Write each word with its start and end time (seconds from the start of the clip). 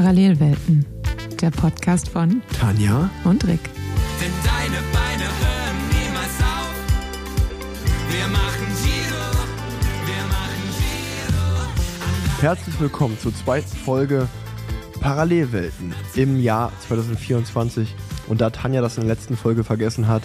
Parallelwelten, 0.00 0.86
der 1.42 1.50
Podcast 1.50 2.08
von 2.08 2.40
Tanja 2.58 3.10
und 3.24 3.46
Rick. 3.46 3.60
Denn 4.18 4.32
deine 4.42 4.78
Beine 4.94 5.24
hören 5.24 5.76
niemals 5.90 6.40
auf. 6.40 6.72
Wir 8.08 8.26
machen 8.28 8.66
Giro, 8.82 9.26
wir 10.06 10.24
machen 10.30 10.62
Giro. 10.78 12.40
Herzlich 12.40 12.80
willkommen 12.80 13.18
zur 13.18 13.34
zweiten 13.34 13.76
Folge 13.76 14.26
Parallelwelten 15.00 15.92
im 16.14 16.40
Jahr 16.40 16.72
2024. 16.88 17.94
Und 18.26 18.40
da 18.40 18.48
Tanja 18.48 18.80
das 18.80 18.96
in 18.96 19.06
der 19.06 19.14
letzten 19.14 19.36
Folge 19.36 19.64
vergessen 19.64 20.08
hat, 20.08 20.22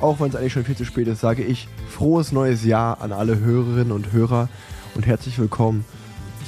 auch 0.00 0.20
wenn 0.20 0.30
es 0.30 0.36
eigentlich 0.36 0.54
schon 0.54 0.64
viel 0.64 0.76
zu 0.76 0.86
spät 0.86 1.06
ist, 1.06 1.20
sage 1.20 1.44
ich 1.44 1.68
frohes 1.90 2.32
neues 2.32 2.64
Jahr 2.64 3.02
an 3.02 3.12
alle 3.12 3.38
Hörerinnen 3.38 3.92
und 3.92 4.10
Hörer 4.10 4.48
und 4.94 5.04
herzlich 5.06 5.38
willkommen 5.38 5.84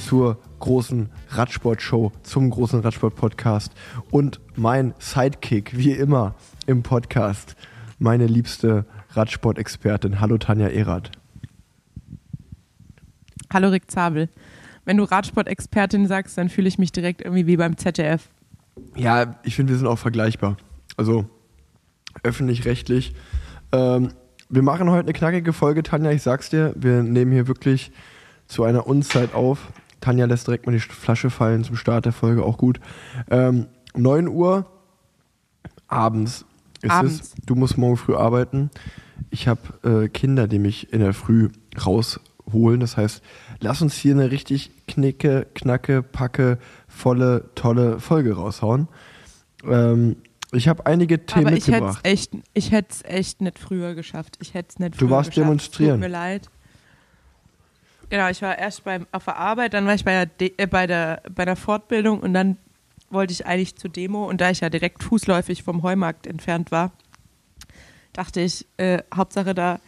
zur 0.05 0.37
großen 0.59 1.09
Radsport-Show, 1.29 2.11
zum 2.23 2.49
großen 2.49 2.79
Radsport-Podcast 2.81 3.71
und 4.09 4.39
mein 4.55 4.93
Sidekick, 4.99 5.77
wie 5.77 5.91
immer 5.91 6.35
im 6.65 6.83
Podcast, 6.83 7.55
meine 7.99 8.25
liebste 8.25 8.85
Radsport-Expertin. 9.11 10.19
Hallo 10.19 10.37
Tanja 10.37 10.67
Erath. 10.67 11.11
Hallo 13.53 13.69
Rick 13.69 13.91
Zabel. 13.91 14.29
Wenn 14.85 14.97
du 14.97 15.03
Radsport-Expertin 15.03 16.07
sagst, 16.07 16.37
dann 16.37 16.49
fühle 16.49 16.67
ich 16.67 16.79
mich 16.79 16.91
direkt 16.91 17.21
irgendwie 17.21 17.47
wie 17.47 17.57
beim 17.57 17.77
ZDF. 17.77 18.29
Ja, 18.95 19.35
ich 19.43 19.55
finde, 19.55 19.73
wir 19.73 19.77
sind 19.77 19.87
auch 19.87 19.99
vergleichbar. 19.99 20.57
Also 20.97 21.25
öffentlich-rechtlich. 22.23 23.13
Ähm, 23.71 24.09
wir 24.49 24.63
machen 24.63 24.89
heute 24.89 25.05
eine 25.05 25.13
knackige 25.13 25.53
Folge, 25.53 25.83
Tanja, 25.83 26.11
ich 26.11 26.23
sag's 26.23 26.49
dir. 26.49 26.73
Wir 26.75 27.03
nehmen 27.03 27.31
hier 27.31 27.47
wirklich 27.47 27.91
zu 28.47 28.63
einer 28.63 28.85
Unzeit 28.87 29.33
auf. 29.33 29.71
Tanja 30.01 30.25
lässt 30.25 30.47
direkt 30.47 30.65
mal 30.65 30.71
die 30.73 30.79
Flasche 30.79 31.29
fallen 31.29 31.63
zum 31.63 31.75
Start 31.77 32.05
der 32.05 32.11
Folge, 32.13 32.43
auch 32.43 32.57
gut. 32.57 32.79
Ähm, 33.29 33.67
9 33.95 34.27
Uhr 34.27 34.65
abends 35.87 36.45
ist 36.81 36.91
Abends. 36.91 37.19
es. 37.21 37.33
Du 37.45 37.55
musst 37.55 37.77
morgen 37.77 37.97
früh 37.97 38.15
arbeiten. 38.15 38.69
Ich 39.29 39.47
habe 39.47 39.61
äh, 40.05 40.09
Kinder, 40.09 40.47
die 40.47 40.59
mich 40.59 40.91
in 40.91 40.99
der 40.99 41.13
Früh 41.13 41.49
rausholen. 41.85 42.79
Das 42.79 42.97
heißt, 42.97 43.21
lass 43.59 43.81
uns 43.81 43.95
hier 43.95 44.13
eine 44.15 44.31
richtig 44.31 44.71
knicke, 44.87 45.47
knacke, 45.53 46.01
packe, 46.01 46.57
volle, 46.87 47.49
tolle 47.55 47.99
Folge 47.99 48.33
raushauen. 48.35 48.87
Ähm, 49.63 50.15
ich 50.53 50.67
habe 50.67 50.85
einige 50.85 51.25
Themen 51.25 51.47
Aber 51.47 51.55
ich 51.55 51.67
hätte 51.67 51.77
es 51.77 51.81
mitgebracht. 51.81 52.07
echt, 52.07 52.31
ich 52.53 52.71
hätt's 52.71 53.03
echt 53.03 53.41
nicht 53.41 53.59
früher 53.59 53.93
geschafft. 53.93 54.37
Ich 54.41 54.53
hätte 54.53 54.69
es 54.71 54.79
nicht 54.79 54.95
Du 54.95 55.05
früher 55.05 55.09
warst 55.11 55.29
geschafft. 55.29 55.45
demonstrieren. 55.45 55.91
Tut 55.93 55.99
mir 56.01 56.07
leid. 56.07 56.49
Genau, 58.11 58.27
ich 58.27 58.41
war 58.41 58.59
erst 58.59 58.83
beim, 58.83 59.07
auf 59.13 59.23
der 59.23 59.37
Arbeit, 59.37 59.73
dann 59.73 59.87
war 59.87 59.93
ich 59.93 60.03
bei 60.03 60.11
der, 60.11 60.25
De 60.25 60.51
äh, 60.57 60.67
bei, 60.67 60.85
der, 60.85 61.23
bei 61.33 61.45
der 61.45 61.55
Fortbildung 61.55 62.19
und 62.19 62.33
dann 62.33 62.57
wollte 63.09 63.31
ich 63.31 63.45
eigentlich 63.45 63.77
zur 63.77 63.89
Demo 63.89 64.27
und 64.27 64.41
da 64.41 64.49
ich 64.49 64.59
ja 64.59 64.69
direkt 64.69 65.01
fußläufig 65.01 65.63
vom 65.63 65.81
Heumarkt 65.81 66.27
entfernt 66.27 66.71
war, 66.71 66.91
dachte 68.11 68.41
ich, 68.41 68.67
äh, 68.75 69.01
Hauptsache 69.15 69.55
da 69.55 69.79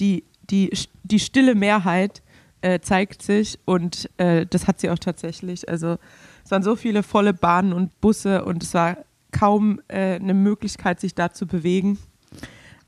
die, 0.00 0.24
die, 0.48 0.70
die 1.02 1.20
stille 1.20 1.54
Mehrheit 1.54 2.22
äh, 2.62 2.80
zeigt 2.80 3.20
sich 3.20 3.58
und 3.66 4.08
äh, 4.16 4.46
das 4.46 4.66
hat 4.66 4.80
sie 4.80 4.88
auch 4.88 4.98
tatsächlich. 4.98 5.68
Also 5.68 5.98
es 6.46 6.50
waren 6.50 6.62
so 6.62 6.76
viele 6.76 7.02
volle 7.02 7.34
Bahnen 7.34 7.74
und 7.74 8.00
Busse 8.00 8.46
und 8.46 8.62
es 8.62 8.72
war 8.72 8.96
kaum 9.32 9.82
äh, 9.88 10.14
eine 10.14 10.32
Möglichkeit, 10.32 10.98
sich 10.98 11.14
da 11.14 11.30
zu 11.30 11.46
bewegen. 11.46 11.98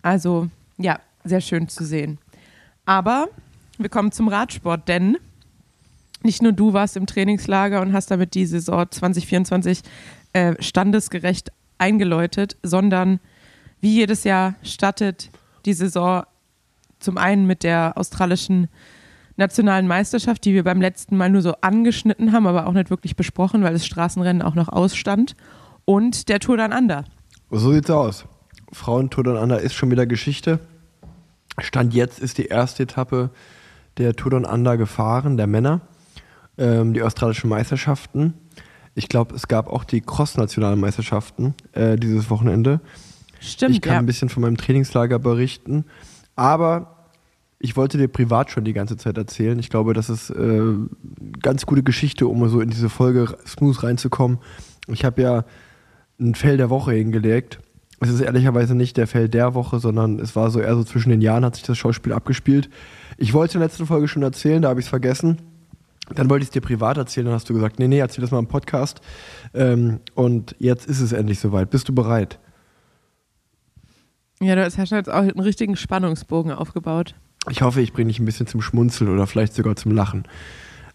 Also 0.00 0.48
ja, 0.78 0.98
sehr 1.24 1.42
schön 1.42 1.68
zu 1.68 1.84
sehen. 1.84 2.16
Aber 2.86 3.28
wir 3.78 3.88
kommen 3.88 4.12
zum 4.12 4.28
Radsport, 4.28 4.88
denn 4.88 5.16
nicht 6.22 6.42
nur 6.42 6.52
du 6.52 6.72
warst 6.72 6.96
im 6.96 7.06
Trainingslager 7.06 7.80
und 7.80 7.92
hast 7.92 8.10
damit 8.10 8.34
die 8.34 8.46
Saison 8.46 8.86
2024 8.90 9.82
äh, 10.32 10.54
standesgerecht 10.60 11.52
eingeläutet, 11.78 12.56
sondern 12.62 13.20
wie 13.80 13.94
jedes 13.94 14.24
Jahr 14.24 14.54
startet 14.62 15.30
die 15.64 15.72
Saison 15.72 16.24
zum 16.98 17.16
einen 17.16 17.46
mit 17.46 17.62
der 17.62 17.92
australischen 17.96 18.68
nationalen 19.36 19.86
Meisterschaft, 19.86 20.44
die 20.44 20.52
wir 20.52 20.64
beim 20.64 20.80
letzten 20.80 21.16
Mal 21.16 21.30
nur 21.30 21.42
so 21.42 21.54
angeschnitten 21.60 22.32
haben, 22.32 22.48
aber 22.48 22.66
auch 22.66 22.72
nicht 22.72 22.90
wirklich 22.90 23.14
besprochen, 23.14 23.62
weil 23.62 23.72
das 23.72 23.86
Straßenrennen 23.86 24.42
auch 24.42 24.56
noch 24.56 24.68
ausstand. 24.68 25.36
Und 25.84 26.28
der 26.28 26.40
Tour 26.40 26.56
Down 26.56 26.72
Under. 26.72 27.04
So 27.50 27.72
sieht's 27.72 27.88
aus. 27.88 28.24
Frauentour 28.72 29.24
Down 29.24 29.36
Under 29.36 29.60
ist 29.60 29.74
schon 29.74 29.92
wieder 29.92 30.06
Geschichte. 30.06 30.58
Stand 31.60 31.94
jetzt 31.94 32.18
ist 32.18 32.38
die 32.38 32.46
erste 32.46 32.82
Etappe 32.82 33.30
der 33.98 34.14
Tour 34.14 34.30
Down 34.30 34.44
Under 34.44 34.76
gefahren, 34.76 35.36
der 35.36 35.46
Männer. 35.46 35.80
Ähm, 36.56 36.92
die 36.92 37.02
australischen 37.02 37.48
Meisterschaften. 37.48 38.34
Ich 38.94 39.08
glaube, 39.08 39.34
es 39.34 39.46
gab 39.46 39.68
auch 39.68 39.84
die 39.84 40.00
Cross-nationalen 40.00 40.80
Meisterschaften 40.80 41.54
äh, 41.72 41.96
dieses 41.96 42.30
Wochenende. 42.30 42.80
Stimmt, 43.38 43.76
ich 43.76 43.80
kann 43.80 43.92
ja. 43.92 43.98
ein 44.00 44.06
bisschen 44.06 44.28
von 44.28 44.42
meinem 44.42 44.56
Trainingslager 44.56 45.20
berichten. 45.20 45.84
Aber 46.34 47.06
ich 47.60 47.76
wollte 47.76 47.96
dir 47.96 48.08
privat 48.08 48.50
schon 48.50 48.64
die 48.64 48.72
ganze 48.72 48.96
Zeit 48.96 49.16
erzählen. 49.16 49.58
Ich 49.58 49.70
glaube, 49.70 49.94
das 49.94 50.10
ist 50.10 50.30
äh, 50.30 50.62
ganz 51.40 51.66
gute 51.66 51.82
Geschichte, 51.82 52.26
um 52.26 52.48
so 52.48 52.60
in 52.60 52.70
diese 52.70 52.88
Folge 52.88 53.36
smooth 53.46 53.82
reinzukommen. 53.82 54.38
Ich 54.88 55.04
habe 55.04 55.22
ja 55.22 55.44
ein 56.20 56.34
Fell 56.34 56.56
der 56.56 56.70
Woche 56.70 56.92
hingelegt. 56.92 57.60
Es 58.00 58.10
ist 58.10 58.20
ehrlicherweise 58.20 58.74
nicht 58.74 58.96
der 58.96 59.06
Fell 59.06 59.28
der 59.28 59.54
Woche, 59.54 59.80
sondern 59.80 60.20
es 60.20 60.36
war 60.36 60.50
so 60.50 60.60
eher 60.60 60.74
so 60.76 60.84
zwischen 60.84 61.10
den 61.10 61.20
Jahren 61.20 61.44
hat 61.44 61.56
sich 61.56 61.64
das 61.64 61.78
Schauspiel 61.78 62.12
abgespielt. 62.12 62.70
Ich 63.16 63.34
wollte 63.34 63.54
in 63.54 63.60
der 63.60 63.68
letzten 63.68 63.86
Folge 63.86 64.06
schon 64.06 64.22
erzählen, 64.22 64.62
da 64.62 64.68
habe 64.68 64.80
ich 64.80 64.86
es 64.86 64.90
vergessen. 64.90 65.38
Dann 66.14 66.30
wollte 66.30 66.42
ich 66.42 66.48
es 66.48 66.52
dir 66.52 66.60
privat 66.60 66.96
erzählen, 66.96 67.26
dann 67.26 67.34
hast 67.34 67.50
du 67.50 67.54
gesagt, 67.54 67.78
nee, 67.78 67.88
nee, 67.88 67.98
erzähl 67.98 68.22
das 68.22 68.30
mal 68.30 68.38
im 68.38 68.46
Podcast. 68.46 69.00
Ähm, 69.52 70.00
und 70.14 70.54
jetzt 70.58 70.86
ist 70.86 71.00
es 71.00 71.12
endlich 71.12 71.40
soweit. 71.40 71.70
Bist 71.70 71.88
du 71.88 71.94
bereit? 71.94 72.38
Ja, 74.40 74.54
du 74.54 74.64
hast 74.64 74.76
ja 74.76 74.84
jetzt 74.96 75.10
auch 75.10 75.18
einen 75.18 75.40
richtigen 75.40 75.76
Spannungsbogen 75.76 76.52
aufgebaut. 76.52 77.14
Ich 77.50 77.62
hoffe, 77.62 77.80
ich 77.80 77.92
bringe 77.92 78.08
dich 78.08 78.20
ein 78.20 78.24
bisschen 78.24 78.46
zum 78.46 78.62
Schmunzeln 78.62 79.10
oder 79.10 79.26
vielleicht 79.26 79.54
sogar 79.54 79.76
zum 79.76 79.92
Lachen. 79.92 80.24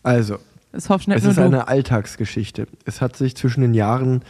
Also, 0.01 0.37
es 0.71 0.89
ist 0.89 1.37
eine 1.37 1.67
Alltagsgeschichte. 1.67 2.67
Es 2.85 3.01
hat 3.01 3.15
sich 3.15 3.35
zwischen 3.35 3.61
den 3.61 3.73
Jahren, 3.73 4.23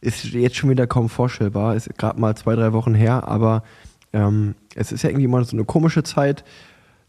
ist 0.00 0.24
jetzt 0.24 0.56
schon 0.56 0.70
wieder 0.70 0.86
kaum 0.86 1.08
vorstellbar, 1.08 1.74
ist 1.74 1.96
gerade 1.98 2.20
mal 2.20 2.36
zwei, 2.36 2.54
drei 2.54 2.72
Wochen 2.72 2.94
her, 2.94 3.28
aber 3.28 3.62
ähm, 4.12 4.54
es 4.74 4.92
ist 4.92 5.02
ja 5.02 5.10
irgendwie 5.10 5.24
immer 5.24 5.42
so 5.44 5.56
eine 5.56 5.64
komische 5.64 6.02
Zeit 6.02 6.44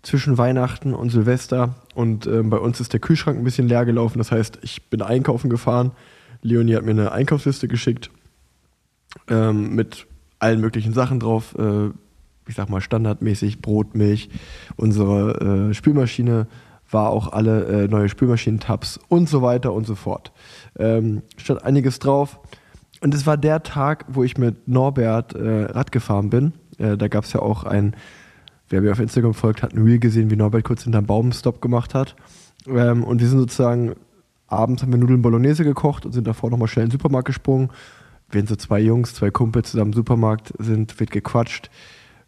zwischen 0.01 0.37
Weihnachten 0.37 0.93
und 0.93 1.09
Silvester 1.09 1.75
und 1.93 2.25
ähm, 2.25 2.49
bei 2.49 2.57
uns 2.57 2.79
ist 2.79 2.93
der 2.93 2.99
Kühlschrank 2.99 3.37
ein 3.37 3.43
bisschen 3.43 3.67
leer 3.67 3.85
gelaufen. 3.85 4.17
Das 4.17 4.31
heißt, 4.31 4.59
ich 4.61 4.89
bin 4.89 5.01
einkaufen 5.01 5.49
gefahren. 5.49 5.91
Leonie 6.41 6.75
hat 6.75 6.83
mir 6.83 6.91
eine 6.91 7.11
Einkaufsliste 7.11 7.67
geschickt 7.67 8.09
ähm, 9.27 9.75
mit 9.75 10.07
allen 10.39 10.61
möglichen 10.61 10.93
Sachen 10.93 11.19
drauf. 11.19 11.55
Äh, 11.57 11.89
ich 12.47 12.55
sag 12.55 12.69
mal 12.69 12.81
standardmäßig 12.81 13.61
Brot, 13.61 13.93
Milch. 13.93 14.29
Unsere 14.75 15.69
äh, 15.69 15.73
Spülmaschine 15.73 16.47
war 16.89 17.09
auch 17.09 17.31
alle 17.31 17.65
äh, 17.65 17.87
neue 17.87 18.09
Spülmaschinentabs 18.09 18.99
und 19.07 19.29
so 19.29 19.41
weiter 19.41 19.73
und 19.73 19.85
so 19.85 19.95
fort. 19.95 20.31
Ähm, 20.77 21.21
stand 21.37 21.63
einiges 21.63 21.99
drauf. 21.99 22.39
Und 23.01 23.13
es 23.13 23.25
war 23.25 23.37
der 23.37 23.63
Tag, 23.63 24.05
wo 24.09 24.23
ich 24.23 24.37
mit 24.37 24.67
Norbert 24.67 25.33
äh, 25.33 25.65
Rad 25.65 25.91
gefahren 25.91 26.29
bin. 26.29 26.53
Äh, 26.77 26.97
da 26.97 27.07
gab 27.07 27.23
es 27.23 27.33
ja 27.33 27.41
auch 27.41 27.63
ein, 27.63 27.95
wer 28.67 28.81
mir 28.81 28.91
auf 28.91 28.99
Instagram 28.99 29.33
folgt, 29.33 29.63
hat 29.63 29.73
ein 29.73 29.83
Reel 29.83 29.99
gesehen, 29.99 30.29
wie 30.29 30.35
Norbert 30.35 30.63
kurz 30.63 30.83
hinterm 30.83 31.05
Baum 31.05 31.31
Stop 31.31 31.61
gemacht 31.61 31.93
hat. 31.93 32.15
Ähm, 32.67 33.03
und 33.03 33.21
wir 33.21 33.27
sind 33.27 33.39
sozusagen, 33.39 33.95
abends 34.47 34.81
haben 34.81 34.91
wir 34.91 34.99
Nudeln 34.99 35.21
Bolognese 35.21 35.63
gekocht 35.63 36.05
und 36.05 36.11
sind 36.11 36.27
davor 36.27 36.49
nochmal 36.49 36.67
schnell 36.67 36.85
in 36.85 36.89
den 36.89 36.97
Supermarkt 36.97 37.27
gesprungen. 37.27 37.69
Wenn 38.31 38.47
so 38.47 38.55
zwei 38.55 38.79
Jungs, 38.79 39.15
zwei 39.15 39.31
Kumpels 39.31 39.71
zusammen 39.71 39.91
im 39.91 39.95
Supermarkt 39.95 40.53
sind, 40.59 40.99
wird 40.99 41.11
gequatscht. 41.11 41.69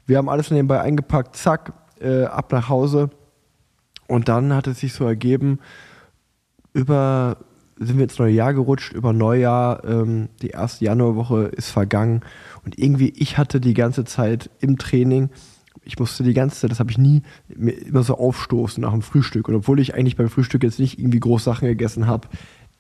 Wir 0.06 0.18
haben 0.18 0.30
alles 0.30 0.50
nebenbei 0.52 0.82
eingepackt, 0.82 1.36
zack, 1.36 1.74
äh, 2.00 2.24
ab 2.24 2.52
nach 2.52 2.70
Hause. 2.70 3.09
Und 4.08 4.28
dann 4.30 4.53
hat 4.53 4.68
es 4.68 4.80
sich 4.80 4.94
so 4.94 5.06
ergeben, 5.06 5.59
über 6.74 7.38
sind 7.85 7.97
wir 7.97 8.03
ins 8.03 8.19
neue 8.19 8.33
Jahr 8.33 8.53
gerutscht, 8.53 8.93
über 8.93 9.11
Neujahr, 9.11 9.83
ähm, 9.83 10.29
die 10.41 10.49
erste 10.49 10.85
Januarwoche 10.85 11.45
ist 11.45 11.72
vergangen. 11.72 12.22
Und 12.63 12.78
irgendwie, 12.78 13.09
ich 13.16 13.37
hatte 13.37 13.59
die 13.59 13.73
ganze 13.73 14.05
Zeit 14.05 14.49
im 14.59 14.78
Training, 14.78 15.29
ich 15.83 15.97
musste 15.97 16.23
die 16.23 16.33
ganze 16.33 16.59
Zeit, 16.59 16.72
das 16.72 16.79
habe 16.79 16.91
ich 16.91 16.99
nie, 16.99 17.23
mir 17.47 17.72
immer 17.72 18.03
so 18.03 18.17
aufstoßen 18.17 18.81
nach 18.81 18.91
dem 18.91 19.01
Frühstück. 19.01 19.47
Und 19.47 19.55
obwohl 19.55 19.79
ich 19.79 19.95
eigentlich 19.95 20.16
beim 20.16 20.29
Frühstück 20.29 20.63
jetzt 20.63 20.79
nicht 20.79 20.99
irgendwie 20.99 21.19
groß 21.19 21.43
Sachen 21.43 21.67
gegessen 21.67 22.05
habe, 22.05 22.28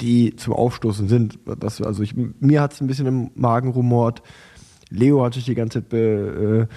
die 0.01 0.35
zum 0.35 0.53
Aufstoßen 0.53 1.07
sind, 1.07 1.39
das, 1.59 1.81
also 1.81 2.03
ich, 2.03 2.15
mir 2.15 2.61
hat 2.61 2.73
es 2.73 2.81
ein 2.81 2.87
bisschen 2.87 3.07
im 3.07 3.31
Magen 3.33 3.71
rumort, 3.71 4.21
Leo 4.89 5.23
hat 5.23 5.33
sich 5.33 5.45
die 5.45 5.55
ganze 5.55 5.79
Zeit 5.79 5.89
be, 5.89 6.67
äh, 6.69 6.73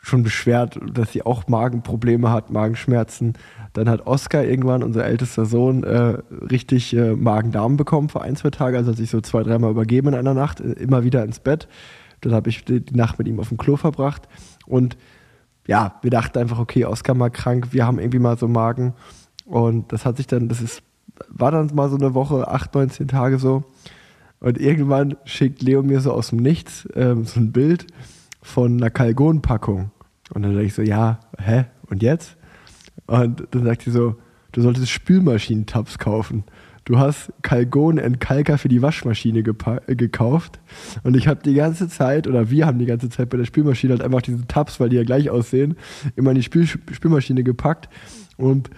schon 0.00 0.22
beschwert, 0.22 0.78
dass 0.92 1.12
sie 1.12 1.22
auch 1.22 1.48
Magenprobleme 1.48 2.30
hat, 2.30 2.50
Magenschmerzen. 2.50 3.34
Dann 3.72 3.88
hat 3.88 4.06
Oskar 4.06 4.44
irgendwann, 4.44 4.82
unser 4.82 5.04
ältester 5.04 5.46
Sohn, 5.46 5.84
äh, 5.84 6.18
richtig 6.50 6.96
äh, 6.96 7.14
Magen-Darm 7.14 7.76
bekommen 7.76 8.08
für 8.08 8.22
ein, 8.22 8.36
zwei 8.36 8.50
Tage. 8.50 8.76
Also 8.76 8.90
hat 8.90 8.98
sich 8.98 9.10
so 9.10 9.20
zwei, 9.20 9.42
dreimal 9.42 9.70
übergeben 9.70 10.08
in 10.08 10.14
einer 10.14 10.34
Nacht, 10.34 10.60
äh, 10.60 10.72
immer 10.72 11.04
wieder 11.04 11.24
ins 11.24 11.40
Bett. 11.40 11.68
Dann 12.20 12.32
habe 12.32 12.48
ich 12.50 12.64
die, 12.64 12.82
Nacht 12.92 13.18
mit 13.18 13.28
ihm 13.28 13.38
auf 13.40 13.48
dem 13.48 13.58
Klo 13.58 13.76
verbracht. 13.76 14.28
Und 14.66 14.96
ja, 15.66 15.96
wir 16.02 16.10
dachten 16.10 16.38
einfach, 16.38 16.58
okay, 16.58 16.84
Oskar 16.84 17.14
mal 17.14 17.30
krank, 17.30 17.68
wir 17.72 17.86
haben 17.86 17.98
irgendwie 17.98 18.18
mal 18.18 18.38
so 18.38 18.48
Magen. 18.48 18.94
Und 19.44 19.92
das 19.92 20.04
hat 20.04 20.16
sich 20.16 20.26
dann, 20.26 20.48
das 20.48 20.60
ist 20.60 20.82
war 21.28 21.50
dann 21.50 21.70
mal 21.74 21.88
so 21.88 21.96
eine 21.96 22.14
Woche, 22.14 22.48
acht, 22.48 22.74
19 22.74 23.08
Tage 23.08 23.38
so. 23.38 23.64
Und 24.40 24.58
irgendwann 24.58 25.16
schickt 25.24 25.62
Leo 25.62 25.82
mir 25.82 26.00
so 26.00 26.12
aus 26.12 26.28
dem 26.28 26.38
Nichts 26.38 26.88
ähm, 26.94 27.24
so 27.24 27.40
ein 27.40 27.52
Bild 27.52 27.86
von 28.40 28.76
einer 28.76 28.90
Kalgon-Packung. 28.90 29.90
Und 30.32 30.42
dann 30.42 30.52
denke 30.52 30.66
ich 30.66 30.74
so, 30.74 30.82
ja, 30.82 31.20
hä? 31.38 31.64
Und 31.88 32.02
jetzt? 32.02 32.36
Und 33.08 33.48
dann 33.50 33.64
sagt 33.64 33.82
sie 33.82 33.90
so, 33.90 34.14
du 34.52 34.60
solltest 34.60 34.90
Spülmaschinentabs 34.90 35.98
kaufen. 35.98 36.44
Du 36.84 36.98
hast 36.98 37.32
Kalgon 37.42 37.98
Entkalker 37.98 38.56
für 38.56 38.68
die 38.68 38.80
Waschmaschine 38.80 39.40
äh, 39.40 39.94
gekauft. 39.94 40.60
Und 41.02 41.16
ich 41.16 41.28
habe 41.28 41.42
die 41.42 41.54
ganze 41.54 41.88
Zeit, 41.88 42.26
oder 42.26 42.48
wir 42.50 42.66
haben 42.66 42.78
die 42.78 42.86
ganze 42.86 43.10
Zeit 43.10 43.28
bei 43.28 43.36
der 43.36 43.44
Spülmaschine 43.44 43.92
halt 43.92 44.02
einfach 44.02 44.22
diese 44.22 44.46
Tabs, 44.46 44.78
weil 44.80 44.88
die 44.88 44.96
ja 44.96 45.04
gleich 45.04 45.28
aussehen, 45.28 45.76
immer 46.16 46.30
in 46.30 46.36
die 46.36 46.42
Spül 46.42 46.66
Spülmaschine 46.66 47.42
gepackt. 47.42 47.90
Und 48.38 48.70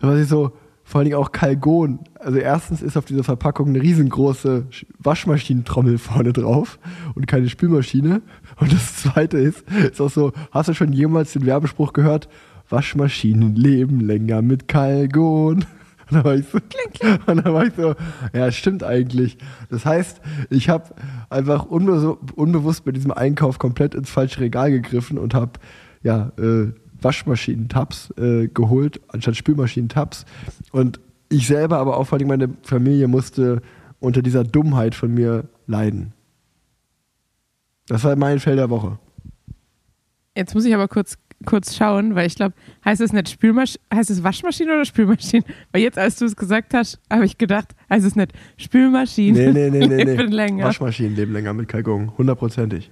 da 0.00 0.08
war 0.08 0.16
ich 0.16 0.28
so, 0.28 0.52
vor 0.82 1.00
allen 1.00 1.10
Dingen 1.10 1.18
auch 1.18 1.32
Kalgon. 1.32 1.98
Also 2.18 2.38
erstens 2.38 2.80
ist 2.80 2.96
auf 2.96 3.04
dieser 3.04 3.24
Verpackung 3.24 3.68
eine 3.68 3.82
riesengroße 3.82 4.68
Sch- 4.70 4.86
Waschmaschinentrommel 4.98 5.98
vorne 5.98 6.32
drauf 6.32 6.78
und 7.14 7.26
keine 7.26 7.50
Spülmaschine. 7.50 8.22
Und 8.58 8.72
das 8.72 8.96
zweite 8.96 9.36
ist, 9.36 9.64
ist 9.70 10.00
auch 10.00 10.08
so, 10.08 10.32
hast 10.50 10.70
du 10.70 10.74
schon 10.74 10.94
jemals 10.94 11.34
den 11.34 11.44
Werbespruch 11.44 11.92
gehört? 11.92 12.30
Waschmaschinen 12.68 13.54
leben 13.54 14.00
länger 14.00 14.42
mit 14.42 14.68
Kalgon. 14.68 15.64
Und 16.10 16.16
dann 16.16 16.24
war 16.24 16.34
ich 16.36 16.46
so, 16.48 16.58
Und 17.26 17.44
dann 17.44 17.54
war 17.54 17.66
ich 17.66 17.74
so, 17.74 17.94
ja, 18.32 18.50
stimmt 18.50 18.82
eigentlich. 18.82 19.36
Das 19.68 19.84
heißt, 19.84 20.20
ich 20.48 20.68
habe 20.68 20.94
einfach 21.28 21.66
unbe 21.66 22.16
unbewusst 22.34 22.84
bei 22.84 22.92
diesem 22.92 23.10
Einkauf 23.10 23.58
komplett 23.58 23.94
ins 23.94 24.08
falsche 24.08 24.40
Regal 24.40 24.70
gegriffen 24.70 25.18
und 25.18 25.34
habe 25.34 25.52
ja, 26.02 26.32
äh, 26.38 26.72
Waschmaschinen-Tabs 27.00 28.12
äh, 28.18 28.48
geholt, 28.48 29.00
anstatt 29.08 29.36
Spülmaschinen-Tabs. 29.36 30.24
Und 30.72 31.00
ich 31.28 31.46
selber, 31.46 31.78
aber 31.78 31.96
auch 31.96 32.04
vor 32.04 32.18
allem 32.18 32.28
meine 32.28 32.48
Familie 32.62 33.08
musste 33.08 33.62
unter 34.00 34.22
dieser 34.22 34.44
Dummheit 34.44 34.94
von 34.94 35.12
mir 35.12 35.48
leiden. 35.66 36.12
Das 37.88 38.04
war 38.04 38.16
mein 38.16 38.38
Fell 38.38 38.56
der 38.56 38.70
Woche. 38.70 38.98
Jetzt 40.36 40.54
muss 40.54 40.64
ich 40.64 40.74
aber 40.74 40.88
kurz, 40.88 41.18
kurz 41.44 41.76
schauen, 41.76 42.14
weil 42.14 42.26
ich 42.26 42.34
glaube, 42.34 42.54
heißt 42.84 43.00
es 43.00 43.12
nicht 43.12 43.28
Spülmaschine, 43.28 43.82
heißt 43.94 44.10
es 44.10 44.22
Waschmaschine 44.22 44.72
oder 44.72 44.84
Spülmaschine? 44.84 45.44
Weil 45.72 45.82
jetzt, 45.82 45.98
als 45.98 46.16
du 46.16 46.24
es 46.24 46.36
gesagt 46.36 46.74
hast, 46.74 47.00
habe 47.10 47.24
ich 47.24 47.38
gedacht, 47.38 47.74
heißt 47.90 48.04
es 48.04 48.16
nicht 48.16 48.32
Spülmaschine. 48.56 49.52
Nee, 49.52 49.70
nee, 49.70 49.78
nee, 49.78 49.86
nee. 49.86 50.04
nee. 50.04 50.16
leben 50.16 50.32
länger. 50.32 50.64
Waschmaschinen 50.64 51.14
leben 51.14 51.32
länger 51.32 51.52
mit 51.52 51.68
Kalkon, 51.68 52.16
hundertprozentig. 52.18 52.90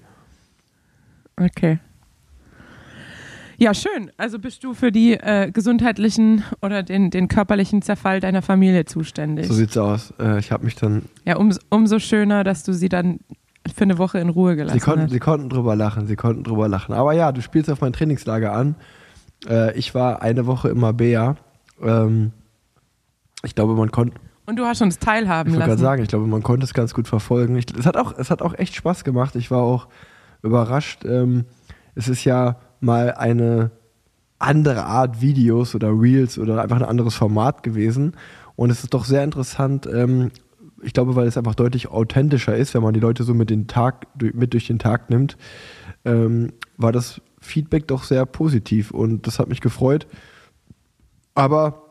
Okay. 1.37 1.79
Ja, 3.59 3.73
schön. 3.73 4.11
Also 4.19 4.39
bist 4.39 4.63
du 4.65 4.75
für 4.75 4.93
die 4.93 5.15
äh, 5.15 5.51
gesundheitlichen 5.51 6.45
oder 6.61 6.83
den, 6.83 7.11
den 7.11 7.29
körperlichen 7.29 7.81
Zerfall 7.81 8.21
deiner 8.21 8.43
Familie 8.43 8.85
zuständig. 8.85 9.47
So 9.47 9.55
sieht's 9.55 9.77
aus. 9.79 10.13
Äh, 10.21 10.39
ich 10.39 10.53
habe 10.53 10.65
mich 10.65 10.75
dann 10.75 11.05
ja, 11.25 11.37
um, 11.37 11.55
umso 11.71 11.99
schöner, 11.99 12.45
dass 12.45 12.65
du 12.65 12.75
sie 12.75 12.91
dann 12.91 13.21
für 13.75 13.85
eine 13.85 13.99
Woche 13.99 14.19
in 14.19 14.29
Ruhe 14.29 14.57
gelassen 14.57 14.79
Sie 14.79 14.85
konnten, 14.85 15.03
hast. 15.05 15.11
sie 15.11 15.19
konnten 15.19 15.49
drüber 15.49 15.77
lachen, 15.77 16.07
sie 16.07 16.17
konnten 16.17 16.45
drüber 16.45 16.69
lachen. 16.69 16.95
Aber 16.95 17.13
ja, 17.13 17.33
du 17.33 17.43
spielst 17.43 17.71
auf 17.71 17.81
mein 17.81 17.93
Trainingslager 17.93 18.53
an. 18.53 18.77
Äh, 19.49 19.77
ich 19.79 19.95
war 19.95 20.23
eine 20.23 20.47
Woche 20.47 20.69
im 20.69 20.81
Mabea. 20.81 21.37
Ähm, 21.83 22.33
ich 23.43 23.55
glaube, 23.55 23.75
man 23.75 23.91
konnte, 23.91 24.17
Und 24.47 24.59
du 24.59 24.65
hast 24.65 24.83
uns 24.83 24.99
teilhaben 24.99 25.51
ich 25.51 25.55
wollte 25.55 25.67
gerade 25.67 25.73
lassen. 25.73 25.83
sagen, 25.83 26.03
ich 26.03 26.09
glaube, 26.09 26.27
man 26.27 26.43
konnte 26.43 26.65
es 26.65 26.75
ganz 26.75 26.95
gut 26.95 27.09
verfolgen. 27.09 27.57
Ich, 27.57 27.67
es, 27.79 27.87
hat 27.87 27.97
auch, 27.97 28.17
es 28.17 28.31
hat 28.31 28.43
auch 28.43 28.55
echt 28.55 28.75
Spaß 28.75 29.05
gemacht. 29.05 29.37
Ich 29.37 29.51
war 29.51 29.63
auch 29.63 29.89
überrascht. 30.43 31.05
Ähm, 31.05 31.45
es 31.95 32.09
ist 32.09 32.25
ja 32.25 32.57
mal 32.81 33.13
eine 33.15 33.71
andere 34.39 34.85
Art 34.85 35.21
Videos 35.21 35.75
oder 35.75 35.89
Reels 35.91 36.39
oder 36.39 36.63
einfach 36.63 36.77
ein 36.77 36.85
anderes 36.85 37.15
Format 37.15 37.63
gewesen. 37.63 38.15
Und 38.55 38.71
es 38.71 38.83
ist 38.83 38.95
doch 38.95 39.05
sehr 39.05 39.25
interessant, 39.25 39.87
ähm, 39.87 40.31
ich 40.83 40.93
glaube, 40.93 41.17
weil 41.17 41.27
es 41.27 41.37
einfach 41.37 41.55
deutlich 41.55 41.89
authentischer 41.89 42.57
ist, 42.57 42.75
wenn 42.75 42.83
man 42.83 42.95
die 42.95 43.01
Leute 43.01 43.25
so 43.25 43.35
mit, 43.35 43.51
den 43.51 43.67
Tag, 43.67 44.07
mit 44.21 44.53
durch 44.53 44.67
den 44.67 44.79
Tag 44.79 45.11
nimmt, 45.11 45.37
ähm, 46.05 46.53
war 46.77 46.93
das 46.93 47.21
Feedback 47.41 47.89
doch 47.89 48.05
sehr 48.05 48.27
positiv 48.27 48.91
und 48.91 49.27
das 49.27 49.39
hat 49.39 49.49
mich 49.49 49.61
gefreut. 49.61 50.07
Aber, 51.35 51.83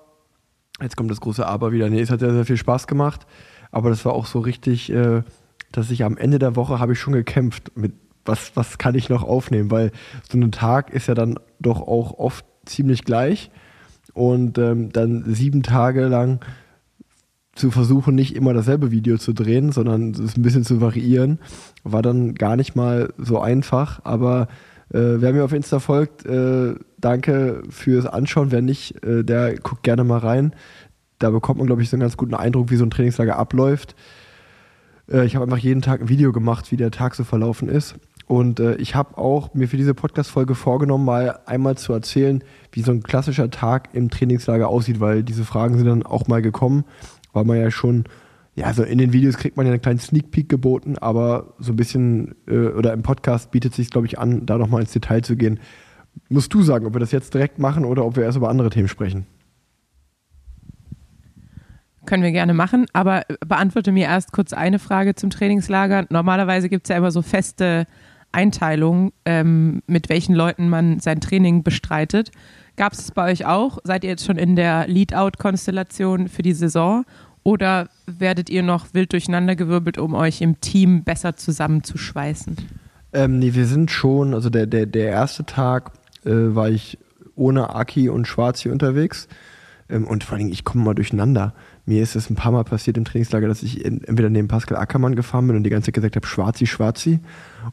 jetzt 0.82 0.96
kommt 0.96 1.12
das 1.12 1.22
große 1.22 1.46
Aber 1.46 1.72
wieder, 1.72 1.90
nee, 1.90 2.02
es 2.02 2.10
hat 2.10 2.20
sehr, 2.20 2.34
sehr 2.34 2.46
viel 2.46 2.58
Spaß 2.58 2.88
gemacht, 2.88 3.26
aber 3.72 3.90
das 3.90 4.06
war 4.06 4.14
auch 4.14 4.26
so 4.26 4.40
richtig, 4.40 4.92
äh, 4.92 5.24
dass 5.72 5.92
ich 5.92 6.04
am 6.04 6.18
Ende 6.18 6.40
der 6.40 6.56
Woche 6.56 6.80
habe 6.80 6.94
ich 6.94 7.00
schon 7.00 7.14
gekämpft 7.14 7.76
mit, 7.76 7.94
was, 8.24 8.56
was 8.56 8.78
kann 8.78 8.96
ich 8.96 9.10
noch 9.10 9.24
aufnehmen, 9.24 9.72
weil 9.72 9.92
so 10.30 10.38
ein 10.38 10.52
Tag 10.52 10.92
ist 10.92 11.08
ja 11.08 11.14
dann 11.14 11.38
doch 11.60 11.82
auch 11.82 12.18
oft 12.18 12.46
ziemlich 12.66 13.04
gleich 13.04 13.52
und 14.14 14.58
ähm, 14.58 14.92
dann 14.92 15.24
sieben 15.28 15.62
Tage 15.62 16.08
lang 16.08 16.40
zu 17.56 17.72
versuchen, 17.72 18.16
nicht 18.16 18.36
immer 18.36 18.54
dasselbe 18.54 18.92
Video 18.92 19.18
zu 19.18 19.34
drehen, 19.34 19.72
sondern 19.72 20.12
es 20.12 20.38
ein 20.38 20.42
bisschen 20.42 20.66
zu 20.66 20.82
variieren, 20.82 21.40
war 21.84 22.02
dann 22.02 22.36
gar 22.36 22.58
nicht 22.58 22.76
mal 22.76 23.14
so 23.18 23.40
einfach. 23.40 24.02
Aber 24.04 24.48
äh, 24.90 25.00
wer 25.00 25.34
mir 25.34 25.46
auf 25.46 25.54
Insta 25.54 25.80
folgt, 25.80 26.26
äh, 26.26 26.76
danke 27.00 27.64
fürs 27.70 28.06
Anschauen. 28.06 28.52
Wer 28.52 28.62
nicht, 28.62 29.04
äh, 29.04 29.24
der 29.24 29.56
guckt 29.56 29.84
gerne 29.84 30.04
mal 30.04 30.20
rein. 30.20 30.54
Da 31.18 31.30
bekommt 31.30 31.60
man, 31.60 31.68
glaube 31.68 31.82
ich, 31.82 31.90
so 31.90 31.96
einen 31.96 32.02
ganz 32.02 32.18
guten 32.18 32.36
Eindruck, 32.36 32.70
wie 32.72 32.76
so 32.76 32.86
ein 32.86 32.92
Trainingslager 32.92 33.38
abläuft. 33.38 33.96
Äh, 35.10 35.26
ich 35.26 35.36
habe 35.36 35.46
einfach 35.46 35.58
jeden 35.58 35.82
Tag 35.82 36.02
ein 36.02 36.10
Video 36.10 36.34
gemacht, 36.34 36.72
wie 36.72 36.78
der 36.78 36.92
Tag 36.92 37.16
so 37.16 37.24
verlaufen 37.24 37.70
ist. 37.70 37.96
Und 38.28 38.60
äh, 38.60 38.76
ich 38.76 38.96
habe 38.96 39.18
auch 39.18 39.54
mir 39.54 39.68
für 39.68 39.78
diese 39.78 39.94
Podcast-Folge 39.94 40.56
vorgenommen, 40.56 41.06
mal 41.06 41.40
einmal 41.46 41.78
zu 41.78 41.94
erzählen, 41.94 42.44
wie 42.72 42.82
so 42.82 42.92
ein 42.92 43.04
klassischer 43.04 43.52
Tag 43.52 43.90
im 43.94 44.10
Trainingslager 44.10 44.68
aussieht, 44.68 45.00
weil 45.00 45.24
diese 45.24 45.46
Fragen 45.46 45.78
sind 45.78 45.86
dann 45.86 46.04
auch 46.04 46.28
mal 46.28 46.42
gekommen, 46.42 46.86
weil 47.36 47.44
man 47.44 47.58
ja 47.58 47.70
schon, 47.70 48.06
ja, 48.56 48.74
so 48.74 48.84
in 48.84 48.98
den 48.98 49.14
Videos 49.14 49.38
kriegt 49.38 49.58
man 49.58 49.66
ja 49.66 49.74
einen 49.74 49.82
kleinen 49.82 50.00
Sneak 50.00 50.32
Peek 50.32 50.50
geboten, 50.50 50.98
aber 50.98 51.54
so 51.60 51.74
ein 51.74 51.76
bisschen, 51.76 52.36
äh, 52.48 52.68
oder 52.68 52.94
im 52.94 53.04
Podcast 53.04 53.52
bietet 53.52 53.76
sich, 53.76 53.90
glaube 53.90 54.08
ich, 54.08 54.18
an, 54.18 54.46
da 54.46 54.58
nochmal 54.58 54.82
ins 54.82 54.94
Detail 54.94 55.22
zu 55.22 55.36
gehen. 55.36 55.60
Musst 56.30 56.54
du 56.54 56.62
sagen, 56.62 56.86
ob 56.86 56.96
wir 56.96 57.00
das 57.00 57.12
jetzt 57.12 57.34
direkt 57.34 57.60
machen 57.60 57.86
oder 57.86 58.06
ob 58.06 58.16
wir 58.16 58.24
erst 58.24 58.38
über 58.38 58.50
andere 58.50 58.70
Themen 58.70 58.88
sprechen? 58.88 59.26
Können 62.06 62.24
wir 62.24 62.32
gerne 62.32 62.54
machen, 62.54 62.86
aber 62.94 63.24
beantworte 63.46 63.92
mir 63.92 64.06
erst 64.06 64.32
kurz 64.32 64.54
eine 64.54 64.80
Frage 64.80 65.16
zum 65.16 65.32
Trainingslager. 65.32 66.06
Normalerweise 66.10 66.70
gibt 66.70 66.86
es 66.86 66.90
ja 66.90 66.98
immer 66.98 67.12
so 67.12 67.22
feste 67.22 67.88
Einteilungen, 68.32 69.12
ähm, 69.26 69.82
mit 69.88 70.10
welchen 70.10 70.36
Leuten 70.36 70.70
man 70.70 71.00
sein 71.00 71.20
Training 71.20 71.64
bestreitet. 71.64 72.32
Gab 72.76 72.94
es 72.94 73.00
es 73.00 73.12
bei 73.12 73.32
euch 73.32 73.46
auch? 73.46 73.80
Seid 73.84 74.04
ihr 74.04 74.10
jetzt 74.10 74.26
schon 74.26 74.38
in 74.38 74.56
der 74.56 74.88
Lead-Out-Konstellation 74.88 76.28
für 76.28 76.42
die 76.42 76.54
Saison? 76.54 77.06
Oder 77.46 77.90
werdet 78.08 78.50
ihr 78.50 78.64
noch 78.64 78.96
wild 78.96 79.14
durcheinandergewirbelt, 79.14 80.00
um 80.00 80.16
euch 80.16 80.42
im 80.42 80.60
Team 80.62 81.04
besser 81.04 81.36
zusammenzuschweißen? 81.36 82.58
Ähm, 83.14 83.38
nee, 83.38 83.54
wir 83.54 83.68
sind 83.68 83.92
schon, 83.92 84.34
also 84.34 84.50
der, 84.50 84.66
der, 84.66 84.88
der 84.88 85.12
erste 85.12 85.46
Tag 85.46 85.92
äh, 86.26 86.32
war 86.32 86.70
ich 86.70 86.98
ohne 87.36 87.76
Aki 87.76 88.10
und 88.10 88.28
Schwarzi 88.28 88.70
unterwegs. 88.70 89.28
Ähm, 89.90 90.08
und 90.08 90.24
vor 90.24 90.34
allen 90.34 90.40
Dingen, 90.40 90.54
ich 90.54 90.64
komme 90.64 90.84
mal 90.84 90.96
durcheinander. 90.96 91.54
Mir 91.86 92.02
ist 92.02 92.16
es 92.16 92.32
ein 92.32 92.36
paar 92.36 92.52
Mal 92.52 92.64
passiert 92.64 92.98
im 92.98 93.06
Trainingslager, 93.06 93.48
dass 93.48 93.62
ich 93.62 93.86
entweder 93.86 94.32
neben 94.32 94.48
Pascal 94.48 94.80
Ackermann 94.80 95.16
gefahren 95.16 95.46
bin 95.46 95.56
und 95.56 95.64
die 95.64 95.70
ganze 95.70 95.86
Zeit 95.86 95.94
gesagt 95.94 96.16
habe, 96.16 96.26
Schwarzi, 96.26 96.66
Schwarzi. 96.66 97.20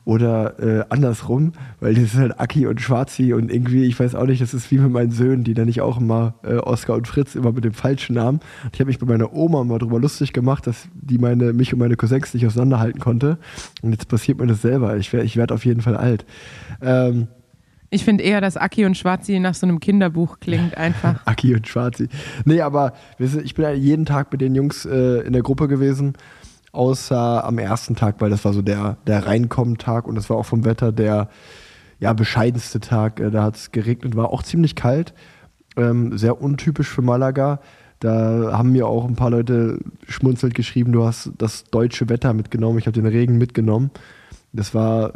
Oder 0.05 0.59
äh, 0.59 0.85
andersrum, 0.89 1.53
weil 1.81 1.95
das 1.95 2.05
ist 2.05 2.17
halt 2.17 2.39
Aki 2.41 2.67
und 2.67 2.81
Schwarzi 2.81 3.33
und 3.33 3.51
irgendwie, 3.51 3.85
ich 3.85 3.99
weiß 3.99 4.15
auch 4.15 4.27
nicht, 4.27 4.41
das 4.41 4.55
ist 4.55 4.71
wie 4.71 4.79
mit 4.79 4.91
meinen 4.93 5.11
Söhnen, 5.11 5.45
die 5.45 5.55
dann 5.55 5.67
nicht 5.67 5.81
auch 5.81 6.01
immer 6.01 6.35
äh, 6.43 6.55
Oskar 6.55 6.97
und 6.97 7.07
Fritz 7.09 7.35
immer 7.35 7.53
mit 7.53 7.65
dem 7.65 7.75
falschen 7.75 8.15
Namen. 8.15 8.41
Ich 8.73 8.81
habe 8.81 8.89
mich 8.89 8.99
bei 8.99 9.07
meiner 9.07 9.33
Oma 9.33 9.65
mal 9.65 9.79
drüber 9.79 10.01
lustig 10.01 10.33
gemacht, 10.33 10.67
dass 10.67 10.89
die 10.95 11.19
meine, 11.19 11.53
mich 11.53 11.73
und 11.73 11.79
meine 11.79 11.97
Cousins 11.97 12.35
nicht 12.35 12.47
auseinanderhalten 12.47 13.01
konnte. 13.01 13.39
Und 13.83 13.93
jetzt 13.93 14.09
passiert 14.09 14.39
mir 14.39 14.47
das 14.47 14.63
selber. 14.63 14.97
Ich 14.97 15.13
werde 15.13 15.27
ich 15.27 15.37
werd 15.37 15.53
auf 15.53 15.65
jeden 15.65 15.81
Fall 15.81 15.97
alt. 15.97 16.25
Ähm, 16.81 17.29
Ich 17.91 18.05
finde 18.05 18.25
eher, 18.25 18.41
dass 18.41 18.57
Aki 18.57 18.87
und 18.87 18.97
Schwarzi 18.97 19.39
nach 19.39 19.55
so 19.55 19.67
einem 19.67 19.79
Kinderbuch 19.79 20.41
klingt 20.41 20.77
einfach. 20.79 21.21
Aki 21.27 21.55
und 21.57 21.69
Schwarzi. 21.69 22.09
Nee, 22.47 22.63
aber 22.63 22.95
ich 23.19 23.55
bin 23.55 23.65
ja 23.65 23.73
jeden 23.73 24.07
Tag 24.07 24.33
mit 24.33 24.41
den 24.41 24.55
Jungs 24.55 24.87
äh, 24.87 25.21
in 25.27 25.35
der 25.35 25.43
Gruppe 25.43 25.69
gewesen, 25.69 26.15
außer 26.73 27.45
am 27.45 27.59
ersten 27.59 27.97
Tag, 27.97 28.17
weil 28.21 28.31
das 28.31 28.45
war 28.45 28.53
so 28.53 28.63
der, 28.63 28.97
der 29.07 29.27
Reinkommen-Tag 29.27 30.07
und 30.07 30.15
das 30.15 30.31
war 30.31 30.39
auch 30.39 30.47
vom 30.47 30.65
Wetter 30.65 30.91
der 30.91 31.29
ja, 32.01 32.13
bescheidenste 32.15 32.81
Tag. 32.81 33.21
Äh, 33.21 33.31
da 33.31 33.45
hat 33.45 33.57
es 33.57 33.71
geregnet, 33.71 34.17
war 34.17 34.31
auch 34.31 34.43
ziemlich 34.43 34.75
kalt, 34.75 35.15
ähm, 35.77 36.17
sehr 36.17 36.41
untypisch 36.41 36.89
für 36.89 37.03
Malaga. 37.03 37.61
Da 38.01 38.51
haben 38.53 38.73
mir 38.73 38.89
auch 38.89 39.07
ein 39.07 39.15
paar 39.15 39.31
Leute 39.31 39.79
schmunzelt 40.09 40.55
geschrieben, 40.55 40.91
du 40.91 41.05
hast 41.05 41.31
das 41.39 41.65
deutsche 41.65 42.09
Wetter 42.09 42.33
mitgenommen, 42.33 42.79
ich 42.79 42.87
habe 42.87 43.01
den 43.01 43.07
Regen 43.07 43.39
mitgenommen. 43.39 43.91
Das 44.53 44.75
war 44.75 45.13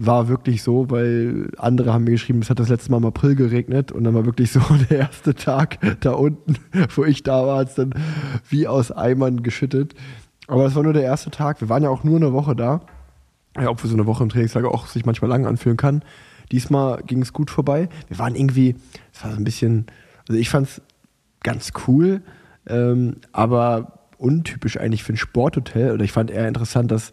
war 0.00 0.28
wirklich 0.28 0.62
so, 0.62 0.88
weil 0.90 1.50
andere 1.58 1.92
haben 1.92 2.04
mir 2.04 2.12
geschrieben, 2.12 2.40
es 2.40 2.50
hat 2.50 2.60
das 2.60 2.68
letzte 2.68 2.92
Mal 2.92 2.98
im 2.98 3.06
April 3.06 3.34
geregnet 3.34 3.90
und 3.90 4.04
dann 4.04 4.14
war 4.14 4.24
wirklich 4.24 4.52
so 4.52 4.60
der 4.90 4.98
erste 4.98 5.34
Tag 5.34 5.78
da 6.00 6.12
unten, 6.12 6.54
wo 6.94 7.04
ich 7.04 7.24
da 7.24 7.44
war, 7.44 7.58
hat 7.58 7.70
es 7.70 7.74
dann 7.74 7.94
wie 8.48 8.68
aus 8.68 8.92
Eimern 8.92 9.42
geschüttet. 9.42 9.94
Aber 10.48 10.64
das 10.64 10.74
war 10.74 10.82
nur 10.82 10.92
der 10.94 11.04
erste 11.04 11.30
Tag. 11.30 11.60
Wir 11.60 11.68
waren 11.68 11.84
ja 11.84 11.90
auch 11.90 12.02
nur 12.02 12.16
eine 12.16 12.32
Woche 12.32 12.56
da. 12.56 12.80
Ja, 13.56 13.68
obwohl 13.68 13.88
so 13.88 13.96
eine 13.96 14.06
Woche 14.06 14.24
im 14.24 14.28
Trainingslager 14.28 14.72
auch 14.72 14.86
sich 14.86 15.04
manchmal 15.04 15.30
lang 15.30 15.46
anfühlen 15.46 15.76
kann. 15.76 16.02
Diesmal 16.50 17.02
ging 17.04 17.22
es 17.22 17.32
gut 17.32 17.50
vorbei. 17.50 17.88
Wir 18.08 18.18
waren 18.18 18.34
irgendwie, 18.34 18.74
es 19.12 19.22
war 19.22 19.30
so 19.30 19.36
ein 19.36 19.44
bisschen, 19.44 19.86
also 20.28 20.40
ich 20.40 20.50
fand 20.50 20.66
es 20.66 20.82
ganz 21.42 21.72
cool, 21.86 22.22
Ähm, 22.66 23.16
aber 23.32 23.98
untypisch 24.18 24.78
eigentlich 24.78 25.02
für 25.02 25.14
ein 25.14 25.16
Sporthotel. 25.16 25.92
Oder 25.92 26.04
ich 26.04 26.12
fand 26.12 26.30
eher 26.30 26.48
interessant, 26.48 26.90
dass, 26.90 27.12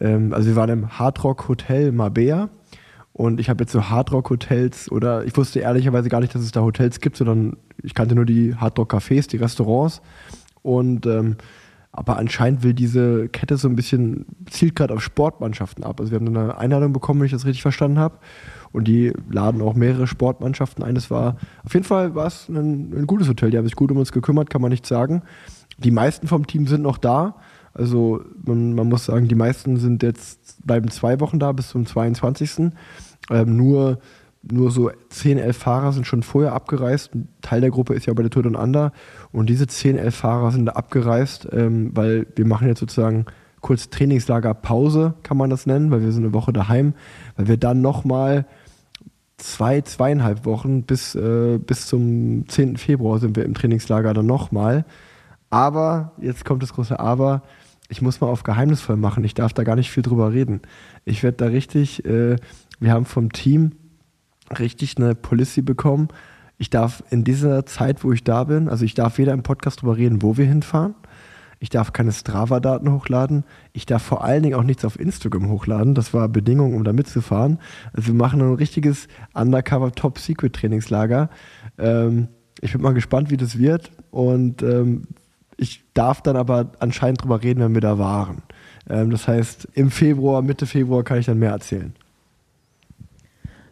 ähm, 0.00 0.32
also 0.32 0.48
wir 0.48 0.56
waren 0.56 0.70
im 0.70 0.98
Hardrock 0.98 1.48
Hotel 1.48 1.92
Mabea. 1.92 2.48
Und 3.12 3.40
ich 3.40 3.48
habe 3.48 3.62
jetzt 3.64 3.72
so 3.72 3.88
Hardrock-Hotels 3.88 4.92
oder 4.92 5.24
ich 5.24 5.34
wusste 5.38 5.60
ehrlicherweise 5.60 6.10
gar 6.10 6.20
nicht, 6.20 6.34
dass 6.34 6.42
es 6.42 6.52
da 6.52 6.60
Hotels 6.60 7.00
gibt, 7.00 7.16
sondern 7.16 7.56
ich 7.82 7.94
kannte 7.94 8.14
nur 8.14 8.26
die 8.26 8.54
Hardrock-Cafés, 8.54 9.26
die 9.30 9.38
Restaurants. 9.38 10.02
Und 10.60 11.06
ähm, 11.06 11.36
aber 11.96 12.18
anscheinend 12.18 12.62
will 12.62 12.74
diese 12.74 13.28
Kette 13.28 13.56
so 13.56 13.68
ein 13.68 13.74
bisschen, 13.74 14.26
zielt 14.50 14.76
gerade 14.76 14.92
auf 14.92 15.02
Sportmannschaften 15.02 15.82
ab. 15.82 15.98
Also 15.98 16.12
wir 16.12 16.20
haben 16.20 16.28
eine 16.28 16.58
Einladung 16.58 16.92
bekommen, 16.92 17.20
wenn 17.20 17.26
ich 17.26 17.32
das 17.32 17.46
richtig 17.46 17.62
verstanden 17.62 17.98
habe. 17.98 18.18
Und 18.70 18.86
die 18.86 19.14
laden 19.30 19.62
auch 19.62 19.74
mehrere 19.74 20.06
Sportmannschaften 20.06 20.84
ein. 20.84 20.94
Das 20.94 21.10
war, 21.10 21.36
auf 21.64 21.72
jeden 21.72 21.86
Fall 21.86 22.14
war 22.14 22.26
es 22.26 22.48
ein, 22.48 22.92
ein 22.94 23.06
gutes 23.06 23.28
Hotel. 23.28 23.50
Die 23.50 23.56
haben 23.56 23.64
sich 23.64 23.76
gut 23.76 23.90
um 23.90 23.96
uns 23.96 24.12
gekümmert, 24.12 24.50
kann 24.50 24.60
man 24.60 24.70
nicht 24.70 24.86
sagen. 24.86 25.22
Die 25.78 25.90
meisten 25.90 26.28
vom 26.28 26.46
Team 26.46 26.66
sind 26.66 26.82
noch 26.82 26.98
da. 26.98 27.36
Also 27.72 28.20
man, 28.44 28.74
man 28.74 28.88
muss 28.88 29.06
sagen, 29.06 29.28
die 29.28 29.34
meisten 29.34 29.78
sind 29.78 30.02
jetzt, 30.02 30.66
bleiben 30.66 30.90
zwei 30.90 31.20
Wochen 31.20 31.38
da 31.38 31.52
bis 31.52 31.68
zum 31.68 31.86
22. 31.86 32.72
Ähm, 33.30 33.56
nur 33.56 33.98
nur 34.50 34.70
so 34.70 34.90
10, 35.08 35.38
11 35.38 35.56
Fahrer 35.56 35.92
sind 35.92 36.06
schon 36.06 36.22
vorher 36.22 36.52
abgereist. 36.52 37.14
Ein 37.14 37.28
Teil 37.42 37.60
der 37.60 37.70
Gruppe 37.70 37.94
ist 37.94 38.06
ja 38.06 38.14
bei 38.14 38.22
der 38.22 38.30
Tour 38.30 38.44
Down 38.44 38.54
Under. 38.54 38.92
Und 39.36 39.50
diese 39.50 39.66
10, 39.66 39.98
11 39.98 40.14
Fahrer 40.14 40.50
sind 40.50 40.74
abgereist, 40.74 41.46
ähm, 41.52 41.90
weil 41.92 42.26
wir 42.36 42.46
machen 42.46 42.68
jetzt 42.68 42.80
sozusagen 42.80 43.26
kurz 43.60 43.90
Trainingslagerpause, 43.90 45.12
kann 45.24 45.36
man 45.36 45.50
das 45.50 45.66
nennen, 45.66 45.90
weil 45.90 46.00
wir 46.00 46.10
sind 46.10 46.24
eine 46.24 46.32
Woche 46.32 46.54
daheim, 46.54 46.94
weil 47.36 47.46
wir 47.46 47.58
dann 47.58 47.82
nochmal 47.82 48.46
zwei, 49.36 49.82
zweieinhalb 49.82 50.46
Wochen 50.46 50.84
bis, 50.84 51.14
äh, 51.16 51.58
bis 51.58 51.86
zum 51.86 52.48
10. 52.48 52.78
Februar 52.78 53.18
sind 53.18 53.36
wir 53.36 53.44
im 53.44 53.52
Trainingslager 53.52 54.14
dann 54.14 54.24
nochmal. 54.24 54.86
Aber, 55.50 56.12
jetzt 56.18 56.46
kommt 56.46 56.62
das 56.62 56.72
große 56.72 56.98
Aber, 56.98 57.42
ich 57.90 58.00
muss 58.00 58.22
mal 58.22 58.28
auf 58.28 58.42
geheimnisvoll 58.42 58.96
machen. 58.96 59.22
Ich 59.22 59.34
darf 59.34 59.52
da 59.52 59.64
gar 59.64 59.76
nicht 59.76 59.90
viel 59.90 60.02
drüber 60.02 60.32
reden. 60.32 60.62
Ich 61.04 61.22
werde 61.22 61.36
da 61.36 61.46
richtig, 61.48 62.06
äh, 62.06 62.36
wir 62.80 62.90
haben 62.90 63.04
vom 63.04 63.30
Team 63.30 63.72
richtig 64.58 64.96
eine 64.96 65.14
Policy 65.14 65.60
bekommen. 65.60 66.08
Ich 66.58 66.70
darf 66.70 67.02
in 67.10 67.24
dieser 67.24 67.66
Zeit, 67.66 68.02
wo 68.02 68.12
ich 68.12 68.24
da 68.24 68.44
bin, 68.44 68.68
also 68.68 68.84
ich 68.84 68.94
darf 68.94 69.18
weder 69.18 69.32
im 69.32 69.42
Podcast 69.42 69.82
drüber 69.82 69.96
reden, 69.96 70.22
wo 70.22 70.36
wir 70.36 70.46
hinfahren. 70.46 70.94
Ich 71.58 71.70
darf 71.70 71.92
keine 71.92 72.12
Strava-Daten 72.12 72.92
hochladen. 72.92 73.44
Ich 73.72 73.86
darf 73.86 74.02
vor 74.02 74.22
allen 74.22 74.42
Dingen 74.42 74.54
auch 74.56 74.62
nichts 74.62 74.84
auf 74.84 75.00
Instagram 75.00 75.48
hochladen. 75.48 75.94
Das 75.94 76.12
war 76.12 76.28
Bedingung, 76.28 76.74
um 76.74 76.84
da 76.84 76.92
mitzufahren. 76.92 77.58
Also 77.94 78.08
wir 78.08 78.14
machen 78.14 78.42
ein 78.42 78.54
richtiges 78.54 79.08
Undercover 79.32 79.92
Top 79.92 80.18
Secret 80.18 80.52
Trainingslager. 80.52 81.30
Ähm, 81.78 82.28
ich 82.60 82.72
bin 82.72 82.82
mal 82.82 82.92
gespannt, 82.92 83.30
wie 83.30 83.38
das 83.38 83.58
wird. 83.58 83.90
Und 84.10 84.62
ähm, 84.62 85.04
ich 85.56 85.82
darf 85.94 86.20
dann 86.20 86.36
aber 86.36 86.72
anscheinend 86.78 87.22
drüber 87.22 87.42
reden, 87.42 87.60
wenn 87.60 87.74
wir 87.74 87.80
da 87.80 87.98
waren. 87.98 88.42
Ähm, 88.88 89.10
das 89.10 89.26
heißt, 89.26 89.68
im 89.72 89.90
Februar, 89.90 90.42
Mitte 90.42 90.66
Februar 90.66 91.04
kann 91.04 91.18
ich 91.18 91.26
dann 91.26 91.38
mehr 91.38 91.52
erzählen. 91.52 91.94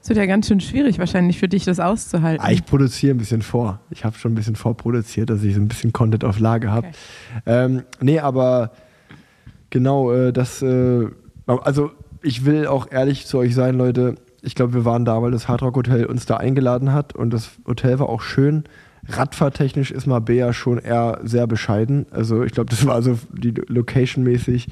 Es 0.04 0.10
wird 0.10 0.18
ja 0.18 0.26
ganz 0.26 0.48
schön 0.48 0.60
schwierig 0.60 0.98
wahrscheinlich 0.98 1.38
für 1.38 1.48
dich, 1.48 1.64
das 1.64 1.80
auszuhalten. 1.80 2.44
Ah, 2.44 2.50
ich 2.50 2.66
produziere 2.66 3.14
ein 3.14 3.16
bisschen 3.16 3.40
vor. 3.40 3.80
Ich 3.88 4.04
habe 4.04 4.18
schon 4.18 4.32
ein 4.32 4.34
bisschen 4.34 4.54
vorproduziert, 4.54 5.30
dass 5.30 5.42
ich 5.42 5.54
so 5.54 5.60
ein 5.62 5.66
bisschen 5.66 5.94
Content 5.94 6.26
auf 6.26 6.38
Lage 6.38 6.70
habe. 6.70 6.88
Okay. 6.88 6.94
Ähm, 7.46 7.84
nee, 8.02 8.18
aber 8.18 8.72
genau, 9.70 10.12
äh, 10.12 10.30
das, 10.30 10.60
äh, 10.60 11.06
also 11.46 11.90
ich 12.20 12.44
will 12.44 12.66
auch 12.66 12.92
ehrlich 12.92 13.24
zu 13.24 13.38
euch 13.38 13.54
sein, 13.54 13.76
Leute. 13.76 14.16
Ich 14.42 14.54
glaube, 14.54 14.74
wir 14.74 14.84
waren 14.84 15.06
da, 15.06 15.22
weil 15.22 15.30
das 15.30 15.48
Hardrock 15.48 15.74
Hotel 15.74 16.04
uns 16.04 16.26
da 16.26 16.36
eingeladen 16.36 16.92
hat 16.92 17.14
und 17.14 17.30
das 17.30 17.52
Hotel 17.66 17.98
war 17.98 18.10
auch 18.10 18.20
schön. 18.20 18.64
Radfahrtechnisch 19.08 19.90
ist 19.90 20.06
Mabea 20.06 20.52
schon 20.52 20.76
eher 20.76 21.18
sehr 21.24 21.46
bescheiden. 21.46 22.04
Also 22.10 22.42
ich 22.42 22.52
glaube, 22.52 22.68
das 22.68 22.84
war 22.84 23.00
so 23.00 23.18
die 23.32 23.52
Location-mäßig 23.52 24.66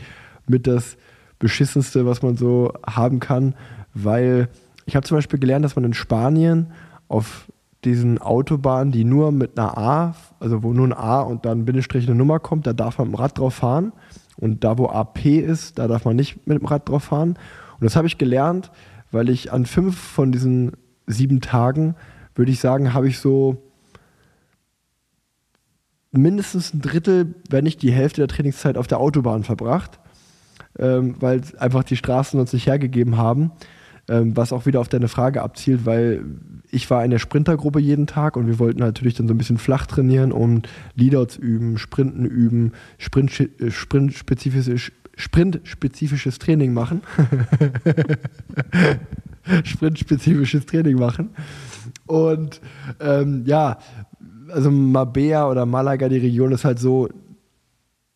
mit 0.46 0.66
das 0.66 0.98
beschissenste, 1.38 2.04
was 2.04 2.20
man 2.20 2.36
so 2.36 2.74
haben 2.86 3.18
kann, 3.18 3.54
weil 3.94 4.50
ich 4.86 4.96
habe 4.96 5.06
zum 5.06 5.16
Beispiel 5.16 5.38
gelernt, 5.38 5.64
dass 5.64 5.76
man 5.76 5.84
in 5.84 5.94
Spanien 5.94 6.72
auf 7.08 7.46
diesen 7.84 8.18
Autobahnen, 8.18 8.92
die 8.92 9.04
nur 9.04 9.32
mit 9.32 9.58
einer 9.58 9.76
A, 9.76 10.14
also 10.40 10.62
wo 10.62 10.72
nur 10.72 10.86
ein 10.86 10.92
A 10.92 11.20
und 11.20 11.44
dann 11.44 11.64
Bindestrich 11.64 12.06
eine 12.06 12.14
Nummer 12.14 12.38
kommt, 12.38 12.66
da 12.66 12.72
darf 12.72 12.98
man 12.98 13.08
mit 13.08 13.16
dem 13.16 13.20
Rad 13.20 13.38
drauf 13.38 13.54
fahren. 13.54 13.92
Und 14.36 14.64
da, 14.64 14.78
wo 14.78 14.88
AP 14.88 15.24
ist, 15.26 15.78
da 15.78 15.88
darf 15.88 16.04
man 16.04 16.16
nicht 16.16 16.46
mit 16.46 16.58
dem 16.58 16.66
Rad 16.66 16.88
drauf 16.88 17.04
fahren. 17.04 17.30
Und 17.30 17.84
das 17.84 17.96
habe 17.96 18.06
ich 18.06 18.18
gelernt, 18.18 18.70
weil 19.10 19.28
ich 19.28 19.52
an 19.52 19.66
fünf 19.66 19.98
von 19.98 20.32
diesen 20.32 20.72
sieben 21.06 21.40
Tagen, 21.40 21.96
würde 22.34 22.50
ich 22.50 22.60
sagen, 22.60 22.94
habe 22.94 23.08
ich 23.08 23.18
so 23.18 23.62
mindestens 26.12 26.72
ein 26.72 26.80
Drittel, 26.80 27.34
wenn 27.50 27.64
nicht 27.64 27.82
die 27.82 27.92
Hälfte 27.92 28.20
der 28.20 28.28
Trainingszeit 28.28 28.76
auf 28.76 28.86
der 28.86 29.00
Autobahn 29.00 29.44
verbracht, 29.44 29.98
ähm, 30.78 31.16
weil 31.20 31.42
einfach 31.58 31.84
die 31.84 31.96
Straßen 31.96 32.38
uns 32.38 32.52
nicht 32.52 32.66
hergegeben 32.66 33.16
haben. 33.16 33.52
Ähm, 34.08 34.36
was 34.36 34.52
auch 34.52 34.66
wieder 34.66 34.80
auf 34.80 34.88
deine 34.88 35.06
Frage 35.06 35.42
abzielt, 35.42 35.86
weil 35.86 36.24
ich 36.70 36.90
war 36.90 37.04
in 37.04 37.12
der 37.12 37.20
Sprintergruppe 37.20 37.78
jeden 37.78 38.08
Tag 38.08 38.36
und 38.36 38.48
wir 38.48 38.58
wollten 38.58 38.80
natürlich 38.80 39.14
dann 39.14 39.28
so 39.28 39.34
ein 39.34 39.38
bisschen 39.38 39.58
flach 39.58 39.86
trainieren 39.86 40.32
und 40.32 40.68
Leadouts 40.96 41.36
üben, 41.36 41.78
Sprinten 41.78 42.24
üben, 42.24 42.72
Sprint, 42.98 43.38
äh, 43.38 43.70
Sprint-spezifisches 43.70 44.90
Sprint-spezifisches 45.14 46.38
Training 46.38 46.72
machen. 46.72 47.02
Sprint-spezifisches 49.64 50.66
Training 50.66 50.98
machen. 50.98 51.30
Und 52.06 52.60
ähm, 52.98 53.42
ja, 53.46 53.78
also 54.48 54.70
Mabea 54.70 55.48
oder 55.48 55.66
Malaga, 55.66 56.08
die 56.08 56.18
Region 56.18 56.52
ist 56.52 56.64
halt 56.64 56.78
so, 56.78 57.08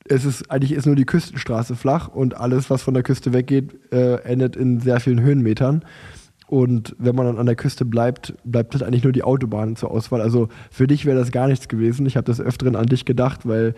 es 0.08 0.24
ist 0.24 0.50
eigentlich 0.50 0.72
ist 0.72 0.86
nur 0.86 0.96
die 0.96 1.04
Küstenstraße 1.04 1.76
flach 1.76 2.08
und 2.08 2.36
alles, 2.36 2.70
was 2.70 2.82
von 2.82 2.94
der 2.94 3.02
Küste 3.02 3.32
weggeht, 3.32 3.92
äh, 3.92 4.22
endet 4.22 4.56
in 4.56 4.80
sehr 4.80 5.00
vielen 5.00 5.20
Höhenmetern. 5.20 5.84
Und 6.48 6.94
wenn 6.98 7.16
man 7.16 7.26
dann 7.26 7.38
an 7.38 7.46
der 7.46 7.56
Küste 7.56 7.84
bleibt, 7.84 8.34
bleibt 8.44 8.74
halt 8.74 8.84
eigentlich 8.84 9.02
nur 9.02 9.12
die 9.12 9.24
Autobahn 9.24 9.74
zur 9.74 9.90
Auswahl. 9.90 10.20
Also 10.20 10.48
für 10.70 10.86
dich 10.86 11.04
wäre 11.04 11.18
das 11.18 11.32
gar 11.32 11.48
nichts 11.48 11.68
gewesen. 11.68 12.06
Ich 12.06 12.16
habe 12.16 12.24
das 12.24 12.40
öfteren 12.40 12.76
an 12.76 12.86
dich 12.86 13.04
gedacht, 13.04 13.48
weil 13.48 13.74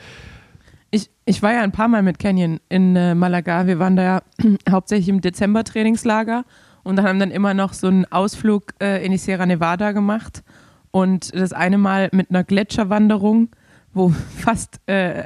Ich, 0.91 1.11
ich 1.25 1.43
war 1.43 1.53
ja 1.53 1.63
ein 1.63 1.73
paar 1.73 1.89
Mal 1.89 2.03
mit 2.03 2.19
Canyon 2.19 2.61
in 2.69 2.95
äh, 2.95 3.15
Malaga. 3.15 3.67
Wir 3.67 3.79
waren 3.79 3.97
da 3.97 4.03
ja 4.03 4.23
hauptsächlich 4.71 5.09
im 5.09 5.23
Dezember-Trainingslager 5.23 6.45
und 6.83 7.03
haben 7.03 7.19
dann 7.19 7.31
immer 7.31 7.55
noch 7.55 7.73
so 7.73 7.87
einen 7.87 8.05
Ausflug 8.07 8.75
äh, 8.83 9.05
in 9.05 9.13
die 9.13 9.19
Sierra 9.19 9.47
Nevada 9.47 9.93
gemacht. 9.93 10.43
Und 10.91 11.35
das 11.35 11.53
eine 11.55 11.79
Mal 11.79 12.11
mit 12.13 12.31
einer 12.31 12.45
Gletscherwanderung, 12.45 13.49
wo 13.95 14.09
fast 14.37 14.81
äh, 14.87 15.25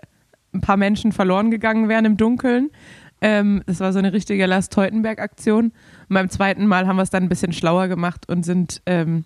ein 0.54 0.61
paar 0.61 0.76
Menschen 0.76 1.12
verloren 1.12 1.50
gegangen 1.50 1.88
wären 1.88 2.04
im 2.04 2.16
Dunkeln. 2.16 2.71
Ähm, 3.21 3.62
das 3.66 3.80
war 3.80 3.92
so 3.92 3.99
eine 3.99 4.12
richtige 4.12 4.47
Last 4.47 4.73
Teutenberg-Aktion. 4.73 5.66
Und 5.66 5.75
beim 6.14 6.28
zweiten 6.28 6.66
Mal 6.66 6.87
haben 6.87 6.97
wir 6.97 7.02
es 7.02 7.11
dann 7.11 7.23
ein 7.23 7.28
bisschen 7.28 7.52
schlauer 7.52 7.88
gemacht 7.88 8.28
und 8.28 8.44
sind 8.44 8.82
ähm, 8.87 9.25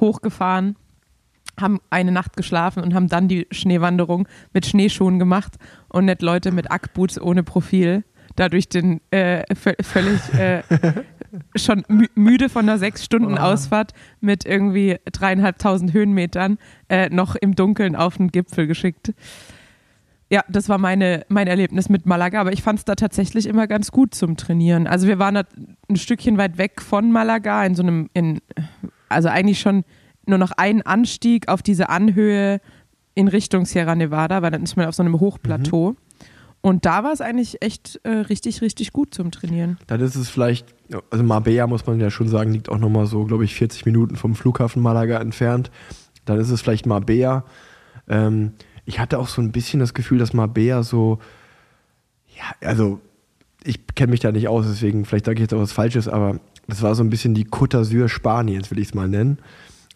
hochgefahren, 0.00 0.76
haben 1.60 1.80
eine 1.90 2.12
Nacht 2.12 2.36
geschlafen 2.36 2.82
und 2.82 2.94
haben 2.94 3.08
dann 3.08 3.28
die 3.28 3.46
Schneewanderung 3.50 4.28
mit 4.52 4.66
Schneeschuhen 4.66 5.18
gemacht 5.18 5.54
und 5.88 6.04
nicht 6.06 6.22
Leute 6.22 6.52
mit 6.52 6.70
Ackboots 6.70 7.20
ohne 7.20 7.42
Profil. 7.42 8.04
Dadurch 8.36 8.68
den 8.68 9.00
äh, 9.10 9.42
vö- 9.54 9.82
völlig 9.82 10.20
äh, 10.34 10.62
schon 11.56 11.84
mü 11.88 12.06
müde 12.14 12.48
von 12.48 12.62
einer 12.68 12.78
sechs 12.78 13.04
Stunden 13.04 13.34
Oh. 13.34 13.40
Ausfahrt 13.40 13.92
mit 14.20 14.44
irgendwie 14.46 14.98
dreieinhalbtausend 15.10 15.92
Höhenmetern 15.92 16.58
äh, 16.88 17.08
noch 17.08 17.34
im 17.34 17.54
Dunkeln 17.56 17.96
auf 17.96 18.16
den 18.18 18.28
Gipfel 18.30 18.66
geschickt. 18.68 19.12
Ja, 20.30 20.44
das 20.48 20.68
war 20.68 20.76
meine, 20.76 21.24
mein 21.28 21.46
Erlebnis 21.46 21.88
mit 21.88 22.04
Malaga, 22.04 22.40
aber 22.40 22.52
ich 22.52 22.62
fand 22.62 22.78
es 22.78 22.84
da 22.84 22.94
tatsächlich 22.94 23.46
immer 23.46 23.66
ganz 23.66 23.90
gut 23.90 24.14
zum 24.14 24.36
Trainieren. 24.36 24.86
Also 24.86 25.06
wir 25.06 25.18
waren 25.18 25.36
da 25.36 25.44
ein 25.88 25.96
Stückchen 25.96 26.36
weit 26.36 26.58
weg 26.58 26.82
von 26.82 27.10
Malaga, 27.10 27.64
in 27.64 27.74
so 27.74 27.82
einem, 27.82 28.10
in, 28.12 28.40
also 29.08 29.28
eigentlich 29.28 29.60
schon 29.60 29.84
nur 30.26 30.38
noch 30.38 30.52
ein 30.52 30.82
Anstieg 30.82 31.48
auf 31.48 31.62
diese 31.62 31.88
Anhöhe 31.88 32.60
in 33.14 33.28
Richtung 33.28 33.64
Sierra 33.64 33.94
Nevada, 33.94 34.42
weil 34.42 34.50
dann 34.50 34.62
ist 34.62 34.76
man 34.76 34.86
auf 34.86 34.94
so 34.94 35.02
einem 35.02 35.18
Hochplateau. 35.18 35.96
Und 36.60 36.84
da 36.84 37.04
war 37.04 37.12
es 37.12 37.20
eigentlich 37.20 37.62
echt 37.62 38.00
äh, 38.02 38.10
richtig, 38.10 38.60
richtig 38.60 38.92
gut 38.92 39.14
zum 39.14 39.30
Trainieren. 39.30 39.78
dann 39.86 40.00
ist 40.00 40.16
es 40.16 40.28
vielleicht, 40.28 40.74
also 41.10 41.24
Marbella 41.24 41.66
muss 41.66 41.86
man 41.86 42.00
ja 42.00 42.10
schon 42.10 42.28
sagen, 42.28 42.52
liegt 42.52 42.68
auch 42.68 42.78
nochmal 42.78 43.06
so, 43.06 43.24
glaube 43.24 43.44
ich, 43.44 43.54
40 43.54 43.86
Minuten 43.86 44.16
vom 44.16 44.34
Flughafen 44.34 44.82
Malaga 44.82 45.18
entfernt. 45.20 45.70
Dann 46.24 46.38
ist 46.38 46.50
es 46.50 46.60
vielleicht 46.60 46.84
Marbella. 46.84 47.44
Ähm, 48.08 48.52
ich 48.88 48.98
hatte 48.98 49.18
auch 49.18 49.28
so 49.28 49.42
ein 49.42 49.52
bisschen 49.52 49.80
das 49.80 49.92
Gefühl, 49.92 50.18
dass 50.18 50.32
Marbella 50.32 50.82
so, 50.82 51.18
ja, 52.34 52.66
also 52.66 53.00
ich 53.62 53.86
kenne 53.94 54.12
mich 54.12 54.20
da 54.20 54.32
nicht 54.32 54.48
aus, 54.48 54.64
deswegen 54.66 55.04
vielleicht 55.04 55.26
sage 55.26 55.34
ich 55.36 55.42
jetzt 55.42 55.52
auch 55.52 55.60
was 55.60 55.72
Falsches, 55.72 56.08
aber 56.08 56.40
das 56.68 56.80
war 56.80 56.94
so 56.94 57.02
ein 57.02 57.10
bisschen 57.10 57.34
die 57.34 57.44
Côte 57.44 57.76
d'Azur 57.76 58.08
Spaniens, 58.08 58.70
will 58.70 58.78
ich 58.78 58.88
es 58.88 58.94
mal 58.94 59.06
nennen, 59.06 59.40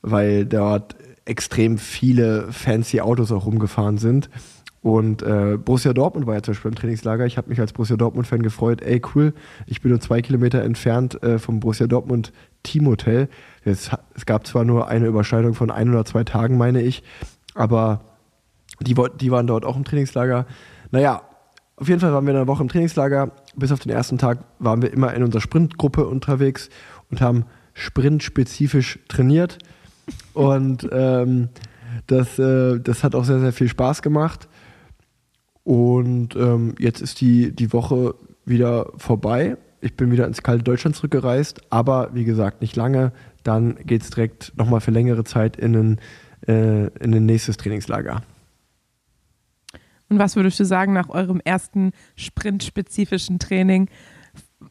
weil 0.03 0.45
dort 0.45 0.95
extrem 1.25 1.79
viele 1.79 2.53
fancy 2.53 3.01
Autos 3.01 3.33
auch 3.33 3.47
rumgefahren 3.47 3.97
sind. 3.97 4.29
Und 4.83 5.23
äh, 5.23 5.57
Borussia 5.57 5.95
Dortmund 5.95 6.27
war 6.27 6.35
ja 6.35 6.43
zum 6.43 6.53
Beispiel 6.53 6.71
im 6.71 6.75
Trainingslager. 6.75 7.25
Ich 7.25 7.39
habe 7.39 7.49
mich 7.49 7.61
als 7.61 7.73
Borussia 7.73 7.97
Dortmund-Fan 7.97 8.43
gefreut. 8.43 8.83
Ey, 8.83 9.01
cool, 9.15 9.33
ich 9.67 9.81
bin 9.81 9.91
nur 9.91 10.01
zwei 10.01 10.21
Kilometer 10.21 10.63
entfernt 10.63 11.23
äh, 11.23 11.39
vom 11.39 11.61
Borussia 11.61 11.87
Dortmund 11.87 12.31
Teamhotel. 12.63 13.31
Es, 13.65 13.91
es 14.15 14.27
gab 14.27 14.47
zwar 14.47 14.67
nur 14.67 14.89
eine 14.89 15.07
Überschneidung 15.07 15.55
von 15.55 15.71
ein 15.71 15.89
oder 15.89 16.05
zwei 16.05 16.25
Tagen, 16.25 16.59
meine 16.59 16.83
ich, 16.83 17.03
aber 17.55 18.03
Die, 18.83 18.95
die 18.95 19.31
waren 19.31 19.47
dort 19.47 19.65
auch 19.65 19.77
im 19.77 19.85
Trainingslager. 19.85 20.47
Naja, 20.91 21.23
auf 21.77 21.89
jeden 21.89 22.01
Fall 22.01 22.13
waren 22.13 22.27
wir 22.27 22.35
eine 22.35 22.47
Woche 22.47 22.63
im 22.63 22.69
Trainingslager. 22.69 23.33
Bis 23.57 23.73
auf 23.73 23.81
den 23.81 23.91
ersten 23.91 24.19
Tag 24.19 24.39
waren 24.59 24.83
wir 24.83 24.93
immer 24.93 25.15
in 25.15 25.23
unserer 25.23 25.41
Sprintgruppe 25.41 26.07
unterwegs 26.07 26.69
und 27.11 27.21
haben 27.21 27.45
sprintspezifisch 27.75 28.99
trainiert. 29.09 29.59
Und 30.35 30.89
ähm, 30.93 31.49
das, 32.07 32.39
äh, 32.39 32.79
das 32.79 33.05
hat 33.05 33.15
auch 33.15 33.25
sehr, 33.25 33.41
sehr 33.41 33.53
viel 33.53 33.69
Spaß 33.69 34.03
gemacht. 34.03 34.49
Und 35.65 36.35
ähm, 36.37 36.75
jetzt 36.79 37.01
ist 37.01 37.21
die, 37.21 37.55
die 37.55 37.73
Woche 37.73 38.15
wieder 38.45 38.91
vorbei. 38.97 39.57
Ich 39.81 39.97
bin 39.97 40.11
wieder 40.11 40.27
ins 40.27 40.43
kalte 40.43 40.65
Deutschland 40.65 40.97
zurückgereist, 40.97 41.63
aber 41.71 42.11
wie 42.13 42.25
gesagt, 42.25 42.61
nicht 42.61 42.77
lange. 42.77 43.13
Dann 43.43 43.77
geht 43.85 44.03
es 44.03 44.11
direkt 44.11 44.53
nochmal 44.57 44.81
für 44.81 44.93
längere 44.93 45.25
Zeit 45.25 45.57
in 45.57 45.75
ein, 45.75 46.01
äh, 46.47 46.87
in 46.99 47.15
ein 47.15 47.27
nächstes 47.27 47.57
Trainingslager. 47.57 48.23
Und 50.13 50.19
was 50.19 50.37
würdest 50.37 50.61
du 50.61 50.67
sagen 50.67 50.93
nach 50.93 51.09
eurem 51.09 51.41
ersten 51.43 51.93
sprintspezifischen 52.17 53.39
Training? 53.39 53.89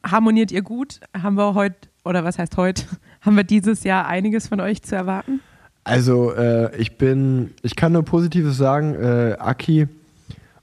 Harmoniert 0.05 0.51
ihr 0.51 0.61
gut? 0.61 0.99
Haben 1.19 1.33
wir 1.33 1.55
heute, 1.55 1.89
oder 2.05 2.23
was 2.23 2.37
heißt 2.37 2.57
heute, 2.57 2.83
haben 3.21 3.35
wir 3.35 3.43
dieses 3.43 3.83
Jahr 3.83 4.05
einiges 4.05 4.49
von 4.49 4.59
euch 4.59 4.83
zu 4.83 4.95
erwarten? 4.95 5.39
Also 5.83 6.31
äh, 6.31 6.77
ich 6.77 6.99
bin, 6.99 7.55
ich 7.63 7.75
kann 7.75 7.93
nur 7.93 8.03
Positives 8.03 8.55
sagen. 8.55 8.93
Äh, 8.93 9.35
Aki, 9.39 9.87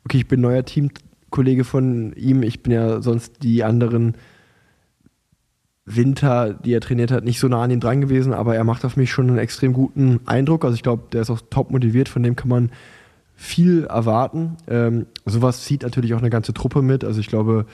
okay, 0.05 0.19
ich 0.19 0.29
bin 0.29 0.41
neuer 0.43 0.65
Teamkollege 0.65 1.65
von 1.65 2.13
ihm. 2.13 2.45
Ich 2.45 2.63
bin 2.63 2.73
ja 2.73 3.03
sonst 3.03 3.43
die 3.43 3.65
anderen 3.65 4.15
Winter, 5.87 6.55
die 6.55 6.73
er 6.73 6.81
trainiert 6.81 7.11
hat, 7.11 7.25
nicht 7.25 7.41
so 7.41 7.49
nah 7.49 7.65
an 7.65 7.73
ihn 7.73 7.81
dran 7.81 8.01
gewesen, 8.01 8.33
aber 8.33 8.55
er 8.55 8.63
macht 8.63 8.85
auf 8.85 8.97
mich 8.97 9.11
schon 9.11 9.27
einen 9.27 9.39
extrem 9.39 9.73
guten 9.73 10.21
Eindruck. 10.27 10.65
Also 10.65 10.77
ich 10.77 10.85
glaube, 10.85 11.09
der 11.13 11.23
ist 11.23 11.31
auch 11.31 11.41
top 11.51 11.73
motiviert, 11.73 12.09
von 12.09 12.23
dem 12.23 12.37
kann 12.37 12.49
man 12.49 12.71
viel 13.41 13.85
erwarten. 13.85 14.57
Ähm, 14.67 15.07
sowas 15.25 15.63
zieht 15.63 15.85
natürlich 15.85 16.13
auch 16.13 16.19
eine 16.19 16.29
ganze 16.29 16.53
Truppe 16.53 16.83
mit. 16.83 17.05
Also 17.05 17.21
ich 17.21 17.29
glaube, 17.29 17.67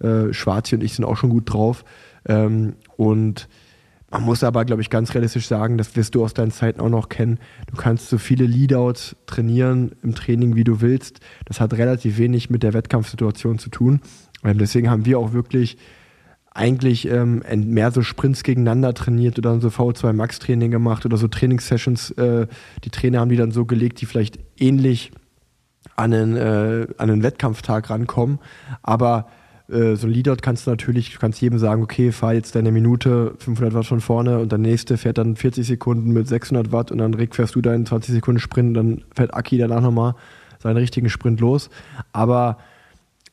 äh, 0.00 0.32
Schwarzi 0.32 0.74
und 0.74 0.82
ich 0.82 0.94
sind 0.94 1.04
auch 1.04 1.18
schon 1.18 1.28
gut 1.28 1.52
drauf. 1.52 1.84
Ähm, 2.26 2.72
und 2.96 3.46
man 4.10 4.22
muss 4.22 4.42
aber, 4.42 4.64
glaube 4.64 4.80
ich, 4.80 4.88
ganz 4.88 5.14
realistisch 5.14 5.46
sagen, 5.46 5.76
das 5.76 5.94
wirst 5.94 6.14
du 6.14 6.24
aus 6.24 6.32
deinen 6.32 6.52
Zeiten 6.52 6.80
auch 6.80 6.88
noch 6.88 7.10
kennen. 7.10 7.38
Du 7.70 7.76
kannst 7.76 8.08
so 8.08 8.16
viele 8.16 8.46
Leadouts 8.46 9.14
trainieren 9.26 9.92
im 10.02 10.14
Training, 10.14 10.56
wie 10.56 10.64
du 10.64 10.80
willst. 10.80 11.20
Das 11.44 11.60
hat 11.60 11.74
relativ 11.74 12.16
wenig 12.16 12.48
mit 12.48 12.62
der 12.62 12.72
Wettkampfsituation 12.72 13.58
zu 13.58 13.68
tun. 13.68 14.00
Ähm, 14.42 14.56
deswegen 14.56 14.88
haben 14.88 15.04
wir 15.04 15.18
auch 15.18 15.34
wirklich 15.34 15.76
eigentlich 16.52 17.08
ähm, 17.08 17.42
mehr 17.54 17.90
so 17.92 18.02
Sprints 18.02 18.42
gegeneinander 18.42 18.92
trainiert 18.92 19.38
oder 19.38 19.60
so 19.60 19.68
V2 19.68 20.12
Max 20.12 20.38
Training 20.40 20.70
gemacht 20.70 21.06
oder 21.06 21.16
so 21.16 21.28
Trainingssessions. 21.28 22.10
Äh, 22.12 22.48
die 22.84 22.90
Trainer 22.90 23.20
haben 23.20 23.28
die 23.28 23.36
dann 23.36 23.52
so 23.52 23.64
gelegt, 23.64 24.00
die 24.00 24.06
vielleicht 24.06 24.38
ähnlich 24.58 25.12
an 25.96 26.12
einen, 26.12 26.36
äh, 26.36 26.86
an 26.98 27.10
einen 27.10 27.22
Wettkampftag 27.22 27.90
rankommen. 27.90 28.40
Aber 28.82 29.28
äh, 29.68 29.94
so 29.94 30.06
ein 30.06 30.12
Leadout 30.12 30.38
kannst 30.42 30.66
du 30.66 30.70
natürlich, 30.70 31.12
du 31.12 31.18
kannst 31.18 31.40
jedem 31.40 31.58
sagen, 31.58 31.82
okay, 31.82 32.10
fahr 32.10 32.34
jetzt 32.34 32.54
deine 32.56 32.72
Minute 32.72 33.34
500 33.38 33.72
Watt 33.74 33.86
von 33.86 34.00
vorne 34.00 34.38
und 34.38 34.50
der 34.50 34.58
nächste 34.58 34.96
fährt 34.96 35.18
dann 35.18 35.36
40 35.36 35.66
Sekunden 35.66 36.12
mit 36.12 36.26
600 36.26 36.72
Watt 36.72 36.90
und 36.90 36.98
dann 36.98 37.14
Rick 37.14 37.36
fährst 37.36 37.54
du 37.54 37.60
deinen 37.60 37.86
20 37.86 38.14
Sekunden 38.14 38.40
Sprint 38.40 38.68
und 38.68 38.74
dann 38.74 39.04
fährt 39.14 39.34
Aki 39.34 39.58
danach 39.58 39.80
nochmal 39.80 40.14
seinen 40.58 40.76
richtigen 40.76 41.08
Sprint 41.08 41.40
los. 41.40 41.70
Aber 42.12 42.58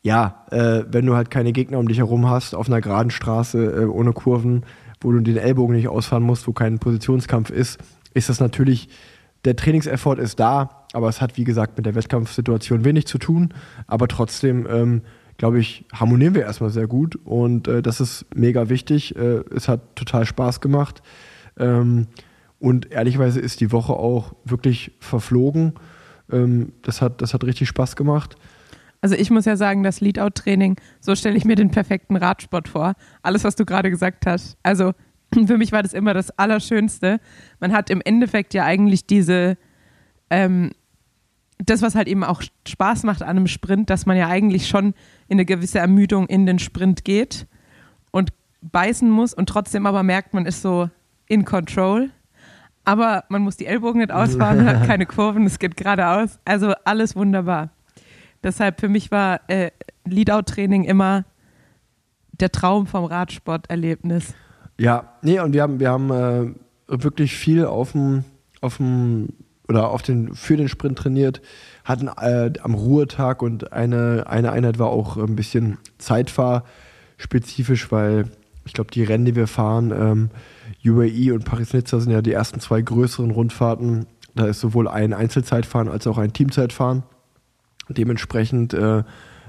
ja, 0.07 0.45
äh, 0.51 0.85
wenn 0.89 1.05
du 1.05 1.15
halt 1.15 1.29
keine 1.29 1.51
Gegner 1.51 1.79
um 1.79 1.87
dich 1.89 1.97
herum 1.97 2.29
hast, 2.29 2.55
auf 2.55 2.67
einer 2.67 2.79
geraden 2.79 3.11
Straße 3.11 3.81
äh, 3.81 3.85
ohne 3.85 4.13
Kurven, 4.13 4.63
wo 5.01 5.11
du 5.11 5.19
den 5.19 5.35
Ellbogen 5.35 5.75
nicht 5.75 5.89
ausfahren 5.89 6.23
musst, 6.23 6.47
wo 6.47 6.53
kein 6.53 6.79
Positionskampf 6.79 7.49
ist, 7.49 7.77
ist 8.13 8.29
das 8.29 8.39
natürlich, 8.39 8.87
der 9.43 9.57
Trainingseffort 9.57 10.17
ist 10.17 10.39
da, 10.39 10.85
aber 10.93 11.09
es 11.09 11.19
hat, 11.19 11.35
wie 11.35 11.43
gesagt, 11.43 11.75
mit 11.75 11.85
der 11.85 11.93
Wettkampfsituation 11.93 12.85
wenig 12.85 13.05
zu 13.05 13.17
tun. 13.17 13.53
Aber 13.85 14.07
trotzdem, 14.07 14.65
ähm, 14.71 15.01
glaube 15.37 15.59
ich, 15.59 15.83
harmonieren 15.93 16.35
wir 16.35 16.43
erstmal 16.43 16.69
sehr 16.69 16.87
gut 16.87 17.17
und 17.25 17.67
äh, 17.67 17.81
das 17.81 17.99
ist 17.99 18.25
mega 18.33 18.69
wichtig. 18.69 19.13
Äh, 19.17 19.43
es 19.53 19.67
hat 19.67 19.97
total 19.97 20.25
Spaß 20.25 20.61
gemacht. 20.61 21.01
Ähm, 21.59 22.07
und 22.59 22.93
ehrlicherweise 22.93 23.41
ist 23.41 23.59
die 23.59 23.73
Woche 23.73 23.91
auch 23.91 24.33
wirklich 24.45 24.93
verflogen. 25.01 25.73
Ähm, 26.31 26.71
das, 26.81 27.01
hat, 27.01 27.21
das 27.21 27.33
hat 27.33 27.43
richtig 27.43 27.67
Spaß 27.67 27.97
gemacht. 27.97 28.37
Also 29.01 29.15
ich 29.15 29.29
muss 29.29 29.45
ja 29.45 29.55
sagen, 29.55 29.83
das 29.83 30.01
Leadout-Training, 30.01 30.75
so 30.99 31.15
stelle 31.15 31.37
ich 31.37 31.45
mir 31.45 31.55
den 31.55 31.71
perfekten 31.71 32.15
Radsport 32.15 32.67
vor. 32.67 32.93
Alles, 33.21 33.43
was 33.43 33.55
du 33.55 33.65
gerade 33.65 33.89
gesagt 33.89 34.25
hast. 34.25 34.57
Also 34.63 34.93
für 35.45 35.57
mich 35.57 35.71
war 35.71 35.83
das 35.83 35.93
immer 35.93 36.13
das 36.13 36.31
Allerschönste. 36.31 37.19
Man 37.59 37.73
hat 37.73 37.89
im 37.89 38.01
Endeffekt 38.03 38.53
ja 38.53 38.65
eigentlich 38.65 39.05
diese, 39.05 39.57
ähm, 40.29 40.71
das, 41.59 41.81
was 41.81 41.95
halt 41.95 42.07
eben 42.07 42.23
auch 42.23 42.41
Spaß 42.67 43.03
macht 43.03 43.21
an 43.21 43.29
einem 43.29 43.47
Sprint, 43.47 43.89
dass 43.89 44.05
man 44.05 44.17
ja 44.17 44.27
eigentlich 44.27 44.67
schon 44.67 44.93
in 45.27 45.35
eine 45.35 45.45
gewisse 45.45 45.79
Ermüdung 45.79 46.27
in 46.27 46.45
den 46.45 46.59
Sprint 46.59 47.03
geht 47.03 47.47
und 48.11 48.31
beißen 48.61 49.09
muss 49.09 49.33
und 49.33 49.47
trotzdem 49.47 49.85
aber 49.85 50.03
merkt, 50.03 50.33
man 50.33 50.45
ist 50.45 50.61
so 50.61 50.89
in 51.27 51.45
control. 51.45 52.09
Aber 52.85 53.25
man 53.27 53.41
muss 53.41 53.57
die 53.57 53.65
Ellbogen 53.65 53.99
nicht 53.99 54.11
ausfahren, 54.11 54.63
man 54.63 54.67
hat 54.81 54.87
keine 54.87 55.05
Kurven, 55.05 55.45
es 55.45 55.59
geht 55.59 55.75
geradeaus. 55.75 56.39
Also 56.45 56.73
alles 56.85 57.15
wunderbar. 57.15 57.69
Deshalb 58.43 58.79
für 58.79 58.89
mich 58.89 59.11
war 59.11 59.41
äh, 59.47 59.71
Leadout-Training 60.05 60.83
immer 60.83 61.25
der 62.31 62.51
Traum 62.51 62.87
vom 62.87 63.05
Radsporterlebnis. 63.05 64.35
Ja, 64.79 65.13
nee, 65.21 65.39
und 65.39 65.53
wir 65.53 65.63
haben, 65.63 65.79
wir 65.79 65.89
haben 65.89 66.11
äh, 66.11 66.53
wirklich 66.87 67.35
viel 67.35 67.65
auf 67.65 67.93
dem, 67.93 68.23
auf 68.61 68.77
dem 68.77 69.29
oder 69.67 69.89
auf 69.89 70.01
den, 70.01 70.33
für 70.33 70.55
den 70.55 70.69
Sprint 70.69 70.97
trainiert, 70.97 71.41
hatten 71.83 72.07
äh, 72.07 72.53
am 72.63 72.73
Ruhetag 72.73 73.41
und 73.41 73.73
eine, 73.73 74.25
eine 74.27 74.51
Einheit 74.51 74.79
war 74.79 74.87
auch 74.87 75.17
ein 75.17 75.35
bisschen 75.35 75.77
zeitfahrspezifisch, 75.97 77.91
weil 77.91 78.25
ich 78.65 78.73
glaube, 78.73 78.91
die 78.91 79.03
Rennen, 79.03 79.25
die 79.25 79.35
wir 79.35 79.47
fahren, 79.47 79.91
ähm, 79.91 80.29
UAE 80.85 81.33
und 81.33 81.45
Paris-Nizza 81.45 81.99
sind 81.99 82.11
ja 82.11 82.21
die 82.21 82.33
ersten 82.33 82.59
zwei 82.59 82.81
größeren 82.81 83.31
Rundfahrten. 83.31 84.05
Da 84.35 84.45
ist 84.45 84.59
sowohl 84.59 84.87
ein 84.87 85.13
Einzelzeitfahren 85.13 85.87
als 85.89 86.05
auch 86.07 86.17
ein 86.17 86.33
Teamzeitfahren. 86.33 87.03
Dementsprechend 87.89 88.73
äh, 88.73 89.03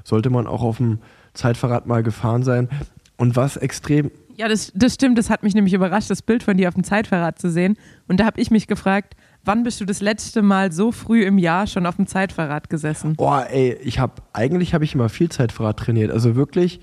sollte 0.04 0.30
man 0.30 0.46
auch 0.46 0.62
auf 0.62 0.78
dem 0.78 0.98
Zeitfahrrad 1.34 1.86
mal 1.86 2.02
gefahren 2.02 2.42
sein. 2.42 2.68
Und 3.16 3.36
was 3.36 3.56
extrem 3.56 4.10
Ja, 4.36 4.48
das, 4.48 4.72
das 4.74 4.94
stimmt. 4.94 5.18
Das 5.18 5.28
hat 5.30 5.42
mich 5.42 5.54
nämlich 5.54 5.74
überrascht, 5.74 6.10
das 6.10 6.22
Bild 6.22 6.42
von 6.42 6.56
dir 6.56 6.68
auf 6.68 6.74
dem 6.74 6.84
Zeitfahrrad 6.84 7.38
zu 7.38 7.50
sehen. 7.50 7.76
Und 8.06 8.20
da 8.20 8.26
habe 8.26 8.40
ich 8.40 8.50
mich 8.50 8.66
gefragt, 8.66 9.14
wann 9.44 9.64
bist 9.64 9.80
du 9.80 9.84
das 9.84 10.00
letzte 10.00 10.42
Mal 10.42 10.72
so 10.72 10.92
früh 10.92 11.24
im 11.24 11.38
Jahr 11.38 11.66
schon 11.66 11.86
auf 11.86 11.96
dem 11.96 12.06
Zeitfahrrad 12.06 12.70
gesessen? 12.70 13.14
Oh, 13.18 13.34
ey, 13.34 13.76
ich 13.82 13.98
habe 13.98 14.22
eigentlich 14.32 14.74
habe 14.74 14.84
ich 14.84 14.94
immer 14.94 15.08
viel 15.08 15.30
Zeitfahrrad 15.30 15.78
trainiert. 15.78 16.12
Also 16.12 16.36
wirklich, 16.36 16.80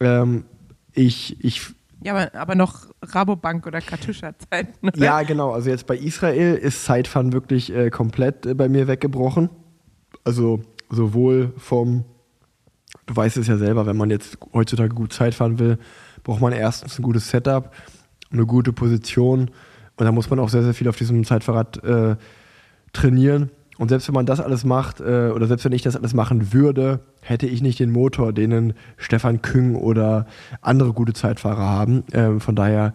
ähm, 0.00 0.44
ich, 0.92 1.42
ich, 1.44 1.62
Ja, 2.02 2.14
aber, 2.14 2.34
aber 2.38 2.54
noch 2.54 2.86
Rabobank 3.02 3.66
oder 3.66 3.80
Katusha-Zeiten. 3.80 4.90
ja 4.96 5.22
genau. 5.22 5.50
Also 5.52 5.70
jetzt 5.70 5.86
bei 5.86 5.96
Israel 5.96 6.54
ist 6.54 6.84
Zeitfahren 6.84 7.32
wirklich 7.32 7.74
äh, 7.74 7.90
komplett 7.90 8.46
äh, 8.46 8.54
bei 8.54 8.68
mir 8.68 8.86
weggebrochen. 8.86 9.50
Also 10.24 10.62
sowohl 10.94 11.52
vom, 11.56 12.04
du 13.06 13.16
weißt 13.16 13.36
es 13.36 13.46
ja 13.46 13.56
selber, 13.56 13.86
wenn 13.86 13.96
man 13.96 14.10
jetzt 14.10 14.38
heutzutage 14.52 14.94
gut 14.94 15.12
Zeit 15.12 15.34
fahren 15.34 15.58
will, 15.58 15.78
braucht 16.22 16.40
man 16.40 16.52
erstens 16.52 16.98
ein 16.98 17.02
gutes 17.02 17.28
Setup, 17.28 17.70
eine 18.32 18.46
gute 18.46 18.72
Position 18.72 19.50
und 19.96 20.04
da 20.04 20.12
muss 20.12 20.30
man 20.30 20.38
auch 20.38 20.48
sehr, 20.48 20.62
sehr 20.62 20.74
viel 20.74 20.88
auf 20.88 20.96
diesem 20.96 21.24
Zeitfahrrad 21.24 21.82
äh, 21.84 22.16
trainieren. 22.92 23.50
Und 23.76 23.88
selbst 23.88 24.06
wenn 24.08 24.14
man 24.14 24.26
das 24.26 24.40
alles 24.40 24.64
macht, 24.64 25.00
äh, 25.00 25.30
oder 25.34 25.46
selbst 25.46 25.64
wenn 25.64 25.72
ich 25.72 25.82
das 25.82 25.96
alles 25.96 26.14
machen 26.14 26.52
würde, 26.52 27.00
hätte 27.20 27.46
ich 27.46 27.60
nicht 27.60 27.80
den 27.80 27.90
Motor, 27.90 28.32
den 28.32 28.74
Stefan 28.96 29.42
Küng 29.42 29.74
oder 29.74 30.26
andere 30.60 30.92
gute 30.92 31.12
Zeitfahrer 31.12 31.64
haben. 31.64 32.04
Ähm, 32.12 32.40
von 32.40 32.54
daher, 32.54 32.92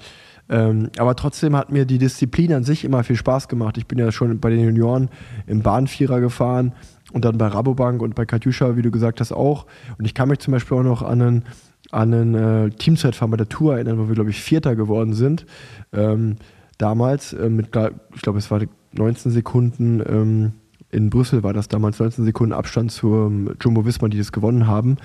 ähm, 0.47 0.89
aber 0.97 1.15
trotzdem 1.15 1.55
hat 1.55 1.71
mir 1.71 1.85
die 1.85 1.97
Disziplin 1.97 2.53
an 2.53 2.63
sich 2.63 2.85
immer 2.85 3.03
viel 3.03 3.17
Spaß 3.17 3.49
gemacht. 3.49 3.77
Ich 3.77 3.87
bin 3.87 3.99
ja 3.99 4.11
schon 4.11 4.39
bei 4.39 4.49
den 4.49 4.63
Junioren 4.63 5.09
im 5.47 5.61
Bahnvierer 5.61 6.21
gefahren 6.21 6.73
und 7.13 7.25
dann 7.25 7.37
bei 7.37 7.47
Rabobank 7.47 8.01
und 8.01 8.15
bei 8.15 8.25
Katjuscha, 8.25 8.75
wie 8.75 8.81
du 8.81 8.91
gesagt 8.91 9.19
hast, 9.19 9.31
auch. 9.31 9.65
Und 9.97 10.05
ich 10.05 10.13
kann 10.13 10.29
mich 10.29 10.39
zum 10.39 10.51
Beispiel 10.51 10.77
auch 10.77 10.83
noch 10.83 11.01
an 11.01 11.21
einen, 11.21 11.43
an 11.91 12.13
einen 12.13 12.35
äh, 12.35 12.69
Teamzeitfahren 12.69 13.31
bei 13.31 13.37
der 13.37 13.49
Tour 13.49 13.75
erinnern, 13.75 13.97
wo 13.97 14.07
wir, 14.07 14.15
glaube 14.15 14.29
ich, 14.29 14.41
Vierter 14.41 14.75
geworden 14.75 15.13
sind. 15.13 15.45
Ähm, 15.91 16.35
damals, 16.77 17.33
äh, 17.33 17.49
mit, 17.49 17.67
ich 18.15 18.21
glaube, 18.21 18.39
es 18.39 18.51
war 18.51 18.61
19 18.93 19.31
Sekunden, 19.31 20.01
ähm, 20.07 20.53
in 20.91 21.09
Brüssel 21.09 21.43
war 21.43 21.53
das 21.53 21.67
damals 21.67 21.99
19 21.99 22.25
Sekunden 22.25 22.53
Abstand 22.53 22.91
zur 22.91 23.31
Jumbo 23.61 23.85
Visma, 23.85 24.07
die 24.07 24.17
das 24.17 24.31
gewonnen 24.31 24.67
haben. 24.67 24.97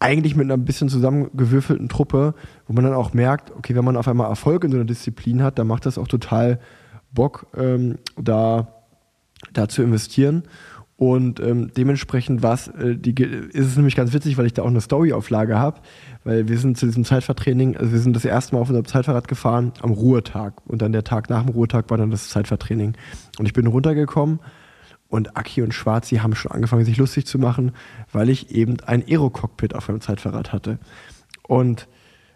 Eigentlich 0.00 0.34
mit 0.34 0.44
einer 0.44 0.58
bisschen 0.58 0.88
zusammengewürfelten 0.88 1.88
Truppe, 1.88 2.34
wo 2.66 2.72
man 2.72 2.84
dann 2.84 2.94
auch 2.94 3.14
merkt, 3.14 3.52
okay, 3.56 3.76
wenn 3.76 3.84
man 3.84 3.96
auf 3.96 4.08
einmal 4.08 4.28
Erfolg 4.28 4.64
in 4.64 4.70
so 4.70 4.76
einer 4.76 4.84
Disziplin 4.84 5.42
hat, 5.42 5.58
dann 5.58 5.68
macht 5.68 5.86
das 5.86 5.98
auch 5.98 6.08
total 6.08 6.58
Bock, 7.12 7.46
ähm, 7.56 7.98
da, 8.20 8.68
da 9.52 9.68
zu 9.68 9.82
investieren. 9.82 10.42
Und 10.96 11.40
ähm, 11.40 11.72
dementsprechend 11.76 12.42
war's, 12.44 12.68
äh, 12.68 12.96
die, 12.96 13.20
ist 13.20 13.66
es 13.66 13.76
nämlich 13.76 13.96
ganz 13.96 14.12
witzig, 14.12 14.38
weil 14.38 14.46
ich 14.46 14.52
da 14.52 14.62
auch 14.62 14.68
eine 14.68 14.80
Storyauflage 14.80 15.58
habe, 15.58 15.80
weil 16.22 16.48
wir 16.48 16.56
sind 16.56 16.78
zu 16.78 16.86
diesem 16.86 17.04
Zeitfahrtraining, 17.04 17.76
also 17.76 17.90
wir 17.90 17.98
sind 17.98 18.14
das 18.14 18.24
erste 18.24 18.54
Mal 18.54 18.60
auf 18.60 18.68
unserem 18.68 18.86
Zeitfahrrad 18.86 19.26
gefahren 19.26 19.72
am 19.82 19.90
Ruhetag 19.90 20.64
und 20.66 20.82
dann 20.82 20.92
der 20.92 21.02
Tag 21.02 21.30
nach 21.30 21.42
dem 21.42 21.52
Ruhetag 21.52 21.90
war 21.90 21.98
dann 21.98 22.12
das 22.12 22.28
Zeitfahrtraining. 22.28 22.94
Und 23.38 23.46
ich 23.46 23.52
bin 23.52 23.66
runtergekommen 23.66 24.38
Und 25.08 25.36
Aki 25.36 25.62
und 25.62 25.74
Schwarzi 25.74 26.16
haben 26.16 26.34
schon 26.34 26.52
angefangen, 26.52 26.84
sich 26.84 26.96
lustig 26.96 27.26
zu 27.26 27.38
machen, 27.38 27.72
weil 28.12 28.28
ich 28.30 28.50
eben 28.52 28.76
ein 28.86 29.02
Aero-Cockpit 29.06 29.74
auf 29.74 29.88
meinem 29.88 30.00
Zeitfahrrad 30.00 30.52
hatte. 30.52 30.78
Und 31.42 31.88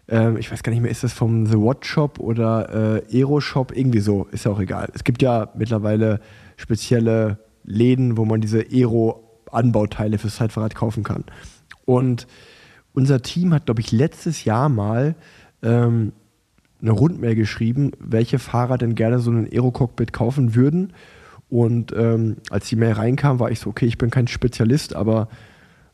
ähm, 0.09 0.37
ich 0.37 0.51
weiß 0.51 0.63
gar 0.63 0.73
nicht 0.73 0.83
mehr, 0.83 0.91
ist 0.91 1.05
das 1.05 1.13
vom 1.13 1.47
The 1.47 1.57
Watch 1.57 1.89
Shop 1.89 2.19
oder 2.19 3.03
äh, 3.11 3.17
Aero 3.19 3.41
Shop? 3.41 3.73
Irgendwie 3.75 4.01
so, 4.01 4.27
ist 4.33 4.45
ja 4.45 4.51
auch 4.51 4.61
egal. 4.61 4.91
Es 4.95 5.05
gibt 5.05 5.23
ja 5.23 5.51
mittlerweile 5.57 6.21
spezielle 6.57 7.39
Läden, 7.69 8.17
wo 8.17 8.25
man 8.25 8.41
diese 8.41 8.61
Aero-Anbauteile 8.61 10.19
fürs 10.19 10.37
Zeitfahrrad 10.37 10.75
kaufen 10.75 11.05
kann. 11.05 11.25
Und 11.85 12.27
unser 12.93 13.23
Team 13.23 13.55
hat, 13.55 13.67
glaube 13.67 13.81
ich, 13.81 13.93
letztes 13.93 14.45
Jahr 14.45 14.69
mal 14.69 15.15
ähm, 15.63 16.13
eine 16.81 16.91
Rundmail 16.93 17.35
geschrieben, 17.35 17.93
welche 17.99 18.39
Fahrer 18.39 18.79
denn 18.79 18.95
gerne 18.95 19.19
so 19.19 19.31
ein 19.31 19.49
Aero-Cockpit 19.51 20.13
kaufen 20.13 20.55
würden. 20.55 20.93
Und 21.51 21.93
ähm, 21.97 22.37
als 22.51 22.69
die 22.69 22.77
Mail 22.77 22.93
reinkam, 22.93 23.41
war 23.41 23.51
ich 23.51 23.61
so, 23.61 23.71
okay, 23.71 23.87
ich 23.87 23.99
bin 23.99 24.11
kein 24.11 24.29
Spezialist, 24.29 24.95
aber 24.95 25.29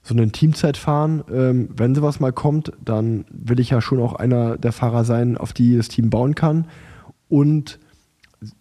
so 0.02 0.14
einen 0.14 0.32
Teamzeitfahren, 0.32 1.24
ähm, 1.32 1.68
wenn 1.74 1.94
sowas 1.94 2.20
mal 2.20 2.32
kommt, 2.32 2.72
dann 2.84 3.24
will 3.30 3.58
ich 3.58 3.70
ja 3.70 3.80
schon 3.80 4.00
auch 4.00 4.14
einer 4.14 4.58
der 4.58 4.72
Fahrer 4.72 5.04
sein, 5.04 5.38
auf 5.38 5.52
die 5.52 5.76
das 5.76 5.88
Team 5.88 6.10
bauen 6.10 6.34
kann. 6.34 6.66
Und 7.28 7.78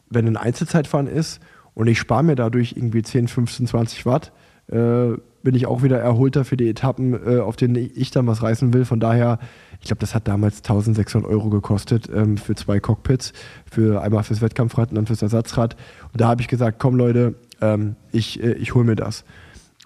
wenn 0.10 0.28
ein 0.28 0.38
Einzelzeitfahren 0.38 1.08
ist 1.08 1.41
und 1.75 1.88
ich 1.88 1.99
spare 1.99 2.23
mir 2.23 2.36
dadurch 2.36 2.73
irgendwie 2.75 3.01
10, 3.01 3.27
15, 3.27 3.67
20 3.67 4.05
Watt, 4.05 4.31
äh, 4.67 5.17
bin 5.43 5.55
ich 5.55 5.65
auch 5.65 5.83
wieder 5.83 5.99
erholter 5.99 6.45
für 6.45 6.55
die 6.55 6.69
Etappen, 6.69 7.13
äh, 7.13 7.39
auf 7.39 7.57
denen 7.57 7.75
ich 7.75 8.12
dann 8.12 8.25
was 8.27 8.41
reißen 8.41 8.73
will. 8.73 8.86
Von 8.86 9.01
daher, 9.01 9.39
ich 9.81 9.88
glaube, 9.88 9.99
das 9.99 10.15
hat 10.15 10.27
damals 10.27 10.57
1600 10.59 11.29
Euro 11.29 11.49
gekostet 11.49 12.09
ähm, 12.13 12.38
für 12.38 12.55
zwei 12.55 12.79
Cockpits, 12.79 13.33
für 13.69 14.01
einmal 14.01 14.23
fürs 14.23 14.41
Wettkampfrad 14.41 14.89
und 14.89 14.95
dann 14.95 15.05
fürs 15.05 15.21
Ersatzrad. 15.21 15.75
Und 16.13 16.21
da 16.21 16.29
habe 16.29 16.41
ich 16.41 16.47
gesagt, 16.47 16.79
komm 16.79 16.95
Leute, 16.95 17.36
ähm, 17.59 17.97
ich, 18.13 18.41
äh, 18.41 18.53
ich 18.53 18.73
hole 18.73 18.86
mir 18.86 18.95
das. 18.95 19.25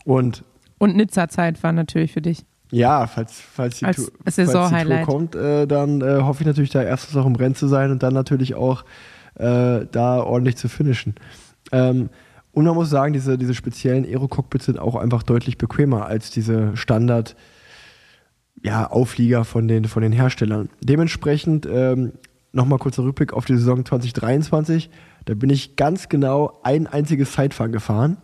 Und 0.06 0.44
Und 0.78 0.96
Nizza-Zeit 0.96 1.64
war 1.64 1.72
natürlich 1.72 2.14
für 2.14 2.22
dich. 2.22 2.46
ja, 2.70 3.08
falls, 3.08 3.42
falls 3.42 3.80
die, 3.80 3.86
Als 3.86 3.98
Tour, 3.98 4.12
falls 4.24 4.36
die 4.36 4.46
Tour 4.46 5.02
kommt, 5.06 5.36
äh, 5.36 5.66
dann 5.66 6.02
äh, 6.02 6.20
hoffe 6.22 6.42
ich 6.42 6.48
natürlich 6.48 6.70
da 6.70 6.84
erstens 6.84 7.18
auch 7.18 7.26
im 7.26 7.36
Rennen 7.36 7.56
zu 7.56 7.68
sein 7.68 7.90
und 7.90 8.04
dann 8.04 8.14
natürlich 8.14 8.54
auch 8.54 8.86
äh, 9.36 9.86
da 9.92 10.22
ordentlich 10.22 10.58
zu 10.58 10.70
finishen. 10.70 11.16
Ähm, 11.72 12.10
und 12.52 12.66
man 12.66 12.76
muss 12.76 12.90
sagen, 12.90 13.14
diese, 13.14 13.38
diese 13.38 13.54
speziellen 13.54 14.06
Aero-Cockpits 14.06 14.66
sind 14.66 14.80
auch 14.80 14.96
einfach 14.96 15.24
deutlich 15.24 15.58
bequemer 15.58 16.06
als 16.06 16.32
diese 16.32 16.76
Standard- 16.76 17.36
ja, 18.64 18.90
Auflieger 18.90 19.46
von 19.46 19.68
den, 19.68 19.86
von 19.86 20.02
den 20.02 20.12
Herstellern. 20.12 20.70
Dementsprechend 20.82 21.68
ähm, 21.72 22.14
nochmal 22.52 22.80
kurzer 22.80 23.04
Rückblick 23.04 23.34
auf 23.34 23.46
die 23.46 23.56
Saison 23.56 23.86
2023. 23.86 24.90
Da 25.26 25.34
bin 25.36 25.50
ich 25.50 25.76
ganz 25.76 26.10
genau 26.10 26.60
ein 26.64 26.88
einziges 26.88 27.34
Zeitfahren 27.34 27.72
gefahren. 27.72 28.18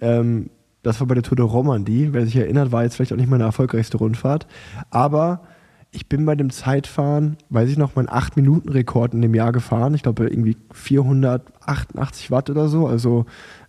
Ähm, 0.00 0.50
das 0.82 1.00
war 1.00 1.06
bei 1.06 1.14
der 1.14 1.22
Tour 1.22 1.36
de 1.36 1.44
Romandie. 1.44 2.12
Wer 2.12 2.24
sich 2.24 2.36
erinnert, 2.36 2.72
war 2.72 2.84
jetzt 2.84 2.96
vielleicht 2.96 3.12
auch 3.12 3.16
nicht 3.16 3.30
meine 3.30 3.44
erfolgreichste 3.44 3.98
Rundfahrt. 3.98 4.46
Aber 4.90 5.42
ich 5.92 6.08
bin 6.08 6.24
bei 6.24 6.36
dem 6.36 6.50
Zeitfahren, 6.50 7.36
weiß 7.48 7.68
ich 7.68 7.76
noch, 7.76 7.96
meinen 7.96 8.08
8-Minuten-Rekord 8.08 9.14
in 9.14 9.22
dem 9.22 9.34
Jahr 9.34 9.52
gefahren. 9.52 9.94
Ich 9.94 10.02
glaube, 10.02 10.28
irgendwie 10.28 10.56
488 10.72 12.30
Watt 12.30 12.48
oder 12.48 12.68
so. 12.68 12.86
Also 12.86 13.26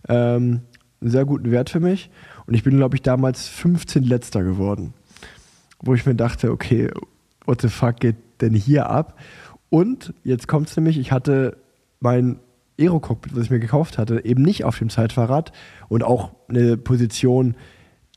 ähm, 0.08 0.60
einen 1.00 1.10
sehr 1.10 1.24
guten 1.24 1.50
Wert 1.50 1.70
für 1.70 1.80
mich. 1.80 2.10
Und 2.46 2.54
ich 2.54 2.62
bin, 2.62 2.76
glaube 2.76 2.96
ich, 2.96 3.02
damals 3.02 3.48
15 3.48 4.04
Letzter 4.04 4.44
geworden. 4.44 4.94
Wo 5.80 5.94
ich 5.94 6.06
mir 6.06 6.14
dachte, 6.14 6.52
okay, 6.52 6.90
what 7.44 7.60
the 7.60 7.68
fuck 7.68 7.96
geht 7.96 8.16
denn 8.40 8.54
hier 8.54 8.88
ab? 8.88 9.18
Und 9.68 10.14
jetzt 10.22 10.46
kommt 10.46 10.68
es 10.68 10.76
nämlich, 10.76 10.98
ich 10.98 11.10
hatte 11.10 11.56
mein 11.98 12.38
Aero-Cockpit, 12.78 13.34
was 13.34 13.44
ich 13.44 13.50
mir 13.50 13.60
gekauft 13.60 13.98
hatte, 13.98 14.24
eben 14.24 14.42
nicht 14.42 14.64
auf 14.64 14.78
dem 14.78 14.90
Zeitfahrrad 14.90 15.52
und 15.88 16.04
auch 16.04 16.32
eine 16.48 16.76
Position, 16.76 17.56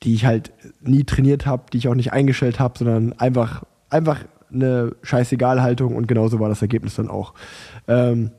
die 0.04 0.14
ich 0.14 0.26
halt 0.26 0.52
nie 0.82 1.06
trainiert 1.06 1.46
habe, 1.46 1.66
die 1.72 1.78
ich 1.78 1.88
auch 1.88 1.96
nicht 1.96 2.14
eingestellt 2.14 2.60
habe, 2.60 2.78
sondern 2.78 3.14
einfach, 3.14 3.64
einfach 3.96 4.20
eine 4.54 4.96
Scheißegal-Haltung 5.02 5.96
und 5.96 6.08
genauso 6.08 6.40
war 6.40 6.50
das 6.50 6.62
Ergebnis 6.62 6.96
dann 6.96 7.10
auch. 7.10 7.34
Ähm, 7.88 8.32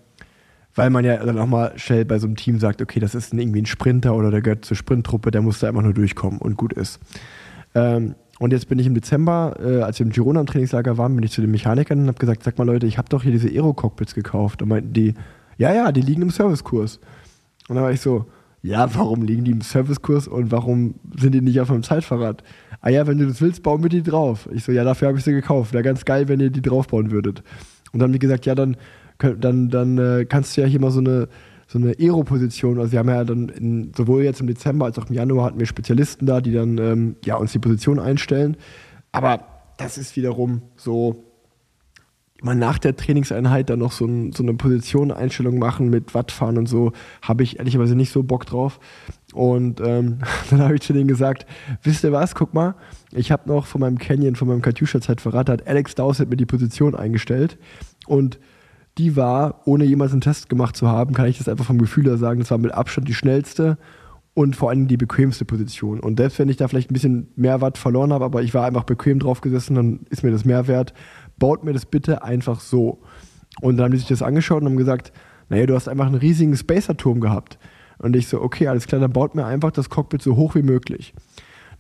weil 0.75 0.91
man 0.91 1.05
ja 1.05 1.17
dann 1.17 1.39
auch 1.39 1.47
mal 1.47 1.73
schnell 1.77 2.05
bei 2.05 2.19
so 2.19 2.27
einem 2.27 2.37
Team 2.37 2.59
sagt, 2.59 2.83
okay, 2.83 3.01
das 3.01 3.15
ist 3.15 3.33
ein, 3.33 3.39
irgendwie 3.39 3.63
ein 3.63 3.67
Sprinter 3.67 4.15
oder 4.15 4.31
der 4.31 4.43
gehört 4.43 4.65
zur 4.65 4.77
Sprinttruppe, 4.77 5.31
der 5.31 5.41
muss 5.41 5.59
da 5.59 5.69
einfach 5.69 5.83
nur 5.83 5.95
durchkommen 5.95 6.39
und 6.39 6.57
gut 6.57 6.75
ist. 6.75 7.01
Ähm, 7.75 8.15
und 8.39 8.53
jetzt 8.53 8.69
bin 8.69 8.79
ich 8.79 8.87
im 8.87 8.95
Dezember, 8.95 9.57
äh, 9.59 9.81
als 9.81 9.99
wir 9.99 10.07
im 10.07 10.13
Girona 10.13 10.41
im 10.41 10.47
Trainingslager 10.47 10.99
waren, 10.99 11.15
bin 11.15 11.25
ich 11.25 11.33
zu 11.33 11.41
den 11.41 11.51
Mechanikern 11.51 12.01
und 12.01 12.09
habe 12.09 12.19
gesagt, 12.19 12.43
sag 12.43 12.59
mal 12.59 12.65
Leute, 12.65 12.87
ich 12.87 12.99
habe 12.99 13.09
doch 13.09 13.23
hier 13.23 13.33
diese 13.33 13.49
Aero-Cockpits 13.49 14.15
gekauft. 14.15 14.61
Und 14.61 14.69
meinten 14.69 14.93
die, 14.93 15.15
ja, 15.57 15.73
ja, 15.73 15.91
die 15.91 16.03
liegen 16.03 16.23
im 16.23 16.31
Servicekurs. 16.31 17.01
Und 17.69 17.77
dann 17.77 17.85
war 17.85 17.93
ich 17.93 18.03
so, 18.03 18.27
ja, 18.67 18.93
warum 18.95 19.23
liegen 19.23 19.45
die 19.45 19.53
im 19.53 19.61
Servicekurs 19.61 20.27
und 20.27 20.51
warum 20.51 20.97
sind 21.17 21.33
die 21.33 21.41
nicht 21.41 21.61
auf 21.61 21.69
meinem 21.69 21.85
Zeitfahrrad? 21.85 22.43
Ah 22.81 22.91
ja, 22.91 23.07
wenn 23.07 23.19
du 23.19 23.27
das 23.27 23.41
willst, 23.41 23.63
bauen 23.63 23.83
wir 23.83 23.89
die 23.89 24.03
drauf. 24.03 24.49
Ich 24.53 24.65
so, 24.65 24.73
ja, 24.73 24.83
dafür 24.83 25.09
habe 25.09 25.19
ich 25.19 25.25
sie 25.25 25.33
gekauft. 25.33 25.73
Wäre 25.73 25.85
ganz 25.85 26.05
geil, 26.05 26.27
wenn 26.29 26.41
ihr 26.41 26.51
die 26.51 26.63
draufbauen 26.63 27.13
würdet. 27.13 27.43
Und 27.93 28.01
dann 28.01 28.09
haben 28.09 28.13
die 28.13 28.19
gesagt, 28.19 28.45
ja, 28.45 28.55
dann, 28.57 28.77
dann, 29.19 29.71
dann 29.71 29.99
äh, 29.99 30.25
kannst 30.25 30.57
du 30.57 30.63
ja 30.63 30.67
hier 30.67 30.81
mal 30.81 30.91
so 30.91 30.99
eine, 30.99 31.29
so 31.69 31.79
eine 31.79 31.95
Aero-Position, 31.99 32.79
also 32.79 32.93
wir 32.93 32.99
haben 32.99 33.09
ja 33.09 33.25
dann 33.25 33.49
in, 33.49 33.93
sowohl 33.97 34.23
jetzt 34.23 34.41
im 34.41 34.47
Dezember 34.47 34.85
als 34.85 34.99
auch 34.99 35.09
im 35.09 35.15
Januar 35.15 35.47
hatten 35.47 35.59
wir 35.59 35.67
Spezialisten 35.67 36.27
da, 36.27 36.41
die 36.41 36.53
dann 36.53 36.79
ähm, 36.79 37.17
ja, 37.25 37.37
uns 37.37 37.53
die 37.53 37.59
Position 37.59 37.99
einstellen. 37.99 38.57
Aber 39.13 39.47
das 39.79 39.97
ist 39.97 40.17
wiederum 40.17 40.63
so, 40.77 41.26
mal 42.43 42.55
nach 42.55 42.79
der 42.79 42.97
Trainingseinheit 42.97 43.71
dann 43.71 43.79
noch 43.79 43.93
so, 43.93 44.07
ein, 44.07 44.33
so 44.33 44.43
eine 44.43 44.55
Positioneinstellung 44.55 45.59
machen 45.59 45.89
mit 45.89 46.15
Wattfahren 46.15 46.59
und 46.59 46.67
so, 46.67 46.93
habe 47.23 47.43
ich 47.43 47.59
ehrlicherweise 47.59 47.95
nicht 47.95 48.13
so 48.13 48.23
Bock 48.23 48.47
drauf. 48.47 48.79
Und 49.33 49.81
ähm, 49.81 50.19
dann 50.51 50.61
habe 50.61 50.75
ich 50.75 50.83
zu 50.83 50.93
denen 50.93 51.09
gesagt, 51.09 51.47
wisst 51.83 52.05
ihr 52.05 52.13
was, 52.13 52.35
guck 52.35 52.55
mal, 52.55 52.75
ich 53.13 53.31
habe 53.31 53.49
noch 53.49 53.67
von 53.67 53.81
meinem 53.81 53.99
Canyon, 53.99 54.37
von 54.37 54.49
meinem 54.49 54.63
Katusha-Zeitverrat, 54.63 55.49
hat 55.49 55.67
Alex 55.67 55.95
Dowsett 55.95 56.29
mir 56.29 56.37
die 56.37 56.47
Position 56.47 56.95
eingestellt 56.95 57.59
und 58.07 58.39
die 58.99 59.15
war, 59.15 59.63
ohne 59.67 59.85
jemals 59.85 60.13
einen 60.13 60.23
Test 60.23 60.49
gemacht 60.49 60.77
zu 60.77 60.89
haben, 60.89 61.15
kann 61.15 61.27
ich 61.27 61.39
das 61.39 61.49
einfach 61.49 61.67
vom 61.67 61.79
Gefühl 61.79 62.05
her 62.05 62.17
sagen, 62.17 62.41
das 62.41 62.51
war 62.51 62.59
mit 62.59 62.73
Abstand 62.73 63.09
die 63.09 63.15
schnellste 63.15 63.77
und 64.37 64.57
vor 64.57 64.71
allem 64.71 64.87
die 64.87 64.97
bequemste 64.97 65.45
Position. 65.45 66.01
Und 66.01 66.19
selbst 66.19 66.39
wenn 66.39 66.49
ich 66.49 66.57
da 66.57 66.69
vielleicht 66.69 66.91
ein 66.91 66.95
bisschen 66.95 67.29
mehr 67.37 67.61
Watt 67.61 67.79
verloren 67.79 68.13
habe, 68.13 68.25
aber 68.25 68.43
ich 68.43 68.53
war 68.55 68.67
einfach 68.67 68.85
bequem 68.85 69.19
drauf 69.19 69.41
gesessen, 69.41 69.77
dann 69.77 70.01
ist 70.11 70.23
mir 70.23 70.31
das 70.31 70.45
mehr 70.45 70.67
wert. 70.67 70.93
Baut 71.39 71.65
mir 71.65 71.73
das 71.73 71.87
bitte 71.87 72.23
einfach 72.23 72.61
so. 72.61 73.01
Und 73.61 73.77
dann 73.77 73.87
haben 73.87 73.93
die 73.93 73.99
sich 73.99 74.09
das 74.09 74.23
angeschaut 74.23 74.63
und 74.63 74.69
haben 74.69 74.77
gesagt, 74.77 75.13
naja, 75.49 75.67
du 75.67 75.75
hast 75.75 75.89
einfach 75.89 76.07
einen 76.07 76.17
riesigen 76.17 76.57
Spacer-Turm 76.57 77.21
gehabt. 77.21 77.59
Und 77.99 78.17
ich 78.17 78.29
so, 78.29 78.43
okay, 78.43 78.69
alles 78.69 78.87
klar, 78.87 79.01
dann 79.01 79.13
baut 79.13 79.35
mir 79.35 79.47
einfach 79.47 79.71
das 79.71 79.89
Cockpit 79.89 80.23
so 80.23 80.37
hoch 80.37 80.55
wie 80.55 80.63
möglich. 80.63 81.15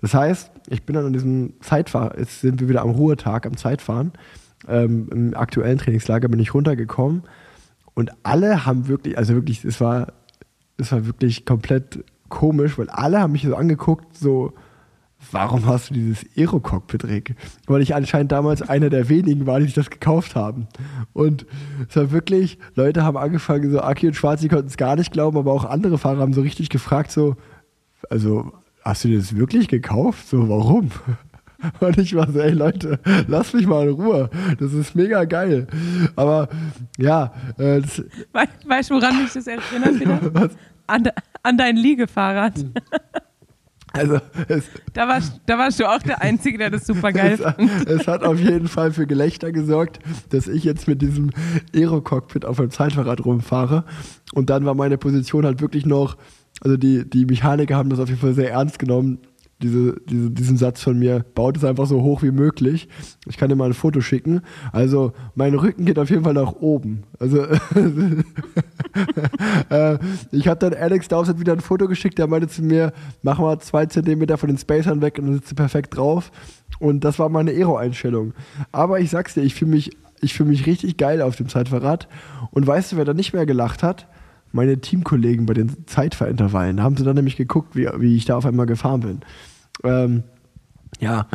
Das 0.00 0.14
heißt, 0.14 0.50
ich 0.68 0.84
bin 0.84 0.94
dann 0.94 1.06
an 1.06 1.12
diesem 1.12 1.54
Zeitfahren, 1.60 2.18
jetzt 2.18 2.40
sind 2.40 2.60
wir 2.60 2.68
wieder 2.68 2.82
am 2.82 2.90
Ruhetag, 2.90 3.46
am 3.46 3.56
Zeitfahren, 3.56 4.12
ähm, 4.68 5.08
im 5.12 5.34
aktuellen 5.34 5.78
Trainingslager 5.78 6.28
bin 6.28 6.40
ich 6.40 6.54
runtergekommen 6.54 7.22
und 7.94 8.12
alle 8.22 8.66
haben 8.66 8.88
wirklich, 8.88 9.16
also 9.16 9.34
wirklich, 9.34 9.64
es 9.64 9.80
war, 9.80 10.12
es 10.76 10.92
war 10.92 11.06
wirklich 11.06 11.46
komplett 11.46 12.04
komisch, 12.28 12.78
weil 12.78 12.90
alle 12.90 13.20
haben 13.20 13.32
mich 13.32 13.42
so 13.42 13.56
angeguckt, 13.56 14.16
so, 14.16 14.52
warum 15.32 15.66
hast 15.66 15.90
du 15.90 15.94
dieses 15.94 16.24
Aero-Cockpit, 16.36 17.04
Rick? 17.04 17.34
Weil 17.66 17.82
ich 17.82 17.94
anscheinend 17.94 18.32
damals 18.32 18.62
einer 18.62 18.90
der 18.90 19.08
wenigen 19.08 19.46
war, 19.46 19.58
die 19.58 19.66
sich 19.66 19.74
das 19.74 19.90
gekauft 19.90 20.34
haben. 20.34 20.68
Und 21.12 21.46
es 21.88 21.96
war 21.96 22.10
wirklich, 22.10 22.58
Leute 22.74 23.02
haben 23.02 23.16
angefangen, 23.16 23.70
so 23.70 23.80
Aki 23.80 24.08
und 24.08 24.14
Schwarzi 24.14 24.48
konnten 24.48 24.68
es 24.68 24.76
gar 24.76 24.96
nicht 24.96 25.12
glauben, 25.12 25.36
aber 25.36 25.52
auch 25.52 25.64
andere 25.64 25.98
Fahrer 25.98 26.20
haben 26.20 26.32
so 26.32 26.40
richtig 26.40 26.68
gefragt, 26.68 27.10
so, 27.10 27.36
also, 28.10 28.52
hast 28.82 29.04
du 29.04 29.14
das 29.14 29.36
wirklich 29.36 29.68
gekauft? 29.68 30.28
So, 30.28 30.48
warum? 30.48 30.90
Und 31.80 31.98
ich 31.98 32.14
war 32.14 32.30
so, 32.30 32.38
ey 32.38 32.52
Leute, 32.52 33.00
lass 33.26 33.52
mich 33.52 33.66
mal 33.66 33.88
in 33.88 33.94
Ruhe. 33.94 34.30
Das 34.58 34.72
ist 34.72 34.94
mega 34.94 35.24
geil. 35.24 35.66
Aber 36.14 36.48
ja, 36.98 37.32
äh, 37.58 37.80
weißt 38.32 38.90
du, 38.90 38.94
woran 38.94 39.22
mich 39.22 39.32
das 39.32 39.46
erinnert? 39.46 40.56
An, 40.86 41.08
an 41.42 41.58
dein 41.58 41.76
Liegefahrrad. 41.76 42.64
also 43.96 44.18
es, 44.48 44.64
Da 44.92 45.08
warst, 45.08 45.40
da 45.46 45.58
warst 45.58 45.80
du 45.80 45.88
auch 45.88 46.02
der 46.02 46.22
Einzige, 46.22 46.58
der 46.58 46.70
das 46.70 46.86
super 46.86 47.12
geil 47.12 47.38
es, 47.38 48.00
es 48.00 48.08
hat 48.08 48.22
auf 48.22 48.38
jeden 48.38 48.68
Fall 48.68 48.92
für 48.92 49.06
Gelächter 49.06 49.52
gesorgt, 49.52 49.98
dass 50.30 50.48
ich 50.48 50.64
jetzt 50.64 50.88
mit 50.88 51.02
diesem 51.02 51.30
Aero-Cockpit 51.74 52.44
auf 52.44 52.60
einem 52.60 52.70
Zeitfahrrad 52.70 53.24
rumfahre. 53.24 53.84
Und 54.34 54.50
dann 54.50 54.64
war 54.64 54.74
meine 54.74 54.98
Position 54.98 55.44
halt 55.44 55.60
wirklich 55.60 55.86
noch, 55.86 56.16
also 56.60 56.76
die, 56.76 57.08
die 57.08 57.26
Mechaniker 57.26 57.76
haben 57.76 57.90
das 57.90 57.98
auf 57.98 58.08
jeden 58.08 58.20
Fall 58.20 58.34
sehr 58.34 58.50
ernst 58.50 58.78
genommen. 58.78 59.18
Diese, 59.62 59.96
diese, 60.08 60.30
diesen 60.30 60.58
Satz 60.58 60.82
von 60.82 60.98
mir, 60.98 61.24
baut 61.34 61.56
es 61.56 61.64
einfach 61.64 61.86
so 61.86 62.02
hoch 62.02 62.22
wie 62.22 62.30
möglich. 62.30 62.88
Ich 63.26 63.38
kann 63.38 63.48
dir 63.48 63.56
mal 63.56 63.64
ein 63.70 63.74
Foto 63.74 64.02
schicken. 64.02 64.42
Also, 64.70 65.14
mein 65.34 65.54
Rücken 65.54 65.86
geht 65.86 65.98
auf 65.98 66.10
jeden 66.10 66.24
Fall 66.24 66.34
nach 66.34 66.52
oben. 66.52 67.04
Also, 67.18 67.42
äh, 69.70 69.98
ich 70.30 70.46
habe 70.48 70.58
dann 70.58 70.74
Alex 70.74 71.08
Dowsett 71.08 71.40
wieder 71.40 71.54
ein 71.54 71.60
Foto 71.60 71.88
geschickt, 71.88 72.18
der 72.18 72.26
meinte 72.26 72.48
zu 72.48 72.62
mir, 72.62 72.92
mach 73.22 73.38
mal 73.38 73.58
zwei 73.60 73.86
Zentimeter 73.86 74.36
von 74.36 74.48
den 74.48 74.58
Spacern 74.58 75.00
weg 75.00 75.18
und 75.18 75.26
dann 75.26 75.34
sitzt 75.36 75.52
du 75.52 75.54
perfekt 75.54 75.96
drauf. 75.96 76.30
Und 76.78 77.04
das 77.04 77.18
war 77.18 77.30
meine 77.30 77.52
Aero-Einstellung. 77.52 78.34
Aber 78.72 79.00
ich 79.00 79.08
sag's 79.10 79.34
dir, 79.34 79.42
ich 79.42 79.54
fühle 79.54 79.70
mich, 79.70 79.96
ich 80.20 80.34
fühl 80.34 80.46
mich 80.46 80.66
richtig 80.66 80.98
geil 80.98 81.22
auf 81.22 81.36
dem 81.36 81.48
Zeitverrat. 81.48 82.08
Und 82.50 82.66
weißt 82.66 82.92
du, 82.92 82.96
wer 82.98 83.06
da 83.06 83.14
nicht 83.14 83.32
mehr 83.32 83.46
gelacht 83.46 83.82
hat? 83.82 84.06
Meine 84.52 84.78
Teamkollegen 84.78 85.46
bei 85.46 85.54
den 85.54 85.86
Zeitfahrintervallen. 85.86 86.78
Da 86.78 86.82
haben 86.82 86.96
sie 86.96 87.04
dann 87.04 87.16
nämlich 87.16 87.36
geguckt, 87.36 87.76
wie, 87.76 87.88
wie 87.98 88.16
ich 88.16 88.24
da 88.24 88.36
auf 88.36 88.46
einmal 88.46 88.66
gefahren 88.66 89.00
bin. 89.00 89.20
Ähm, 89.84 90.22
ja, 91.00 91.26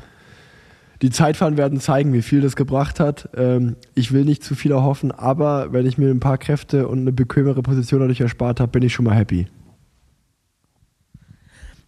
die 1.02 1.10
Zeitfahren 1.10 1.58
werden 1.58 1.80
zeigen, 1.80 2.14
wie 2.14 2.22
viel 2.22 2.42
das 2.42 2.56
gebracht 2.56 3.00
hat. 3.00 3.30
Ähm, 3.36 3.76
ich 3.96 4.12
will 4.12 4.24
nicht 4.24 4.44
zu 4.44 4.54
viel 4.54 4.72
erhoffen, 4.72 5.12
aber 5.12 5.74
wenn 5.74 5.86
ich 5.86 5.98
mir 5.98 6.10
ein 6.10 6.20
paar 6.20 6.38
Kräfte 6.38 6.88
und 6.88 7.00
eine 7.00 7.12
bequemere 7.12 7.64
Position 7.64 8.02
dadurch 8.02 8.22
erspart 8.22 8.60
habe, 8.60 8.72
bin 8.72 8.84
ich 8.84 8.94
schon 8.94 9.06
mal 9.06 9.16
happy. 9.16 9.48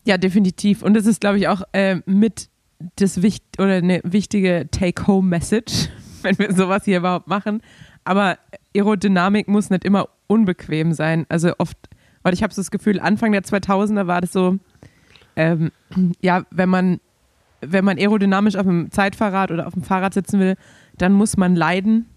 Ja, 0.06 0.18
definitiv. 0.18 0.82
Und 0.82 0.96
das 0.96 1.06
ist, 1.06 1.22
glaube 1.22 1.38
ich, 1.38 1.48
auch 1.48 1.62
äh, 1.74 2.02
mit 2.06 2.50
das 2.96 3.22
Wicht 3.22 3.44
oder 3.60 3.76
eine 3.76 4.02
wichtige 4.04 4.68
Take-Home-Message, 4.72 5.90
wenn 6.24 6.38
wir 6.40 6.54
sowas 6.54 6.84
hier 6.86 6.98
überhaupt 6.98 7.28
machen. 7.28 7.62
Aber 8.06 8.38
Aerodynamik 8.76 9.48
muss 9.48 9.70
nicht 9.70 9.86
immer 9.86 10.10
unbequem 10.28 10.94
sein. 10.94 11.26
Also 11.30 11.54
oft, 11.58 11.78
weil 12.22 12.34
ich 12.34 12.44
habe 12.44 12.54
so 12.54 12.62
das 12.62 12.72
Gefühl, 12.72 13.00
Anfang 13.00 13.32
der 13.32 13.44
2000er 13.44 14.08
war 14.08 14.22
das 14.22 14.32
so, 14.32 14.58
ähm, 15.36 15.72
ja, 16.22 16.44
wenn 16.52 16.70
man 16.70 17.00
wenn 17.66 17.86
man 17.86 17.98
aerodynamisch 17.98 18.56
auf 18.56 18.66
dem 18.66 18.92
Zeitfahrrad 18.92 19.52
oder 19.52 19.68
auf 19.68 19.74
dem 19.74 19.84
Fahrrad 19.84 20.13
sitzen 20.13 20.39
will, 20.39 20.56
dann 20.98 21.13
muss 21.13 21.38
man 21.38 21.56
leiden. 21.56 22.08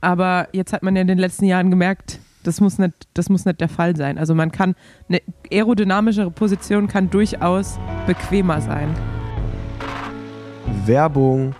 Aber 0.00 0.48
jetzt 0.52 0.72
hat 0.72 0.82
man 0.82 0.96
ja 0.96 1.02
in 1.02 1.08
den 1.08 1.18
letzten 1.18 1.46
Jahren 1.46 1.70
gemerkt, 1.70 2.20
das 2.42 2.60
muss 2.60 2.78
nicht, 2.78 2.92
das 3.14 3.30
muss 3.30 3.46
nicht 3.46 3.60
der 3.60 3.68
Fall 3.68 3.96
sein. 3.96 4.18
Also 4.18 4.34
man 4.34 4.52
kann, 4.52 4.74
eine 5.08 5.22
aerodynamischere 5.50 6.30
Position 6.30 6.88
kann 6.88 7.08
durchaus 7.08 7.78
bequemer 8.06 8.60
sein. 8.60 8.94
Werbung. 10.84 11.54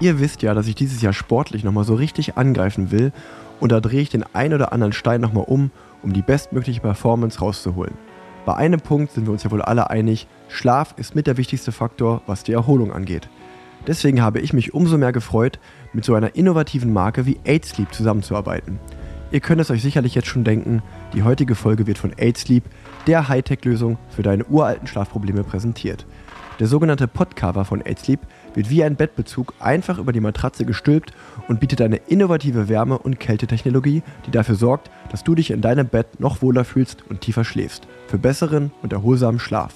Ihr 0.00 0.20
wisst 0.20 0.42
ja, 0.42 0.54
dass 0.54 0.68
ich 0.68 0.76
dieses 0.76 1.02
Jahr 1.02 1.12
sportlich 1.12 1.64
nochmal 1.64 1.84
so 1.84 1.94
richtig 1.94 2.36
angreifen 2.36 2.92
will 2.92 3.12
und 3.58 3.72
da 3.72 3.80
drehe 3.80 4.00
ich 4.00 4.10
den 4.10 4.24
ein 4.32 4.54
oder 4.54 4.72
anderen 4.72 4.92
Stein 4.92 5.20
nochmal 5.20 5.44
um, 5.46 5.72
um 6.02 6.12
die 6.12 6.22
bestmögliche 6.22 6.80
Performance 6.80 7.40
rauszuholen. 7.40 7.94
Bei 8.46 8.54
einem 8.54 8.80
Punkt 8.80 9.12
sind 9.12 9.26
wir 9.26 9.32
uns 9.32 9.42
ja 9.42 9.50
wohl 9.50 9.60
alle 9.60 9.90
einig, 9.90 10.28
Schlaf 10.48 10.94
ist 10.96 11.16
mit 11.16 11.26
der 11.26 11.36
wichtigste 11.36 11.72
Faktor, 11.72 12.22
was 12.26 12.44
die 12.44 12.52
Erholung 12.52 12.92
angeht. 12.92 13.28
Deswegen 13.86 14.22
habe 14.22 14.40
ich 14.40 14.52
mich 14.52 14.72
umso 14.72 14.98
mehr 14.98 15.12
gefreut, 15.12 15.58
mit 15.92 16.04
so 16.04 16.14
einer 16.14 16.36
innovativen 16.36 16.92
Marke 16.92 17.26
wie 17.26 17.38
8Sleep 17.44 17.90
zusammenzuarbeiten. 17.90 18.78
Ihr 19.30 19.40
könnt 19.40 19.60
es 19.60 19.70
euch 19.70 19.82
sicherlich 19.82 20.14
jetzt 20.14 20.28
schon 20.28 20.44
denken, 20.44 20.82
die 21.12 21.24
heutige 21.24 21.54
Folge 21.54 21.86
wird 21.86 21.98
von 21.98 22.12
8Sleep, 22.12 22.62
der 23.06 23.28
Hightech-Lösung 23.28 23.98
für 24.08 24.22
deine 24.22 24.44
uralten 24.44 24.86
Schlafprobleme 24.86 25.44
präsentiert. 25.44 26.06
Der 26.60 26.66
sogenannte 26.66 27.06
Podcover 27.06 27.64
von 27.64 27.82
8Sleep 27.82 28.20
wird 28.54 28.70
wie 28.70 28.84
ein 28.84 28.96
Bettbezug 28.96 29.54
einfach 29.60 29.98
über 29.98 30.12
die 30.12 30.20
Matratze 30.20 30.64
gestülpt 30.64 31.12
und 31.48 31.60
bietet 31.60 31.80
eine 31.80 31.96
innovative 31.96 32.68
Wärme- 32.68 32.98
und 32.98 33.20
Kältetechnologie, 33.20 34.02
die 34.26 34.30
dafür 34.30 34.54
sorgt, 34.54 34.90
dass 35.10 35.24
du 35.24 35.34
dich 35.34 35.50
in 35.50 35.60
deinem 35.60 35.88
Bett 35.88 36.20
noch 36.20 36.42
wohler 36.42 36.64
fühlst 36.64 37.04
und 37.08 37.20
tiefer 37.20 37.44
schläfst. 37.44 37.86
Für 38.06 38.18
besseren 38.18 38.72
und 38.82 38.92
erholsamen 38.92 39.40
Schlaf. 39.40 39.74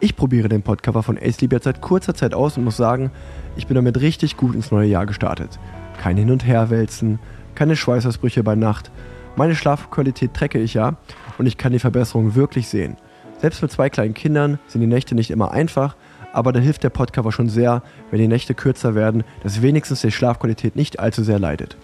Ich 0.00 0.14
probiere 0.14 0.48
den 0.48 0.62
Podcover 0.62 1.02
von 1.02 1.18
A-Sleep 1.18 1.52
jetzt 1.52 1.64
seit 1.64 1.80
kurzer 1.80 2.14
Zeit 2.14 2.32
aus 2.32 2.56
und 2.56 2.64
muss 2.64 2.76
sagen, 2.76 3.10
ich 3.56 3.66
bin 3.66 3.74
damit 3.74 4.00
richtig 4.00 4.36
gut 4.36 4.54
ins 4.54 4.70
neue 4.70 4.88
Jahr 4.88 5.06
gestartet. 5.06 5.58
Kein 6.00 6.16
Hin- 6.16 6.30
und 6.30 6.46
Herwälzen, 6.46 7.18
keine 7.56 7.74
Schweißausbrüche 7.74 8.44
bei 8.44 8.54
Nacht. 8.54 8.92
Meine 9.34 9.56
Schlafqualität 9.56 10.34
trecke 10.34 10.60
ich 10.60 10.74
ja 10.74 10.96
und 11.36 11.46
ich 11.46 11.58
kann 11.58 11.72
die 11.72 11.80
Verbesserung 11.80 12.36
wirklich 12.36 12.68
sehen. 12.68 12.96
Selbst 13.40 13.62
mit 13.62 13.72
zwei 13.72 13.90
kleinen 13.90 14.14
Kindern 14.14 14.58
sind 14.68 14.80
die 14.80 14.86
Nächte 14.86 15.14
nicht 15.14 15.30
immer 15.30 15.50
einfach, 15.50 15.96
aber 16.32 16.52
da 16.52 16.60
hilft 16.60 16.84
der 16.84 16.90
Podcover 16.90 17.32
schon 17.32 17.48
sehr, 17.48 17.82
wenn 18.10 18.20
die 18.20 18.28
Nächte 18.28 18.54
kürzer 18.54 18.94
werden, 18.94 19.24
dass 19.42 19.62
wenigstens 19.62 20.02
die 20.02 20.10
Schlafqualität 20.10 20.76
nicht 20.76 21.00
allzu 21.00 21.22
sehr 21.22 21.38
leidet. 21.38 21.76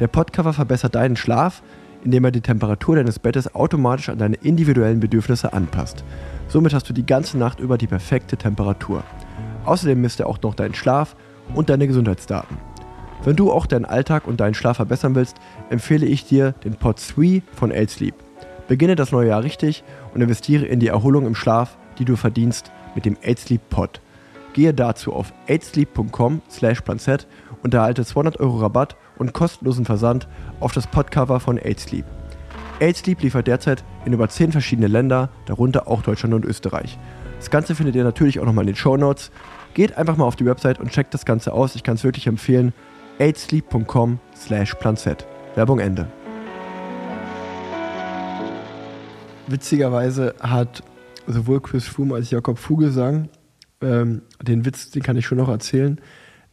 Der 0.00 0.08
Podcover 0.08 0.52
verbessert 0.52 0.94
deinen 0.94 1.16
Schlaf, 1.16 1.62
indem 2.04 2.24
er 2.24 2.30
die 2.30 2.40
Temperatur 2.40 2.96
deines 2.96 3.18
Bettes 3.18 3.54
automatisch 3.54 4.08
an 4.08 4.18
deine 4.18 4.36
individuellen 4.36 5.00
Bedürfnisse 5.00 5.52
anpasst. 5.52 6.04
Somit 6.48 6.74
hast 6.74 6.88
du 6.88 6.92
die 6.92 7.06
ganze 7.06 7.38
Nacht 7.38 7.60
über 7.60 7.78
die 7.78 7.86
perfekte 7.86 8.36
Temperatur. 8.36 9.02
Außerdem 9.64 10.00
misst 10.00 10.20
er 10.20 10.26
auch 10.26 10.40
noch 10.42 10.54
deinen 10.54 10.74
Schlaf 10.74 11.16
und 11.54 11.70
deine 11.70 11.86
Gesundheitsdaten. 11.86 12.58
Wenn 13.24 13.36
du 13.36 13.50
auch 13.50 13.64
deinen 13.64 13.86
Alltag 13.86 14.26
und 14.26 14.40
deinen 14.40 14.52
Schlaf 14.52 14.76
verbessern 14.76 15.14
willst, 15.14 15.38
empfehle 15.70 16.04
ich 16.04 16.26
dir 16.26 16.52
den 16.64 16.74
Pod 16.74 17.00
3 17.16 17.42
von 17.52 17.72
8 17.72 17.88
Sleep. 17.88 18.14
Beginne 18.68 18.96
das 18.96 19.12
neue 19.12 19.28
Jahr 19.28 19.42
richtig 19.42 19.82
und 20.12 20.20
investiere 20.20 20.66
in 20.66 20.80
die 20.80 20.88
Erholung 20.88 21.26
im 21.26 21.34
Schlaf, 21.34 21.78
die 21.98 22.04
du 22.04 22.16
verdienst 22.16 22.70
mit 22.94 23.04
dem 23.04 23.16
8 23.24 23.38
Sleep 23.38 23.70
Pod. 23.70 24.00
Gehe 24.52 24.72
dazu 24.72 25.12
auf 25.12 25.32
8sleep.com 25.48 26.42
slash 26.48 26.80
planset 26.80 27.26
und 27.62 27.74
erhalte 27.74 28.04
200 28.04 28.38
Euro 28.40 28.58
Rabatt 28.58 28.96
und 29.18 29.32
kostenlosen 29.32 29.84
Versand 29.84 30.28
auf 30.60 30.72
das 30.72 30.86
Podcover 30.86 31.40
von 31.40 31.58
8 31.58 31.80
Sleep. 31.80 32.04
8 32.80 32.96
Sleep 32.96 33.20
liefert 33.22 33.46
derzeit 33.46 33.84
in 34.04 34.12
über 34.12 34.28
10 34.28 34.52
verschiedene 34.52 34.88
Länder, 34.88 35.30
darunter 35.46 35.88
auch 35.88 36.02
Deutschland 36.02 36.34
und 36.34 36.44
Österreich. 36.44 36.98
Das 37.38 37.50
Ganze 37.50 37.74
findet 37.74 37.96
ihr 37.96 38.04
natürlich 38.04 38.40
auch 38.40 38.44
nochmal 38.44 38.64
in 38.64 38.68
den 38.68 38.76
Show 38.76 38.96
Notes. 38.96 39.30
Geht 39.74 39.96
einfach 39.96 40.16
mal 40.16 40.24
auf 40.24 40.36
die 40.36 40.46
Website 40.46 40.78
und 40.78 40.90
checkt 40.90 41.14
das 41.14 41.24
Ganze 41.24 41.52
aus. 41.52 41.74
Ich 41.74 41.82
kann 41.82 41.96
es 41.96 42.04
wirklich 42.04 42.26
empfehlen. 42.26 42.72
8sleep.com 43.18 44.18
slash 44.36 44.74
planset. 44.74 45.26
Werbung 45.54 45.78
Ende. 45.78 46.06
Witzigerweise 49.46 50.34
hat 50.40 50.82
sowohl 51.26 51.60
Chris 51.60 51.86
Froome 51.86 52.14
als 52.14 52.30
Jakob 52.30 52.58
Vogelsang, 52.58 53.28
ähm, 53.80 54.22
den 54.42 54.64
Witz, 54.64 54.90
den 54.90 55.02
kann 55.02 55.16
ich 55.16 55.26
schon 55.26 55.38
noch 55.38 55.48
erzählen, 55.48 56.00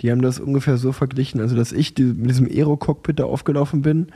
die 0.02 0.12
haben 0.12 0.22
das 0.22 0.40
ungefähr 0.40 0.78
so 0.78 0.92
verglichen, 0.92 1.42
also 1.42 1.56
dass 1.56 1.72
ich 1.72 1.94
die, 1.94 2.04
mit 2.04 2.30
diesem 2.30 2.48
Aero-Cockpit 2.48 3.20
da 3.20 3.26
aufgelaufen 3.26 3.82
bin, 3.82 4.08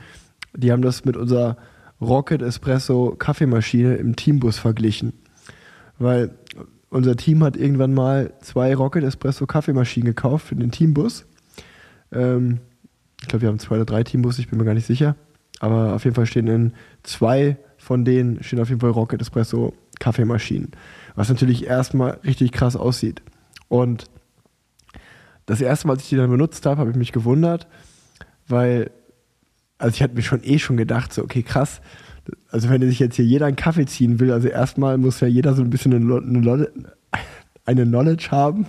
die 0.54 0.72
haben 0.72 0.82
das 0.82 1.04
mit 1.04 1.16
unserer 1.16 1.56
Rocket 2.00 2.42
Espresso 2.42 3.14
Kaffeemaschine 3.16 3.96
im 3.96 4.16
Teambus 4.16 4.58
verglichen. 4.58 5.12
Weil 5.98 6.30
unser 6.90 7.16
Team 7.16 7.42
hat 7.42 7.56
irgendwann 7.56 7.94
mal 7.94 8.32
zwei 8.40 8.74
Rocket 8.74 9.04
Espresso 9.04 9.46
Kaffeemaschinen 9.46 10.06
gekauft 10.06 10.48
für 10.48 10.56
den 10.56 10.70
Teambus. 10.70 11.26
Ähm, 12.12 12.58
ich 13.20 13.28
glaube, 13.28 13.42
wir 13.42 13.48
haben 13.48 13.58
zwei 13.58 13.76
oder 13.76 13.86
drei 13.86 14.02
Teambusse, 14.02 14.40
ich 14.40 14.48
bin 14.48 14.58
mir 14.58 14.64
gar 14.64 14.74
nicht 14.74 14.86
sicher. 14.86 15.16
Aber 15.60 15.94
auf 15.94 16.04
jeden 16.04 16.16
Fall 16.16 16.26
stehen 16.26 16.48
in 16.48 16.72
zwei 17.02 17.56
von 17.86 18.04
denen 18.04 18.42
stehen 18.42 18.60
auf 18.60 18.68
jeden 18.68 18.80
Fall 18.80 18.90
Rocket 18.90 19.20
Espresso 19.20 19.72
Kaffeemaschinen. 19.98 20.72
Was 21.14 21.28
natürlich 21.28 21.66
erstmal 21.66 22.18
richtig 22.24 22.52
krass 22.52 22.76
aussieht. 22.76 23.22
Und 23.68 24.04
das 25.46 25.60
erste 25.60 25.86
Mal, 25.86 25.94
als 25.94 26.02
ich 26.02 26.08
die 26.10 26.16
dann 26.16 26.30
benutzt 26.30 26.66
habe, 26.66 26.80
habe 26.80 26.90
ich 26.90 26.96
mich 26.96 27.12
gewundert, 27.12 27.66
weil 28.48 28.90
also 29.78 29.94
ich 29.94 30.02
hatte 30.02 30.14
mir 30.14 30.22
schon 30.22 30.42
eh 30.42 30.58
schon 30.58 30.76
gedacht, 30.76 31.12
so, 31.12 31.22
okay, 31.22 31.42
krass. 31.42 31.80
Also 32.50 32.70
wenn 32.70 32.80
sich 32.82 32.98
jetzt 32.98 33.16
hier 33.16 33.24
jeder 33.24 33.46
einen 33.46 33.56
Kaffee 33.56 33.86
ziehen 33.86 34.18
will, 34.20 34.32
also 34.32 34.48
erstmal 34.48 34.98
muss 34.98 35.20
ja 35.20 35.28
jeder 35.28 35.54
so 35.54 35.62
ein 35.62 35.70
bisschen 35.70 35.94
eine, 35.94 36.68
eine, 37.64 37.84
Knowledge 37.84 38.28
haben. 38.30 38.66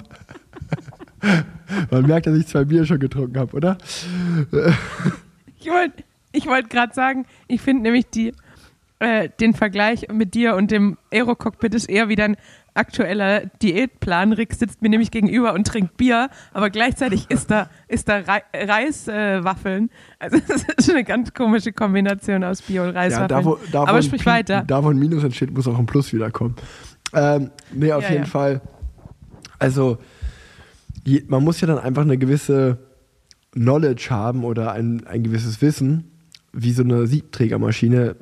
Man 1.92 2.06
merkt, 2.06 2.28
dass 2.28 2.38
ich 2.38 2.48
zwei 2.48 2.66
Bier 2.66 2.86
schon 2.86 3.00
getrunken 3.00 3.38
habe, 3.38 3.56
oder? 3.56 3.78
ich 5.60 5.68
wollte 5.68 6.04
ich 6.34 6.46
wollt 6.46 6.70
gerade 6.70 6.94
sagen, 6.94 7.26
ich 7.48 7.62
finde 7.62 7.84
nämlich 7.84 8.08
die, 8.08 8.34
äh, 9.00 9.30
den 9.40 9.54
Vergleich 9.54 10.08
mit 10.12 10.34
dir 10.34 10.56
und 10.56 10.72
dem 10.72 10.98
Aerocockpit 11.12 11.74
ist 11.76 11.88
eher 11.88 12.10
wieder 12.10 12.26
ein 12.26 12.38
aktueller 12.74 13.46
Diätplan. 13.62 14.34
Rick 14.34 14.54
sitzt 14.54 14.82
mir 14.82 14.90
nämlich 14.90 15.12
gegenüber 15.12 15.54
und 15.54 15.68
trinkt 15.68 15.98
Bier, 15.98 16.30
aber 16.54 16.70
gleichzeitig 16.70 17.30
isst 17.30 17.52
er, 17.52 17.70
isst 17.88 18.10
er 18.10 18.28
Re 18.28 18.42
Reiswaffeln. 18.54 19.90
Äh, 20.20 20.26
also 20.26 20.38
das 20.48 20.64
ist 20.78 20.90
eine 20.90 21.04
ganz 21.04 21.34
komische 21.34 21.74
Kombination 21.74 22.44
aus 22.44 22.62
Bier 22.62 22.84
und 22.84 22.90
Reiswaffeln. 22.90 23.30
Ja, 23.30 23.42
da, 23.42 23.46
wo, 23.46 23.60
da, 23.72 23.84
aber 23.84 24.02
sprich 24.02 24.26
weiter. 24.26 24.64
Da, 24.66 24.84
wo 24.84 24.90
ein 24.90 24.98
Minus 24.98 25.24
entsteht, 25.24 25.52
muss 25.52 25.68
auch 25.68 25.78
ein 25.78 25.86
Plus 25.86 26.14
wiederkommen. 26.14 26.56
Ähm, 27.14 27.52
nee, 27.74 27.92
auf 27.92 28.04
ja, 28.04 28.10
jeden 28.10 28.24
ja. 28.24 28.30
Fall. 28.30 28.62
Also, 29.60 29.98
je, 31.04 31.24
man 31.28 31.44
muss 31.44 31.62
ja 31.62 31.68
dann 31.68 31.80
einfach 31.80 32.04
eine 32.04 32.18
gewisse 32.18 32.78
Knowledge 33.52 34.08
haben 34.10 34.44
oder 34.44 34.72
ein, 34.72 35.06
ein 35.08 35.24
gewisses 35.24 35.62
Wissen, 35.62 36.12
wie 36.54 36.72
so 36.72 36.84
eine 36.84 37.08
Siebträgermaschine 37.08 38.16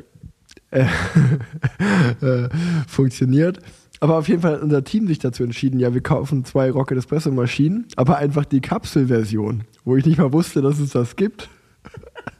äh, 0.71 0.86
äh, 2.21 2.49
funktioniert. 2.88 3.60
Aber 3.99 4.17
auf 4.17 4.28
jeden 4.28 4.41
Fall 4.41 4.54
hat 4.54 4.62
unser 4.62 4.84
Team 4.84 5.08
sich 5.08 5.19
dazu 5.19 5.43
entschieden, 5.43 5.80
ja, 5.80 5.93
wir 5.93 6.01
kaufen 6.01 6.43
zwei 6.45 6.69
Rocket 6.69 6.97
Espresso 6.97 7.32
Maschinen, 7.32 7.88
aber 7.95 8.17
einfach 8.17 8.45
die 8.45 8.62
Kapselversion, 8.62 9.63
wo 9.84 9.95
ich 9.95 10.06
nicht 10.06 10.17
mal 10.17 10.34
wusste, 10.34 10.62
dass 10.62 10.80
es 10.80 10.91
das 10.91 11.15
gibt. 11.15 11.49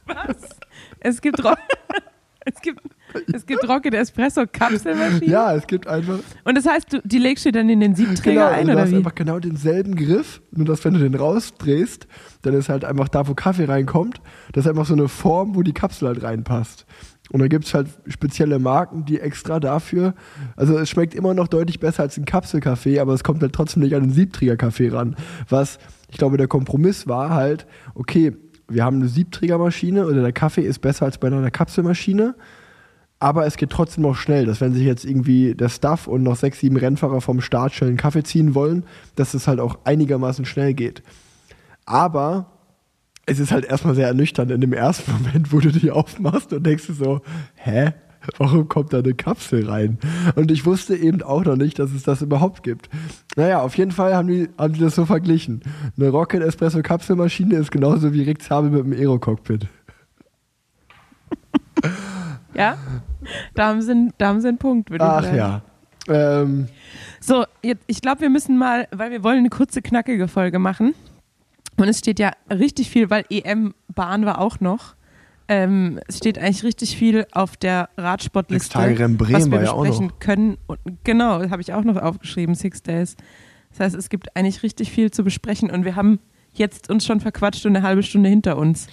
Was? 0.06 0.36
Es 1.00 1.20
gibt, 1.20 1.42
Ro 1.44 1.54
es 2.44 2.60
gibt, 2.60 2.80
es 3.32 3.46
gibt 3.46 3.66
Rocket 3.68 3.94
Espresso 3.94 4.44
Kapselmaschinen? 4.50 5.30
Ja, 5.30 5.54
es 5.54 5.66
gibt 5.66 5.86
einfach. 5.86 6.18
Und 6.44 6.56
das 6.56 6.66
heißt, 6.66 6.92
du, 6.92 7.00
die 7.04 7.18
legst 7.18 7.46
du 7.46 7.52
dann 7.52 7.68
in 7.68 7.80
den 7.80 7.94
Siebträger 7.94 8.32
genau, 8.32 8.46
ein, 8.46 8.54
also 8.54 8.64
oder 8.70 8.74
du 8.74 8.80
hast 8.82 8.90
wie? 8.90 8.96
einfach 8.96 9.14
genau 9.14 9.38
denselben 9.38 9.96
Griff, 9.96 10.42
nur 10.52 10.66
dass 10.66 10.84
wenn 10.84 10.94
du 10.94 11.00
den 11.00 11.14
rausdrehst, 11.14 12.06
dann 12.42 12.54
ist 12.54 12.68
halt 12.68 12.84
einfach 12.84 13.08
da, 13.08 13.26
wo 13.26 13.34
Kaffee 13.34 13.64
reinkommt, 13.64 14.20
das 14.52 14.64
ist 14.66 14.70
einfach 14.70 14.86
so 14.86 14.94
eine 14.94 15.08
Form, 15.08 15.54
wo 15.54 15.62
die 15.62 15.72
Kapsel 15.72 16.08
halt 16.08 16.22
reinpasst. 16.22 16.86
Und 17.30 17.40
da 17.40 17.48
gibt 17.48 17.64
es 17.64 17.74
halt 17.74 17.88
spezielle 18.06 18.58
Marken, 18.58 19.04
die 19.04 19.18
extra 19.18 19.58
dafür, 19.58 20.14
also 20.54 20.78
es 20.78 20.88
schmeckt 20.88 21.14
immer 21.14 21.34
noch 21.34 21.48
deutlich 21.48 21.80
besser 21.80 22.04
als 22.04 22.16
ein 22.16 22.24
Kapselkaffee, 22.24 23.00
aber 23.00 23.14
es 23.14 23.24
kommt 23.24 23.42
halt 23.42 23.52
trotzdem 23.52 23.82
nicht 23.82 23.94
an 23.96 24.04
einen 24.04 24.12
Siebträgerkaffee 24.12 24.90
ran. 24.90 25.16
Was, 25.48 25.78
ich 26.08 26.18
glaube, 26.18 26.36
der 26.36 26.46
Kompromiss 26.46 27.08
war 27.08 27.30
halt, 27.30 27.66
okay, 27.94 28.32
wir 28.68 28.84
haben 28.84 28.96
eine 28.96 29.08
Siebträgermaschine 29.08 30.06
oder 30.06 30.22
der 30.22 30.32
Kaffee 30.32 30.62
ist 30.62 30.80
besser 30.80 31.04
als 31.04 31.18
bei 31.18 31.26
einer 31.26 31.50
Kapselmaschine. 31.50 32.34
aber 33.18 33.46
es 33.46 33.56
geht 33.56 33.70
trotzdem 33.70 34.02
noch 34.02 34.16
schnell, 34.16 34.44
dass 34.46 34.60
wenn 34.60 34.74
sich 34.74 34.84
jetzt 34.84 35.04
irgendwie 35.04 35.54
der 35.54 35.68
Staff 35.68 36.06
und 36.06 36.22
noch 36.22 36.36
sechs, 36.36 36.60
sieben 36.60 36.76
Rennfahrer 36.76 37.20
vom 37.20 37.40
Start 37.40 37.74
schnell 37.74 37.88
einen 37.88 37.96
Kaffee 37.96 38.22
ziehen 38.22 38.54
wollen, 38.54 38.84
dass 39.14 39.34
es 39.34 39.48
halt 39.48 39.58
auch 39.58 39.78
einigermaßen 39.84 40.44
schnell 40.44 40.74
geht. 40.74 41.02
Aber 41.86 42.55
es 43.26 43.38
ist 43.40 43.52
halt 43.52 43.64
erstmal 43.64 43.94
sehr 43.94 44.06
ernüchternd 44.08 44.50
in 44.50 44.60
dem 44.60 44.72
ersten 44.72 45.10
Moment, 45.22 45.52
wo 45.52 45.60
du 45.60 45.70
die 45.70 45.90
aufmachst 45.90 46.52
und 46.52 46.64
denkst 46.64 46.84
so, 46.88 47.20
hä? 47.54 47.92
Warum 48.38 48.68
kommt 48.68 48.92
da 48.92 48.98
eine 48.98 49.14
Kapsel 49.14 49.68
rein? 49.68 49.98
Und 50.34 50.50
ich 50.50 50.66
wusste 50.66 50.96
eben 50.96 51.22
auch 51.22 51.44
noch 51.44 51.54
nicht, 51.54 51.78
dass 51.78 51.92
es 51.92 52.02
das 52.02 52.22
überhaupt 52.22 52.64
gibt. 52.64 52.88
Naja, 53.36 53.60
auf 53.60 53.76
jeden 53.76 53.92
Fall 53.92 54.16
haben 54.16 54.26
die, 54.26 54.48
haben 54.58 54.72
die 54.72 54.80
das 54.80 54.96
so 54.96 55.06
verglichen. 55.06 55.60
Eine 55.96 56.08
Rocket 56.08 56.42
Espresso 56.42 56.82
Kapselmaschine 56.82 57.54
ist 57.54 57.70
genauso 57.70 58.12
wie 58.12 58.22
Rick 58.22 58.42
Zabel 58.42 58.70
mit 58.70 58.84
dem 58.84 58.92
Aero-Cockpit. 58.92 59.68
Ja, 62.54 62.78
da 63.54 63.66
haben 63.66 63.82
sie, 63.82 64.08
da 64.16 64.28
haben 64.28 64.40
sie 64.40 64.48
einen 64.48 64.56
Punkt, 64.56 64.90
würde 64.90 65.04
ich 65.04 65.10
Ach 65.10 65.22
sagen. 65.22 65.36
ja. 65.36 65.62
Ähm, 66.08 66.68
So, 67.20 67.44
jetzt, 67.62 67.84
ich 67.86 68.00
glaube, 68.00 68.22
wir 68.22 68.30
müssen 68.30 68.56
mal, 68.56 68.88
weil 68.92 69.10
wir 69.10 69.22
wollen 69.22 69.40
eine 69.40 69.50
kurze, 69.50 69.82
knackige 69.82 70.26
Folge 70.26 70.58
machen. 70.58 70.94
Und 71.76 71.88
es 71.88 71.98
steht 71.98 72.18
ja 72.18 72.32
richtig 72.50 72.90
viel, 72.90 73.10
weil 73.10 73.24
EM-Bahn 73.30 74.24
war 74.24 74.40
auch 74.40 74.60
noch. 74.60 74.94
Ähm, 75.48 76.00
es 76.08 76.18
steht 76.18 76.38
eigentlich 76.38 76.64
richtig 76.64 76.96
viel 76.96 77.26
auf 77.32 77.56
der 77.56 77.88
Radsportliste, 77.96 78.78
Sechs-Tage-Rennen 78.78 79.16
Bremen 79.16 79.34
was 79.34 79.46
wir 79.46 79.58
war 79.58 79.64
ja 79.64 79.72
auch 79.72 79.82
besprechen 79.82 80.06
noch. 80.08 80.18
können. 80.18 80.58
Und 80.66 80.78
genau, 81.04 81.48
habe 81.50 81.62
ich 81.62 81.72
auch 81.72 81.84
noch 81.84 81.96
aufgeschrieben, 81.96 82.54
Six 82.54 82.82
Days. 82.82 83.16
Das 83.70 83.80
heißt, 83.80 83.94
es 83.94 84.08
gibt 84.08 84.34
eigentlich 84.34 84.62
richtig 84.62 84.90
viel 84.90 85.10
zu 85.10 85.22
besprechen 85.22 85.70
und 85.70 85.84
wir 85.84 85.94
haben 85.94 86.18
jetzt 86.54 86.90
uns 86.90 87.04
schon 87.04 87.20
verquatscht 87.20 87.64
und 87.66 87.76
eine 87.76 87.86
halbe 87.86 88.02
Stunde 88.02 88.28
hinter 88.28 88.56
uns. 88.56 88.88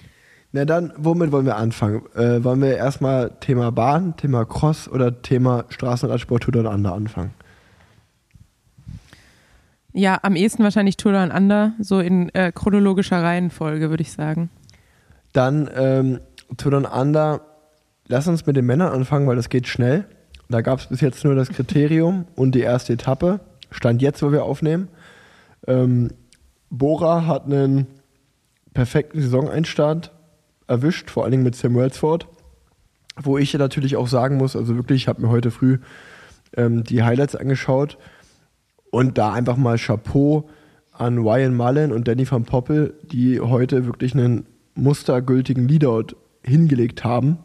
na 0.52 0.64
dann, 0.64 0.92
womit 0.96 1.32
wollen 1.32 1.46
wir 1.46 1.56
anfangen? 1.56 2.02
Äh, 2.14 2.44
wollen 2.44 2.60
wir 2.60 2.76
erstmal 2.76 3.32
Thema 3.40 3.72
Bahn, 3.72 4.16
Thema 4.16 4.44
Cross 4.44 4.88
oder 4.88 5.22
Thema 5.22 5.64
Straßenradsport 5.70 6.44
Tour 6.44 6.70
Under 6.70 6.92
anfangen? 6.92 7.32
Ja, 9.96 10.18
am 10.22 10.34
ehesten 10.34 10.64
wahrscheinlich 10.64 10.96
Tour 10.96 11.12
Down 11.12 11.30
Under, 11.30 11.72
so 11.78 12.00
in 12.00 12.28
äh, 12.34 12.50
chronologischer 12.50 13.22
Reihenfolge, 13.22 13.90
würde 13.90 14.02
ich 14.02 14.10
sagen. 14.10 14.50
Dann 15.32 15.70
ähm, 15.72 16.18
Tour 16.56 16.72
Down 16.72 16.84
Under, 16.84 17.42
lass 18.08 18.26
uns 18.26 18.44
mit 18.44 18.56
den 18.56 18.66
Männern 18.66 18.92
anfangen, 18.92 19.28
weil 19.28 19.36
das 19.36 19.48
geht 19.48 19.68
schnell. 19.68 20.04
Da 20.48 20.62
gab 20.62 20.80
es 20.80 20.86
bis 20.86 21.00
jetzt 21.00 21.24
nur 21.24 21.36
das 21.36 21.48
Kriterium 21.48 22.26
und 22.34 22.56
die 22.56 22.62
erste 22.62 22.94
Etappe. 22.94 23.38
Stand 23.70 24.02
jetzt, 24.02 24.20
wo 24.24 24.32
wir 24.32 24.44
aufnehmen. 24.44 24.88
Ähm, 25.68 26.10
Bora 26.70 27.28
hat 27.28 27.44
einen 27.44 27.86
perfekten 28.74 29.22
Saisoneinstand 29.22 30.10
erwischt, 30.66 31.08
vor 31.08 31.22
allen 31.22 31.30
Dingen 31.30 31.44
mit 31.44 31.54
Sam 31.54 31.76
Welsford. 31.76 32.26
Wo 33.16 33.38
ich 33.38 33.54
natürlich 33.54 33.94
auch 33.94 34.08
sagen 34.08 34.38
muss, 34.38 34.56
also 34.56 34.74
wirklich, 34.74 35.02
ich 35.02 35.08
habe 35.08 35.22
mir 35.22 35.28
heute 35.28 35.52
früh 35.52 35.78
ähm, 36.56 36.82
die 36.82 37.04
Highlights 37.04 37.36
angeschaut 37.36 37.96
und 38.94 39.18
da 39.18 39.32
einfach 39.32 39.56
mal 39.56 39.76
Chapeau 39.76 40.48
an 40.92 41.18
Ryan 41.18 41.54
Mullen 41.54 41.92
und 41.92 42.06
Danny 42.06 42.30
van 42.30 42.44
Poppel, 42.44 42.94
die 43.02 43.40
heute 43.40 43.86
wirklich 43.86 44.14
einen 44.14 44.46
mustergültigen 44.76 45.66
Leadout 45.66 46.14
hingelegt 46.44 47.02
haben. 47.02 47.38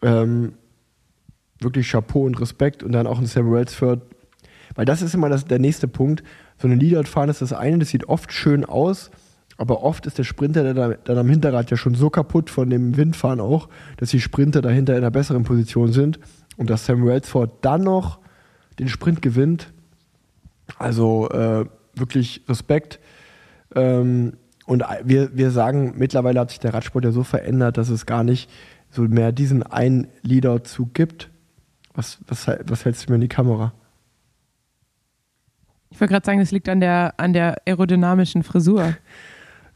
Ähm, 0.00 0.54
wirklich 1.60 1.90
Chapeau 1.90 2.24
und 2.24 2.40
Respekt 2.40 2.82
und 2.82 2.92
dann 2.92 3.06
auch 3.06 3.18
ein 3.18 3.26
Sam 3.26 3.52
Welsford. 3.52 4.00
Weil 4.74 4.86
das 4.86 5.02
ist 5.02 5.14
immer 5.14 5.28
das, 5.28 5.44
der 5.44 5.58
nächste 5.58 5.88
Punkt. 5.88 6.24
So 6.56 6.68
eine 6.68 6.76
Leadout 6.76 7.08
fahren 7.08 7.28
ist 7.28 7.42
das 7.42 7.52
eine, 7.52 7.78
das 7.78 7.90
sieht 7.90 8.08
oft 8.08 8.32
schön 8.32 8.64
aus, 8.64 9.10
aber 9.58 9.82
oft 9.82 10.06
ist 10.06 10.16
der 10.16 10.24
Sprinter 10.24 10.62
der 10.62 10.72
da, 10.72 10.88
dann 11.04 11.18
am 11.18 11.28
Hinterrad 11.28 11.70
ja 11.70 11.76
schon 11.76 11.94
so 11.94 12.08
kaputt 12.08 12.48
von 12.48 12.70
dem 12.70 12.96
Windfahren 12.96 13.40
auch, 13.40 13.68
dass 13.98 14.08
die 14.08 14.20
Sprinter 14.20 14.62
dahinter 14.62 14.94
in 14.94 15.00
einer 15.00 15.10
besseren 15.10 15.44
Position 15.44 15.92
sind 15.92 16.18
und 16.56 16.70
dass 16.70 16.86
Sam 16.86 17.04
Welsford 17.04 17.62
dann 17.62 17.82
noch 17.82 18.20
den 18.78 18.88
Sprint 18.88 19.20
gewinnt. 19.20 19.73
Also 20.78 21.28
äh, 21.30 21.66
wirklich 21.94 22.42
Respekt. 22.48 23.00
Ähm, 23.74 24.34
und 24.66 24.82
wir, 25.04 25.36
wir 25.36 25.50
sagen, 25.50 25.94
mittlerweile 25.96 26.40
hat 26.40 26.50
sich 26.50 26.60
der 26.60 26.72
Radsport 26.72 27.04
ja 27.04 27.12
so 27.12 27.22
verändert, 27.22 27.76
dass 27.76 27.88
es 27.90 28.06
gar 28.06 28.24
nicht 28.24 28.50
so 28.90 29.02
mehr 29.02 29.32
diesen 29.32 29.62
einen 29.62 30.08
Leader-Zug 30.22 30.94
gibt. 30.94 31.30
Was, 31.94 32.18
was, 32.26 32.48
was 32.66 32.84
hältst 32.84 33.06
du 33.06 33.12
mir 33.12 33.16
in 33.16 33.20
die 33.20 33.28
Kamera? 33.28 33.72
Ich 35.90 36.00
wollte 36.00 36.12
gerade 36.12 36.26
sagen, 36.26 36.40
das 36.40 36.50
liegt 36.50 36.68
an 36.68 36.80
der, 36.80 37.14
an 37.18 37.32
der 37.32 37.56
aerodynamischen 37.66 38.42
Frisur. 38.42 38.94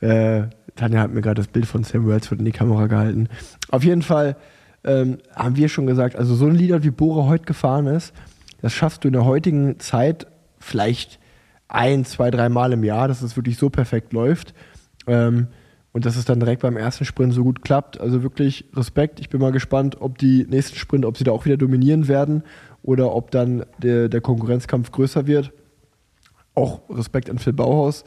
Äh, 0.00 0.44
Tanja 0.76 1.00
hat 1.00 1.12
mir 1.12 1.22
gerade 1.22 1.40
das 1.40 1.48
Bild 1.48 1.66
von 1.66 1.82
Sam 1.82 2.06
Welsford 2.06 2.38
in 2.38 2.44
die 2.44 2.52
Kamera 2.52 2.86
gehalten. 2.86 3.28
Auf 3.72 3.82
jeden 3.82 4.02
Fall 4.02 4.36
ähm, 4.84 5.18
haben 5.34 5.56
wir 5.56 5.68
schon 5.68 5.86
gesagt, 5.86 6.14
also 6.14 6.36
so 6.36 6.46
ein 6.46 6.54
Leader 6.54 6.84
wie 6.84 6.92
Bora 6.92 7.26
heute 7.26 7.46
gefahren 7.46 7.88
ist, 7.88 8.14
das 8.62 8.72
schaffst 8.72 9.02
du 9.02 9.08
in 9.08 9.14
der 9.14 9.24
heutigen 9.24 9.80
Zeit 9.80 10.28
vielleicht 10.68 11.18
ein, 11.66 12.04
zwei, 12.04 12.30
drei 12.30 12.48
Mal 12.48 12.72
im 12.72 12.84
Jahr, 12.84 13.08
dass 13.08 13.22
es 13.22 13.36
wirklich 13.36 13.58
so 13.58 13.70
perfekt 13.70 14.12
läuft. 14.12 14.54
Ähm, 15.06 15.48
und 15.92 16.04
dass 16.04 16.16
es 16.16 16.26
dann 16.26 16.38
direkt 16.38 16.62
beim 16.62 16.76
ersten 16.76 17.04
Sprint 17.04 17.32
so 17.32 17.42
gut 17.42 17.62
klappt. 17.62 18.00
Also 18.00 18.22
wirklich 18.22 18.66
Respekt. 18.74 19.20
Ich 19.20 19.30
bin 19.30 19.40
mal 19.40 19.52
gespannt, 19.52 19.96
ob 20.00 20.18
die 20.18 20.46
nächsten 20.48 20.76
Sprint, 20.76 21.04
ob 21.04 21.16
sie 21.16 21.24
da 21.24 21.32
auch 21.32 21.44
wieder 21.44 21.56
dominieren 21.56 22.06
werden 22.08 22.44
oder 22.82 23.14
ob 23.14 23.30
dann 23.30 23.64
der, 23.78 24.08
der 24.08 24.20
Konkurrenzkampf 24.20 24.92
größer 24.92 25.26
wird. 25.26 25.52
Auch 26.54 26.82
Respekt 26.90 27.30
an 27.30 27.38
Phil 27.38 27.52
Bauhaus. 27.54 28.04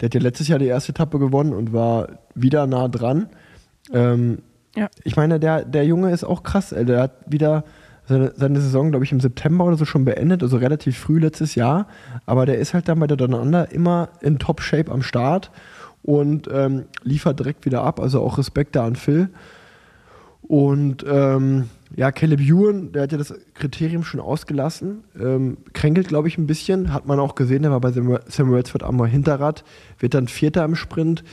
Der 0.00 0.06
hat 0.06 0.14
ja 0.14 0.20
letztes 0.20 0.48
Jahr 0.48 0.58
die 0.58 0.66
erste 0.66 0.92
Etappe 0.92 1.18
gewonnen 1.18 1.54
und 1.54 1.72
war 1.72 2.20
wieder 2.34 2.66
nah 2.66 2.88
dran. 2.88 3.28
Ähm, 3.92 4.38
Ja. 4.76 4.88
Ich 5.04 5.16
meine, 5.16 5.40
der, 5.40 5.64
der 5.64 5.84
Junge 5.86 6.10
ist 6.10 6.24
auch 6.24 6.42
krass. 6.42 6.72
Ey. 6.72 6.84
Der 6.84 7.00
hat 7.00 7.12
wieder 7.26 7.64
seine, 8.06 8.32
seine 8.36 8.60
Saison, 8.60 8.90
glaube 8.90 9.04
ich, 9.04 9.12
im 9.12 9.20
September 9.20 9.64
oder 9.64 9.76
so 9.76 9.84
schon 9.84 10.04
beendet, 10.04 10.42
also 10.42 10.56
relativ 10.56 10.98
früh 10.98 11.18
letztes 11.18 11.54
Jahr. 11.54 11.88
Aber 12.26 12.46
der 12.46 12.58
ist 12.58 12.74
halt 12.74 12.88
dann 12.88 13.00
bei 13.00 13.06
der 13.06 13.16
Donander 13.16 13.72
immer 13.72 14.10
in 14.20 14.38
Top-Shape 14.38 14.90
am 14.90 15.02
Start 15.02 15.50
und 16.02 16.48
ähm, 16.52 16.84
liefert 17.02 17.38
direkt 17.38 17.64
wieder 17.64 17.82
ab. 17.82 18.00
Also 18.00 18.20
auch 18.20 18.38
Respekt 18.38 18.76
da 18.76 18.86
an 18.86 18.96
Phil. 18.96 19.30
Und 20.42 21.04
ähm, 21.08 21.70
ja, 21.96 22.12
Caleb 22.12 22.40
Ewan, 22.40 22.92
der 22.92 23.04
hat 23.04 23.12
ja 23.12 23.18
das 23.18 23.32
Kriterium 23.54 24.04
schon 24.04 24.20
ausgelassen. 24.20 25.04
Ähm, 25.18 25.56
kränkelt, 25.72 26.08
glaube 26.08 26.28
ich, 26.28 26.36
ein 26.36 26.46
bisschen. 26.46 26.92
Hat 26.92 27.06
man 27.06 27.18
auch 27.18 27.34
gesehen, 27.34 27.62
der 27.62 27.70
war 27.70 27.80
bei 27.80 27.92
Sam 27.92 28.52
Welsford 28.52 28.82
am 28.82 29.02
Hinterrad, 29.06 29.64
wird 29.98 30.12
dann 30.12 30.28
Vierter 30.28 30.64
im 30.64 30.76
Sprint. 30.76 31.24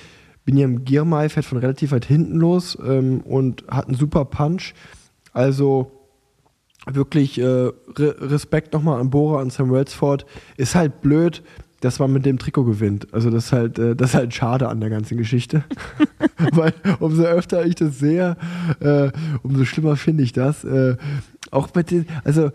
Biniam 0.46 0.86
Girmay 0.86 1.30
fährt 1.30 1.46
von 1.46 1.58
relativ 1.58 1.92
weit 1.92 2.06
hinten 2.06 2.38
los 2.38 2.78
ähm, 2.84 3.22
und 3.22 3.66
hat 3.68 3.88
einen 3.88 3.98
super 3.98 4.26
Punch. 4.26 4.74
Also 5.34 5.92
wirklich 6.90 7.40
äh, 7.40 7.44
Re 7.44 7.74
Respekt 7.98 8.74
nochmal 8.74 9.00
an 9.00 9.10
Bora, 9.10 9.42
an 9.42 9.50
Sam 9.50 9.72
Welsford. 9.72 10.26
Ist 10.58 10.76
halt 10.76 11.02
blöd, 11.02 11.44
dass 11.82 12.00
man 12.00 12.14
mit 12.14 12.26
dem 12.26 12.40
Trikot 12.40 12.64
gewinnt. 12.64 13.14
Also 13.14 13.30
das 13.30 13.46
ist 13.46 13.52
halt, 13.52 13.80
äh, 13.80 13.96
das 13.96 14.12
ist 14.12 14.16
halt 14.16 14.34
schade 14.34 14.70
an 14.70 14.80
der 14.80 14.90
ganzen 14.90 15.18
Geschichte. 15.18 15.64
Weil 16.52 16.74
umso 17.00 17.24
öfter 17.24 17.66
ich 17.66 17.76
das 17.76 18.00
sehe, 18.00 18.36
äh, 18.80 19.12
umso 19.44 19.66
schlimmer 19.66 19.96
finde 19.96 20.24
ich 20.24 20.34
das. 20.34 20.64
Äh, 20.64 20.96
auch 21.52 21.74
mit 21.74 21.92
den, 21.92 22.06
also 22.24 22.52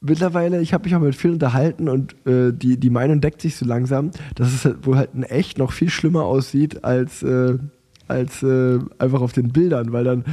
mittlerweile, 0.00 0.60
ich 0.60 0.74
habe 0.74 0.84
mich 0.84 0.94
auch 0.94 1.00
mit 1.00 1.14
vielen 1.14 1.34
unterhalten 1.34 1.88
und 1.88 2.14
äh, 2.26 2.52
die, 2.52 2.78
die 2.78 2.90
Meinung 2.90 3.20
deckt 3.20 3.40
sich 3.40 3.56
so 3.56 3.66
langsam, 3.66 4.10
dass 4.34 4.52
es 4.52 4.64
halt 4.64 4.86
wohl 4.86 4.96
halt 4.96 5.10
in 5.14 5.22
echt 5.22 5.58
noch 5.58 5.72
viel 5.72 5.90
schlimmer 5.90 6.24
aussieht 6.24 6.84
als, 6.84 7.22
äh, 7.22 7.58
als 8.08 8.42
äh, 8.42 8.78
einfach 8.98 9.20
auf 9.20 9.32
den 9.32 9.50
Bildern, 9.50 9.92
weil 9.92 10.04
dann 10.04 10.24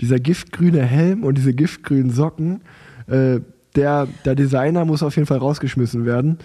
dieser 0.00 0.18
giftgrüne 0.18 0.82
Helm 0.82 1.24
und 1.24 1.36
diese 1.36 1.54
giftgrünen 1.54 2.10
Socken, 2.10 2.62
äh, 3.06 3.40
der, 3.76 4.08
der 4.24 4.34
Designer 4.34 4.84
muss 4.84 5.02
auf 5.02 5.16
jeden 5.16 5.26
Fall 5.26 5.38
rausgeschmissen 5.38 6.04
werden. 6.04 6.38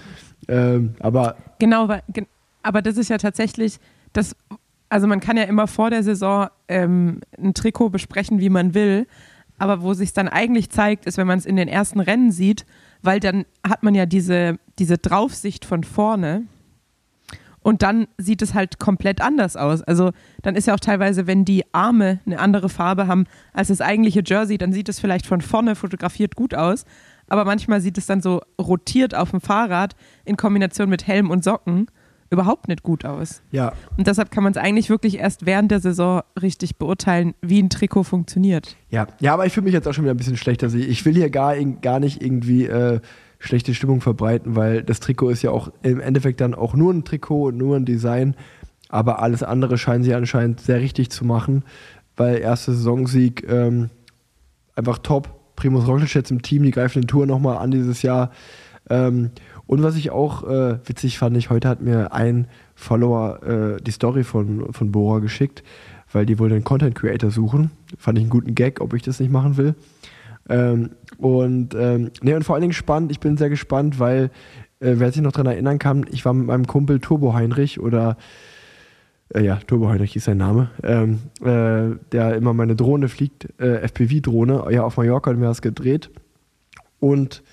Ähm, 0.48 0.96
aber 1.00 1.38
Genau, 1.60 1.88
aber 2.62 2.82
das 2.82 2.98
ist 2.98 3.10
ja 3.10 3.18
tatsächlich, 3.18 3.80
das, 4.14 4.36
also 4.90 5.08
man 5.08 5.20
kann 5.20 5.38
ja 5.38 5.44
immer 5.44 5.68
vor 5.68 5.90
der 5.90 6.04
Saison 6.04 6.48
ähm, 6.68 7.22
ein 7.38 7.54
Trikot 7.54 7.90
besprechen, 7.90 8.40
wie 8.40 8.50
man 8.50 8.74
will, 8.74 9.08
aber 9.58 9.82
wo 9.82 9.94
sich 9.94 10.14
dann 10.14 10.28
eigentlich 10.28 10.70
zeigt, 10.70 11.06
ist, 11.06 11.18
wenn 11.18 11.28
man 11.28 11.40
es 11.40 11.46
in 11.46 11.56
den 11.56 11.68
ersten 11.68 12.00
Rennen 12.00 12.32
sieht, 12.32 12.66
weil 13.02 13.20
dann 13.20 13.46
hat 13.66 13.84
man 13.84 13.96
ja 13.96 14.06
diese, 14.06 14.58
diese 14.80 14.98
Draufsicht 14.98 15.64
von 15.66 15.84
vorne 15.84 16.44
und 17.66 17.82
dann 17.82 18.06
sieht 18.20 18.44
es 18.44 18.54
halt 18.54 18.78
komplett 18.78 19.22
anders 19.22 19.58
aus. 19.58 19.82
Also 19.82 20.12
dann 20.44 20.56
ist 20.56 20.68
ja 20.68 20.76
auch 20.76 20.80
teilweise, 20.80 21.26
wenn 21.26 21.46
die 21.46 21.64
Arme 21.72 22.20
eine 22.28 22.38
andere 22.38 22.70
Farbe 22.70 23.08
haben 23.08 23.26
als 23.54 23.70
das 23.70 23.82
eigentliche 23.82 24.22
Jersey, 24.24 24.60
dann 24.60 24.72
sieht 24.72 24.88
es 24.88 25.00
vielleicht 25.00 25.26
von 25.26 25.42
vorne 25.42 25.74
fotografiert 25.74 26.36
gut 26.36 26.54
aus, 26.54 26.86
aber 27.28 27.44
manchmal 27.44 27.82
sieht 27.82 27.98
es 27.98 28.06
dann 28.06 28.22
so 28.22 28.42
rotiert 28.62 29.16
auf 29.16 29.32
dem 29.32 29.42
Fahrrad 29.42 29.96
in 30.26 30.38
Kombination 30.38 30.90
mit 30.90 31.08
Helm 31.08 31.32
und 31.32 31.44
Socken 31.44 31.88
überhaupt 32.30 32.68
nicht 32.68 32.84
gut 32.84 33.04
aus. 33.04 33.42
ja, 33.50 33.74
Und 33.98 34.06
deshalb 34.06 34.30
kann 34.30 34.44
man 34.44 34.52
es 34.52 34.58
eigentlich 34.58 34.92
wirklich 34.92 35.18
erst 35.18 35.48
während 35.48 35.72
der 35.72 35.80
Saison 35.80 36.22
richtig 36.40 36.78
beurteilen, 36.78 37.34
wie 37.42 37.60
ein 37.60 37.72
Trikot 37.72 38.04
funktioniert. 38.04 38.76
Ja, 38.92 39.08
ja, 39.20 39.34
aber 39.34 39.48
ich 39.48 39.54
fühle 39.54 39.66
mich 39.66 39.74
jetzt 39.74 39.88
auch 39.88 39.94
schon 39.94 40.04
wieder 40.04 40.14
ein 40.14 40.18
bisschen 40.18 40.38
schlechter. 40.38 40.68
Also 40.68 40.78
ich 40.78 41.04
will 41.04 41.16
hier 41.16 41.32
gar, 41.32 41.56
gar 41.82 42.00
nicht 42.00 42.22
irgendwie 42.22 42.66
äh, 42.66 43.00
schlechte 43.40 43.74
Stimmung 43.74 44.02
verbreiten, 44.02 44.56
weil 44.56 44.84
das 44.84 45.00
Trikot 45.00 45.30
ist 45.30 45.42
ja 45.42 45.52
auch 45.52 45.72
im 45.84 46.00
Endeffekt 46.00 46.42
dann 46.42 46.54
auch 46.54 46.74
nur 46.74 46.94
ein 46.94 47.04
Trikot 47.04 47.48
und 47.48 47.58
nur 47.58 47.76
ein 47.76 47.86
Design. 47.86 48.36
Aber 48.90 49.22
alles 49.22 49.44
andere 49.44 49.78
scheinen 49.78 50.04
sie 50.04 50.14
anscheinend 50.14 50.62
sehr 50.62 50.80
richtig 50.80 51.10
zu 51.10 51.26
machen, 51.26 51.64
weil 52.16 52.38
erster 52.38 52.74
Saisonsieg, 52.74 53.46
ähm, 53.50 53.90
einfach 54.76 55.00
top. 55.00 55.30
Primus 55.56 55.88
Roglic 55.88 56.14
jetzt 56.14 56.32
im 56.32 56.42
Team, 56.42 56.64
die 56.64 56.72
greifen 56.72 57.02
den 57.02 57.08
Tour 57.08 57.26
nochmal 57.26 57.58
an 57.58 57.72
dieses 57.72 58.02
Jahr. 58.02 58.32
Ähm, 58.90 59.32
und 59.68 59.82
was 59.82 59.96
ich 59.96 60.12
auch 60.12 60.44
äh, 60.44 60.78
witzig 60.86 61.18
fand, 61.18 61.38
ich 61.38 61.50
heute 61.50 61.70
hat 61.70 61.82
mir 61.82 62.14
ein 62.14 62.48
Follower 62.76 63.42
äh, 63.44 63.82
die 63.82 63.92
Story 63.92 64.24
von, 64.24 64.74
von 64.74 64.92
Bora 64.92 65.20
geschickt, 65.20 65.64
weil 66.12 66.26
die 66.26 66.38
wohl 66.40 66.52
einen 66.52 66.64
Content 66.66 66.96
Creator 66.96 67.32
suchen. 67.32 67.72
Fand 67.98 68.18
ich 68.18 68.24
einen 68.24 68.30
guten 68.30 68.54
Gag, 68.54 68.82
ob 68.82 68.94
ich 68.94 69.02
das 69.02 69.20
nicht 69.20 69.32
machen 69.32 69.58
will. 69.58 69.76
Ähm, 70.50 70.92
und, 71.18 71.76
ähm, 71.76 72.12
nee, 72.22 72.34
und 72.34 72.44
vor 72.44 72.56
allen 72.56 72.62
Dingen 72.62 72.74
spannend, 72.74 73.12
ich 73.12 73.20
bin 73.20 73.38
sehr 73.38 73.50
gespannt, 73.50 74.00
weil, 74.00 74.30
äh, 74.80 74.94
wer 74.98 75.12
sich 75.12 75.22
noch 75.22 75.32
daran 75.32 75.52
erinnern 75.52 75.80
kann, 75.80 76.06
ich 76.12 76.26
war 76.26 76.34
mit 76.34 76.48
meinem 76.48 76.68
Kumpel 76.68 77.00
Turbo 77.00 77.34
Heinrich 77.34 77.80
oder 77.80 78.18
äh, 79.34 79.44
ja, 79.44 79.56
Turbo 79.68 79.90
Heinrich 79.90 80.16
ist 80.16 80.26
sein 80.26 80.38
Name, 80.38 80.70
ähm, 80.84 81.20
äh, 81.42 81.98
der 82.12 82.36
immer 82.36 82.54
meine 82.54 82.76
Drohne 82.76 83.10
fliegt, 83.10 83.48
äh, 83.60 83.88
FPV-Drohne, 83.88 84.66
ja, 84.70 84.84
auf 84.84 84.98
Mallorca 84.98 85.32
haben 85.32 85.42
wir 85.42 85.48
das 85.48 85.62
gedreht. 85.62 86.12
Und 87.00 87.44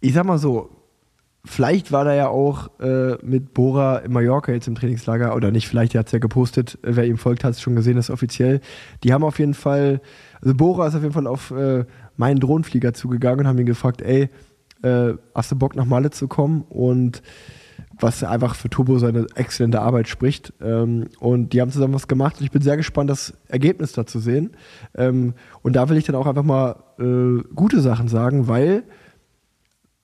ich 0.00 0.12
sag 0.12 0.24
mal 0.24 0.38
so, 0.38 0.70
vielleicht 1.44 1.92
war 1.92 2.04
da 2.04 2.14
ja 2.14 2.28
auch 2.28 2.78
äh, 2.80 3.16
mit 3.22 3.54
Bora 3.54 3.98
in 3.98 4.12
Mallorca 4.12 4.52
jetzt 4.52 4.68
im 4.68 4.74
Trainingslager, 4.74 5.34
oder 5.34 5.50
nicht, 5.50 5.68
vielleicht, 5.68 5.94
hat 5.94 6.06
es 6.06 6.12
ja 6.12 6.18
gepostet, 6.18 6.78
wer 6.82 7.06
ihm 7.06 7.18
folgt, 7.18 7.44
hat 7.44 7.52
es 7.52 7.60
schon 7.60 7.76
gesehen, 7.76 7.96
das 7.96 8.06
ist 8.06 8.10
offiziell. 8.10 8.60
Die 9.04 9.12
haben 9.12 9.24
auf 9.24 9.38
jeden 9.38 9.54
Fall, 9.54 10.00
also 10.40 10.54
Bora 10.54 10.86
ist 10.86 10.94
auf 10.94 11.02
jeden 11.02 11.14
Fall 11.14 11.26
auf 11.26 11.50
äh, 11.50 11.84
meinen 12.16 12.40
Drohnenflieger 12.40 12.92
zugegangen 12.92 13.40
und 13.40 13.46
haben 13.46 13.58
ihn 13.58 13.66
gefragt, 13.66 14.02
ey, 14.02 14.28
äh, 14.82 15.14
hast 15.34 15.52
du 15.52 15.56
Bock 15.56 15.76
nach 15.76 15.84
Malle 15.84 16.10
zu 16.10 16.28
kommen? 16.28 16.64
Und 16.68 17.22
was 18.02 18.24
einfach 18.24 18.54
für 18.54 18.70
Turbo 18.70 18.98
seine 18.98 19.26
exzellente 19.34 19.80
Arbeit 19.80 20.08
spricht. 20.08 20.52
Ähm, 20.60 21.08
und 21.18 21.52
die 21.52 21.60
haben 21.60 21.70
zusammen 21.70 21.94
was 21.94 22.08
gemacht 22.08 22.36
und 22.38 22.44
ich 22.44 22.50
bin 22.50 22.62
sehr 22.62 22.76
gespannt, 22.76 23.10
das 23.10 23.34
Ergebnis 23.48 23.92
da 23.92 24.06
zu 24.06 24.18
sehen. 24.18 24.50
Ähm, 24.94 25.34
und 25.62 25.76
da 25.76 25.88
will 25.88 25.96
ich 25.96 26.04
dann 26.04 26.16
auch 26.16 26.26
einfach 26.26 26.42
mal 26.42 26.76
äh, 26.98 27.42
gute 27.54 27.80
Sachen 27.80 28.08
sagen, 28.08 28.48
weil 28.48 28.84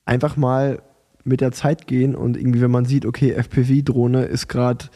einfach 0.04 0.36
mal 0.36 0.82
mit 1.26 1.40
der 1.40 1.52
Zeit 1.52 1.86
gehen 1.86 2.14
und 2.14 2.36
irgendwie, 2.36 2.60
wenn 2.60 2.70
man 2.70 2.84
sieht, 2.84 3.04
okay, 3.04 3.32
FPV-Drohne 3.32 4.24
ist 4.24 4.48
gerade 4.48 4.86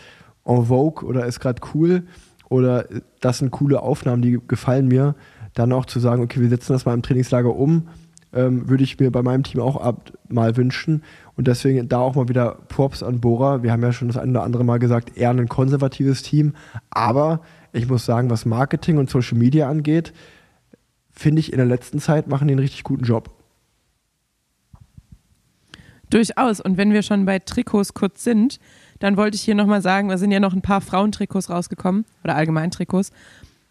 en 0.45 0.66
vogue 0.66 1.07
oder 1.07 1.26
ist 1.26 1.41
gerade 1.41 1.61
cool 1.74 2.05
oder 2.49 2.87
das 3.20 3.39
sind 3.39 3.51
coole 3.51 3.83
Aufnahmen, 3.83 4.22
die 4.22 4.39
gefallen 4.47 4.89
mir, 4.89 5.14
dann 5.55 5.72
auch 5.72 5.87
zu 5.87 6.01
sagen, 6.01 6.22
okay, 6.22 6.41
wir 6.41 6.49
setzen 6.49 6.72
das 6.72 6.85
mal 6.85 6.95
im 6.95 7.03
Trainingslager 7.03 7.55
um, 7.55 7.89
ähm, 8.33 8.68
würde 8.68 8.85
ich 8.85 8.99
mir 8.99 9.11
bei 9.11 9.22
meinem 9.22 9.43
Team 9.43 9.61
auch 9.61 9.76
ab, 9.76 10.12
mal 10.28 10.57
wünschen. 10.57 11.03
Und 11.37 11.49
deswegen 11.49 11.89
da 11.89 11.99
auch 11.99 12.14
mal 12.14 12.28
wieder 12.28 12.59
Props 12.68 13.03
an 13.03 13.20
Bora. 13.20 13.62
Wir 13.62 13.72
haben 13.72 13.83
ja 13.83 13.93
schon 13.93 14.09
das 14.09 14.16
eine 14.16 14.31
oder 14.31 14.43
andere 14.43 14.64
Mal 14.64 14.78
gesagt, 14.78 15.16
eher 15.16 15.31
ein 15.31 15.49
konservatives 15.49 16.22
Team. 16.22 16.55
Aber 16.91 17.41
ich 17.72 17.89
muss 17.89 18.05
sagen, 18.05 18.31
was 18.31 18.47
Marketing 18.47 18.99
und 18.99 19.11
Social 19.11 19.39
Media 19.39 19.68
angeht, 19.68 20.12
finde 21.11 21.41
ich 21.41 21.53
in 21.53 21.59
der 21.59 21.66
letzten 21.66 21.99
Zeit 21.99 22.28
machen 22.28 22.49
die 22.49 22.53
einen 22.53 22.61
richtig 22.61 22.85
guten 22.85 23.05
Job. 23.05 23.31
Durchaus. 26.11 26.61
Und 26.61 26.76
wenn 26.76 26.92
wir 26.92 27.02
schon 27.02 27.24
bei 27.24 27.38
Trikots 27.38 27.94
kurz 27.94 28.24
sind, 28.24 28.58
dann 28.98 29.16
wollte 29.16 29.36
ich 29.36 29.42
hier 29.42 29.54
nochmal 29.54 29.80
sagen, 29.82 30.08
da 30.08 30.18
sind 30.18 30.30
ja 30.30 30.40
noch 30.40 30.52
ein 30.52 30.62
paar 30.62 30.80
Frauentrikots 30.80 31.50
rausgekommen 31.50 32.04
oder 32.22 32.36
allgemein 32.36 32.70
Trikots. 32.70 33.11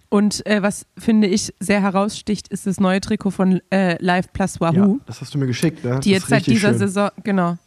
Und 0.10 0.44
äh, 0.48 0.64
was 0.64 0.88
finde 0.98 1.28
ich 1.28 1.54
sehr 1.60 1.82
heraussticht, 1.82 2.48
ist 2.48 2.66
das 2.66 2.80
neue 2.80 3.00
Trikot 3.00 3.30
von 3.30 3.62
äh, 3.72 3.96
Live 4.04 4.34
Plus 4.34 4.60
Wahoo. 4.60 4.96
Ja, 4.96 5.00
das 5.06 5.22
hast 5.22 5.36
du 5.36 5.38
mir 5.38 5.46
geschickt, 5.46 5.84
ne? 5.84 6.00
Die 6.00 6.12
Das 6.14 6.22
jetzt 6.22 6.28
seit 6.30 6.48
dieser 6.48 6.70
schön. 6.70 6.80
Saison, 6.80 7.10
genau. 7.24 7.58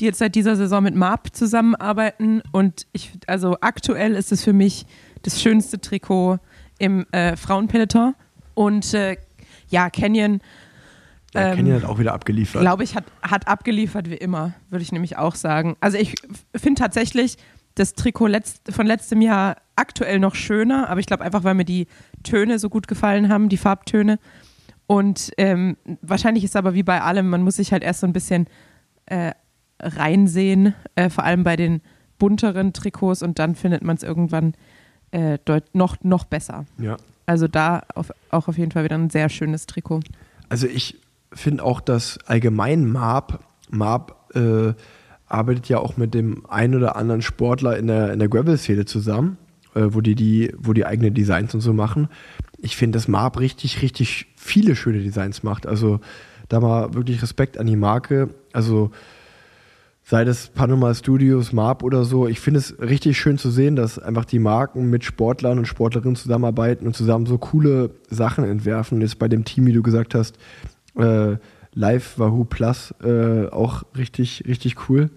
Die 0.00 0.06
jetzt 0.06 0.18
seit 0.18 0.34
dieser 0.34 0.56
Saison 0.56 0.82
mit 0.82 0.96
MAP 0.96 1.34
zusammenarbeiten. 1.34 2.42
Und 2.50 2.86
ich, 2.92 3.12
also 3.28 3.56
aktuell 3.60 4.14
ist 4.14 4.32
es 4.32 4.42
für 4.42 4.52
mich 4.52 4.84
das 5.22 5.40
schönste 5.40 5.80
Trikot 5.80 6.38
im 6.78 7.06
äh, 7.12 7.36
Frauenpeloton. 7.36 8.14
Und 8.54 8.92
äh, 8.92 9.16
ja, 9.68 9.88
Canyon, 9.88 10.40
Ja, 11.34 11.50
ähm, 11.50 11.56
Canyon 11.56 11.82
hat 11.82 11.84
auch 11.88 11.98
wieder 11.98 12.14
abgeliefert. 12.14 12.62
glaube 12.62 12.84
ich, 12.84 12.94
hat, 12.94 13.04
hat 13.22 13.48
abgeliefert 13.48 14.10
wie 14.10 14.16
immer, 14.16 14.54
würde 14.70 14.82
ich 14.82 14.92
nämlich 14.92 15.16
auch 15.16 15.34
sagen. 15.34 15.76
Also 15.80 15.98
ich 15.98 16.14
finde 16.54 16.80
tatsächlich 16.80 17.36
das 17.74 17.94
Trikot 17.94 18.28
letzt, 18.28 18.72
von 18.72 18.86
letztem 18.86 19.20
Jahr 19.20 19.56
aktuell 19.76 20.18
noch 20.18 20.34
schöner, 20.34 20.88
aber 20.88 21.00
ich 21.00 21.06
glaube 21.06 21.24
einfach, 21.24 21.44
weil 21.44 21.54
mir 21.54 21.64
die 21.64 21.86
Töne 22.22 22.58
so 22.58 22.70
gut 22.70 22.88
gefallen 22.88 23.28
haben, 23.28 23.48
die 23.48 23.58
Farbtöne. 23.58 24.18
Und 24.86 25.32
ähm, 25.36 25.76
wahrscheinlich 26.00 26.44
ist 26.44 26.56
aber 26.56 26.74
wie 26.74 26.82
bei 26.82 27.02
allem, 27.02 27.28
man 27.28 27.42
muss 27.42 27.56
sich 27.56 27.72
halt 27.72 27.82
erst 27.82 28.00
so 28.00 28.06
ein 28.06 28.12
bisschen 28.12 28.46
äh, 29.06 29.32
reinsehen, 29.80 30.74
äh, 30.94 31.10
vor 31.10 31.24
allem 31.24 31.44
bei 31.44 31.56
den 31.56 31.82
bunteren 32.18 32.72
Trikots 32.72 33.22
und 33.22 33.38
dann 33.38 33.54
findet 33.54 33.82
man 33.82 33.96
es 33.96 34.02
irgendwann 34.02 34.54
äh, 35.10 35.38
noch, 35.72 35.96
noch 36.02 36.24
besser. 36.24 36.64
ja. 36.78 36.96
Also 37.28 37.48
da 37.48 37.82
auf, 37.96 38.12
auch 38.30 38.46
auf 38.46 38.56
jeden 38.56 38.70
Fall 38.70 38.84
wieder 38.84 38.96
ein 38.96 39.10
sehr 39.10 39.28
schönes 39.28 39.66
Trikot. 39.66 39.98
Also 40.48 40.68
ich 40.68 41.00
finde 41.40 41.64
auch, 41.64 41.80
dass 41.80 42.18
allgemein 42.26 42.90
MAP, 42.90 43.40
MAP 43.70 44.14
äh, 44.34 44.74
arbeitet 45.28 45.68
ja 45.68 45.78
auch 45.78 45.96
mit 45.96 46.14
dem 46.14 46.46
einen 46.46 46.74
oder 46.74 46.96
anderen 46.96 47.22
Sportler 47.22 47.76
in 47.76 47.86
der, 47.86 48.12
in 48.12 48.18
der 48.18 48.28
Gravel-Szene 48.28 48.84
zusammen, 48.84 49.38
äh, 49.74 49.82
wo, 49.88 50.00
die 50.00 50.14
die, 50.14 50.54
wo 50.58 50.72
die 50.72 50.86
eigene 50.86 51.10
Designs 51.10 51.54
und 51.54 51.60
so 51.60 51.72
machen. 51.72 52.08
Ich 52.58 52.76
finde, 52.76 52.96
dass 52.96 53.08
MAP 53.08 53.38
richtig, 53.40 53.82
richtig 53.82 54.26
viele 54.36 54.76
schöne 54.76 55.00
Designs 55.00 55.42
macht. 55.42 55.66
Also 55.66 56.00
da 56.48 56.60
mal 56.60 56.94
wirklich 56.94 57.22
Respekt 57.22 57.58
an 57.58 57.66
die 57.66 57.76
Marke. 57.76 58.30
Also 58.52 58.90
sei 60.04 60.24
das 60.24 60.48
Panama 60.48 60.94
Studios, 60.94 61.52
MAP 61.52 61.82
oder 61.82 62.04
so. 62.04 62.28
Ich 62.28 62.38
finde 62.38 62.58
es 62.58 62.78
richtig 62.80 63.18
schön 63.18 63.38
zu 63.38 63.50
sehen, 63.50 63.74
dass 63.74 63.98
einfach 63.98 64.24
die 64.24 64.38
Marken 64.38 64.88
mit 64.88 65.04
Sportlern 65.04 65.58
und 65.58 65.66
Sportlerinnen 65.66 66.14
zusammenarbeiten 66.14 66.86
und 66.86 66.94
zusammen 66.94 67.26
so 67.26 67.38
coole 67.38 67.90
Sachen 68.08 68.44
entwerfen. 68.44 69.00
Jetzt 69.00 69.18
bei 69.18 69.26
dem 69.26 69.44
Team, 69.44 69.66
wie 69.66 69.72
du 69.72 69.82
gesagt 69.82 70.14
hast, 70.14 70.38
äh, 70.98 71.36
Live 71.74 72.18
Wahoo 72.18 72.44
Plus 72.44 72.94
äh, 73.02 73.48
auch 73.48 73.84
richtig, 73.96 74.44
richtig 74.46 74.88
cool. 74.88 75.10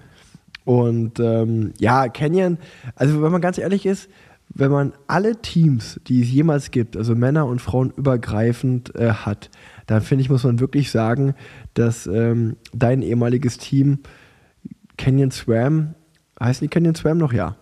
Und 0.66 1.20
ähm, 1.20 1.74
ja, 1.80 2.10
Canyon, 2.10 2.58
also 2.96 3.22
wenn 3.22 3.32
man 3.32 3.42
ganz 3.42 3.58
ehrlich 3.58 3.86
ist, 3.86 4.10
wenn 4.54 4.72
man 4.72 4.94
alle 5.08 5.42
Teams, 5.42 6.00
die 6.08 6.22
es 6.22 6.32
jemals 6.32 6.72
gibt, 6.72 6.98
also 6.98 7.16
Männer 7.16 7.46
und 7.46 7.62
Frauen 7.62 7.94
übergreifend 7.96 8.96
äh, 8.96 9.12
hat, 9.12 9.50
dann 9.86 10.02
finde 10.02 10.24
ich, 10.24 10.30
muss 10.30 10.44
man 10.44 10.60
wirklich 10.60 10.92
sagen, 10.92 11.36
dass 11.76 12.08
ähm, 12.08 12.58
dein 12.74 13.02
ehemaliges 13.02 13.58
Team 13.58 14.00
Canyon 14.98 15.32
Swam, 15.32 15.96
heißen 16.40 16.66
die 16.66 16.70
Canyon 16.70 16.96
Swam 16.96 17.18
noch? 17.18 17.32
Ja. 17.32 17.56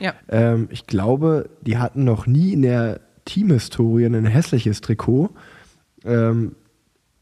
Ja. 0.00 0.14
Ähm, 0.28 0.68
ich 0.70 0.86
glaube, 0.86 1.50
die 1.62 1.78
hatten 1.78 2.04
noch 2.04 2.26
nie 2.26 2.52
in 2.52 2.62
der 2.62 3.00
Teamhistorie 3.24 4.06
ein 4.06 4.26
hässliches 4.26 4.80
Trikot. 4.80 5.30
Ähm, 6.04 6.54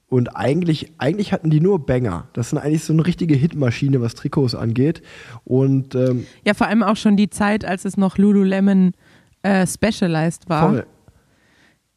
und 0.09 0.37
eigentlich, 0.37 0.93
eigentlich 0.99 1.33
hatten 1.33 1.51
die 1.51 1.61
nur 1.61 1.85
Banger. 1.85 2.29
Das 2.33 2.51
sind 2.51 2.59
eigentlich 2.59 2.85
so 2.85 2.93
eine 2.93 3.05
richtige 3.05 3.35
Hitmaschine, 3.35 4.01
was 4.01 4.15
Trikots 4.15 4.55
angeht. 4.55 5.03
Und 5.45 5.95
ähm, 5.97 6.27
Ja, 6.45 6.55
vor 6.55 6.69
allem 6.69 6.85
auch 6.85 6.97
schon 6.97 7.17
die 7.17 7.29
Zeit, 7.29 7.65
als 7.65 7.85
es 7.85 7.97
noch 7.97 8.17
Lululemon 8.17 8.93
äh, 9.43 9.67
Specialized 9.67 10.49
war. 10.49 10.69
voll. 10.71 10.87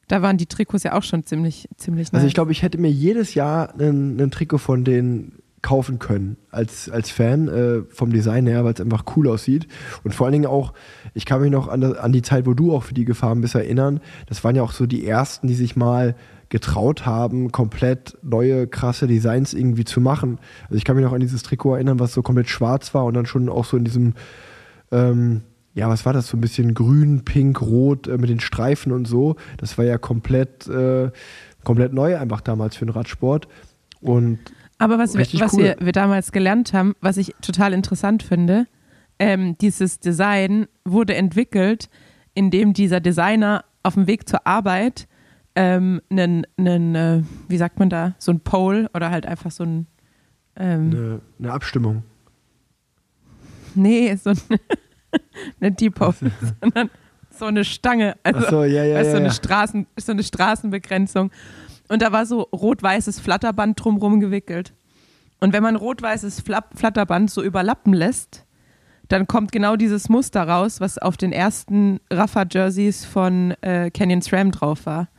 Da 0.08 0.24
waren 0.24 0.38
die 0.38 0.48
Trikots 0.48 0.84
ja 0.84 0.94
auch 0.94 1.04
schon 1.04 1.24
ziemlich, 1.24 1.70
ziemlich 1.78 2.08
Also 2.08 2.18
nice. 2.18 2.28
ich 2.28 2.34
glaube, 2.34 2.52
ich 2.52 2.64
hätte 2.64 2.80
mir 2.80 2.90
jedes 2.90 3.36
Jahr 3.36 3.76
ein, 3.80 4.32
Trikot 4.32 4.58
von 4.58 4.84
denen 4.84 5.44
kaufen 5.62 6.00
können 6.00 6.38
als, 6.50 6.90
als 6.90 7.12
Fan 7.12 7.48
äh, 7.48 7.82
vom 7.90 8.12
Design 8.12 8.48
her, 8.48 8.66
weil 8.66 8.74
es 8.74 8.82
einfach 8.82 9.04
cool 9.16 9.28
aussieht. 9.28 9.68
Und 10.04 10.16
vor 10.16 10.26
allen 10.26 10.34
Dingen 10.34 10.46
auch, 10.48 10.74
ich 11.14 11.26
kann 11.26 11.42
mich 11.42 11.52
noch 11.52 11.68
an, 11.68 11.84
an 11.84 12.12
die 12.12 12.24
Zeit, 12.24 12.48
wo 12.48 12.56
du 12.56 12.74
auch 12.74 12.84
für 12.84 12.96
die 12.96 13.06
gefahren 13.06 13.42
bist, 13.42 13.54
erinnern. 13.54 14.00
Das 14.26 14.44
waren 14.44 14.56
ja 14.56 14.64
auch 14.64 14.72
so 14.72 14.88
die 14.88 15.06
ersten, 15.06 15.48
die 15.48 15.54
sich 15.54 15.76
mal 15.76 16.16
getraut 16.50 17.06
haben, 17.06 17.52
komplett 17.52 18.18
neue, 18.24 18.68
krasse 18.68 19.08
Designs 19.08 19.54
irgendwie 19.54 19.86
zu 19.86 20.02
machen. 20.02 20.39
Also 20.64 20.76
ich 20.76 20.84
kann 20.84 20.95
mich 20.95 21.06
noch 21.06 21.14
an 21.14 21.20
dieses 21.20 21.43
Trikot 21.43 21.76
erinnern, 21.76 22.00
was 22.00 22.14
so 22.14 22.22
komplett 22.22 22.50
schwarz 22.50 22.93
war 22.93 23.06
und 23.06 23.14
dann 23.14 23.26
schon 23.26 23.50
auch 23.50 23.66
so 23.66 23.78
in 23.78 23.84
diesem 23.84 24.14
ähm, 24.91 25.41
ja, 25.76 25.88
was 25.88 26.06
war 26.06 26.14
das? 26.14 26.28
So 26.28 26.38
ein 26.38 26.41
bisschen 26.41 26.74
grün, 26.74 27.24
pink, 27.24 27.62
rot 27.62 28.08
äh, 28.08 28.18
mit 28.18 28.30
den 28.30 28.39
Streifen 28.39 28.91
und 28.91 29.08
so. 29.08 29.36
Das 29.58 29.78
war 29.78 29.86
ja 29.86 29.97
komplett, 29.97 30.68
äh, 30.68 31.12
komplett 31.64 31.93
neu 31.93 32.18
einfach 32.18 32.41
damals 32.41 32.76
für 32.76 32.86
den 32.86 32.91
Radsport. 32.91 33.47
Und 34.02 34.39
Aber 34.78 34.97
was, 34.97 35.16
wir, 35.16 35.26
was 35.39 35.54
cool. 35.54 35.64
wir, 35.64 35.78
wir 35.80 35.91
damals 35.91 36.32
gelernt 36.32 36.74
haben, 36.74 36.95
was 37.02 37.18
ich 37.18 37.36
total 37.41 37.74
interessant 37.74 38.24
finde, 38.24 38.68
ähm, 39.20 39.58
dieses 39.60 40.00
Design 40.00 40.68
wurde 40.86 41.16
entwickelt, 41.16 41.89
indem 42.34 42.74
dieser 42.74 43.00
Designer 43.00 43.64
auf 43.84 43.93
dem 43.93 44.08
Weg 44.08 44.28
zur 44.28 44.47
Arbeit 44.47 45.08
ähm, 45.60 46.01
einen, 46.10 46.47
einen 46.57 46.95
äh, 46.95 47.22
wie 47.49 47.57
sagt 47.57 47.80
man 47.80 47.89
da, 47.89 48.16
so 48.18 48.32
ein 48.32 48.39
Pole 48.39 48.89
oder 48.93 49.12
halt 49.12 49.26
einfach 49.26 49.51
so 49.51 49.66
ein, 49.66 49.88
ähm, 50.55 50.89
eine, 50.89 51.22
eine 51.38 51.51
Abstimmung. 51.51 52.03
nee, 53.76 54.16
so 54.16 54.30
ein, 54.30 55.76
die 55.76 55.89
Pole, 55.89 56.32
sondern 56.62 56.89
so 57.30 57.45
eine 57.45 57.66
Stange. 57.66 58.16
Also, 58.24 58.39
Ach 58.39 58.49
so, 58.49 58.64
ja, 58.64 58.86
ja, 58.86 58.95
weißt, 58.95 59.07
ja, 59.07 59.12
so, 59.12 59.18
eine. 59.18 59.32
Straßen, 59.32 59.88
so 59.97 60.12
eine 60.14 60.24
Straßenbegrenzung. 60.24 61.30
Und 61.89 62.01
da 62.01 62.14
war 62.14 62.26
so 62.26 62.43
rot-weißes 62.53 63.20
Flatterband 63.20 63.84
drumrum 63.84 64.22
gewickelt. 64.22 64.74
Und 65.41 65.51
wenn 65.51 65.64
man 65.64 65.76
rot-weißes 65.76 66.41
Flatterband 66.41 67.32
so 67.32 67.43
überlappen 67.43 67.93
lässt, 67.93 68.45
dann 69.10 69.28
kommt 69.28 69.51
genau 69.51 69.76
dieses 69.76 70.07
Muster 70.07 70.43
raus, 70.43 70.80
was 70.80 70.97
auf 70.97 71.18
den 71.18 71.34
ersten 71.34 71.99
Rafa-Jerseys 72.12 73.03
von 73.03 73.51
äh, 73.62 73.91
Canyon 73.91 74.22
SRAM 74.22 74.51
drauf 74.51 74.86
war. 74.86 75.10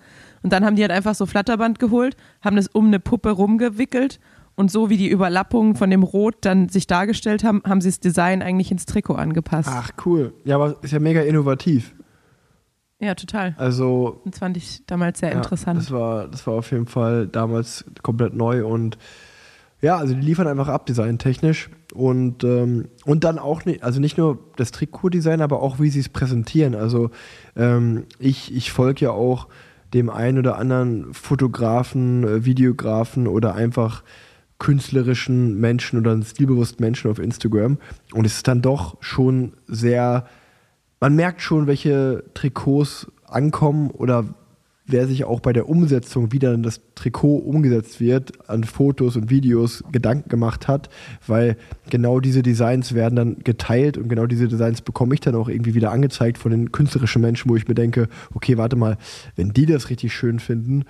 Und 0.43 0.53
dann 0.53 0.65
haben 0.65 0.77
die 0.77 0.83
halt 0.83 0.93
einfach 0.93 1.15
so 1.15 1.27
Flatterband 1.27 1.79
geholt, 1.79 2.17
haben 2.43 2.57
das 2.57 2.69
um 2.69 2.87
eine 2.87 3.01
Puppe 3.01 3.31
rumgewickelt 3.31 4.21
und 4.55 4.71
so 4.71 4.91
wie 4.91 4.97
die 4.97 5.09
Überlappungen 5.09 5.75
von 5.75 5.91
dem 5.91 6.03
Rot 6.03 6.37
dann 6.43 6.69
sich 6.69 6.87
dargestellt 6.87 7.45
haben, 7.45 7.63
haben 7.67 7.81
sie 7.81 7.89
das 7.89 8.01
Design 8.01 8.43
eigentlich 8.43 8.71
ins 8.71 8.87
Trikot 8.87 9.15
angepasst. 9.15 9.71
Ach, 9.73 9.91
cool. 10.05 10.33
Ja, 10.45 10.57
aber 10.57 10.77
ist 10.83 10.93
ja 10.93 10.99
mega 10.99 11.23
innovativ. 11.23 11.95
Ja, 12.99 13.15
total. 13.15 13.55
Also, 13.57 14.21
Das 14.27 14.39
fand 14.39 14.59
ich 14.59 14.85
damals 14.87 15.21
sehr 15.21 15.31
ja, 15.31 15.37
interessant. 15.37 15.79
Das 15.79 15.91
war, 15.91 16.29
das 16.29 16.47
war 16.47 16.55
auf 16.55 16.71
jeden 16.71 16.87
Fall 16.87 17.27
damals 17.27 17.85
komplett 18.03 18.35
neu 18.35 18.67
und 18.67 18.99
ja, 19.81 19.97
also 19.97 20.13
die 20.13 20.21
liefern 20.21 20.47
einfach 20.47 20.69
ab, 20.69 20.85
designtechnisch. 20.85 21.71
Und, 21.95 22.45
ähm, 22.45 22.89
und 23.07 23.25
dann 23.25 23.39
auch 23.39 23.65
nicht, 23.65 23.83
also 23.83 23.99
nicht 23.99 24.19
nur 24.19 24.39
das 24.57 24.73
Trikotdesign, 24.73 25.41
aber 25.41 25.63
auch 25.63 25.81
wie 25.81 25.89
sie 25.89 26.01
es 26.01 26.11
präsentieren. 26.11 26.75
Also 26.75 27.11
ähm, 27.57 28.05
ich, 28.19 28.55
ich 28.55 28.73
folge 28.73 29.07
ja 29.07 29.11
auch 29.13 29.49
dem 29.95 30.11
einen 30.11 30.39
oder 30.39 30.57
anderen 30.57 31.13
Fotografen, 31.15 32.25
äh, 32.25 32.45
Videografen 32.45 33.27
oder 33.27 33.55
einfach 33.55 34.03
künstlerischen 34.59 35.59
Menschen 35.59 35.99
oder 35.99 36.21
stilbewussten 36.23 36.85
Menschen 36.85 37.11
auf 37.11 37.19
Instagram. 37.19 37.79
Und 38.13 38.25
es 38.27 38.37
ist 38.37 38.49
dann 38.49 38.63
doch 38.63 38.97
schon 39.01 39.55
sehr, 39.67 40.27
man 41.01 41.17
merkt 41.17 41.41
schon, 41.41 41.67
welche 41.67 42.25
Trikots 42.35 43.11
ankommen 43.27 43.91
oder 43.91 44.27
wer 44.91 45.07
sich 45.07 45.25
auch 45.25 45.41
bei 45.41 45.53
der 45.53 45.69
Umsetzung, 45.69 46.33
wie 46.33 46.39
dann 46.39 46.63
das 46.63 46.81
Trikot 46.95 47.37
umgesetzt 47.37 48.01
wird, 48.01 48.49
an 48.49 48.65
Fotos 48.65 49.17
und 49.17 49.31
Videos 49.31 49.83
Gedanken 49.93 50.29
gemacht 50.29 50.69
hat, 50.69 50.89
weil 51.27 51.57
genau 51.89 52.21
diese 52.21 52.43
Designs 52.43 52.95
werden 52.95 53.17
dann 53.17 53.39
geteilt 53.39 53.99
und 53.99 54.09
genau 54.09 54.27
diese 54.27 54.49
Designs 54.49 54.83
bekomme 54.83 55.15
ich 55.15 55.21
dann 55.21 55.35
auch 55.35 55.49
irgendwie 55.49 55.75
wieder 55.75 55.93
angezeigt 55.93 56.39
von 56.39 56.51
den 56.51 56.73
künstlerischen 56.73 57.23
Menschen, 57.23 57.51
wo 57.51 57.57
ich 57.57 57.69
mir 57.69 57.75
denke, 57.75 58.09
okay, 58.35 58.57
warte 58.57 58.77
mal, 58.77 58.97
wenn 59.37 59.53
die 59.53 59.67
das 59.67 59.91
richtig 59.91 60.13
schön 60.13 60.39
finden, 60.39 60.85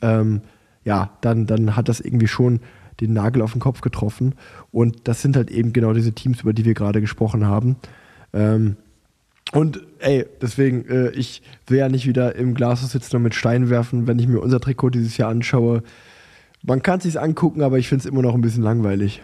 ähm, 0.00 0.42
ja, 0.84 1.16
dann, 1.20 1.46
dann 1.46 1.76
hat 1.76 1.88
das 1.88 2.00
irgendwie 2.00 2.28
schon 2.28 2.60
den 3.00 3.12
Nagel 3.12 3.42
auf 3.42 3.52
den 3.52 3.60
Kopf 3.60 3.80
getroffen. 3.80 4.34
Und 4.70 5.08
das 5.08 5.22
sind 5.22 5.36
halt 5.36 5.50
eben 5.50 5.72
genau 5.72 5.92
diese 5.92 6.12
Teams, 6.12 6.42
über 6.42 6.52
die 6.52 6.64
wir 6.64 6.74
gerade 6.74 7.00
gesprochen 7.00 7.46
haben. 7.46 7.76
Ähm, 8.32 8.76
und 9.52 9.80
ey, 9.98 10.26
deswegen, 10.40 10.84
äh, 10.86 11.10
ich 11.10 11.42
will 11.66 11.78
ja 11.78 11.88
nicht 11.88 12.06
wieder 12.06 12.34
im 12.34 12.54
Glashaus 12.54 12.92
sitzen 12.92 13.16
und 13.16 13.22
mit 13.22 13.34
Steinen 13.34 13.70
werfen, 13.70 14.06
wenn 14.06 14.18
ich 14.18 14.26
mir 14.26 14.40
unser 14.40 14.60
Trikot 14.60 14.90
dieses 14.90 15.16
Jahr 15.16 15.30
anschaue. 15.30 15.82
Man 16.62 16.82
kann 16.82 16.98
es 16.98 17.04
sich 17.04 17.20
angucken, 17.20 17.62
aber 17.62 17.78
ich 17.78 17.88
finde 17.88 18.02
es 18.02 18.06
immer 18.06 18.22
noch 18.22 18.34
ein 18.34 18.40
bisschen 18.40 18.62
langweilig. 18.62 19.22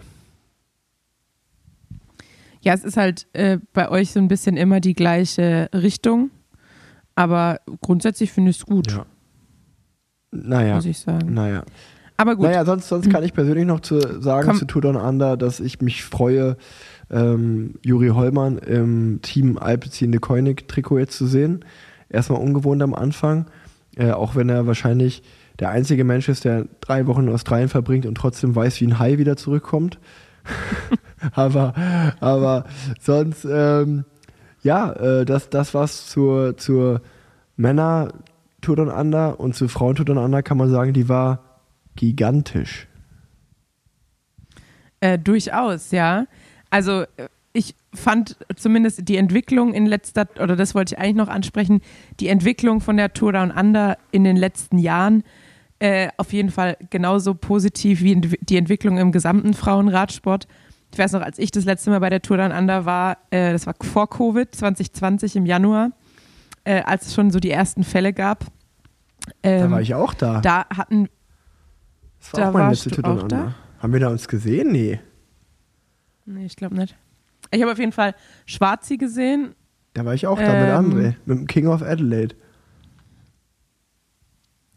Ja, 2.61 2.75
es 2.75 2.85
ist 2.85 2.97
halt 2.97 3.27
äh, 3.33 3.59
bei 3.73 3.89
euch 3.89 4.11
so 4.11 4.19
ein 4.19 4.29
bisschen 4.29 4.57
immer 4.57 4.81
die 4.81 4.95
gleiche 4.95 5.71
Richtung. 5.73 6.31
Aber 7.15 7.61
grundsätzlich 7.81 8.33
finde 8.33 8.51
ich 8.51 8.59
es 8.59 8.67
gut, 8.67 8.93
Ja. 8.93 9.07
Naja, 10.31 10.75
muss 10.75 10.85
ich 10.85 10.99
sagen. 10.99 11.33
naja. 11.33 11.65
Aber 12.21 12.35
gut, 12.35 12.47
Naja, 12.47 12.65
sonst, 12.65 12.89
sonst 12.89 13.11
kann 13.11 13.23
ich 13.23 13.33
persönlich 13.33 13.65
noch 13.65 13.79
zu 13.79 14.01
sagen 14.21 14.49
Komm. 14.49 14.59
zu 14.59 14.65
Tour 14.67 14.83
Down 14.83 14.97
Under, 14.97 15.37
dass 15.37 15.61
ich 15.61 15.81
mich 15.81 16.05
freue, 16.05 16.57
ähm, 17.11 17.75
Juri 17.85 18.09
Hollmann 18.09 18.59
im 18.59 19.21
Team 19.23 19.57
Alpecin 19.57 20.21
Koenig 20.21 20.67
Trikot 20.67 20.99
jetzt 20.99 21.17
zu 21.17 21.27
sehen. 21.27 21.65
Erstmal 22.11 22.41
ungewohnt 22.41 22.83
am 22.83 22.93
Anfang, 22.93 23.47
äh, 23.97 24.11
auch 24.11 24.35
wenn 24.35 24.49
er 24.49 24.67
wahrscheinlich 24.67 25.23
der 25.61 25.71
einzige 25.71 26.03
Mensch 26.03 26.29
ist, 26.29 26.45
der 26.45 26.67
drei 26.81 27.07
Wochen 27.07 27.29
in 27.29 27.33
Australien 27.33 27.69
verbringt 27.69 28.05
und 28.05 28.17
trotzdem 28.17 28.55
weiß, 28.55 28.81
wie 28.81 28.89
ein 28.89 28.99
Hai 28.99 29.19
wieder 29.19 29.37
zurückkommt. 29.37 30.01
aber, 31.35 31.73
aber 32.19 32.65
sonst, 33.01 33.47
ähm, 33.49 34.05
ja, 34.63 34.91
äh, 34.93 35.25
das, 35.25 35.51
das 35.51 35.73
war's 35.73 36.09
zur, 36.09 36.57
zur 36.57 37.01
Männer 37.57 38.09
Tour 38.61 38.75
Down 38.75 38.89
Under 38.89 39.39
und 39.39 39.55
zur 39.55 39.69
Frauen 39.69 39.95
Tour 39.95 40.05
Down 40.05 40.19
Under 40.19 40.43
kann 40.43 40.59
man 40.59 40.69
sagen, 40.69 40.93
die 40.93 41.09
war 41.09 41.45
gigantisch. 41.99 42.87
Äh, 45.01 45.19
durchaus, 45.19 45.91
ja. 45.91 46.27
Also 46.71 47.03
äh, 47.03 47.29
ich 47.53 47.75
fand 47.95 48.37
zumindest 48.57 49.09
die 49.09 49.17
Entwicklung 49.17 49.73
in 49.75 49.87
letzter, 49.87 50.27
oder 50.41 50.57
das 50.57 50.75
wollte 50.75 50.95
ich 50.95 51.01
eigentlich 51.01 51.17
noch 51.17 51.29
ansprechen, 51.29 51.81
die 52.21 52.29
Entwicklung 52.29 52.81
von 52.81 52.97
der 52.97 53.13
Tour 53.13 53.33
Down 53.33 53.51
Under 53.51 53.97
in 54.11 54.25
den 54.25 54.37
letzten 54.37 54.79
Jahren 54.79 55.25
äh, 55.81 56.09
auf 56.17 56.33
jeden 56.33 56.51
Fall 56.51 56.77
genauso 56.91 57.35
positiv 57.35 58.03
wie 58.03 58.17
die 58.21 58.57
Entwicklung 58.57 58.99
im 58.99 59.13
gesamten 59.13 59.55
Frauenradsport. 59.55 60.49
Ich 60.93 60.99
weiß 60.99 61.13
noch, 61.13 61.21
als 61.21 61.39
ich 61.39 61.51
das 61.51 61.65
letzte 61.65 61.91
Mal 61.91 62.01
bei 62.01 62.11
der 62.11 62.23
Tour 62.23 62.37
Down 62.39 62.51
Under 62.53 62.85
war, 62.85 63.19
äh, 63.31 63.53
das 63.53 63.67
war 63.67 63.75
vor 63.81 64.09
Covid, 64.11 64.53
2020 64.55 65.37
im 65.37 65.47
Januar, 65.47 65.91
äh, 66.65 66.83
als 66.83 67.07
es 67.07 67.15
schon 67.15 67.31
so 67.31 67.39
die 67.39 67.51
ersten 67.51 67.85
Fälle 67.85 68.13
gab. 68.13 68.45
Da 69.43 69.51
Ähm, 69.51 69.71
war 69.71 69.81
ich 69.81 69.95
auch 69.95 70.15
da. 70.15 70.41
da 70.41 70.67
hatten, 70.75 71.09
das 72.21 72.33
war 72.33 72.41
da 72.41 72.49
auch 72.49 72.53
meine 72.53 72.67
warst 72.69 72.87
letzte 72.87 73.03
da? 73.03 73.11
Under. 73.11 73.55
Haben 73.81 73.93
wir 73.93 74.01
da 74.01 74.09
uns 74.09 74.27
gesehen? 74.29 74.73
Nee. 74.73 75.01
nee, 76.27 76.47
ich 76.47 76.57
glaube 76.57 76.75
nicht. 76.77 76.97
Ich 77.51 77.63
habe 77.63 77.73
auf 77.73 77.79
jeden 77.79 77.93
Fall 77.93 78.15
Schwarzi 78.47 78.97
gesehen, 78.97 79.55
Da 79.95 80.05
war 80.05 80.15
ich 80.15 80.27
auch 80.27 80.39
da 80.39 80.45
mit 80.53 80.69
Ähm. 80.69 80.93
André, 80.93 81.15
mit 81.27 81.39
dem 81.39 81.47
King 81.47 81.67
of 81.69 81.83
Adelaide. 81.83 82.35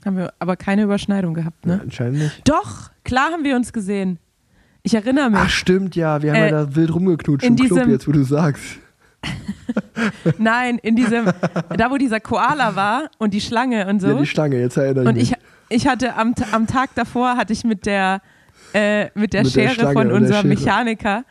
Haben 0.05 0.17
wir 0.17 0.33
aber 0.39 0.55
keine 0.55 0.83
Überschneidung 0.83 1.33
gehabt, 1.33 1.65
Ja, 1.65 1.75
ne? 1.75 1.81
anscheinend 1.81 2.19
nicht. 2.19 2.41
Doch, 2.49 2.89
klar 3.03 3.31
haben 3.31 3.43
wir 3.43 3.55
uns 3.55 3.71
gesehen. 3.71 4.17
Ich 4.83 4.95
erinnere 4.95 5.29
mich. 5.29 5.39
Ach, 5.39 5.49
stimmt, 5.49 5.95
ja. 5.95 6.21
Wir 6.23 6.31
haben 6.31 6.37
Äh, 6.39 6.49
ja 6.51 6.65
da 6.65 6.75
wild 6.75 6.93
rumgeknutscht 6.93 7.45
in 7.45 7.55
im 7.55 7.65
Club, 7.67 7.87
jetzt 7.87 8.07
wo 8.07 8.11
du 8.11 8.23
sagst. 8.23 8.79
Nein, 10.39 10.79
in 10.79 10.95
diesem, 10.95 11.25
da 11.77 11.91
wo 11.91 11.97
dieser 11.97 12.19
Koala 12.19 12.75
war 12.75 13.11
und 13.19 13.35
die 13.35 13.41
Schlange 13.41 13.87
und 13.87 13.99
so. 13.99 14.07
Ja, 14.07 14.13
die 14.15 14.25
Stange, 14.25 14.59
jetzt 14.59 14.77
erinnere 14.77 15.03
ich 15.03 15.09
und 15.09 15.15
mich. 15.17 15.31
ich, 15.33 15.37
ich 15.71 15.87
hatte 15.87 16.15
am, 16.15 16.35
am 16.51 16.67
Tag 16.67 16.93
davor 16.95 17.37
hatte 17.37 17.53
ich 17.53 17.63
mit 17.63 17.85
der, 17.85 18.21
äh, 18.73 19.05
mit 19.15 19.33
der 19.33 19.43
Mit 19.43 19.55
der 19.55 19.61
Schere 19.61 19.73
Schlange 19.73 19.93
von 19.93 20.07
der 20.09 20.17
unserem. 20.17 20.47
Mechaniker 20.49 21.23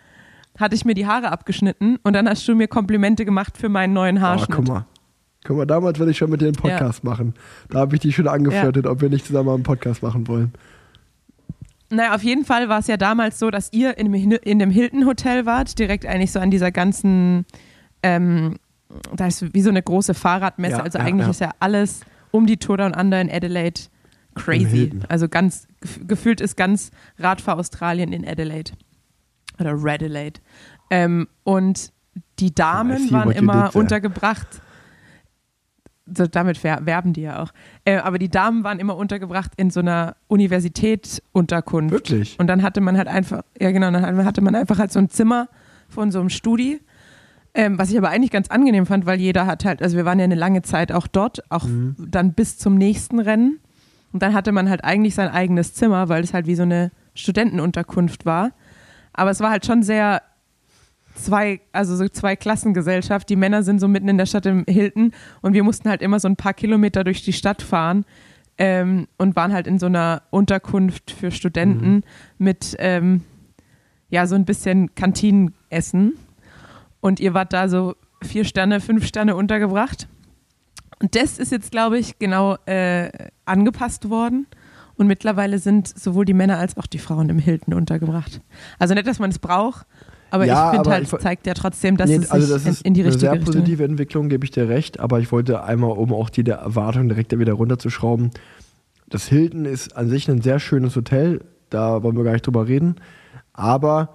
hatte 0.58 0.74
ich 0.74 0.84
mir 0.84 0.94
die 0.94 1.06
Haare 1.06 1.30
abgeschnitten 1.30 1.98
und 2.02 2.12
dann 2.12 2.28
hast 2.28 2.46
du 2.48 2.54
mir 2.54 2.68
Komplimente 2.68 3.24
gemacht 3.24 3.56
für 3.56 3.68
meinen 3.68 3.92
neuen 3.92 4.18
Oh, 4.18 4.22
Haarschnitt. 4.22 4.56
guck 4.56 4.68
mal. 4.68 4.86
Guck 5.44 5.56
mal, 5.56 5.66
damals 5.66 5.98
wollte 5.98 6.10
ich 6.10 6.18
schon 6.18 6.30
mit 6.30 6.42
dir 6.42 6.46
einen 6.46 6.54
Podcast 6.54 7.02
machen. 7.02 7.34
Da 7.70 7.78
habe 7.78 7.94
ich 7.96 8.00
dich 8.02 8.14
schon 8.14 8.28
angeflirtet, 8.28 8.86
ob 8.86 9.00
wir 9.00 9.08
nicht 9.08 9.24
zusammen 9.24 9.48
einen 9.48 9.62
Podcast 9.62 10.02
machen 10.02 10.28
wollen. 10.28 10.52
Naja, 11.88 12.14
auf 12.14 12.22
jeden 12.22 12.44
Fall 12.44 12.68
war 12.68 12.78
es 12.78 12.86
ja 12.86 12.96
damals 12.96 13.38
so, 13.38 13.50
dass 13.50 13.72
ihr 13.72 13.96
in 13.98 14.12
dem, 14.12 14.32
in 14.32 14.58
dem 14.58 14.70
Hilton 14.70 15.06
Hotel 15.06 15.46
wart, 15.46 15.78
direkt 15.78 16.04
eigentlich 16.06 16.30
so 16.30 16.38
an 16.40 16.50
dieser 16.50 16.70
ganzen, 16.70 17.46
ähm, 18.02 18.56
da 19.16 19.26
ist 19.26 19.54
wie 19.54 19.62
so 19.62 19.70
eine 19.70 19.82
große 19.82 20.14
Fahrradmesse. 20.14 20.76
Ja, 20.76 20.82
also 20.82 20.98
ja, 20.98 21.04
eigentlich 21.04 21.26
ja. 21.26 21.30
ist 21.30 21.40
ja 21.40 21.50
alles 21.58 22.00
um 22.32 22.46
die 22.46 22.58
Tour 22.58 22.76
Down 22.76 22.94
Under 22.94 23.20
in 23.20 23.30
Adelaide 23.30 23.80
crazy. 24.44 24.90
Also 25.08 25.28
ganz, 25.28 25.66
gef- 25.82 26.06
gefühlt 26.06 26.40
ist 26.40 26.56
ganz 26.56 26.90
Radfahr 27.18 27.58
Australien 27.58 28.12
in 28.12 28.26
Adelaide. 28.26 28.72
Oder 29.58 29.72
Radelaide. 29.74 30.40
Ähm, 30.90 31.28
und 31.44 31.92
die 32.38 32.54
Damen 32.54 32.98
see 33.08 33.12
waren 33.12 33.30
immer 33.32 33.74
untergebracht. 33.76 34.46
So, 36.12 36.26
damit 36.26 36.62
wer- 36.64 36.84
werben 36.86 37.12
die 37.12 37.20
ja 37.22 37.40
auch. 37.42 37.52
Äh, 37.84 37.98
aber 37.98 38.18
die 38.18 38.28
Damen 38.28 38.64
waren 38.64 38.80
immer 38.80 38.96
untergebracht 38.96 39.52
in 39.56 39.70
so 39.70 39.78
einer 39.80 40.16
Universitätsunterkunft. 40.26 41.92
Wirklich? 41.92 42.38
Und 42.38 42.46
dann 42.48 42.62
hatte 42.62 42.80
man 42.80 42.96
halt 42.96 43.06
einfach, 43.08 43.42
ja 43.60 43.70
genau, 43.70 43.90
dann 43.90 44.24
hatte 44.24 44.40
man 44.40 44.54
einfach 44.54 44.78
halt 44.78 44.90
so 44.92 44.98
ein 44.98 45.08
Zimmer 45.08 45.48
von 45.88 46.10
so 46.10 46.20
einem 46.20 46.30
Studi. 46.30 46.80
Ähm, 47.52 47.78
was 47.78 47.90
ich 47.90 47.98
aber 47.98 48.10
eigentlich 48.10 48.30
ganz 48.30 48.48
angenehm 48.48 48.86
fand, 48.86 49.06
weil 49.06 49.20
jeder 49.20 49.46
hat 49.46 49.64
halt, 49.64 49.82
also 49.82 49.96
wir 49.96 50.04
waren 50.04 50.18
ja 50.20 50.24
eine 50.24 50.36
lange 50.36 50.62
Zeit 50.62 50.92
auch 50.92 51.06
dort, 51.08 51.42
auch 51.50 51.64
Mhm. 51.64 51.96
dann 51.98 52.32
bis 52.32 52.58
zum 52.58 52.76
nächsten 52.76 53.18
Rennen. 53.18 53.58
Und 54.12 54.22
dann 54.22 54.34
hatte 54.34 54.52
man 54.52 54.68
halt 54.68 54.84
eigentlich 54.84 55.14
sein 55.14 55.28
eigenes 55.28 55.74
Zimmer, 55.74 56.08
weil 56.08 56.24
es 56.24 56.34
halt 56.34 56.46
wie 56.46 56.54
so 56.56 56.62
eine 56.64 56.90
Studentenunterkunft 57.14 58.26
war. 58.26 58.52
Aber 59.12 59.30
es 59.30 59.40
war 59.40 59.50
halt 59.50 59.66
schon 59.66 59.82
sehr 59.82 60.22
zwei, 61.14 61.60
also 61.72 61.96
so 61.96 62.08
zwei 62.08 62.36
Klassengesellschaft. 62.36 63.28
Die 63.28 63.36
Männer 63.36 63.62
sind 63.62 63.80
so 63.80 63.88
mitten 63.88 64.08
in 64.08 64.18
der 64.18 64.26
Stadt 64.26 64.46
im 64.46 64.64
Hilton 64.66 65.12
und 65.42 65.52
wir 65.52 65.64
mussten 65.64 65.88
halt 65.88 66.02
immer 66.02 66.18
so 66.20 66.28
ein 66.28 66.36
paar 66.36 66.54
Kilometer 66.54 67.04
durch 67.04 67.22
die 67.22 67.32
Stadt 67.32 67.62
fahren 67.62 68.04
ähm, 68.58 69.06
und 69.18 69.36
waren 69.36 69.52
halt 69.52 69.66
in 69.66 69.78
so 69.78 69.86
einer 69.86 70.22
Unterkunft 70.30 71.10
für 71.10 71.30
Studenten 71.30 71.94
Mhm. 71.96 72.02
mit 72.38 72.76
ähm, 72.78 73.22
ja 74.08 74.26
so 74.26 74.34
ein 74.34 74.44
bisschen 74.44 74.94
Kantinenessen. 74.94 76.14
Und 77.00 77.20
ihr 77.20 77.32
wart 77.34 77.52
da 77.52 77.68
so 77.68 77.94
vier 78.22 78.44
Sterne, 78.44 78.80
fünf 78.80 79.06
Sterne 79.06 79.34
untergebracht. 79.36 80.08
Und 81.00 81.16
das 81.16 81.38
ist 81.38 81.50
jetzt, 81.52 81.70
glaube 81.70 81.98
ich, 81.98 82.18
genau 82.18 82.56
äh, 82.66 83.10
angepasst 83.44 84.08
worden. 84.10 84.46
Und 84.96 85.06
mittlerweile 85.06 85.58
sind 85.58 85.88
sowohl 85.88 86.26
die 86.26 86.34
Männer 86.34 86.58
als 86.58 86.76
auch 86.76 86.86
die 86.86 86.98
Frauen 86.98 87.30
im 87.30 87.38
Hilton 87.38 87.72
untergebracht. 87.72 88.42
Also 88.78 88.92
nicht, 88.92 89.06
dass 89.06 89.18
man 89.18 89.30
es 89.30 89.38
braucht, 89.38 89.86
aber 90.30 90.44
Ja, 90.44 90.70
ich 90.70 90.76
finde 90.76 90.90
halt, 90.90 91.04
ich- 91.04 91.12
es 91.12 91.20
zeigt 91.22 91.46
ja 91.46 91.54
trotzdem, 91.54 91.96
dass 91.96 92.10
Nee, 92.10 92.16
es 92.16 92.30
also 92.30 92.52
das 92.52 92.66
ist 92.66 92.82
in, 92.82 92.88
in 92.88 92.94
die 92.94 93.00
eine 93.00 93.08
richtige 93.08 93.20
sehr 93.20 93.32
Richtung 93.32 93.54
positive 93.54 93.82
Entwicklung, 93.84 94.28
gebe 94.28 94.44
ich 94.44 94.50
dir 94.50 94.68
recht. 94.68 95.00
Aber 95.00 95.18
ich 95.18 95.32
wollte 95.32 95.64
einmal, 95.64 95.92
um 95.92 96.12
auch 96.12 96.28
die 96.28 96.46
Erwartung 96.46 97.08
direkt 97.08 97.36
wieder 97.36 97.54
runterzuschrauben, 97.54 98.30
das 99.08 99.26
Hilton 99.26 99.64
ist 99.64 99.96
an 99.96 100.08
sich 100.10 100.28
ein 100.28 100.42
sehr 100.42 100.60
schönes 100.60 100.94
Hotel. 100.96 101.40
Da 101.70 102.02
wollen 102.02 102.16
wir 102.16 102.24
gar 102.24 102.32
nicht 102.32 102.46
drüber 102.46 102.68
reden. 102.68 102.96
Aber 103.54 104.14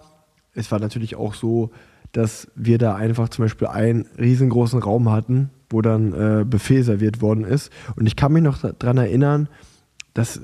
es 0.53 0.71
war 0.71 0.79
natürlich 0.79 1.15
auch 1.15 1.33
so, 1.33 1.71
dass 2.15 2.47
wir 2.55 2.77
da 2.77 2.95
einfach 2.95 3.27
zum 3.27 3.43
Beispiel 3.43 3.67
einen 3.67 4.05
riesengroßen 4.17 4.81
Raum 4.81 5.11
hatten, 5.11 5.49
wo 5.69 5.81
dann 5.81 6.13
äh, 6.13 6.45
Buffet 6.45 6.83
serviert 6.83 7.21
worden 7.21 7.43
ist. 7.43 7.71
Und 7.97 8.07
ich 8.07 8.15
kann 8.15 8.31
mich 8.31 8.41
noch 8.41 8.59
daran 8.79 8.97
erinnern, 8.97 9.49
dass 10.13 10.39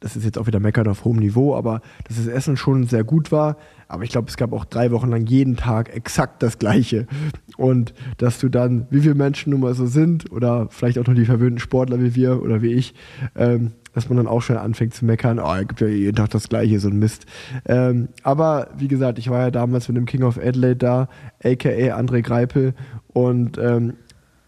das 0.00 0.14
ist 0.14 0.24
jetzt 0.24 0.38
auch 0.38 0.46
wieder 0.46 0.60
meckern 0.60 0.86
auf 0.86 1.04
hohem 1.04 1.16
Niveau, 1.16 1.56
aber 1.56 1.80
dass 2.06 2.18
das 2.18 2.28
Essen 2.28 2.56
schon 2.56 2.86
sehr 2.86 3.02
gut 3.02 3.32
war. 3.32 3.56
Aber 3.88 4.04
ich 4.04 4.10
glaube, 4.10 4.28
es 4.28 4.36
gab 4.36 4.52
auch 4.52 4.64
drei 4.64 4.92
Wochen 4.92 5.08
lang 5.08 5.26
jeden 5.26 5.56
Tag 5.56 5.92
exakt 5.92 6.40
das 6.40 6.60
Gleiche. 6.60 7.08
Und 7.56 7.94
dass 8.18 8.38
du 8.38 8.48
dann, 8.48 8.86
wie 8.90 9.00
viele 9.00 9.16
Menschen 9.16 9.50
nun 9.50 9.60
mal 9.60 9.74
so 9.74 9.86
sind, 9.86 10.30
oder 10.30 10.68
vielleicht 10.70 11.00
auch 11.00 11.06
nur 11.06 11.16
die 11.16 11.24
verwöhnten 11.24 11.58
Sportler 11.58 12.00
wie 12.00 12.14
wir 12.14 12.40
oder 12.40 12.62
wie 12.62 12.74
ich, 12.74 12.94
ähm, 13.34 13.72
dass 13.98 14.08
man 14.08 14.16
dann 14.16 14.28
auch 14.28 14.40
schnell 14.40 14.58
anfängt 14.58 14.94
zu 14.94 15.04
meckern, 15.04 15.40
oh, 15.40 15.54
gibt 15.58 15.80
ja 15.80 15.88
jeden 15.88 16.14
Tag 16.14 16.30
das 16.30 16.48
Gleiche, 16.48 16.78
so 16.78 16.88
ein 16.88 16.98
Mist. 17.00 17.26
Ähm, 17.66 18.08
aber 18.22 18.68
wie 18.78 18.86
gesagt, 18.86 19.18
ich 19.18 19.28
war 19.28 19.40
ja 19.40 19.50
damals 19.50 19.88
mit 19.88 19.96
dem 19.96 20.06
King 20.06 20.22
of 20.22 20.38
Adelaide 20.38 20.76
da, 20.76 21.08
aka 21.42 21.68
André 21.68 22.22
Greipel, 22.22 22.74
und 23.12 23.58
ähm, 23.58 23.94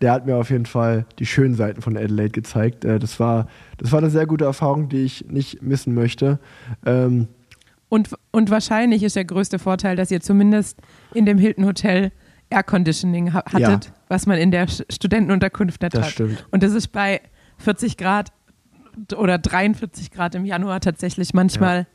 der 0.01 0.13
hat 0.13 0.25
mir 0.25 0.37
auf 0.37 0.51
jeden 0.51 0.67
Fall 0.67 1.05
die 1.19 1.27
schönen 1.27 1.57
Seiten 1.57 1.83
von 1.83 1.97
Adelaide 1.97 2.31
gezeigt. 2.31 2.85
Äh, 2.85 3.01
das, 3.01 3.19
war, 3.19 3.49
das 3.79 3.91
war 3.91 3.99
eine 3.99 4.11
sehr 4.11 4.27
gute 4.27 4.45
Erfahrung, 4.45 4.89
die 4.89 5.03
ich 5.03 5.27
nicht 5.29 5.63
missen 5.63 5.95
möchte. 5.95 6.39
Ähm, 6.87 7.27
und, 7.89 8.11
und 8.31 8.51
wahrscheinlich 8.51 9.03
ist 9.03 9.17
der 9.17 9.25
größte 9.25 9.59
Vorteil, 9.59 9.97
dass 9.97 10.13
ihr 10.13 10.21
zumindest 10.21 10.79
in 11.13 11.27
dem 11.27 11.39
Hilton 11.39 11.67
Hotel 11.67 12.13
Air 12.51 12.63
Conditioning 12.63 13.33
ha 13.33 13.43
hattet, 13.47 13.85
ja. 13.87 13.93
was 14.07 14.27
man 14.27 14.39
in 14.39 14.53
der 14.53 14.69
Studentenunterkunft 14.69 15.83
nicht 15.83 15.95
das 15.95 16.05
hat. 16.05 16.11
Stimmt. 16.13 16.47
Und 16.53 16.63
das 16.63 16.73
ist 16.73 16.89
bei 16.89 17.21
40 17.59 17.97
Grad 17.97 18.33
oder 19.17 19.39
43 19.39 20.11
Grad 20.11 20.35
im 20.35 20.45
Januar 20.45 20.81
tatsächlich 20.81 21.35
manchmal 21.35 21.79
ja. 21.79 21.87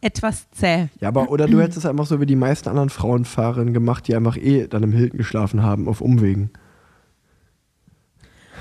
etwas 0.00 0.50
zäh. 0.50 0.88
Ja, 1.00 1.08
aber 1.08 1.30
oder 1.30 1.46
du 1.46 1.60
hättest 1.60 1.78
es 1.78 1.86
einfach 1.86 2.06
so 2.06 2.20
wie 2.20 2.26
die 2.26 2.36
meisten 2.36 2.68
anderen 2.68 2.90
Frauenfahrerinnen 2.90 3.74
gemacht, 3.74 4.08
die 4.08 4.14
einfach 4.14 4.36
eh 4.36 4.66
dann 4.66 4.82
im 4.82 4.92
Hilton 4.92 5.18
geschlafen 5.18 5.62
haben, 5.62 5.88
auf 5.88 6.00
Umwegen. 6.00 6.50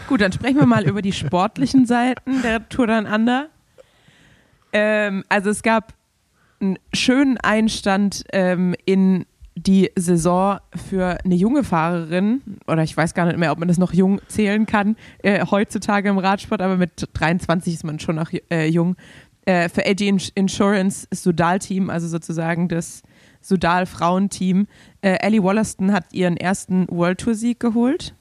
Gut, 0.08 0.22
dann 0.22 0.32
sprechen 0.32 0.58
wir 0.58 0.66
mal 0.66 0.88
über 0.88 1.02
die 1.02 1.14
sportlichen 1.14 1.86
Seiten 1.86 2.42
der 2.42 2.68
Tour 2.68 2.88
Down 2.88 3.06
Under. 3.06 3.48
Ähm, 4.74 5.24
also 5.30 5.50
es 5.50 5.64
gab 5.64 5.94
einen 6.60 6.78
schönen 6.94 7.38
Einstand 7.38 8.24
ähm, 8.32 8.76
in 8.86 9.26
die 9.56 9.92
Saison 9.96 10.60
für 10.88 11.18
eine 11.24 11.36
junge 11.36 11.64
Fahrerin, 11.64 12.42
oder 12.68 12.84
ich 12.84 12.96
weiß 12.96 13.14
gar 13.14 13.26
nicht 13.26 13.38
mehr, 13.38 13.52
ob 13.52 13.60
man 13.60 13.68
das 13.68 13.78
noch 13.78 13.94
jung 13.94 14.22
zählen 14.28 14.66
kann, 14.66 14.96
äh, 15.24 15.46
heutzutage 15.46 16.10
im 16.10 16.18
Radsport, 16.18 16.62
aber 16.62 16.78
mit 16.78 17.10
23 17.14 17.74
ist 17.74 17.84
man 17.84 18.00
schon 18.00 18.16
noch 18.16 18.32
äh, 18.50 18.68
jung. 18.68 18.96
Äh, 19.46 19.70
für 19.70 19.86
AG 19.86 20.02
Insurance 20.36 21.08
Sudal-Team, 21.12 21.90
also 21.90 22.08
sozusagen 22.08 22.68
das 22.68 23.02
Sudal-Frauenteam. 23.42 24.68
Äh, 25.02 25.18
Ellie 25.22 25.42
Wollaston 25.42 25.92
hat 25.92 26.14
ihren 26.14 26.38
ersten 26.38 26.88
World 26.90 27.20
Tour-Sieg 27.20 27.60
geholt. 27.60 28.14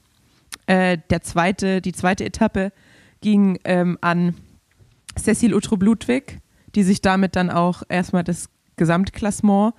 Äh, 0.65 0.97
der 1.09 1.21
zweite, 1.21 1.81
die 1.81 1.93
zweite 1.93 2.25
Etappe 2.25 2.71
ging 3.21 3.59
ähm, 3.63 3.97
an 4.01 4.35
Cecil 5.17 5.53
Utrup-Ludwig, 5.53 6.39
die 6.75 6.83
sich 6.83 7.01
damit 7.01 7.35
dann 7.35 7.49
auch 7.49 7.83
erstmal 7.87 8.23
das 8.23 8.49
Gesamtklassement 8.77 9.73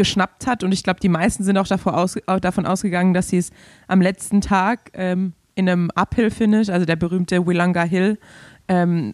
geschnappt 0.00 0.46
hat. 0.46 0.64
Und 0.64 0.72
ich 0.72 0.82
glaube, 0.82 0.98
die 0.98 1.10
meisten 1.10 1.44
sind 1.44 1.58
auch, 1.58 1.70
aus, 1.70 2.16
auch, 2.26 2.40
davon 2.40 2.64
ausgegangen, 2.64 3.12
dass 3.12 3.28
sie 3.28 3.36
es 3.36 3.50
am 3.86 4.00
letzten 4.00 4.40
Tag 4.40 4.90
ähm, 4.94 5.34
in 5.54 5.68
einem 5.68 5.90
Uphill-Finish, 5.94 6.70
also 6.70 6.86
der 6.86 6.96
berühmte 6.96 7.46
Willanga 7.46 7.82
Hill, 7.82 8.18
ähm, 8.66 9.12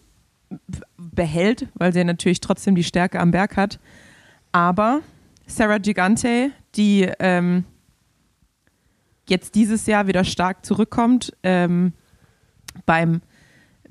behält, 0.97 1.67
weil 1.73 1.91
sie 1.91 2.05
natürlich 2.05 2.39
trotzdem 2.39 2.75
die 2.75 2.85
Stärke 2.85 3.19
am 3.19 3.31
Berg 3.31 3.57
hat. 3.57 3.81
Aber 4.53 5.01
Sarah 5.45 5.79
Gigante, 5.79 6.51
die 6.75 7.11
ähm, 7.19 7.65
jetzt 9.27 9.55
dieses 9.55 9.87
Jahr 9.87 10.07
wieder 10.07 10.23
stark 10.23 10.65
zurückkommt. 10.65 11.33
Ähm, 11.43 11.91
beim, 12.85 13.19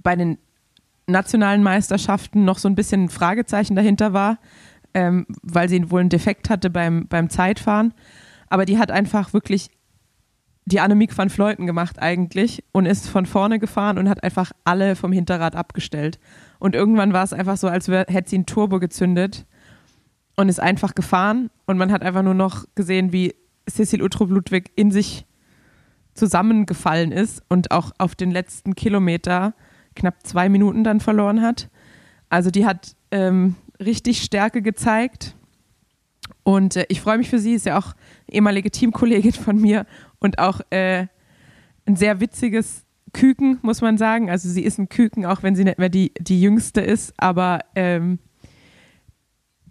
bei 0.03 0.16
den 0.16 0.38
nationalen 1.07 1.62
Meisterschaften 1.62 2.47
noch 2.47 2.57
so 2.57 2.68
ein 2.68 2.74
bisschen 2.74 3.05
ein 3.05 3.09
Fragezeichen 3.11 3.76
dahinter 3.76 4.14
war, 4.14 4.38
ähm, 4.97 5.26
weil 5.42 5.68
sie 5.68 5.90
wohl 5.90 6.01
einen 6.01 6.09
Defekt 6.09 6.49
hatte 6.49 6.70
beim, 6.70 7.07
beim 7.07 7.28
Zeitfahren. 7.28 7.92
Aber 8.49 8.64
die 8.64 8.78
hat 8.78 8.90
einfach 8.90 9.34
wirklich 9.34 9.68
die 10.64 10.80
Annemiek 10.80 11.16
van 11.16 11.28
Fleuten 11.28 11.66
gemacht 11.66 12.01
eigentlich 12.01 12.64
und 12.72 12.86
ist 12.86 13.07
von 13.07 13.26
vorne 13.26 13.59
gefahren 13.59 13.99
und 13.99 14.09
hat 14.09 14.24
einfach 14.24 14.53
alle 14.64 14.97
vom 14.97 15.12
Hinterrad 15.12 15.55
abgestellt. 15.55 16.18
Und 16.59 16.74
irgendwann 16.74 17.12
war 17.12 17.22
es 17.22 17.34
einfach 17.34 17.59
so, 17.59 17.68
als 17.68 17.88
hätte 17.88 18.30
sie 18.30 18.38
ein 18.38 18.47
Turbo 18.47 18.80
gezündet 18.80 19.44
und 20.34 20.49
ist 20.49 20.61
einfach 20.61 20.94
gefahren 20.94 21.51
und 21.66 21.76
man 21.76 21.92
hat 21.92 22.03
einfach 22.03 22.22
nur 22.22 22.34
noch 22.34 22.64
gesehen, 22.74 23.12
wie 23.12 23.34
Cecil 23.68 24.03
Utrup 24.03 24.30
Ludwig 24.30 24.72
in 24.76 24.90
sich 24.90 25.26
zusammengefallen 26.14 27.12
ist 27.12 27.42
und 27.51 27.70
auch 27.70 27.92
auf 27.99 28.14
den 28.14 28.30
letzten 28.30 28.74
Kilometer 28.74 29.53
knapp 29.94 30.26
zwei 30.26 30.49
Minuten 30.49 30.84
dann 30.84 31.01
verloren 31.01 31.42
hat. 31.42 31.68
Also 32.30 32.51
die 32.51 32.64
hat 32.64 32.97
ähm, 33.11 33.57
richtig 33.81 34.22
Stärke 34.22 34.62
gezeigt. 34.62 35.37
Und 36.43 36.77
äh, 36.77 36.87
ich 36.89 37.01
freue 37.01 37.18
mich 37.18 37.29
für 37.29 37.39
sie, 37.39 37.55
ist 37.55 37.66
ja 37.66 37.79
auch 37.79 37.95
ehemalige 38.29 38.70
Teamkollegin 38.70 39.33
von 39.33 39.61
mir 39.61 39.87
und 40.18 40.39
auch 40.39 40.61
äh, 40.70 41.07
ein 41.87 41.97
sehr 41.97 42.20
witziges 42.20 42.85
Küken, 43.12 43.59
muss 43.62 43.81
man 43.81 43.99
sagen. 43.99 44.31
Also 44.31 44.49
sie 44.49 44.62
ist 44.62 44.79
ein 44.79 44.89
Küken, 44.89 45.24
auch 45.24 45.43
wenn 45.43 45.57
sie 45.57 45.64
nicht 45.64 45.79
mehr 45.79 45.89
die, 45.89 46.12
die 46.18 46.41
jüngste 46.41 46.81
ist, 46.81 47.14
aber 47.16 47.61
ähm, 47.74 48.18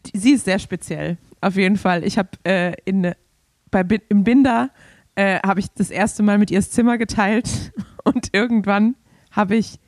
die, 0.05 0.17
sie 0.17 0.31
ist 0.31 0.45
sehr 0.45 0.59
speziell. 0.59 1.17
Auf 1.41 1.55
jeden 1.57 1.77
Fall. 1.77 2.03
Ich 2.03 2.17
habe 2.17 2.29
äh, 2.43 2.73
im 2.85 4.23
Binder 4.23 4.71
äh, 5.15 5.39
habe 5.45 5.59
ich 5.59 5.67
das 5.71 5.91
erste 5.91 6.23
Mal 6.23 6.37
mit 6.37 6.51
ihr 6.51 6.59
das 6.59 6.71
Zimmer 6.71 6.97
geteilt 6.97 7.73
und 8.03 8.29
irgendwann 8.33 8.95
habe 9.31 9.55
ich 9.55 9.79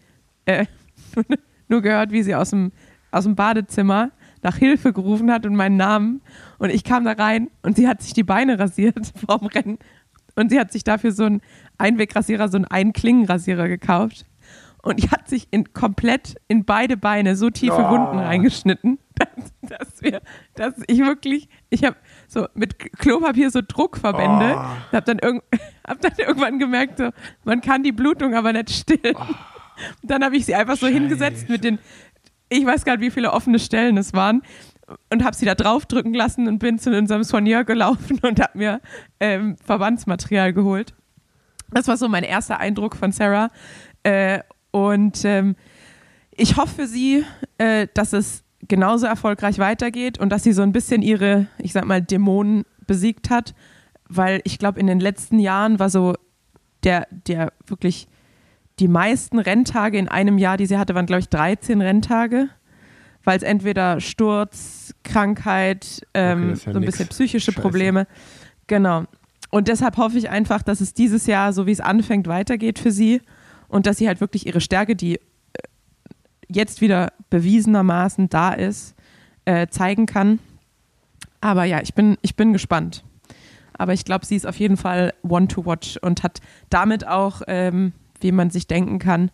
äh, 0.45 0.65
nur 1.67 1.81
gehört, 1.81 2.11
wie 2.11 2.23
sie 2.23 2.35
aus 2.35 2.51
dem, 2.51 2.71
aus 3.11 3.23
dem 3.23 3.35
Badezimmer 3.35 4.11
nach 4.43 4.55
Hilfe 4.57 4.93
gerufen 4.93 5.31
hat 5.31 5.45
und 5.45 5.55
meinen 5.55 5.77
Namen. 5.77 6.21
Und 6.57 6.69
ich 6.69 6.83
kam 6.83 7.05
da 7.05 7.13
rein 7.13 7.49
und 7.63 7.75
sie 7.75 7.87
hat 7.87 8.01
sich 8.01 8.13
die 8.13 8.23
Beine 8.23 8.59
rasiert 8.59 8.95
vorm 9.27 9.47
Rennen. 9.47 9.79
Und 10.35 10.51
sie 10.51 10.59
hat 10.59 10.71
sich 10.71 10.83
dafür 10.83 11.11
so 11.11 11.23
einen 11.23 11.41
Einwegrasierer, 11.77 12.47
so 12.47 12.57
einen 12.57 12.65
Einklingenrasierer 12.65 13.67
gekauft. 13.67 14.25
Und 14.83 15.03
die 15.03 15.09
hat 15.09 15.27
sich 15.27 15.47
in, 15.51 15.73
komplett 15.73 16.35
in 16.47 16.63
beide 16.63 16.95
Beine 16.95 17.35
so 17.35 17.49
tiefe 17.49 17.75
oh. 17.77 17.89
Wunden 17.89 18.19
reingeschnitten, 18.19 18.99
dass, 19.15 19.79
dass, 19.79 20.01
wir, 20.01 20.21
dass 20.55 20.75
ich 20.87 20.99
wirklich, 20.99 21.49
ich 21.69 21.83
habe 21.83 21.97
so 22.27 22.47
mit 22.53 22.79
Klopapier 22.97 23.49
so 23.49 23.61
Druckverbände. 23.67 24.55
Oh. 24.55 24.95
Hab 24.95 25.05
dann, 25.05 25.19
irg 25.19 25.43
hab 25.87 25.99
dann 25.99 26.13
irgendwann 26.17 26.59
gemerkt, 26.59 26.99
so, 26.99 27.09
man 27.43 27.61
kann 27.61 27.83
die 27.83 27.91
Blutung 27.91 28.35
aber 28.35 28.53
nicht 28.53 28.69
stillen. 28.69 29.15
Oh. 29.17 29.33
dann 30.03 30.23
habe 30.23 30.37
ich 30.37 30.45
sie 30.45 30.55
einfach 30.55 30.75
so 30.75 30.85
Scheiße. 30.85 30.93
hingesetzt 30.99 31.49
mit 31.49 31.63
den, 31.63 31.79
ich 32.49 32.65
weiß 32.65 32.85
gar 32.85 32.97
nicht, 32.97 33.05
wie 33.05 33.11
viele 33.11 33.31
offene 33.31 33.59
Stellen 33.59 33.97
es 33.97 34.13
waren 34.13 34.41
und 35.09 35.23
habe 35.23 35.35
sie 35.35 35.45
da 35.45 35.55
draufdrücken 35.55 36.13
lassen 36.13 36.47
und 36.47 36.59
bin 36.59 36.79
zu 36.79 36.95
unserem 36.95 37.23
Soigneur 37.23 37.63
gelaufen 37.63 38.19
und 38.21 38.39
habe 38.39 38.57
mir 38.57 38.81
ähm, 39.19 39.57
Verbandsmaterial 39.63 40.53
geholt. 40.53 40.93
Das 41.71 41.87
war 41.87 41.97
so 41.97 42.07
mein 42.07 42.23
erster 42.23 42.59
Eindruck 42.59 42.95
von 42.95 43.11
Sarah. 43.11 43.49
Äh, 44.03 44.39
und 44.71 45.25
ähm, 45.25 45.55
ich 46.31 46.55
hoffe 46.55 46.75
für 46.75 46.87
sie, 46.87 47.25
äh, 47.57 47.87
dass 47.93 48.13
es 48.13 48.43
genauso 48.67 49.05
erfolgreich 49.05 49.59
weitergeht 49.59 50.17
und 50.17 50.29
dass 50.29 50.43
sie 50.43 50.53
so 50.53 50.61
ein 50.61 50.71
bisschen 50.71 51.01
ihre, 51.01 51.47
ich 51.57 51.73
sag 51.73 51.85
mal, 51.85 52.01
Dämonen 52.01 52.63
besiegt 52.85 53.29
hat, 53.29 53.53
weil 54.07 54.41
ich 54.45 54.59
glaube, 54.59 54.79
in 54.79 54.87
den 54.87 54.99
letzten 54.99 55.39
Jahren 55.39 55.79
war 55.79 55.89
so 55.89 56.15
der, 56.83 57.07
der 57.11 57.51
wirklich 57.65 58.07
die 58.79 58.87
meisten 58.87 59.39
Renntage 59.39 59.97
in 59.97 60.07
einem 60.07 60.37
Jahr, 60.37 60.57
die 60.57 60.65
sie 60.65 60.77
hatte, 60.77 60.95
waren, 60.95 61.05
glaube 61.05 61.21
ich, 61.21 61.29
13 61.29 61.81
Renntage, 61.81 62.49
weil 63.23 63.37
es 63.37 63.43
entweder 63.43 63.99
Sturz, 63.99 64.93
Krankheit, 65.03 66.01
ähm, 66.13 66.51
okay, 66.51 66.61
ja 66.65 66.73
so 66.73 66.79
ein 66.79 66.85
bisschen 66.85 67.07
psychische 67.07 67.51
Scheiße. 67.51 67.61
Probleme. 67.61 68.07
Genau. 68.67 69.05
Und 69.49 69.67
deshalb 69.67 69.97
hoffe 69.97 70.17
ich 70.17 70.29
einfach, 70.29 70.61
dass 70.61 70.81
es 70.81 70.93
dieses 70.93 71.25
Jahr, 71.25 71.53
so 71.53 71.65
wie 71.65 71.71
es 71.71 71.79
anfängt, 71.79 72.27
weitergeht 72.27 72.79
für 72.79 72.91
sie 72.91 73.21
und 73.67 73.85
dass 73.85 73.97
sie 73.97 74.07
halt 74.07 74.21
wirklich 74.21 74.45
ihre 74.45 74.61
Stärke, 74.61 74.95
die 74.95 75.19
jetzt 76.49 76.81
wieder 76.81 77.11
bewiesenermaßen 77.29 78.29
da 78.29 78.53
ist, 78.53 78.95
äh, 79.45 79.67
zeigen 79.67 80.05
kann. 80.05 80.39
Aber 81.41 81.65
ja, 81.65 81.81
ich 81.81 81.93
bin, 81.93 82.17
ich 82.21 82.35
bin 82.35 82.53
gespannt. 82.53 83.03
Aber 83.77 83.93
ich 83.93 84.05
glaube, 84.05 84.25
sie 84.25 84.35
ist 84.35 84.47
auf 84.47 84.57
jeden 84.57 84.77
Fall 84.77 85.13
one 85.21 85.47
to 85.47 85.65
watch 85.65 85.97
und 86.01 86.23
hat 86.23 86.41
damit 86.69 87.07
auch, 87.07 87.41
ähm, 87.47 87.93
wie 88.21 88.31
man 88.31 88.49
sich 88.49 88.67
denken 88.67 88.99
kann, 88.99 89.31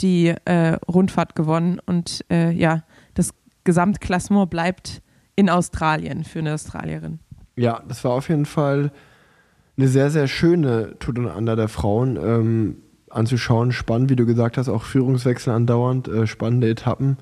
die 0.00 0.34
äh, 0.44 0.76
Rundfahrt 0.88 1.34
gewonnen. 1.34 1.80
Und 1.84 2.24
äh, 2.30 2.50
ja, 2.52 2.84
das 3.14 3.34
Gesamtklassement 3.64 4.50
bleibt 4.50 5.02
in 5.36 5.50
Australien 5.50 6.24
für 6.24 6.40
eine 6.40 6.54
Australierin. 6.54 7.20
Ja, 7.56 7.82
das 7.86 8.04
war 8.04 8.12
auf 8.12 8.28
jeden 8.28 8.46
Fall 8.46 8.92
eine 9.76 9.88
sehr, 9.88 10.10
sehr 10.10 10.28
schöne 10.28 10.98
Tour 10.98 11.16
und 11.18 11.26
Under 11.26 11.56
der 11.56 11.68
Frauen. 11.68 12.16
Ähm, 12.16 12.76
anzuschauen. 13.14 13.72
Spannend, 13.72 14.10
wie 14.10 14.16
du 14.16 14.26
gesagt 14.26 14.58
hast, 14.58 14.68
auch 14.68 14.82
Führungswechsel 14.82 15.52
andauernd, 15.52 16.08
äh, 16.08 16.26
spannende 16.26 16.68
Etappen. 16.68 17.18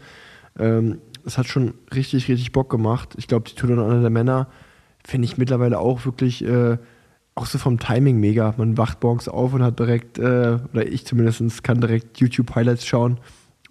Ähm, 0.58 0.98
es 1.24 1.38
hat 1.38 1.46
schon 1.46 1.74
richtig, 1.94 2.28
richtig 2.28 2.52
Bock 2.52 2.70
gemacht. 2.70 3.14
Ich 3.16 3.28
glaube, 3.28 3.48
die 3.48 3.54
Tour 3.54 3.68
de 3.68 4.00
der 4.00 4.10
Männer 4.10 4.48
finde 5.04 5.26
ich 5.26 5.38
mittlerweile 5.38 5.78
auch 5.78 6.04
wirklich 6.04 6.44
äh, 6.44 6.78
auch 7.34 7.46
so 7.46 7.58
vom 7.58 7.78
Timing 7.78 8.18
mega. 8.18 8.54
Man 8.56 8.76
wacht 8.76 9.02
morgens 9.02 9.28
auf 9.28 9.54
und 9.54 9.62
hat 9.62 9.78
direkt, 9.78 10.18
äh, 10.18 10.58
oder 10.72 10.86
ich 10.86 11.06
zumindest, 11.06 11.64
kann 11.64 11.80
direkt 11.80 12.18
YouTube-Highlights 12.18 12.86
schauen, 12.86 13.18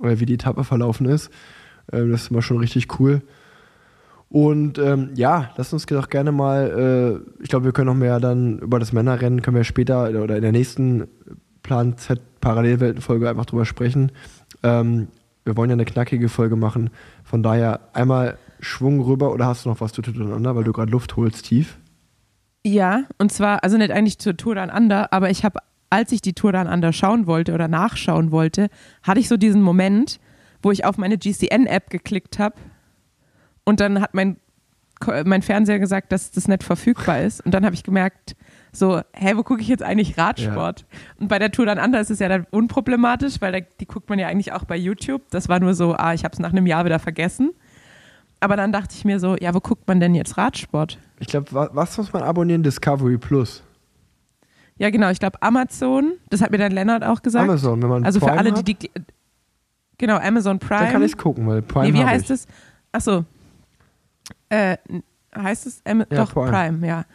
äh, 0.01 0.19
wie 0.19 0.25
die 0.25 0.33
Etappe 0.33 0.63
verlaufen 0.63 1.05
ist. 1.07 1.29
Ähm, 1.91 2.11
das 2.11 2.23
ist 2.23 2.31
immer 2.31 2.41
schon 2.41 2.57
richtig 2.57 2.99
cool. 2.99 3.21
Und 4.29 4.77
ähm, 4.77 5.09
ja, 5.15 5.51
lass 5.57 5.73
uns 5.73 5.85
doch 5.85 6.09
gerne 6.09 6.31
mal, 6.31 7.21
äh, 7.37 7.43
ich 7.43 7.49
glaube, 7.49 7.65
wir 7.65 7.73
können 7.73 7.87
noch 7.87 7.95
mehr 7.95 8.19
dann 8.19 8.59
über 8.59 8.79
das 8.79 8.93
Männerrennen, 8.93 9.41
können 9.41 9.57
wir 9.57 9.65
später 9.65 10.09
oder 10.09 10.37
in 10.37 10.41
der 10.41 10.53
nächsten 10.53 11.07
Plan 11.63 11.97
Z 11.97 12.21
Parallelweltenfolge 12.39 13.29
einfach 13.29 13.45
drüber 13.45 13.65
sprechen. 13.65 14.11
Ähm, 14.63 15.09
wir 15.43 15.57
wollen 15.57 15.69
ja 15.69 15.73
eine 15.73 15.85
knackige 15.85 16.29
Folge 16.29 16.55
machen. 16.55 16.91
Von 17.23 17.43
daher 17.43 17.81
einmal 17.93 18.37
Schwung 18.61 19.01
rüber 19.01 19.33
oder 19.33 19.47
hast 19.47 19.65
du 19.65 19.69
noch 19.69 19.81
was 19.81 19.91
zu 19.91 20.01
tun 20.01 20.45
weil 20.45 20.63
du 20.63 20.71
gerade 20.71 20.91
Luft 20.91 21.17
holst 21.17 21.45
tief? 21.45 21.77
Ja, 22.63 23.03
und 23.17 23.31
zwar, 23.31 23.63
also 23.63 23.77
nicht 23.77 23.91
eigentlich 23.91 24.19
zur 24.19 24.37
Tour 24.37 24.55
Down 24.55 24.69
Under, 24.69 25.11
aber 25.11 25.29
ich 25.29 25.43
habe, 25.43 25.59
als 25.89 26.11
ich 26.11 26.21
die 26.21 26.33
Tour 26.33 26.51
Down 26.51 26.67
Under 26.67 26.93
schauen 26.93 27.25
wollte 27.25 27.53
oder 27.53 27.67
nachschauen 27.67 28.31
wollte, 28.31 28.69
hatte 29.03 29.19
ich 29.19 29.27
so 29.27 29.37
diesen 29.37 29.61
Moment, 29.61 30.19
wo 30.61 30.71
ich 30.71 30.85
auf 30.85 30.97
meine 30.97 31.17
GCN-App 31.17 31.89
geklickt 31.89 32.37
habe 32.37 32.55
und 33.63 33.79
dann 33.79 34.01
hat 34.01 34.13
mein, 34.13 34.37
mein 35.25 35.41
Fernseher 35.41 35.79
gesagt, 35.79 36.11
dass 36.11 36.31
das 36.31 36.47
nicht 36.47 36.63
verfügbar 36.63 37.21
ist. 37.21 37.43
Und 37.43 37.53
dann 37.53 37.65
habe 37.65 37.73
ich 37.73 37.83
gemerkt, 37.83 38.35
so, 38.71 39.01
hä, 39.13 39.33
wo 39.35 39.43
gucke 39.43 39.61
ich 39.61 39.67
jetzt 39.67 39.83
eigentlich 39.83 40.17
Radsport? 40.17 40.81
Ja. 40.81 40.97
Und 41.19 41.27
bei 41.27 41.39
der 41.39 41.51
Tour 41.51 41.65
dann 41.65 41.79
anders 41.79 42.09
ist 42.09 42.15
es 42.15 42.19
ja 42.19 42.29
dann 42.29 42.45
unproblematisch, 42.51 43.41
weil 43.41 43.51
da, 43.51 43.59
die 43.79 43.85
guckt 43.85 44.09
man 44.09 44.19
ja 44.19 44.27
eigentlich 44.27 44.53
auch 44.53 44.65
bei 44.65 44.77
YouTube. 44.77 45.23
Das 45.31 45.49
war 45.49 45.59
nur 45.59 45.73
so, 45.73 45.95
ah, 45.95 46.13
ich 46.13 46.23
habe 46.23 46.33
es 46.33 46.39
nach 46.39 46.51
einem 46.51 46.67
Jahr 46.67 46.85
wieder 46.85 46.99
vergessen. 46.99 47.51
Aber 48.39 48.55
dann 48.55 48.71
dachte 48.71 48.95
ich 48.95 49.05
mir 49.05 49.19
so, 49.19 49.35
ja, 49.39 49.53
wo 49.53 49.59
guckt 49.59 49.87
man 49.87 49.99
denn 49.99 50.15
jetzt 50.15 50.37
Radsport? 50.37 50.97
Ich 51.21 51.27
glaube, 51.27 51.69
was 51.73 51.97
muss 51.97 52.11
man 52.11 52.23
abonnieren? 52.23 52.63
Discovery 52.63 53.17
Plus. 53.17 53.63
Ja, 54.77 54.89
genau. 54.89 55.09
Ich 55.11 55.19
glaube, 55.19 55.41
Amazon, 55.41 56.13
das 56.29 56.41
hat 56.41 56.51
mir 56.51 56.57
dann 56.57 56.71
Lennart 56.71 57.03
auch 57.03 57.21
gesagt. 57.21 57.47
Amazon, 57.47 57.81
wenn 57.81 57.89
man 57.89 58.03
Also 58.03 58.19
Prime 58.19 58.33
für 58.33 58.37
alle, 58.39 58.51
die, 58.63 58.73
die. 58.73 58.89
Genau, 59.99 60.17
Amazon 60.17 60.57
Prime. 60.57 60.85
Da 60.85 60.91
kann 60.91 61.03
ich 61.03 61.15
gucken, 61.17 61.45
weil 61.47 61.61
Prime. 61.61 61.91
Nee, 61.91 61.99
wie 61.99 62.03
heißt 62.03 62.25
ich. 62.25 62.31
es? 62.31 62.47
Achso. 62.91 63.23
Äh, 64.49 64.77
heißt 65.37 65.67
es? 65.67 65.81
Am 65.85 65.99
Ja, 65.99 66.05
Doch, 66.09 66.33
Prime. 66.33 66.49
Prime. 66.51 66.87
ja. 66.87 67.05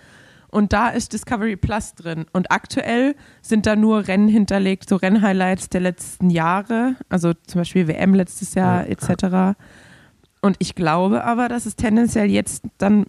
Und 0.49 0.73
da 0.73 0.89
ist 0.91 1.13
Discovery 1.13 1.57
Plus 1.57 1.95
drin. 1.95 2.25
Und 2.33 2.53
aktuell 2.53 3.17
sind 3.43 3.67
da 3.67 3.75
nur 3.77 4.07
Rennen 4.07 4.29
hinterlegt, 4.29 4.89
so 4.89 4.97
Rennhighlights 4.97 5.69
der 5.69 5.81
letzten 5.81 6.31
Jahre, 6.31 6.95
also 7.09 7.33
zum 7.35 7.61
Beispiel 7.61 7.89
WM 7.89 8.15
letztes 8.15 8.55
Jahr 8.55 8.87
Ja. 8.87 8.91
etc. 8.93 9.59
Und 10.41 10.57
ich 10.61 10.75
glaube 10.77 11.25
aber, 11.25 11.49
dass 11.49 11.67
es 11.67 11.75
tendenziell 11.77 12.31
jetzt 12.31 12.63
dann 12.79 13.07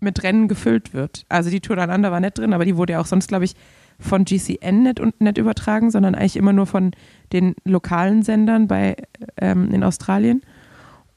mit 0.00 0.22
Rennen 0.22 0.48
gefüllt 0.48 0.94
wird. 0.94 1.24
Also 1.28 1.50
die 1.50 1.60
Tour 1.60 1.76
Under 1.78 2.10
war 2.12 2.20
nicht 2.20 2.38
drin, 2.38 2.52
aber 2.52 2.64
die 2.64 2.76
wurde 2.76 2.94
ja 2.94 3.00
auch 3.00 3.06
sonst, 3.06 3.28
glaube 3.28 3.44
ich, 3.44 3.54
von 4.00 4.24
GCN 4.24 4.82
nicht, 4.84 5.00
und 5.00 5.20
nicht 5.20 5.38
übertragen, 5.38 5.90
sondern 5.90 6.14
eigentlich 6.14 6.36
immer 6.36 6.52
nur 6.52 6.66
von 6.66 6.92
den 7.32 7.54
lokalen 7.64 8.22
Sendern 8.22 8.68
bei, 8.68 8.96
ähm, 9.36 9.72
in 9.72 9.82
Australien. 9.82 10.42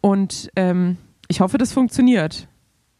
Und 0.01 0.49
ähm, 0.55 0.97
ich 1.27 1.41
hoffe, 1.41 1.57
das 1.59 1.73
funktioniert. 1.73 2.47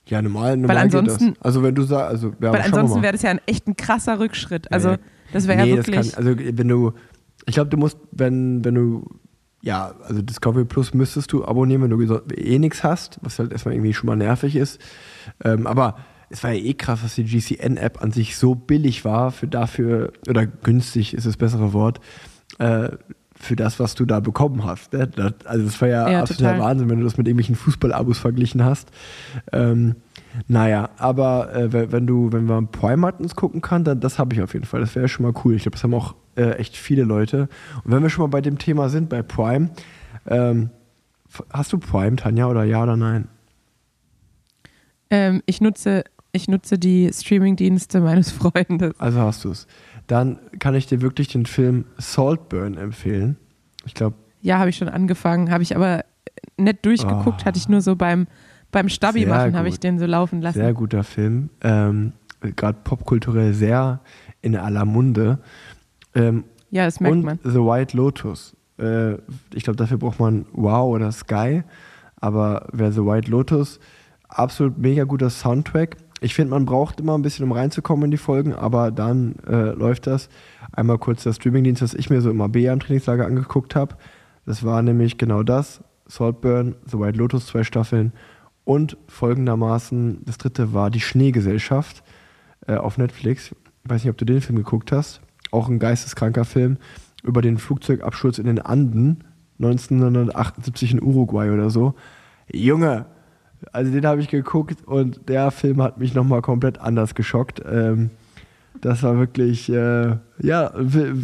Ja, 0.07 0.21
normal, 0.21 0.57
normal 0.57 0.77
ansonsten- 0.77 1.27
geht 1.29 1.37
das. 1.37 1.45
Also 1.45 1.63
wenn 1.63 1.73
du 1.75 1.83
sagst, 1.83 2.09
also 2.11 2.33
ja, 2.41 2.53
Weil 2.53 2.61
ansonsten 2.61 3.01
wäre 3.01 3.13
das 3.13 3.21
ja 3.23 3.31
ein 3.31 3.41
echt 3.47 3.67
ein 3.67 3.75
krasser 3.75 4.19
Rückschritt. 4.19 4.71
Also 4.71 4.91
Nee. 4.91 4.97
das 5.33 5.47
wäre 5.47 5.63
nee, 5.63 5.69
ja 5.71 5.75
das 5.77 5.87
wirklich. 5.87 6.11
kann, 6.13 6.25
also 6.27 6.39
wenn 6.57 6.67
du, 6.67 6.91
ich 7.47 7.53
glaube, 7.55 7.69
du 7.69 7.77
musst, 7.77 7.97
wenn, 8.11 8.63
wenn 8.63 8.75
du, 8.75 9.05
ja, 9.61 9.93
also 10.07 10.21
Discovery 10.21 10.65
Plus 10.65 10.93
müsstest 10.93 11.31
du 11.33 11.45
abonnieren, 11.45 11.83
wenn 11.83 11.89
du 11.91 12.01
eh 12.35 12.59
nichts 12.59 12.83
hast, 12.83 13.19
was 13.21 13.37
halt 13.39 13.51
erstmal 13.51 13.75
irgendwie 13.75 13.93
schon 13.93 14.07
mal 14.07 14.15
nervig 14.15 14.55
ist. 14.55 14.79
Ähm, 15.43 15.67
aber 15.67 15.97
es 16.29 16.43
war 16.43 16.51
ja 16.51 16.63
eh 16.63 16.73
krass, 16.73 17.01
dass 17.03 17.15
die 17.15 17.25
GCN-App 17.25 18.01
an 18.01 18.11
sich 18.11 18.37
so 18.37 18.55
billig 18.55 19.05
war 19.05 19.31
für 19.31 19.47
dafür, 19.47 20.13
oder 20.29 20.45
günstig 20.47 21.13
ist 21.13 21.27
das 21.27 21.37
bessere 21.37 21.73
Wort, 21.73 21.99
äh, 22.59 22.89
für 23.35 23.55
das, 23.55 23.79
was 23.79 23.95
du 23.95 24.05
da 24.05 24.19
bekommen 24.19 24.63
hast. 24.65 24.93
Ne? 24.93 25.07
Das, 25.07 25.33
also 25.45 25.65
das 25.65 25.81
war 25.81 25.87
ja, 25.87 26.09
Ja, 26.09 26.19
absoluter 26.21 26.53
total. 26.53 26.59
Wahnsinn, 26.59 26.89
wenn 26.89 26.99
du 26.99 27.03
das 27.03 27.17
mit 27.17 27.27
irgendwelchen 27.27 27.55
Fußballabos 27.55 28.19
verglichen 28.19 28.63
hast. 28.63 28.91
Ähm, 29.51 29.95
naja, 30.47 30.89
aber 30.97 31.53
äh, 31.53 31.73
wenn- 31.73 31.91
wenn 31.91 32.07
du, 32.07 32.31
wenn 32.31 32.45
man 32.45 32.67
Prime 32.69 33.11
uns 33.13 33.35
gucken 33.35 33.61
kann, 33.61 33.83
dann 33.83 33.99
das 33.99 34.17
habe 34.19 34.33
ich 34.35 34.41
auf 34.41 34.53
jeden 34.53 34.65
Fall. 34.65 34.79
Das 34.81 34.95
wäre 34.95 35.07
schon 35.09 35.23
mal 35.25 35.33
cool. 35.43 35.55
Ich 35.55 35.63
glaube, 35.63 35.73
das 35.75 35.83
haben 35.83 35.93
auch 35.93 36.15
äh, 36.41 36.55
echt 36.57 36.75
viele 36.75 37.03
Leute. 37.03 37.47
Und 37.83 37.91
wenn 37.91 38.01
wir 38.03 38.09
schon 38.09 38.23
mal 38.23 38.27
bei 38.29 38.41
dem 38.41 38.57
Thema 38.57 38.89
sind, 38.89 39.09
bei 39.09 39.21
Prime, 39.21 39.69
ähm, 40.27 40.69
hast 41.51 41.71
du 41.73 41.77
Prime, 41.77 42.15
Tanja, 42.15 42.47
oder 42.47 42.63
ja 42.63 42.83
oder 42.83 42.97
nein? 42.97 43.27
ähm, 45.09 45.41
ich, 45.45 45.61
nutze, 45.61 46.03
ich 46.31 46.47
nutze 46.47 46.77
die 46.79 47.09
Streamingdienste 47.13 47.99
meines 48.01 48.31
Freundes. 48.31 48.99
Also 48.99 49.19
hast 49.19 49.43
du 49.43 49.51
es. 49.51 49.67
Dann 50.07 50.39
kann 50.59 50.75
ich 50.75 50.87
dir 50.87 51.01
wirklich 51.01 51.27
den 51.29 51.45
Film 51.45 51.85
Saltburn 51.97 52.77
empfehlen. 52.77 53.37
Ich 53.85 53.93
glaube, 53.93 54.15
Ja, 54.41 54.59
habe 54.59 54.69
ich 54.69 54.77
schon 54.77 54.89
angefangen, 54.89 55.51
habe 55.51 55.63
ich 55.63 55.75
aber 55.75 56.03
nicht 56.57 56.85
durchgeguckt, 56.85 57.41
Ah. 57.43 57.45
hatte 57.45 57.57
ich 57.57 57.69
nur 57.69 57.81
so 57.81 57.95
beim, 57.95 58.27
beim 58.71 58.89
Stabi 58.89 59.21
Sehr 59.21 59.29
machen, 59.29 59.55
habe 59.55 59.67
ich 59.69 59.79
den 59.79 59.99
so 59.99 60.05
laufen 60.05 60.41
lassen. 60.41 60.59
sehr 60.59 60.73
guter 60.73 61.03
Film. 61.03 61.49
Ähm, 61.61 62.13
Gerade 62.55 62.79
popkulturell 62.83 63.53
sehr 63.53 63.99
in 64.41 64.55
aller 64.55 64.85
Munde. 64.85 65.39
Ähm, 66.15 66.45
ja, 66.69 66.85
das 66.85 66.99
merkt 66.99 67.15
und 67.15 67.25
man. 67.25 67.39
The 67.43 67.59
White 67.59 67.95
Lotus. 67.97 68.55
Äh, 68.77 69.13
ich 69.53 69.63
glaube, 69.63 69.77
dafür 69.77 69.97
braucht 69.97 70.19
man 70.19 70.45
Wow 70.53 70.93
oder 70.93 71.11
Sky. 71.11 71.63
Aber 72.17 72.67
wer 72.71 72.91
The 72.91 73.01
White 73.01 73.29
Lotus, 73.29 73.79
absolut 74.29 74.77
mega 74.77 75.03
guter 75.03 75.29
Soundtrack. 75.29 75.97
Ich 76.23 76.35
finde, 76.35 76.51
man 76.51 76.65
braucht 76.65 76.99
immer 76.99 77.17
ein 77.17 77.23
bisschen, 77.23 77.45
um 77.45 77.51
reinzukommen 77.51 78.05
in 78.05 78.11
die 78.11 78.17
Folgen, 78.17 78.53
aber 78.53 78.91
dann 78.91 79.35
äh, 79.47 79.71
läuft 79.71 80.05
das. 80.05 80.29
Einmal 80.71 80.99
kurz 80.99 81.23
der 81.23 81.33
Streamingdienst, 81.33 81.81
das 81.81 81.95
ich 81.95 82.11
mir 82.11 82.21
so 82.21 82.29
im 82.29 82.41
AB 82.41 82.57
am 82.69 82.79
Trainingslager 82.79 83.25
angeguckt 83.25 83.75
habe. 83.75 83.95
Das 84.45 84.63
war 84.63 84.81
nämlich 84.83 85.17
genau 85.17 85.41
das. 85.41 85.83
Saltburn, 86.05 86.75
The 86.85 86.99
White 86.99 87.17
Lotus, 87.17 87.47
zwei 87.47 87.63
Staffeln. 87.63 88.13
Und 88.63 88.97
folgendermaßen, 89.07 90.21
das 90.25 90.37
dritte 90.37 90.73
war 90.73 90.91
die 90.91 90.99
Schneegesellschaft 91.01 92.03
äh, 92.67 92.75
auf 92.75 92.99
Netflix. 92.99 93.55
Ich 93.83 93.89
weiß 93.89 94.03
nicht, 94.03 94.11
ob 94.11 94.17
du 94.17 94.25
den 94.25 94.41
Film 94.41 94.57
geguckt 94.57 94.91
hast. 94.91 95.21
Auch 95.51 95.69
ein 95.69 95.79
geisteskranker 95.79 96.45
Film 96.45 96.77
über 97.23 97.41
den 97.41 97.57
Flugzeugabsturz 97.57 98.39
in 98.39 98.45
den 98.45 98.59
Anden 98.59 99.23
1978 99.59 100.93
in 100.93 101.03
Uruguay 101.03 101.51
oder 101.51 101.69
so. 101.69 101.93
Junge, 102.51 103.05
also 103.71 103.91
den 103.91 104.05
habe 104.05 104.21
ich 104.21 104.27
geguckt 104.27 104.87
und 104.87 105.29
der 105.29 105.51
Film 105.51 105.81
hat 105.81 105.99
mich 105.99 106.15
nochmal 106.15 106.41
komplett 106.41 106.79
anders 106.79 107.13
geschockt. 107.13 107.61
Ähm, 107.69 108.09
das 108.79 109.03
war 109.03 109.17
wirklich, 109.17 109.69
äh, 109.69 110.17
ja, 110.39 110.73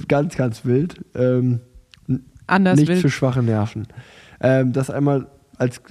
ganz, 0.07 0.35
ganz 0.35 0.65
wild. 0.65 1.03
Ähm, 1.15 1.61
Anders 2.45 2.77
Nichts 2.77 2.89
will. 2.89 3.01
für 3.01 3.09
schwache 3.09 3.43
Nerven. 3.43 3.87
Ähm, 4.39 4.71
das 4.71 4.89
einmal 4.89 5.27
als 5.57 5.81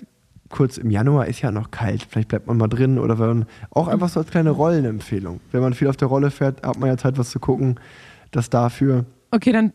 kurz 0.48 0.78
im 0.78 0.90
Januar 0.90 1.26
ist 1.26 1.42
ja 1.42 1.50
noch 1.50 1.70
kalt. 1.70 2.06
Vielleicht 2.08 2.28
bleibt 2.28 2.46
man 2.46 2.56
mal 2.56 2.68
drin 2.68 2.98
oder 2.98 3.18
wenn 3.18 3.26
man, 3.26 3.46
auch 3.70 3.88
einfach 3.88 4.08
so 4.08 4.20
als 4.20 4.30
kleine 4.30 4.50
Rollenempfehlung. 4.50 5.40
Wenn 5.52 5.60
man 5.60 5.74
viel 5.74 5.88
auf 5.88 5.96
der 5.96 6.08
Rolle 6.08 6.30
fährt, 6.30 6.66
hat 6.66 6.78
man 6.78 6.88
ja 6.88 6.96
Zeit, 6.96 7.18
was 7.18 7.30
zu 7.30 7.40
gucken. 7.40 7.78
Das 8.30 8.50
dafür. 8.50 9.06
Okay, 9.30 9.52
dann, 9.52 9.72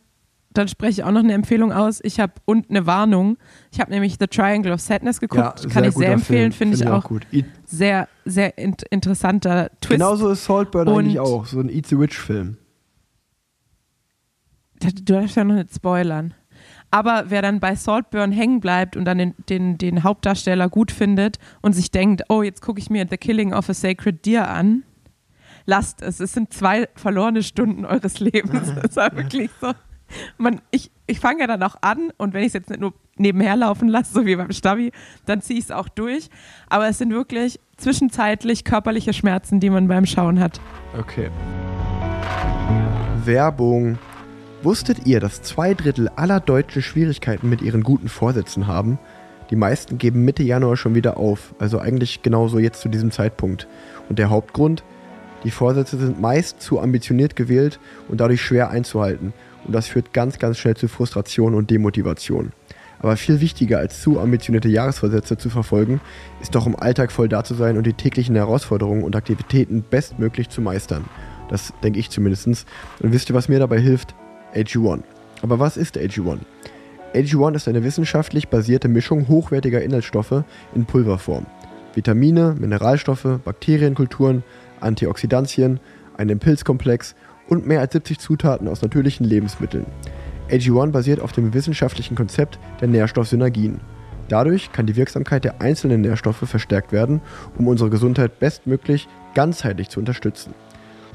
dann 0.52 0.68
spreche 0.68 0.92
ich 1.02 1.04
auch 1.04 1.12
noch 1.12 1.22
eine 1.24 1.34
Empfehlung 1.34 1.72
aus. 1.72 2.00
Ich 2.04 2.20
habe 2.20 2.34
und 2.46 2.70
eine 2.70 2.86
Warnung. 2.86 3.38
Ich 3.72 3.80
habe 3.80 3.92
nämlich 3.92 4.18
The 4.20 4.28
Triangle 4.28 4.72
of 4.74 4.82
Sadness 4.82 5.20
geguckt. 5.20 5.70
Kann 5.70 5.84
ich 5.84 5.94
sehr 5.96 6.12
empfehlen, 6.12 6.52
finde 6.52 6.76
ich 6.78 6.88
auch. 6.88 7.06
gut. 7.06 7.26
Sehr, 7.66 8.08
sehr 8.26 8.58
int 8.58 8.84
interessanter 8.90 9.70
Twist. 9.82 10.00
genauso 10.00 10.30
ist 10.30 10.46
Saltburn 10.46 10.88
Und- 10.88 11.00
eigentlich 11.06 11.20
auch. 11.20 11.46
So 11.46 11.60
ein 11.60 11.70
Eat 11.70 11.88
the 11.88 11.98
Witch 12.00 12.18
Film. 12.18 12.58
Du 14.80 14.90
darfst 15.14 15.36
ja 15.36 15.44
noch 15.44 15.56
nicht 15.56 15.74
spoilern. 15.76 16.34
Aber 16.90 17.26
wer 17.30 17.42
dann 17.42 17.60
bei 17.60 17.76
Saltburn 17.76 18.32
hängen 18.32 18.60
bleibt 18.60 18.98
und 18.98 19.06
dann 19.06 19.18
den, 19.18 19.34
den, 19.48 19.78
den 19.78 20.04
Hauptdarsteller 20.04 20.68
gut 20.70 20.92
findet 20.92 21.38
und 21.62 21.74
sich 21.74 21.92
denkt, 21.92 22.24
oh, 22.30 22.42
jetzt 22.42 22.62
gucke 22.62 22.80
ich 22.80 22.90
mir 22.90 23.06
The 23.10 23.18
Killing 23.18 23.54
of 23.54 23.70
a 23.70 23.74
Sacred 23.74 24.26
Deer 24.26 24.50
an, 24.50 24.84
lasst 25.66 26.02
es. 26.02 26.20
Es 26.20 26.34
sind 26.34 26.54
zwei 26.54 26.88
verlorene 26.96 27.44
Stunden 27.44 27.86
eures 27.86 28.20
Lebens. 28.20 28.74
Das 28.82 28.96
war 28.96 29.16
wirklich 29.16 29.50
so. 29.60 29.72
Man, 30.38 30.60
ich 30.72 30.92
ich 31.12 31.20
fange 31.20 31.42
ja 31.42 31.48
dann 31.48 31.62
auch 31.64 31.76
an 31.82 32.12
und 32.18 32.34
wenn 32.34 32.42
ich 32.42 32.48
es 32.48 32.54
jetzt 32.54 32.70
nicht 32.70 32.80
nur 32.80 32.94
nebenher 33.18 33.58
laufen 33.58 33.90
lasse, 33.90 34.14
so 34.14 34.26
wie 34.26 34.38
beim 34.38 34.52
Stabi, 34.52 34.92
dann 35.26 35.42
ziehe 35.42 35.60
ich 35.60 35.66
es 35.66 35.72
auch 35.72 35.90
durch. 35.90 36.30
Aber 36.70 36.88
es 36.88 36.98
sind 36.98 37.12
wirklich 37.12 37.60
zwischenzeitlich 37.76 38.64
körperliche 38.64 39.12
Schmerzen, 39.12 39.60
die 39.60 39.70
man 39.70 39.90
beim 39.90 40.06
Schauen 40.06 40.40
hat. 40.40 40.62
Okay. 40.98 41.30
Werbung. 43.26 44.00
Wusstet 44.64 45.06
ihr, 45.06 45.20
dass 45.20 45.42
zwei 45.42 45.74
Drittel 45.74 46.08
aller 46.16 46.40
Deutschen 46.40 46.82
Schwierigkeiten 46.82 47.50
mit 47.50 47.62
ihren 47.62 47.84
guten 47.84 48.08
Vorsätzen 48.08 48.68
haben? 48.68 49.00
Die 49.50 49.56
meisten 49.58 49.98
geben 49.98 50.24
Mitte 50.24 50.44
Januar 50.44 50.78
schon 50.78 50.96
wieder 50.96 51.18
auf, 51.18 51.54
also 51.60 51.80
eigentlich 51.80 52.22
genauso 52.22 52.58
jetzt 52.58 52.80
zu 52.80 52.88
diesem 52.88 53.12
Zeitpunkt. 53.12 53.68
Und 54.08 54.18
der 54.18 54.30
Hauptgrund? 54.30 54.84
Die 55.44 55.52
Vorsätze 55.52 55.98
sind 55.98 56.22
meist 56.22 56.62
zu 56.62 56.80
ambitioniert 56.80 57.36
gewählt 57.36 57.80
und 58.10 58.22
dadurch 58.22 58.42
schwer 58.42 58.70
einzuhalten. 58.70 59.34
Und 59.66 59.74
das 59.74 59.88
führt 59.88 60.14
ganz, 60.14 60.40
ganz 60.40 60.58
schnell 60.58 60.76
zu 60.76 60.88
Frustration 60.88 61.56
und 61.56 61.70
Demotivation. 61.70 62.52
Aber 63.00 63.18
viel 63.18 63.42
wichtiger 63.42 63.80
als 63.80 64.02
zu 64.02 64.20
ambitionierte 64.20 64.70
Jahresvorsätze 64.70 65.38
zu 65.38 65.50
verfolgen, 65.50 66.02
ist 66.40 66.54
doch 66.54 66.68
im 66.68 66.76
Alltag 66.76 67.12
voll 67.12 67.30
da 67.30 67.44
zu 67.44 67.56
sein 67.56 67.78
und 67.78 67.88
die 67.88 67.94
täglichen 67.94 68.36
Herausforderungen 68.36 69.04
und 69.04 69.16
Aktivitäten 69.16 69.84
bestmöglich 69.90 70.50
zu 70.50 70.62
meistern. 70.62 71.06
Das 71.50 71.74
denke 71.84 72.00
ich 72.00 72.12
zumindest. 72.12 72.48
Und 72.48 73.12
wisst 73.12 73.30
ihr, 73.30 73.36
was 73.36 73.50
mir 73.50 73.60
dabei 73.60 73.80
hilft? 73.80 74.14
AG1. 74.54 75.02
Aber 75.42 75.60
was 75.60 75.78
ist 75.78 75.98
AG1? 75.98 76.40
AG1 77.16 77.56
ist 77.56 77.68
eine 77.68 77.84
wissenschaftlich 77.84 78.50
basierte 78.50 78.88
Mischung 78.88 79.28
hochwertiger 79.28 79.82
Inhaltsstoffe 79.82 80.44
in 80.76 80.86
Pulverform. 80.86 81.46
Vitamine, 81.96 82.56
Mineralstoffe, 82.58 83.40
Bakterienkulturen, 83.44 84.44
Antioxidantien, 84.82 85.80
ein 86.18 86.30
Impulskomplex 86.30 87.16
und 87.48 87.68
mehr 87.68 87.80
als 87.80 87.94
70 87.94 88.20
Zutaten 88.20 88.68
aus 88.68 88.82
natürlichen 88.82 89.26
Lebensmitteln. 89.26 89.86
AG1 90.50 90.92
basiert 90.92 91.22
auf 91.22 91.32
dem 91.32 91.54
wissenschaftlichen 91.54 92.16
Konzept 92.16 92.60
der 92.82 92.88
Nährstoffsynergien. 92.90 93.80
Dadurch 94.28 94.72
kann 94.72 94.86
die 94.86 94.96
Wirksamkeit 94.96 95.44
der 95.44 95.62
einzelnen 95.62 96.02
Nährstoffe 96.02 96.48
verstärkt 96.48 96.92
werden, 96.92 97.22
um 97.58 97.68
unsere 97.68 97.90
Gesundheit 97.90 98.40
bestmöglich 98.40 99.08
ganzheitlich 99.34 99.90
zu 99.90 100.00
unterstützen. 100.00 100.54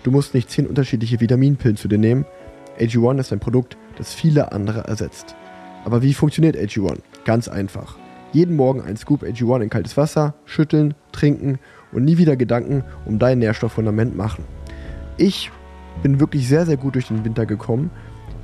Du 0.03 0.11
musst 0.11 0.35
nicht 0.35 0.51
10 0.51 0.67
unterschiedliche 0.67 1.21
Vitaminpillen 1.21 1.77
zu 1.77 1.89
dir 1.89 1.99
nehmen. 1.99 2.27
AG1 2.79 3.21
ist 3.21 3.33
ein 3.33 3.41
Produkt, 3.41 3.77
das 3.97 4.13
viele 4.13 4.53
andere 4.53 4.81
ersetzt. 4.85 5.35
Aber 5.85 6.03
wie 6.03 6.15
funktioniert 6.15 6.57
AG1? 6.57 6.99
Ganz 7.25 7.49
einfach. 7.49 7.97
Jeden 8.33 8.57
Morgen 8.57 8.83
ein 8.83 8.97
Scoop 8.97 9.23
AG1 9.23 9.63
in 9.63 9.71
kaltes 9.71 9.97
Wasser, 9.97 10.35
schütteln, 10.45 10.95
trinken 11.13 11.59
und 11.97 12.05
nie 12.05 12.19
wieder 12.19 12.37
Gedanken 12.37 12.85
um 13.07 13.19
dein 13.19 13.39
Nährstofffundament 13.39 14.15
machen. 14.15 14.45
Ich 15.17 15.51
bin 16.03 16.21
wirklich 16.21 16.47
sehr, 16.47 16.67
sehr 16.67 16.77
gut 16.77 16.95
durch 16.95 17.09
den 17.09 17.25
Winter 17.25 17.47
gekommen. 17.47 17.91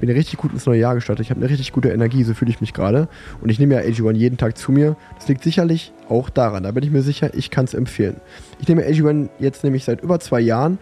Bin 0.00 0.10
richtig 0.10 0.38
gut 0.38 0.52
ins 0.52 0.66
neue 0.66 0.80
Jahr 0.80 0.94
gestartet. 0.94 1.26
Ich 1.26 1.30
habe 1.30 1.38
eine 1.38 1.50
richtig 1.50 1.70
gute 1.70 1.90
Energie, 1.90 2.24
so 2.24 2.34
fühle 2.34 2.50
ich 2.50 2.62
mich 2.62 2.72
gerade. 2.72 3.08
Und 3.40 3.50
ich 3.50 3.60
nehme 3.60 3.74
ja 3.74 3.80
AG1 3.82 4.16
jeden 4.16 4.38
Tag 4.38 4.56
zu 4.56 4.72
mir. 4.72 4.96
Das 5.16 5.28
liegt 5.28 5.44
sicherlich 5.44 5.92
auch 6.08 6.30
daran. 6.30 6.64
Da 6.64 6.72
bin 6.72 6.82
ich 6.82 6.90
mir 6.90 7.02
sicher, 7.02 7.34
ich 7.34 7.50
kann 7.50 7.66
es 7.66 7.74
empfehlen. 7.74 8.16
Ich 8.58 8.66
nehme 8.66 8.82
AG1 8.82 9.28
jetzt 9.38 9.62
nämlich 9.62 9.84
seit 9.84 10.02
über 10.02 10.18
zwei 10.18 10.40
Jahren 10.40 10.78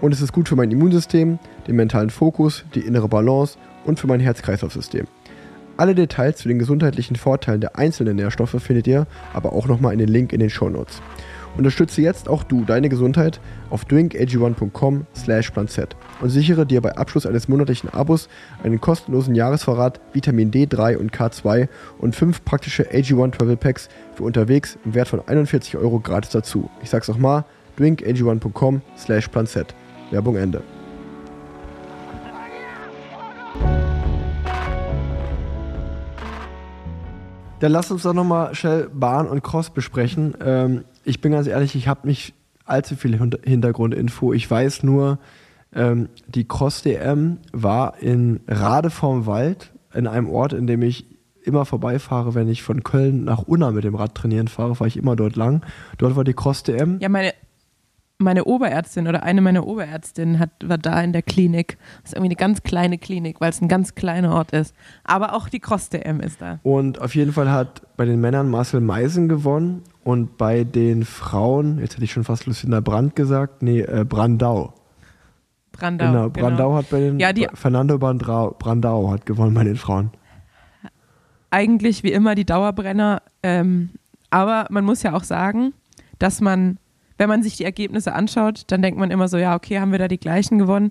und 0.00 0.12
es 0.12 0.22
ist 0.22 0.32
gut 0.32 0.48
für 0.48 0.56
mein 0.56 0.70
Immunsystem, 0.70 1.38
den 1.68 1.76
mentalen 1.76 2.10
Fokus, 2.10 2.64
die 2.74 2.80
innere 2.80 3.06
Balance 3.06 3.58
und 3.84 4.00
für 4.00 4.06
mein 4.06 4.20
Herz-Kreislauf-System. 4.20 5.06
Alle 5.76 5.94
Details 5.94 6.38
zu 6.38 6.48
den 6.48 6.58
gesundheitlichen 6.58 7.16
Vorteilen 7.16 7.60
der 7.60 7.76
einzelnen 7.76 8.16
Nährstoffe 8.16 8.56
findet 8.62 8.86
ihr 8.86 9.06
aber 9.34 9.52
auch 9.52 9.68
nochmal 9.68 9.92
in 9.92 9.98
den 9.98 10.08
Link 10.08 10.32
in 10.32 10.40
den 10.40 10.50
Show 10.50 10.70
Notes. 10.70 11.02
Unterstütze 11.56 12.02
jetzt 12.02 12.28
auch 12.28 12.42
du 12.42 12.64
deine 12.64 12.88
Gesundheit 12.88 13.40
auf 13.70 13.84
drinkag1.com 13.84 15.06
slash 15.14 15.50
planz 15.50 15.78
und 16.20 16.30
sichere 16.30 16.66
dir 16.66 16.80
bei 16.80 16.96
Abschluss 16.96 17.26
eines 17.26 17.48
monatlichen 17.48 17.90
Abos 17.90 18.28
einen 18.62 18.80
kostenlosen 18.80 19.34
Jahresvorrat 19.34 20.00
Vitamin 20.12 20.50
D3 20.50 20.96
und 20.96 21.12
K2 21.12 21.68
und 21.98 22.16
fünf 22.16 22.44
praktische 22.44 22.90
AG1 22.90 23.32
Travel 23.32 23.56
Packs 23.56 23.88
für 24.14 24.24
unterwegs 24.24 24.78
im 24.84 24.94
Wert 24.94 25.08
von 25.08 25.22
41 25.26 25.76
Euro 25.76 26.00
gratis 26.00 26.30
dazu. 26.30 26.70
Ich 26.82 26.90
sag's 26.90 27.08
auch 27.08 27.18
mal, 27.18 27.44
drinkag1.com 27.78 28.82
slash 28.96 29.28
planz. 29.28 29.58
Werbung 30.10 30.36
Ende. 30.36 30.62
Dann 37.60 37.72
lass 37.72 37.90
uns 37.90 38.02
doch 38.02 38.12
nochmal 38.12 38.54
schnell 38.54 38.90
Bahn 38.92 39.26
und 39.26 39.42
Cross 39.42 39.70
besprechen. 39.70 40.36
Ähm, 40.44 40.84
ich 41.04 41.20
bin 41.20 41.32
ganz 41.32 41.46
ehrlich, 41.46 41.74
ich 41.74 41.88
habe 41.88 42.06
nicht 42.06 42.34
allzu 42.64 42.96
viel 42.96 43.18
Hintergrundinfo. 43.44 44.32
Ich 44.32 44.50
weiß 44.50 44.82
nur, 44.82 45.18
ähm, 45.74 46.08
die 46.26 46.46
Cross-DM 46.46 47.38
war 47.52 47.98
in 48.00 48.40
Rade 48.48 48.90
vorm 48.90 49.26
Wald, 49.26 49.72
in 49.92 50.06
einem 50.06 50.28
Ort, 50.28 50.52
in 50.52 50.66
dem 50.66 50.82
ich 50.82 51.06
immer 51.44 51.66
vorbeifahre, 51.66 52.34
wenn 52.34 52.48
ich 52.48 52.62
von 52.62 52.82
Köln 52.82 53.24
nach 53.24 53.42
Unna 53.42 53.70
mit 53.70 53.84
dem 53.84 53.94
Rad 53.94 54.14
trainieren 54.14 54.48
fahre, 54.48 54.74
fahre 54.74 54.88
ich 54.88 54.96
immer 54.96 55.14
dort 55.14 55.36
lang. 55.36 55.62
Dort 55.98 56.16
war 56.16 56.24
die 56.24 56.32
Cross-DM. 56.32 57.00
Ja, 57.00 57.10
meine, 57.10 57.34
meine 58.18 58.44
Oberärztin 58.44 59.08
oder 59.08 59.22
eine 59.24 59.42
meiner 59.42 59.66
Oberärztinnen 59.66 60.38
hat, 60.38 60.50
war 60.64 60.78
da 60.78 61.02
in 61.02 61.12
der 61.12 61.22
Klinik. 61.22 61.76
Das 62.02 62.12
ist 62.12 62.14
irgendwie 62.14 62.28
eine 62.28 62.36
ganz 62.36 62.62
kleine 62.62 62.96
Klinik, 62.96 63.40
weil 63.40 63.50
es 63.50 63.60
ein 63.60 63.68
ganz 63.68 63.94
kleiner 63.94 64.34
Ort 64.34 64.52
ist. 64.52 64.74
Aber 65.04 65.34
auch 65.34 65.50
die 65.50 65.60
Cross-DM 65.60 66.20
ist 66.20 66.40
da. 66.40 66.60
Und 66.62 67.00
auf 67.00 67.14
jeden 67.14 67.32
Fall 67.32 67.50
hat 67.50 67.82
bei 67.96 68.06
den 68.06 68.20
Männern 68.20 68.48
Marcel 68.48 68.80
Meisen 68.80 69.28
gewonnen 69.28 69.82
und 70.04 70.36
bei 70.38 70.64
den 70.64 71.04
Frauen, 71.04 71.78
jetzt 71.80 71.94
hätte 71.94 72.04
ich 72.04 72.12
schon 72.12 72.24
fast 72.24 72.46
Lucinda 72.46 72.80
Brandt 72.80 73.16
gesagt, 73.16 73.62
nee, 73.62 73.80
äh, 73.80 74.04
Brandau. 74.08 74.74
Brandau. 75.72 76.06
Genau, 76.06 76.30
Brandau 76.30 76.68
genau. 76.68 76.74
hat 76.76 76.90
bei 76.90 77.00
den, 77.00 77.18
Ja, 77.18 77.32
die- 77.32 77.48
Fernando 77.54 77.98
Brandau, 77.98 78.54
Brandau 78.58 79.10
hat 79.10 79.26
gewonnen 79.26 79.54
bei 79.54 79.64
den 79.64 79.76
Frauen. 79.76 80.10
eigentlich 81.50 82.02
wie 82.02 82.12
immer 82.12 82.34
die 82.34 82.44
Dauerbrenner. 82.44 83.22
Ähm, 83.42 83.90
aber 84.30 84.66
man 84.70 84.84
muss 84.84 85.02
ja 85.02 85.14
auch 85.14 85.22
sagen, 85.24 85.72
dass 86.18 86.40
man, 86.40 86.78
wenn 87.18 87.28
man 87.28 87.42
sich 87.42 87.56
die 87.56 87.64
Ergebnisse 87.64 88.12
anschaut, 88.12 88.64
dann 88.68 88.82
denkt 88.82 88.98
man 88.98 89.10
immer 89.10 89.28
so, 89.28 89.36
ja, 89.38 89.54
okay, 89.54 89.78
haben 89.78 89.92
wir 89.92 89.98
da 89.98 90.08
die 90.08 90.18
gleichen 90.18 90.58
gewonnen. 90.58 90.90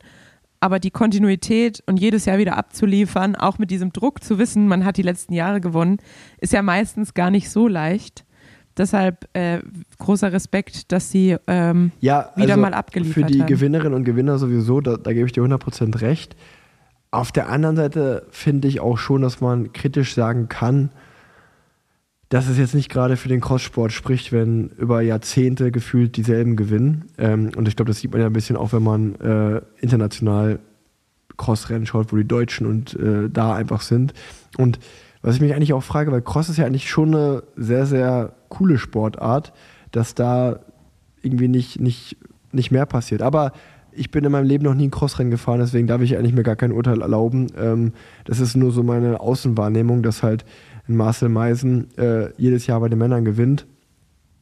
Aber 0.62 0.80
die 0.80 0.92
Kontinuität 0.92 1.84
und 1.88 2.00
jedes 2.00 2.24
Jahr 2.24 2.38
wieder 2.38 2.58
abzuliefern, 2.58 3.36
auch 3.36 3.58
mit 3.60 3.70
diesem 3.72 3.92
Druck 3.92 4.24
zu 4.24 4.40
wissen, 4.40 4.68
man 4.70 4.86
hat 4.86 4.96
die 4.96 5.02
letzten 5.02 5.34
Jahre 5.34 5.60
gewonnen, 5.60 5.98
ist 6.38 6.54
ja 6.54 6.62
meistens 6.62 7.14
gar 7.14 7.30
nicht 7.30 7.50
so 7.50 7.68
leicht. 7.68 8.24
Deshalb 8.78 9.28
äh, 9.34 9.60
großer 10.00 10.34
Respekt, 10.34 10.92
dass 10.92 11.12
sie 11.12 11.38
ähm, 11.48 11.92
Ja, 12.00 12.32
wieder 12.36 12.54
also 12.54 12.62
mal 12.62 12.74
abgeliefert 12.74 13.14
Für 13.14 13.32
die 13.32 13.42
haben. 13.42 13.48
Gewinnerinnen 13.48 13.94
und 13.94 14.04
Gewinner 14.04 14.38
sowieso, 14.40 14.82
da, 14.82 14.98
da 14.98 15.14
gebe 15.14 15.26
ich 15.26 15.32
dir 15.32 15.44
100% 15.44 16.02
recht. 16.02 16.36
Auf 17.12 17.32
der 17.32 17.50
anderen 17.50 17.76
Seite 17.76 18.26
finde 18.32 18.68
ich 18.68 18.80
auch 18.80 18.98
schon, 18.98 19.22
dass 19.22 19.42
man 19.42 19.72
kritisch 19.74 20.16
sagen 20.16 20.50
kann, 20.50 20.90
dass 22.30 22.50
es 22.50 22.58
jetzt 22.58 22.74
nicht 22.74 22.90
gerade 22.90 23.16
für 23.16 23.30
den 23.30 23.42
Crosssport 23.42 23.92
spricht, 23.92 24.32
wenn 24.32 24.70
über 24.70 25.02
Jahrzehnte 25.02 25.72
gefühlt 25.72 26.18
dieselben 26.18 26.56
gewinnen. 26.56 27.06
Ähm, 27.20 27.52
und 27.56 27.68
ich 27.68 27.76
glaube, 27.76 27.92
das 27.92 28.00
sieht 28.00 28.12
man 28.12 28.22
ja 28.22 28.26
ein 28.26 28.34
bisschen 28.34 28.56
auch, 28.56 28.74
wenn 28.74 28.82
man 28.82 29.14
äh, 29.22 29.62
international 29.80 30.58
Crossrennen 31.38 31.86
schaut, 31.86 32.12
wo 32.12 32.16
die 32.16 32.28
Deutschen 32.28 32.66
und 32.66 32.96
äh, 32.96 33.30
da 33.30 33.54
einfach 33.54 33.82
sind. 33.82 34.14
Und 34.58 34.80
was 35.24 35.36
ich 35.36 35.42
mich 35.42 35.56
eigentlich 35.56 35.74
auch 35.74 35.84
frage, 35.84 36.12
weil 36.12 36.22
Cross 36.22 36.50
ist 36.50 36.58
ja 36.58 36.66
eigentlich 36.66 36.90
schon 36.90 37.16
eine 37.16 37.44
sehr, 37.56 37.86
sehr 37.86 38.34
coole 38.50 38.78
Sportart, 38.78 39.54
dass 39.92 40.14
da 40.14 40.60
irgendwie 41.22 41.48
nicht, 41.48 41.80
nicht, 41.80 42.18
nicht 42.52 42.72
mehr 42.72 42.86
passiert. 42.86 43.22
Aber 43.22 43.54
ich 43.92 44.12
bin 44.12 44.26
in 44.26 44.32
meinem 44.32 44.46
Leben 44.46 44.66
noch 44.66 44.74
nie 44.74 44.88
ein 44.88 44.92
Crossrennen 44.92 45.32
gefahren, 45.32 45.60
deswegen 45.60 45.88
darf 45.88 46.02
ich 46.02 46.18
eigentlich 46.18 46.34
mir 46.34 46.44
gar 46.44 46.58
kein 46.58 46.74
Urteil 46.74 47.02
erlauben. 47.02 47.48
Ähm, 47.58 47.94
das 48.26 48.40
ist 48.40 48.56
nur 48.56 48.72
so 48.72 48.84
meine 48.84 49.22
Außenwahrnehmung, 49.22 50.04
dass 50.04 50.24
halt 50.24 50.46
Marcel 50.88 51.30
Meisen 51.30 51.96
äh, 51.98 52.32
jedes 52.38 52.68
Jahr 52.68 52.82
bei 52.82 52.90
den 52.90 53.00
Männern 53.00 53.24
gewinnt. 53.24 53.66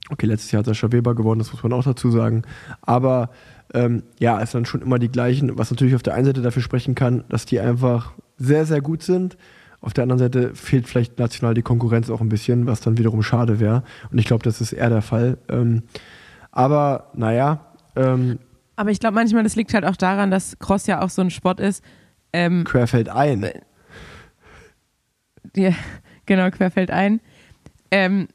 Okay, 0.10 0.26
letztes 0.26 0.52
Jahr 0.52 0.60
hat 0.60 0.66
Sascha 0.66 0.92
Weber 0.92 1.14
gewonnen, 1.14 1.40
das 1.40 1.52
muss 1.54 1.62
man 1.62 1.74
auch 1.74 1.84
dazu 1.84 2.10
sagen. 2.10 2.42
Aber 2.82 3.30
ähm, 3.74 4.04
ja, 4.20 4.42
es 4.42 4.52
sind 4.52 4.68
schon 4.68 4.82
immer 4.82 4.98
die 4.98 5.10
gleichen, 5.10 5.58
was 5.58 5.70
natürlich 5.70 5.96
auf 5.96 6.04
der 6.04 6.16
einen 6.16 6.26
Seite 6.26 6.42
dafür 6.42 6.64
sprechen 6.64 6.96
kann, 6.96 7.24
dass 7.30 7.46
die 7.46 7.60
einfach 7.60 8.14
sehr, 8.38 8.66
sehr 8.66 8.82
gut 8.82 9.04
sind. 9.04 9.38
Auf 9.82 9.94
der 9.94 10.04
anderen 10.04 10.20
Seite 10.20 10.54
fehlt 10.54 10.88
vielleicht 10.88 11.18
national 11.18 11.56
die 11.56 11.64
Konkurrenz 11.64 12.10
auch 12.12 12.22
ein 12.22 12.30
bisschen, 12.30 12.68
was 12.68 12.82
dann 12.82 13.00
wiederum 13.00 13.24
schade 13.24 13.60
wäre. 13.60 13.84
Und 14.12 14.20
ich 14.20 14.26
glaube, 14.26 14.44
das 14.44 14.62
ist 14.62 14.74
eher 14.74 14.90
der 14.90 15.02
Fall. 15.02 15.40
Ähm, 15.50 15.84
aber 16.52 17.10
naja, 17.16 17.66
ähm, 17.96 18.40
Aber 18.76 18.92
ich 18.92 19.00
glaube 19.00 19.16
manchmal, 19.16 19.44
das 19.44 19.56
liegt 19.56 19.74
halt 19.74 19.86
auch 19.86 19.96
daran, 19.96 20.30
dass 20.32 20.58
Cross 20.60 20.88
ja 20.88 21.02
auch 21.02 21.10
so 21.10 21.22
ein 21.22 21.32
Sport 21.32 21.60
ist. 21.60 21.84
Ähm, 22.32 22.64
querfällt 22.64 23.10
ein. 23.10 23.50
die, 25.56 25.76
genau, 26.26 26.50
querfällt 26.52 26.92
ein. 26.92 27.20
Ähm, 27.90 28.28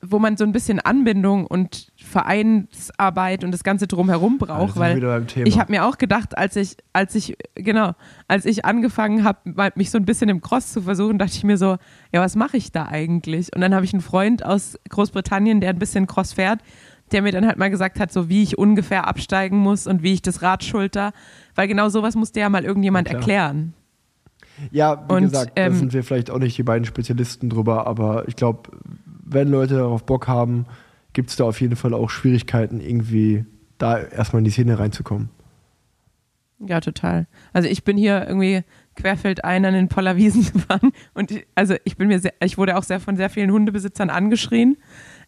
wo 0.00 0.18
man 0.18 0.36
so 0.36 0.44
ein 0.44 0.52
bisschen 0.52 0.80
Anbindung 0.80 1.46
und 1.46 1.91
Vereinsarbeit 2.12 3.42
und 3.42 3.50
das 3.52 3.64
Ganze 3.64 3.86
drumherum 3.86 4.38
Ah, 4.42 4.46
da 4.46 4.60
wir 4.60 4.76
weil 4.76 5.26
ich 5.44 5.58
habe 5.58 5.72
mir 5.72 5.84
auch 5.84 5.98
gedacht, 5.98 6.36
als 6.36 6.56
ich, 6.56 6.76
als 6.92 7.14
ich, 7.14 7.36
genau, 7.54 7.92
als 8.28 8.44
ich 8.44 8.64
angefangen 8.64 9.24
habe, 9.24 9.72
mich 9.74 9.90
so 9.90 9.98
ein 9.98 10.04
bisschen 10.04 10.28
im 10.28 10.40
Cross 10.40 10.72
zu 10.72 10.82
versuchen, 10.82 11.18
dachte 11.18 11.32
ich 11.34 11.44
mir 11.44 11.56
so, 11.56 11.76
ja, 12.12 12.20
was 12.20 12.36
mache 12.36 12.56
ich 12.56 12.70
da 12.72 12.86
eigentlich? 12.86 13.54
Und 13.54 13.60
dann 13.62 13.74
habe 13.74 13.84
ich 13.84 13.92
einen 13.92 14.02
Freund 14.02 14.44
aus 14.44 14.78
Großbritannien, 14.88 15.60
der 15.60 15.70
ein 15.70 15.78
bisschen 15.78 16.06
Cross 16.06 16.34
fährt, 16.34 16.60
der 17.10 17.22
mir 17.22 17.32
dann 17.32 17.46
halt 17.46 17.58
mal 17.58 17.70
gesagt 17.70 17.98
hat, 17.98 18.12
so 18.12 18.28
wie 18.28 18.42
ich 18.42 18.58
ungefähr 18.58 19.06
absteigen 19.06 19.58
muss 19.58 19.86
und 19.86 20.02
wie 20.02 20.12
ich 20.12 20.22
das 20.22 20.42
Rad 20.42 20.64
schulter, 20.64 21.12
weil 21.54 21.68
genau 21.68 21.88
sowas 21.88 22.14
musste 22.14 22.40
ja 22.40 22.48
mal 22.48 22.64
irgendjemand 22.64 23.08
Ja, 23.08 23.14
erklären. 23.16 23.74
Ja, 24.70 25.04
wie 25.08 25.14
Und, 25.14 25.22
gesagt, 25.22 25.52
da 25.56 25.62
ähm, 25.62 25.74
sind 25.74 25.92
wir 25.92 26.04
vielleicht 26.04 26.30
auch 26.30 26.38
nicht 26.38 26.56
die 26.56 26.62
beiden 26.62 26.84
Spezialisten 26.84 27.50
drüber, 27.50 27.86
aber 27.86 28.28
ich 28.28 28.36
glaube, 28.36 28.70
wenn 29.24 29.48
Leute 29.48 29.76
darauf 29.76 30.04
Bock 30.04 30.28
haben, 30.28 30.66
gibt 31.12 31.30
es 31.30 31.36
da 31.36 31.44
auf 31.44 31.60
jeden 31.60 31.76
Fall 31.76 31.94
auch 31.94 32.10
Schwierigkeiten, 32.10 32.80
irgendwie 32.80 33.44
da 33.78 33.98
erstmal 33.98 34.40
in 34.40 34.44
die 34.44 34.50
Szene 34.50 34.78
reinzukommen. 34.78 35.30
Ja, 36.64 36.80
total. 36.80 37.26
Also 37.52 37.68
ich 37.68 37.82
bin 37.82 37.96
hier 37.96 38.26
irgendwie 38.26 38.62
querfeldein 38.94 39.64
an 39.64 39.74
den 39.74 39.88
Pollerwiesen 39.88 40.52
gefahren 40.52 40.92
und 41.14 41.30
ich, 41.32 41.46
also 41.54 41.74
ich 41.84 41.96
bin 41.96 42.08
mir 42.08 42.20
sehr, 42.20 42.34
ich 42.40 42.58
wurde 42.58 42.76
auch 42.76 42.84
sehr 42.84 43.00
von 43.00 43.16
sehr 43.16 43.30
vielen 43.30 43.50
Hundebesitzern 43.50 44.10
angeschrien, 44.10 44.76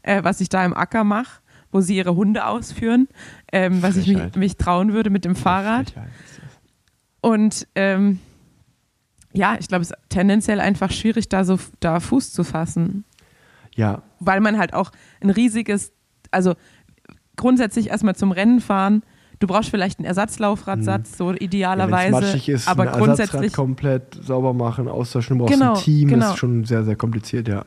äh, 0.03 0.23
was 0.23 0.41
ich 0.41 0.49
da 0.49 0.65
im 0.65 0.75
Acker 0.75 1.03
mache, 1.03 1.41
wo 1.73 1.81
sie 1.81 1.97
ihre 1.97 2.15
Hunde 2.15 2.47
ausführen, 2.47 3.09
ähm, 3.53 3.83
was 3.83 3.97
ich 3.97 4.07
mich, 4.07 4.37
mich 4.37 4.57
trauen 4.57 4.93
würde 4.93 5.11
mit 5.11 5.25
dem 5.25 5.35
Fahrrad. 5.35 5.93
Und 7.21 7.67
ähm, 7.75 8.21
ja, 9.33 9.57
ich 9.59 9.67
glaube, 9.67 9.83
es 9.83 9.91
ist 9.91 9.97
tendenziell 10.09 10.61
einfach 10.61 10.93
schwierig, 10.93 11.29
da 11.29 11.43
so 11.43 11.59
da 11.81 11.99
Fuß 11.99 12.33
zu 12.33 12.45
fassen. 12.45 13.05
Ja, 13.75 14.03
Weil 14.27 14.41
man 14.41 14.59
halt 14.59 14.75
auch 14.75 14.91
ein 15.21 15.31
riesiges, 15.31 15.93
also 16.31 16.55
grundsätzlich 17.37 17.91
erstmal 17.91 18.15
zum 18.15 18.33
Rennen 18.33 18.61
fahren, 18.61 19.03
du 19.41 19.47
brauchst 19.47 19.71
vielleicht 19.71 19.99
einen 19.99 20.07
Ersatzlaufradsatz, 20.07 21.17
so 21.19 21.25
ja, 21.25 21.31
wenn 21.31 21.37
es 21.37 21.43
idealerweise. 21.45 22.11
matschig 22.13 22.49
ist, 22.49 22.69
aber 22.69 22.87
grundsätzlich. 22.87 23.53
komplett 23.53 24.19
sauber 24.23 24.53
machen, 24.55 24.89
austauschen, 24.89 25.39
du 25.39 25.45
brauchst 25.45 25.59
Genau, 25.59 25.75
ein 25.75 25.81
Team, 25.83 26.09
genau. 26.09 26.31
ist 26.33 26.39
schon 26.39 26.65
sehr, 26.65 26.85
sehr 26.85 26.97
kompliziert, 26.97 27.49
ja. 27.49 27.65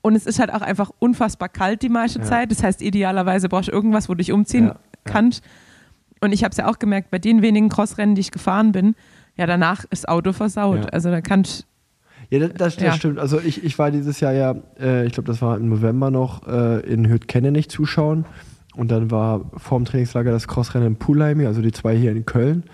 Und 0.00 0.16
es 0.16 0.26
ist 0.26 0.38
halt 0.38 0.52
auch 0.52 0.60
einfach 0.60 0.90
unfassbar 0.98 1.48
kalt 1.48 1.80
die 1.82 1.88
meiste 1.88 2.18
Ja. 2.18 2.24
Zeit. 2.26 2.50
Das 2.50 2.62
heißt, 2.62 2.82
idealerweise 2.82 3.48
brauchst 3.48 3.68
du 3.68 3.72
irgendwas, 3.72 4.08
wo 4.08 4.12
du 4.12 4.18
dich 4.18 4.32
umziehen 4.32 4.66
Ja, 4.66 4.72
ja. 4.72 4.78
kannst. 5.04 5.42
Und 6.20 6.32
ich 6.32 6.44
habe 6.44 6.50
es 6.50 6.58
ja 6.58 6.68
auch 6.68 6.78
gemerkt, 6.78 7.10
bei 7.10 7.18
den 7.18 7.40
wenigen 7.40 7.70
Crossrennen, 7.70 8.14
die 8.14 8.20
ich 8.20 8.30
gefahren 8.30 8.72
bin, 8.72 8.96
ja, 9.36 9.46
danach 9.46 9.84
ist 9.90 10.06
Auto 10.08 10.32
versaut. 10.32 10.80
Ja. 10.84 10.88
Also 10.90 11.10
da 11.10 11.20
kannst 11.22 11.66
Ja, 12.40 12.48
das, 12.48 12.76
das, 12.76 12.82
Ja. 12.82 12.92
stimmt. 12.92 13.18
Also 13.18 13.40
ich, 13.40 13.64
ich 13.64 13.78
war 13.78 13.90
dieses 13.90 14.20
Jahr 14.20 14.32
ja, 14.32 14.54
äh, 14.78 15.06
ich 15.06 15.12
glaube, 15.12 15.26
das 15.26 15.40
war 15.42 15.56
im 15.56 15.68
November 15.68 16.10
noch, 16.10 16.46
äh, 16.46 16.80
in 16.80 17.08
Hüttkennenig 17.08 17.68
zuschauen. 17.68 18.24
Und 18.74 18.90
dann 18.90 19.10
war 19.10 19.50
vorm 19.56 19.84
Trainingslager 19.84 20.32
das 20.32 20.48
Crossrennen 20.48 20.88
in 20.88 20.96
Pulheim, 20.96 21.40
also 21.46 21.62
die 21.62 21.70
zwei 21.72 21.96
hier 21.96 22.10
in 22.10 22.26
Köln. 22.26 22.64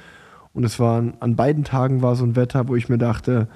Und 0.53 0.65
es 0.65 0.81
waren, 0.81 1.15
an 1.21 1.37
beiden 1.37 1.63
Tagen 1.65 2.01
war 2.03 2.17
so 2.17 2.25
ein 2.25 2.37
Wetter, 2.37 2.69
wo 2.69 2.77
ich 2.77 2.89
mir 2.89 2.99
dachte, 2.99 3.49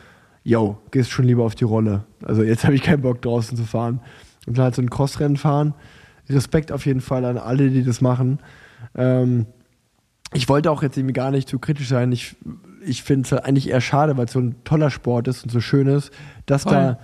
yo, 0.42 0.78
gehst 0.90 1.10
schon 1.10 1.24
lieber 1.24 1.42
auf 1.44 1.54
die 1.54 1.64
Rolle. 1.64 2.04
Also 2.22 2.42
jetzt 2.42 2.64
habe 2.64 2.74
ich 2.74 2.82
keinen 2.82 3.00
Bock 3.02 3.22
draußen 3.22 3.56
zu 3.56 3.64
fahren. 3.64 4.00
Und 4.46 4.58
dann 4.58 4.64
halt 4.64 4.74
so 4.74 4.82
ein 4.82 4.90
Crossrennen 4.90 5.38
fahren. 5.38 5.74
Respekt 6.28 6.70
auf 6.70 6.84
jeden 6.86 7.00
Fall 7.00 7.24
an 7.24 7.38
alle, 7.38 7.70
die 7.70 7.82
das 7.82 8.00
machen. 8.00 8.38
Ähm, 8.94 9.46
ich 10.34 10.48
wollte 10.48 10.70
auch 10.70 10.82
jetzt 10.82 10.96
irgendwie 10.98 11.14
gar 11.14 11.30
nicht 11.30 11.48
zu 11.48 11.58
kritisch 11.58 11.88
sein. 11.88 12.12
Ich, 12.12 12.36
ich 12.86 13.02
finde 13.02 13.26
es 13.26 13.32
halt 13.32 13.44
eigentlich 13.44 13.68
eher 13.70 13.80
schade, 13.80 14.16
weil 14.16 14.26
es 14.26 14.32
so 14.32 14.40
ein 14.40 14.56
toller 14.64 14.90
Sport 14.90 15.28
ist 15.28 15.44
und 15.44 15.50
so 15.50 15.60
schön 15.60 15.86
ist, 15.86 16.10
dass 16.46 16.62
Voll. 16.62 16.72
da 16.72 16.98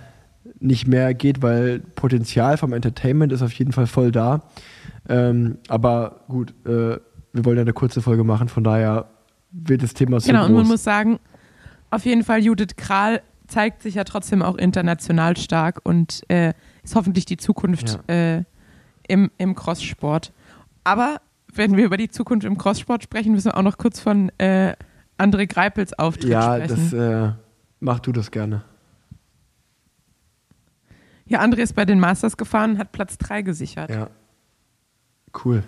nicht 0.59 0.87
mehr 0.87 1.13
geht, 1.13 1.41
weil 1.41 1.79
Potenzial 1.79 2.57
vom 2.57 2.73
Entertainment 2.73 3.31
ist 3.31 3.41
auf 3.41 3.53
jeden 3.53 3.71
Fall 3.71 3.87
voll 3.87 4.11
da. 4.11 4.41
Ähm, 5.09 5.57
aber 5.67 6.21
gut, 6.27 6.53
äh, 6.65 6.97
wir 7.33 7.45
wollen 7.45 7.57
ja 7.57 7.61
eine 7.61 7.73
kurze 7.73 8.01
Folge 8.01 8.23
machen, 8.23 8.47
von 8.47 8.63
daher 8.63 9.07
wird 9.51 9.83
das 9.83 9.93
Thema 9.93 10.19
so 10.19 10.27
Genau, 10.27 10.45
und 10.45 10.53
man 10.53 10.61
groß. 10.61 10.71
muss 10.71 10.83
sagen, 10.83 11.19
auf 11.89 12.05
jeden 12.05 12.23
Fall 12.23 12.39
Judith 12.39 12.75
Kral 12.77 13.21
zeigt 13.47 13.81
sich 13.81 13.95
ja 13.95 14.03
trotzdem 14.03 14.41
auch 14.41 14.57
international 14.57 15.35
stark 15.37 15.79
und 15.83 16.21
äh, 16.29 16.53
ist 16.83 16.95
hoffentlich 16.95 17.25
die 17.25 17.37
Zukunft 17.37 17.99
äh, 18.09 18.43
im, 19.07 19.29
im 19.37 19.55
Crosssport. 19.55 20.31
Aber 20.83 21.17
wenn 21.53 21.75
wir 21.75 21.85
über 21.85 21.97
die 21.97 22.09
Zukunft 22.09 22.45
im 22.45 22.57
Crosssport 22.57 23.03
sprechen, 23.03 23.33
müssen 23.33 23.47
wir 23.47 23.57
auch 23.57 23.63
noch 23.63 23.77
kurz 23.77 23.99
von 23.99 24.29
äh, 24.37 24.73
André 25.21 25.45
Greipels 25.47 25.93
Auftritt 25.93 26.31
ja, 26.31 26.55
sprechen. 26.55 26.91
das 26.91 26.93
äh, 26.93 27.33
mach 27.79 27.99
du 27.99 28.11
das 28.11 28.31
gerne. 28.31 28.63
ja, 31.25 31.39
André 31.41 31.59
ist 31.59 31.73
bei 31.73 31.85
den 31.85 31.99
Masters 31.99 32.35
gefahren, 32.37 32.77
hat 32.77 32.91
Platz 32.91 33.17
3 33.17 33.43
gesichert. 33.43 33.89
Ja. 33.89 34.09
Cool. 35.45 35.63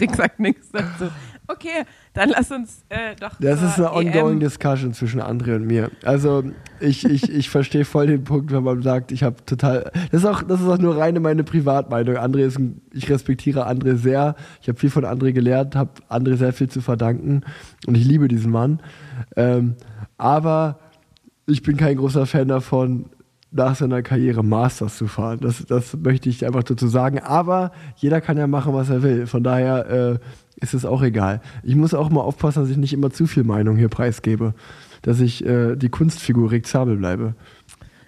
Rick 0.00 0.14
sagt 0.14 0.38
nichts 0.38 0.70
dazu. 0.70 1.10
Okay, 1.50 1.84
dann 2.12 2.28
lass 2.28 2.50
uns 2.50 2.84
äh, 2.90 3.16
doch. 3.18 3.32
Das 3.40 3.62
ist 3.62 3.78
eine 3.78 3.90
ongoing 3.90 4.34
EM. 4.34 4.40
Discussion 4.40 4.92
zwischen 4.92 5.22
André 5.22 5.56
und 5.56 5.66
mir. 5.66 5.90
Also 6.04 6.44
ich, 6.78 7.06
ich, 7.06 7.32
ich 7.32 7.48
verstehe 7.48 7.86
voll 7.86 8.06
den 8.06 8.24
Punkt, 8.24 8.52
wenn 8.52 8.62
man 8.62 8.82
sagt, 8.82 9.12
ich 9.12 9.22
habe 9.22 9.36
total. 9.46 9.90
Das 10.12 10.22
ist 10.22 10.26
auch, 10.26 10.42
das 10.42 10.60
ist 10.60 10.68
auch 10.68 10.76
nur 10.76 10.98
reine 10.98 11.20
meine 11.20 11.44
Privatmeinung. 11.44 12.16
André 12.16 12.40
ist 12.40 12.58
ein, 12.58 12.82
ich 12.92 13.08
respektiere 13.08 13.66
André 13.66 13.96
sehr. 13.96 14.36
Ich 14.60 14.68
habe 14.68 14.78
viel 14.78 14.90
von 14.90 15.06
André 15.06 15.32
gelernt, 15.32 15.74
habe 15.74 15.92
André 16.10 16.36
sehr 16.36 16.52
viel 16.52 16.68
zu 16.68 16.82
verdanken 16.82 17.40
und 17.86 17.96
ich 17.96 18.04
liebe 18.04 18.28
diesen 18.28 18.52
Mann. 18.52 18.80
Ähm, 19.34 19.76
aber 20.18 20.78
ich 21.46 21.62
bin 21.62 21.78
kein 21.78 21.96
großer 21.96 22.26
Fan 22.26 22.48
davon, 22.48 23.06
nach 23.50 23.74
seiner 23.74 24.02
Karriere 24.02 24.44
Masters 24.44 24.98
zu 24.98 25.06
fahren. 25.06 25.38
Das, 25.40 25.64
das 25.64 25.96
möchte 25.96 26.28
ich 26.28 26.44
einfach 26.44 26.62
dazu 26.62 26.86
sagen. 26.86 27.20
Aber 27.20 27.72
jeder 27.96 28.20
kann 28.20 28.36
ja 28.36 28.46
machen, 28.46 28.74
was 28.74 28.90
er 28.90 29.02
will. 29.02 29.26
Von 29.26 29.42
daher 29.42 29.88
äh, 29.88 30.18
ist 30.60 30.74
es 30.74 30.84
auch 30.84 31.02
egal. 31.02 31.40
Ich 31.62 31.76
muss 31.76 31.94
auch 31.94 32.10
mal 32.10 32.20
aufpassen, 32.20 32.62
dass 32.62 32.70
ich 32.70 32.76
nicht 32.76 32.92
immer 32.92 33.10
zu 33.10 33.26
viel 33.26 33.44
Meinung 33.44 33.76
hier 33.76 33.88
preisgebe. 33.88 34.54
Dass 35.02 35.20
ich 35.20 35.44
äh, 35.46 35.76
die 35.76 35.88
Kunstfigur 35.88 36.50
Rick 36.50 36.66
Zabel 36.66 36.96
bleibe. 36.96 37.34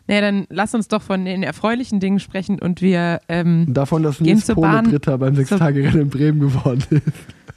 Nee, 0.08 0.20
dann 0.20 0.46
lass 0.48 0.74
uns 0.74 0.88
doch 0.88 1.02
von 1.02 1.24
den 1.24 1.44
erfreulichen 1.44 2.00
Dingen 2.00 2.18
sprechen 2.18 2.58
und 2.58 2.82
wir. 2.82 3.20
Ähm, 3.28 3.72
davon, 3.72 4.02
dass 4.02 4.18
Gehen 4.18 4.34
Nils 4.34 4.46
Pole. 4.48 4.82
Dritter 4.82 5.18
beim 5.18 5.36
Sechstagerennen 5.36 6.00
in 6.00 6.10
Bremen 6.10 6.40
geworden 6.40 6.82
ist. 6.90 7.02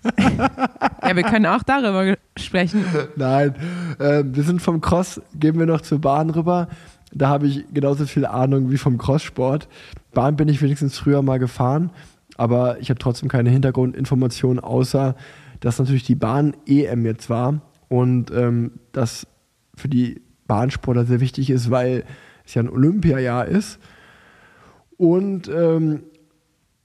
ja, 0.20 1.16
wir 1.16 1.24
können 1.24 1.48
auch 1.48 1.64
darüber 1.64 2.16
sprechen. 2.38 2.86
Nein, 3.16 3.56
äh, 4.00 4.24
wir 4.24 4.44
sind 4.44 4.62
vom 4.62 4.82
Cross, 4.82 5.22
gehen 5.34 5.58
wir 5.58 5.66
noch 5.66 5.82
zur 5.82 6.00
Bahn 6.00 6.30
rüber. 6.30 6.68
Da 7.12 7.30
habe 7.30 7.48
ich 7.48 7.64
genauso 7.74 8.06
viel 8.06 8.26
Ahnung 8.26 8.70
wie 8.70 8.78
vom 8.78 8.98
Crosssport. 8.98 9.68
Bahn 10.14 10.36
bin 10.36 10.48
ich 10.48 10.62
wenigstens 10.62 10.98
früher 10.98 11.22
mal 11.22 11.40
gefahren, 11.40 11.90
aber 12.38 12.80
ich 12.80 12.90
habe 12.90 13.00
trotzdem 13.00 13.30
keine 13.30 13.50
Hintergrundinformationen, 13.50 14.60
außer 14.60 15.16
dass 15.60 15.80
natürlich 15.80 16.04
die 16.04 16.16
Bahn-EM 16.16 17.06
jetzt 17.06 17.30
war 17.30 17.62
und 17.88 18.32
ähm, 18.32 18.72
das 18.92 19.28
für 19.76 19.88
die 19.88 20.22
Bahnsportler 20.48 21.06
sehr 21.06 21.20
wichtig 21.20 21.50
ist, 21.50 21.72
weil 21.72 22.04
es 22.46 22.54
ja 22.54 22.62
ein 22.62 22.70
Olympiajahr 22.70 23.46
ist. 23.46 23.80
Und 24.98 25.48
ähm, 25.48 26.04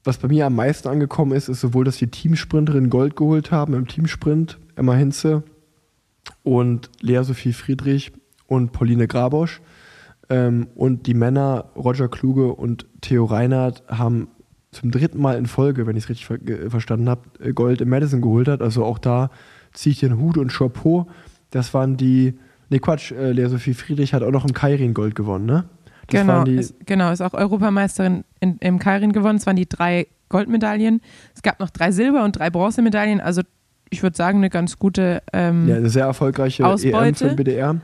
was 0.05 0.19
bei 0.19 0.29
mir 0.29 0.47
am 0.47 0.55
meisten 0.55 0.89
angekommen 0.89 1.33
ist, 1.33 1.49
ist 1.49 1.61
sowohl, 1.61 1.85
dass 1.85 1.99
die 1.99 2.11
Teamsprinterinnen 2.11 2.91
Gold 2.91 3.17
geholt 3.17 3.51
haben 3.51 3.75
im 3.75 3.87
Teamsprint, 3.87 4.59
Emma 4.77 4.95
Hinze 4.95 5.43
und 6.43 6.91
Lea 7.01 7.23
Sophie 7.23 7.53
Friedrich 7.53 8.13
und 8.47 8.73
Pauline 8.73 9.07
Grabosch. 9.07 9.61
Ähm, 10.31 10.69
und 10.75 11.07
die 11.07 11.15
Männer 11.15 11.71
Roger 11.77 12.09
Kluge 12.09 12.55
und 12.55 12.87
Theo 13.01 13.25
Reinhardt 13.25 13.83
haben 13.89 14.29
zum 14.79 14.91
dritten 14.91 15.21
Mal 15.21 15.37
in 15.37 15.47
Folge, 15.47 15.87
wenn 15.87 15.97
ich 15.97 16.05
es 16.05 16.11
richtig 16.11 16.27
ver 16.27 16.39
verstanden 16.71 17.09
habe, 17.09 17.23
äh, 17.41 17.53
Gold 17.53 17.81
im 17.81 17.89
Madison 17.89 18.21
geholt 18.21 18.49
hat. 18.49 18.63
Also 18.63 18.85
auch 18.85 18.99
da 18.99 19.31
ziehe 19.73 19.93
ich 19.93 20.01
den 20.01 20.19
Hut 20.19 20.39
und 20.39 20.53
Chapeau. 20.53 21.09
Das 21.51 21.75
waren 21.75 21.97
die, 21.97 22.39
ne 22.71 22.79
Quatsch, 22.79 23.13
äh, 23.13 23.33
Lea 23.33 23.47
Sophie 23.47 23.75
Friedrich 23.75 24.15
hat 24.15 24.23
auch 24.23 24.31
noch 24.31 24.45
im 24.45 24.53
Kairin 24.53 24.95
Gold 24.95 25.15
gewonnen, 25.15 25.47
ne? 25.47 25.65
Das 26.11 26.23
genau, 26.23 26.45
ist, 26.45 26.75
genau, 26.87 27.13
ist 27.13 27.21
auch 27.21 27.35
Europameisterin 27.35 28.25
in, 28.41 28.57
im 28.61 28.79
Kairin 28.79 29.13
gewonnen. 29.13 29.37
Es 29.37 29.47
waren 29.47 29.57
die 29.57 29.69
drei 29.69 30.07
Goldmedaillen. 30.31 31.03
Es 31.35 31.43
gab 31.43 31.61
noch 31.61 31.69
drei 31.69 31.93
Silber- 31.93 32.25
und 32.25 32.39
drei 32.39 32.49
Bronzemedaillen. 32.49 33.21
Also 33.21 33.43
ich 33.91 34.03
würde 34.03 34.17
sagen, 34.17 34.39
eine 34.39 34.49
ganz 34.49 34.79
gute. 34.79 35.23
Ähm, 35.35 35.69
ja, 35.69 35.77
eine 35.77 35.91
sehr 35.91 36.05
erfolgreiche 36.05 36.67
Ausbeute. 36.67 36.97
EM 36.97 37.15
für 37.15 37.27
den 37.27 37.37
BDR. 37.37 37.77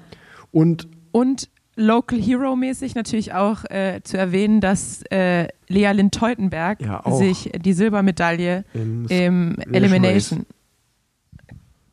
Und 0.52 0.88
Und 1.12 1.50
Local 1.76 2.18
Hero-mäßig 2.20 2.94
natürlich 2.94 3.32
auch 3.34 3.64
äh, 3.68 4.00
zu 4.04 4.16
erwähnen, 4.16 4.60
dass 4.60 5.02
äh, 5.10 5.48
Lea 5.68 5.90
Lynn 5.92 6.10
Teutenberg 6.12 6.80
Ja, 6.80 7.02
sich 7.16 7.50
die 7.58 7.72
Silbermedaille 7.72 8.64
im 8.74 9.06
im 9.06 9.56
Elimination 9.58 9.74
Elimination 9.74 10.46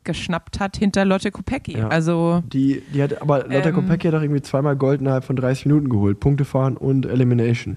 geschnappt 0.04 0.58
hat 0.60 0.76
hinter 0.76 1.04
Lotte 1.04 1.30
Kopecki. 1.30 1.78
Ja. 1.78 1.88
Also 1.88 2.42
Die, 2.52 2.82
die 2.92 3.02
hat, 3.02 3.20
aber 3.22 3.46
Lotte 3.48 3.68
Ähm. 3.70 3.74
Kopecky 3.74 4.08
hat 4.08 4.14
auch 4.16 4.22
irgendwie 4.22 4.42
zweimal 4.42 4.76
Gold 4.76 5.00
innerhalb 5.00 5.24
von 5.24 5.36
30 5.36 5.66
Minuten 5.66 5.88
geholt. 5.88 6.18
Punkte 6.20 6.44
fahren 6.44 6.76
und 6.76 7.06
Elimination. 7.06 7.76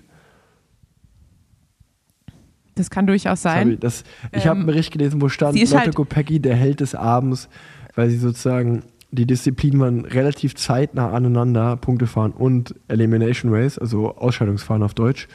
das 2.76 2.90
kann 2.90 3.08
durchaus 3.08 3.42
Das 3.44 3.52
hab 3.54 3.60
sein. 3.60 3.72
ich 3.74 3.80
das, 3.80 4.04
ich 4.32 4.44
Ähm, 4.44 4.50
habe 4.50 4.58
einen 4.60 4.66
Bericht 4.66 4.92
gelesen, 4.92 5.22
wo 5.22 5.30
stand, 5.30 5.58
Lotte 5.58 5.78
halt- 5.78 5.96
Kopecky, 5.96 6.40
der 6.40 6.56
Held 6.56 6.82
des 6.82 6.94
Abends, 6.94 7.48
weil 7.96 8.10
sie 8.10 8.18
sozusagen, 8.18 8.84
die 9.16 9.26
Disziplinen 9.26 9.80
waren 9.80 10.06
relativ 10.06 10.56
zeitnah 10.56 11.12
aneinander, 11.12 11.78
Punkte 11.78 12.08
fahren 12.08 12.32
und 12.32 12.76
Elimination 12.88 13.54
Race, 13.54 13.78
also 13.78 14.16
Ausscheidungsfahren 14.16 14.84
auf 14.84 14.94
Deutsch. 14.94 15.28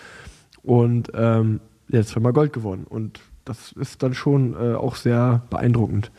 Und 0.62 1.11
ähm, 1.14 1.61
die 1.89 1.99
hat 1.99 2.07
zweimal 2.07 2.33
Gold 2.33 2.53
gewonnen. 2.53 2.85
Und 2.85 3.20
das 3.45 3.72
ist 3.72 4.03
dann 4.03 4.14
schon 4.14 4.55
äh, 4.55 4.74
auch 4.74 4.97
sehr 4.97 5.43
beeindruckend. 5.51 6.11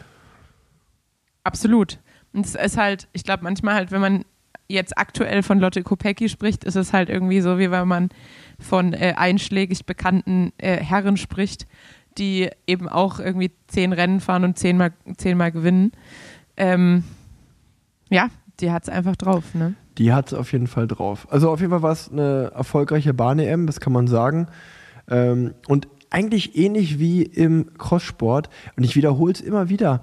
Absolut. 1.43 1.99
Und 2.33 2.45
es 2.45 2.55
ist 2.55 2.77
halt, 2.77 3.07
ich 3.13 3.23
glaube, 3.23 3.43
manchmal 3.43 3.75
halt, 3.75 3.91
wenn 3.91 4.01
man 4.01 4.25
jetzt 4.67 4.97
aktuell 4.97 5.43
von 5.43 5.59
Lotte 5.59 5.83
Kopecki 5.83 6.29
spricht, 6.29 6.63
ist 6.63 6.75
es 6.75 6.93
halt 6.93 7.09
irgendwie 7.09 7.41
so, 7.41 7.59
wie 7.59 7.71
wenn 7.71 7.87
man 7.87 8.09
von 8.59 8.93
äh, 8.93 9.13
einschlägig 9.17 9.85
bekannten 9.85 10.53
äh, 10.57 10.77
Herren 10.77 11.17
spricht, 11.17 11.67
die 12.17 12.49
eben 12.67 12.89
auch 12.89 13.19
irgendwie 13.19 13.51
zehn 13.67 13.93
Rennen 13.93 14.19
fahren 14.19 14.43
und 14.43 14.57
zehnmal, 14.57 14.93
zehnmal 15.17 15.51
gewinnen. 15.51 15.91
Ähm, 16.57 17.03
ja, 18.11 18.29
die 18.59 18.71
hat 18.71 18.83
es 18.83 18.89
einfach 18.89 19.15
drauf, 19.15 19.55
ne? 19.55 19.73
Die 19.97 20.13
hat 20.13 20.27
es 20.27 20.33
auf 20.33 20.51
jeden 20.51 20.67
Fall 20.67 20.87
drauf. 20.87 21.27
Also 21.31 21.49
auf 21.49 21.59
jeden 21.59 21.71
Fall 21.71 21.81
war 21.81 21.91
es 21.91 22.11
eine 22.11 22.51
erfolgreiche 22.53 23.13
Bahn-EM, 23.13 23.65
das 23.65 23.79
kann 23.79 23.93
man 23.93 24.07
sagen. 24.07 24.47
Ähm, 25.09 25.53
und 25.67 25.87
eigentlich 26.09 26.57
ähnlich 26.57 26.99
wie 26.99 27.23
im 27.23 27.77
Crosssport. 27.77 28.49
Und 28.75 28.83
ich 28.83 28.95
wiederhole 28.95 29.33
es 29.33 29.41
immer 29.41 29.69
wieder. 29.69 30.01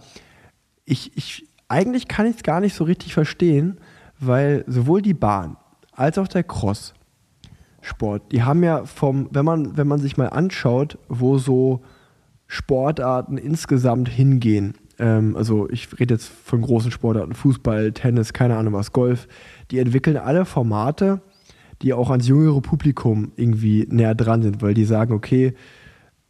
Ich, 0.85 1.17
ich, 1.17 1.47
eigentlich 1.69 2.09
kann 2.09 2.27
ich 2.27 2.37
es 2.37 2.43
gar 2.43 2.61
nicht 2.61 2.75
so 2.75 2.85
richtig 2.85 3.15
verstehen, 3.15 3.79
weil 4.19 4.65
sowohl 4.67 5.03
die 5.03 5.15
Bahn 5.15 5.57
als 5.93 6.17
auch 6.19 6.29
der 6.29 6.45
Cross-Sport, 6.45 8.33
die 8.33 8.43
haben 8.43 8.63
ja 8.63 8.85
vom, 8.85 9.29
wenn 9.33 9.45
man, 9.45 9.77
wenn 9.77 9.87
man 9.87 10.01
sich 10.01 10.17
mal 10.17 10.29
anschaut, 10.29 10.99
wo 11.09 11.39
so 11.39 11.83
Sportarten 12.47 13.37
insgesamt 13.37 14.09
hingehen. 14.09 14.75
Ähm, 14.99 15.36
also 15.36 15.68
ich 15.70 15.88
rede 15.99 16.14
jetzt 16.14 16.28
von 16.28 16.61
großen 16.61 16.90
Sportarten, 16.90 17.34
Fußball, 17.34 17.92
Tennis, 17.92 18.32
keine 18.32 18.57
Ahnung 18.57 18.74
was, 18.74 18.92
Golf, 18.92 19.28
die 19.70 19.78
entwickeln 19.78 20.16
alle 20.16 20.44
Formate, 20.44 21.20
die 21.82 21.92
auch 21.92 22.11
ans 22.11 22.26
jüngere 22.26 22.61
Publikum 22.61 23.32
irgendwie 23.36 23.86
näher 23.88 24.14
dran 24.14 24.42
sind, 24.42 24.62
weil 24.62 24.74
die 24.74 24.84
sagen, 24.84 25.12
okay, 25.12 25.55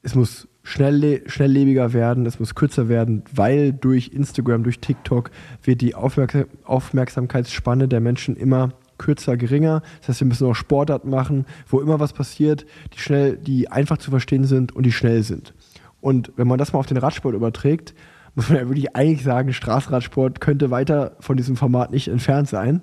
es 0.02 0.14
muss 0.14 0.48
schnell, 0.62 1.22
schnelllebiger 1.26 1.92
werden, 1.92 2.26
es 2.26 2.38
muss 2.38 2.54
kürzer 2.54 2.88
werden, 2.88 3.24
weil 3.34 3.72
durch 3.72 4.08
Instagram, 4.08 4.62
durch 4.62 4.80
TikTok 4.80 5.30
wird 5.62 5.80
die 5.80 5.94
Aufmerksam 5.94 6.44
Aufmerksamkeitsspanne 6.64 7.88
der 7.88 8.00
Menschen 8.00 8.36
immer 8.36 8.70
kürzer, 8.98 9.36
geringer. 9.36 9.82
Das 10.00 10.08
heißt, 10.08 10.20
wir 10.20 10.26
müssen 10.26 10.46
auch 10.46 10.54
Sportarten 10.54 11.08
machen, 11.08 11.46
wo 11.68 11.80
immer 11.80 12.00
was 12.00 12.12
passiert, 12.12 12.66
die 12.94 12.98
schnell, 12.98 13.36
die 13.36 13.70
einfach 13.70 13.98
zu 13.98 14.10
verstehen 14.10 14.44
sind 14.44 14.74
und 14.74 14.84
die 14.84 14.92
schnell 14.92 15.22
sind. 15.22 15.54
Und 16.00 16.32
wenn 16.36 16.46
man 16.46 16.58
das 16.58 16.72
mal 16.72 16.80
auf 16.80 16.86
den 16.86 16.96
Radsport 16.96 17.34
überträgt, 17.34 17.94
muss 18.38 18.50
man 18.50 18.58
ja 18.58 18.68
wirklich 18.68 18.94
eigentlich 18.94 19.24
sagen, 19.24 19.52
Straßenradsport 19.52 20.40
könnte 20.40 20.70
weiter 20.70 21.16
von 21.18 21.36
diesem 21.36 21.56
Format 21.56 21.90
nicht 21.90 22.06
entfernt 22.06 22.48
sein, 22.48 22.82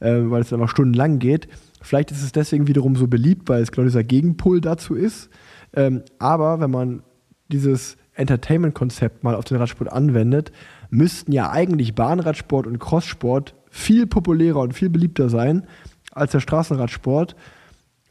äh, 0.00 0.12
weil 0.24 0.42
es 0.42 0.52
einfach 0.52 0.68
stundenlang 0.68 1.18
geht. 1.18 1.48
Vielleicht 1.80 2.10
ist 2.10 2.22
es 2.22 2.32
deswegen 2.32 2.66
wiederum 2.66 2.96
so 2.96 3.06
beliebt, 3.06 3.48
weil 3.48 3.62
es 3.62 3.72
genau 3.72 3.86
dieser 3.86 4.04
Gegenpol 4.04 4.60
dazu 4.60 4.94
ist. 4.94 5.30
Ähm, 5.72 6.02
aber 6.18 6.60
wenn 6.60 6.70
man 6.70 7.02
dieses 7.48 7.96
Entertainment-Konzept 8.12 9.24
mal 9.24 9.34
auf 9.34 9.46
den 9.46 9.56
Radsport 9.56 9.90
anwendet, 9.90 10.52
müssten 10.90 11.32
ja 11.32 11.50
eigentlich 11.50 11.94
Bahnradsport 11.94 12.66
und 12.66 12.78
Crosssport 12.78 13.54
viel 13.70 14.06
populärer 14.06 14.60
und 14.60 14.74
viel 14.74 14.90
beliebter 14.90 15.30
sein 15.30 15.66
als 16.12 16.32
der 16.32 16.40
Straßenradsport, 16.40 17.36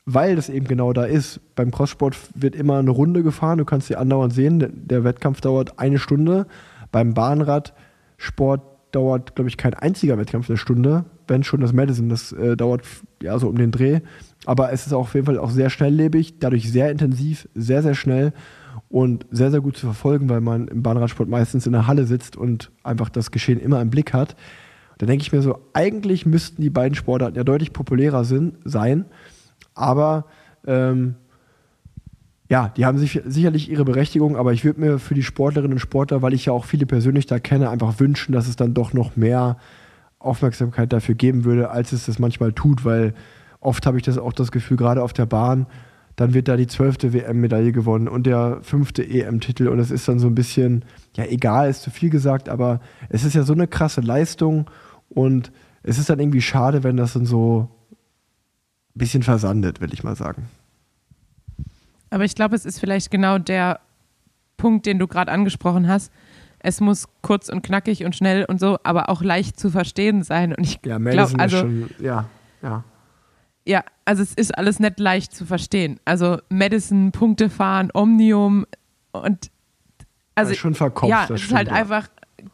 weil 0.05 0.35
das 0.35 0.49
eben 0.49 0.65
genau 0.65 0.91
da 0.91 1.03
ist. 1.03 1.39
Beim 1.53 1.69
Crosssport 1.69 2.17
wird 2.33 2.55
immer 2.55 2.79
eine 2.79 2.89
Runde 2.89 3.21
gefahren, 3.21 3.59
du 3.59 3.65
kannst 3.65 3.89
sie 3.89 3.95
andauernd 3.95 4.33
sehen, 4.33 4.87
der 4.87 5.03
Wettkampf 5.03 5.41
dauert 5.41 5.77
eine 5.77 5.99
Stunde. 5.99 6.47
Beim 6.91 7.13
Bahnradsport 7.13 8.61
dauert, 8.91 9.35
glaube 9.35 9.49
ich, 9.49 9.57
kein 9.57 9.73
einziger 9.73 10.17
Wettkampf 10.17 10.49
eine 10.49 10.57
Stunde, 10.57 11.05
wenn 11.27 11.43
schon 11.43 11.61
das 11.61 11.73
Madison, 11.73 12.09
das 12.09 12.31
äh, 12.31 12.57
dauert 12.57 12.81
ja 13.21 13.37
so 13.37 13.47
um 13.47 13.55
den 13.55 13.71
Dreh. 13.71 13.99
Aber 14.45 14.71
es 14.71 14.87
ist 14.87 14.93
auf 14.93 15.13
jeden 15.13 15.25
Fall 15.25 15.37
auch 15.37 15.51
sehr 15.51 15.69
schnelllebig, 15.69 16.39
dadurch 16.39 16.71
sehr 16.71 16.89
intensiv, 16.89 17.47
sehr, 17.53 17.83
sehr 17.83 17.93
schnell 17.93 18.33
und 18.89 19.25
sehr, 19.29 19.51
sehr 19.51 19.61
gut 19.61 19.77
zu 19.77 19.85
verfolgen, 19.85 20.29
weil 20.29 20.41
man 20.41 20.67
im 20.67 20.81
Bahnradsport 20.81 21.29
meistens 21.29 21.67
in 21.67 21.73
der 21.73 21.87
Halle 21.87 22.05
sitzt 22.05 22.35
und 22.35 22.71
einfach 22.83 23.09
das 23.09 23.31
Geschehen 23.31 23.59
immer 23.59 23.81
im 23.81 23.89
Blick 23.91 24.13
hat. 24.13 24.35
Da 24.97 25.05
denke 25.05 25.21
ich 25.21 25.31
mir 25.31 25.41
so, 25.41 25.59
eigentlich 25.73 26.25
müssten 26.25 26.61
die 26.61 26.69
beiden 26.69 26.95
Sportarten 26.95 27.37
ja 27.37 27.43
deutlich 27.43 27.73
populärer 27.73 28.25
sind, 28.25 28.57
sein, 28.65 29.05
aber 29.75 30.25
ähm, 30.65 31.15
ja, 32.49 32.69
die 32.75 32.85
haben 32.85 32.97
sich, 32.97 33.21
sicherlich 33.25 33.69
ihre 33.69 33.85
Berechtigung, 33.85 34.35
aber 34.35 34.53
ich 34.53 34.65
würde 34.65 34.79
mir 34.81 34.99
für 34.99 35.13
die 35.13 35.23
Sportlerinnen 35.23 35.73
und 35.73 35.79
Sportler, 35.79 36.23
weil 36.23 36.33
ich 36.33 36.47
ja 36.47 36.53
auch 36.53 36.65
viele 36.65 36.87
persönlich 36.87 37.27
da 37.27 37.39
kenne, 37.39 37.69
einfach 37.69 37.99
wünschen, 37.99 38.33
dass 38.33 38.47
es 38.47 38.55
dann 38.55 38.73
doch 38.73 38.91
noch 38.91 39.15
mehr 39.15 39.57
Aufmerksamkeit 40.17 40.91
dafür 40.91 41.13
geben 41.13 41.45
würde, 41.45 41.69
als 41.69 41.91
es 41.91 42.07
das 42.07 42.17
manchmal 42.17 42.51
tut, 42.51 42.83
weil 42.83 43.13
oft 43.59 43.85
habe 43.85 43.97
ich 43.97 44.03
das 44.03 44.17
auch 44.17 44.33
das 44.33 44.51
Gefühl, 44.51 44.77
gerade 44.77 45.03
auf 45.03 45.13
der 45.13 45.27
Bahn, 45.27 45.67
dann 46.15 46.33
wird 46.33 46.47
da 46.47 46.57
die 46.57 46.67
zwölfte 46.67 47.13
WM-Medaille 47.13 47.71
gewonnen 47.71 48.07
und 48.07 48.25
der 48.25 48.57
fünfte 48.63 49.07
EM-Titel 49.07 49.67
und 49.67 49.77
es 49.77 49.91
ist 49.91 50.07
dann 50.07 50.17
so 50.17 50.27
ein 50.27 50.35
bisschen, 50.35 50.83
ja 51.15 51.25
egal, 51.25 51.69
ist 51.69 51.83
zu 51.83 51.91
viel 51.91 52.09
gesagt, 52.09 52.49
aber 52.49 52.81
es 53.09 53.23
ist 53.23 53.35
ja 53.35 53.43
so 53.43 53.53
eine 53.53 53.67
krasse 53.67 54.01
Leistung 54.01 54.69
und 55.07 55.51
es 55.83 55.99
ist 55.99 56.09
dann 56.09 56.19
irgendwie 56.19 56.41
schade, 56.41 56.83
wenn 56.83 56.97
das 56.97 57.13
dann 57.13 57.25
so 57.27 57.69
ein 58.95 58.99
bisschen 58.99 59.21
versandet, 59.21 59.81
will 59.81 59.93
ich 59.93 60.03
mal 60.03 60.15
sagen. 60.15 60.49
Aber 62.09 62.23
ich 62.25 62.35
glaube, 62.35 62.55
es 62.55 62.65
ist 62.65 62.79
vielleicht 62.79 63.11
genau 63.11 63.37
der 63.37 63.79
Punkt, 64.57 64.85
den 64.85 64.99
du 64.99 65.07
gerade 65.07 65.31
angesprochen 65.31 65.87
hast. 65.87 66.11
Es 66.59 66.81
muss 66.81 67.07
kurz 67.21 67.47
und 67.49 67.61
knackig 67.61 68.03
und 68.03 68.15
schnell 68.15 68.43
und 68.45 68.59
so, 68.59 68.77
aber 68.83 69.09
auch 69.09 69.21
leicht 69.21 69.59
zu 69.59 69.69
verstehen 69.69 70.23
sein. 70.23 70.53
Und 70.53 70.63
ich 70.65 70.79
Ja, 70.85 70.97
glaube, 70.97 71.39
also 71.39 71.57
ist 71.57 71.61
schon, 71.61 71.89
ja, 71.99 72.25
ja. 72.61 72.83
ja, 73.65 73.83
also 74.03 74.21
es 74.23 74.33
ist 74.33 74.57
alles 74.57 74.79
nicht 74.79 74.99
leicht 74.99 75.33
zu 75.33 75.45
verstehen. 75.45 75.99
Also 76.03 76.39
Madison, 76.49 77.11
Punkte 77.13 77.49
fahren, 77.49 77.89
Omnium 77.93 78.65
und 79.13 79.49
also 80.35 80.53
schon 80.53 80.75
verkopft, 80.75 81.09
ja, 81.09 81.21
das 81.21 81.29
es 81.29 81.35
ist 81.35 81.41
stimmt, 81.43 81.57
halt 81.57 81.67
ja. 81.69 81.73
einfach 81.75 82.09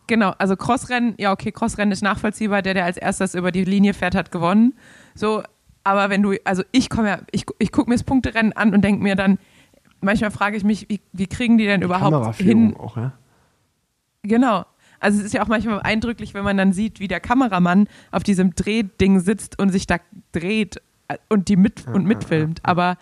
genau. 0.07 0.33
Also 0.37 0.55
Crossrennen, 0.55 1.15
ja 1.17 1.31
okay, 1.31 1.51
Crossrennen 1.51 1.91
ist 1.91 2.01
nachvollziehbar. 2.03 2.61
Der, 2.61 2.73
der 2.75 2.85
als 2.85 2.97
erstes 2.97 3.33
über 3.35 3.51
die 3.51 3.63
Linie 3.63 3.93
fährt, 3.93 4.15
hat 4.15 4.31
gewonnen. 4.31 4.73
So, 5.15 5.43
aber 5.85 6.09
wenn 6.09 6.21
du, 6.23 6.33
also 6.43 6.63
ich 6.71 6.89
komme 6.89 7.07
ja, 7.07 7.19
ich, 7.31 7.45
ich 7.59 7.71
gucke 7.71 7.89
mir 7.89 7.95
das 7.95 8.03
Punkterennen 8.03 8.51
an 8.53 8.73
und 8.73 8.81
denke 8.81 9.01
mir 9.03 9.15
dann, 9.15 9.37
manchmal 10.01 10.31
frage 10.31 10.57
ich 10.57 10.63
mich, 10.63 10.89
wie, 10.89 10.99
wie 11.13 11.27
kriegen 11.27 11.57
die 11.57 11.65
denn 11.65 11.83
überhaupt 11.83 12.37
hin, 12.37 12.75
auch, 12.75 12.97
ja. 12.97 13.13
Genau. 14.23 14.65
Also 14.99 15.19
es 15.19 15.25
ist 15.25 15.33
ja 15.33 15.43
auch 15.43 15.47
manchmal 15.47 15.81
eindrücklich, 15.81 16.33
wenn 16.33 16.43
man 16.43 16.57
dann 16.57 16.73
sieht, 16.73 16.99
wie 16.99 17.07
der 17.07 17.19
Kameramann 17.19 17.87
auf 18.11 18.23
diesem 18.23 18.55
Drehding 18.55 19.19
sitzt 19.19 19.59
und 19.59 19.69
sich 19.69 19.85
da 19.85 19.97
dreht 20.31 20.81
äh, 21.07 21.17
und 21.29 21.49
die 21.49 21.55
mit 21.55 21.85
und 21.87 22.05
mitfilmt. 22.05 22.61
Aber 22.63 22.97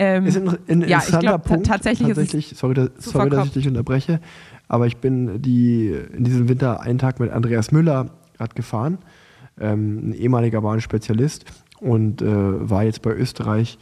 ähm, 0.00 0.26
Ist 0.26 0.36
ein, 0.36 0.58
ein 0.68 0.88
ja, 0.88 1.02
ich 1.06 1.16
glaube 1.16 1.62
tatsächlich 1.62 2.08
ist 2.08 2.18
es 2.18 2.24
tatsächlich, 2.24 2.58
sorry, 2.58 2.74
da, 2.74 2.88
sorry 2.98 3.30
dass 3.30 3.46
ich 3.46 3.52
dich 3.52 3.68
unterbreche, 3.68 4.20
aber 4.66 4.88
ich 4.88 4.96
bin 4.96 5.40
die, 5.40 5.90
in 5.90 6.24
diesem 6.24 6.48
Winter 6.48 6.80
einen 6.80 6.98
Tag 6.98 7.20
mit 7.20 7.30
Andreas 7.30 7.70
Müller 7.70 8.10
Rad 8.38 8.56
gefahren, 8.56 8.98
ähm, 9.60 10.08
ein 10.10 10.12
ehemaliger 10.14 10.62
Bahnspezialist 10.62 11.44
und 11.80 12.22
äh, 12.22 12.26
war 12.26 12.84
jetzt 12.84 13.02
bei 13.02 13.12
Österreich 13.14 13.78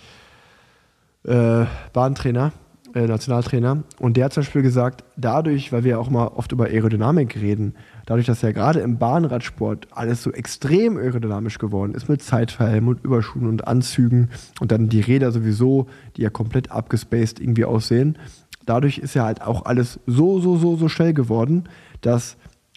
äh, 1.25 1.67
Bahntrainer, 1.93 2.53
äh, 2.95 3.07
Nationaltrainer. 3.07 3.83
Und 3.99 4.17
der 4.17 4.27
hat 4.27 4.33
zum 4.33 4.43
Beispiel 4.43 4.63
gesagt, 4.63 5.05
dadurch, 5.17 5.73
weil 5.73 5.85
wir 5.85 5.93
ja 5.93 5.99
auch 5.99 6.11
mal 6.11 6.29
oft 6.29 6.53
über 6.53 6.67
Aerodynamik 6.67 7.37
reden, 7.37 7.75
dadurch, 8.07 8.27
dass 8.27 8.43
ja 8.43 8.53
gerade 8.53 8.81
im 8.81 8.99
Bahnradsport 8.99 9.89
alles 9.91 10.23
so 10.23 10.33
extrem 10.33 10.97
aerodynamisch 10.97 11.59
geworden 11.59 11.95
ist, 11.95 12.09
mit 12.09 12.23
Zeitverhelm 12.23 12.89
und 12.89 13.05
Überschuhen 13.05 13.47
und 13.47 13.69
Anzügen 13.69 14.31
und 14.61 14.73
dann 14.73 14.89
die 14.89 15.01
Räder 15.01 15.33
sowieso, 15.33 15.87
die 16.17 16.23
ja 16.23 16.31
komplett 16.31 16.71
abgespaced 16.71 17.41
irgendwie 17.41 17.65
aussehen, 17.65 18.17
dadurch 18.65 18.99
ist 18.99 19.15
ja 19.15 19.25
halt 19.25 19.43
auch 19.43 19.65
alles 19.65 20.01
so, 20.07 20.41
so, 20.41 20.57
so, 20.57 20.77
so 20.77 20.89
schnell 20.89 21.13
geworden, 21.13 21.65
dass 22.01 22.37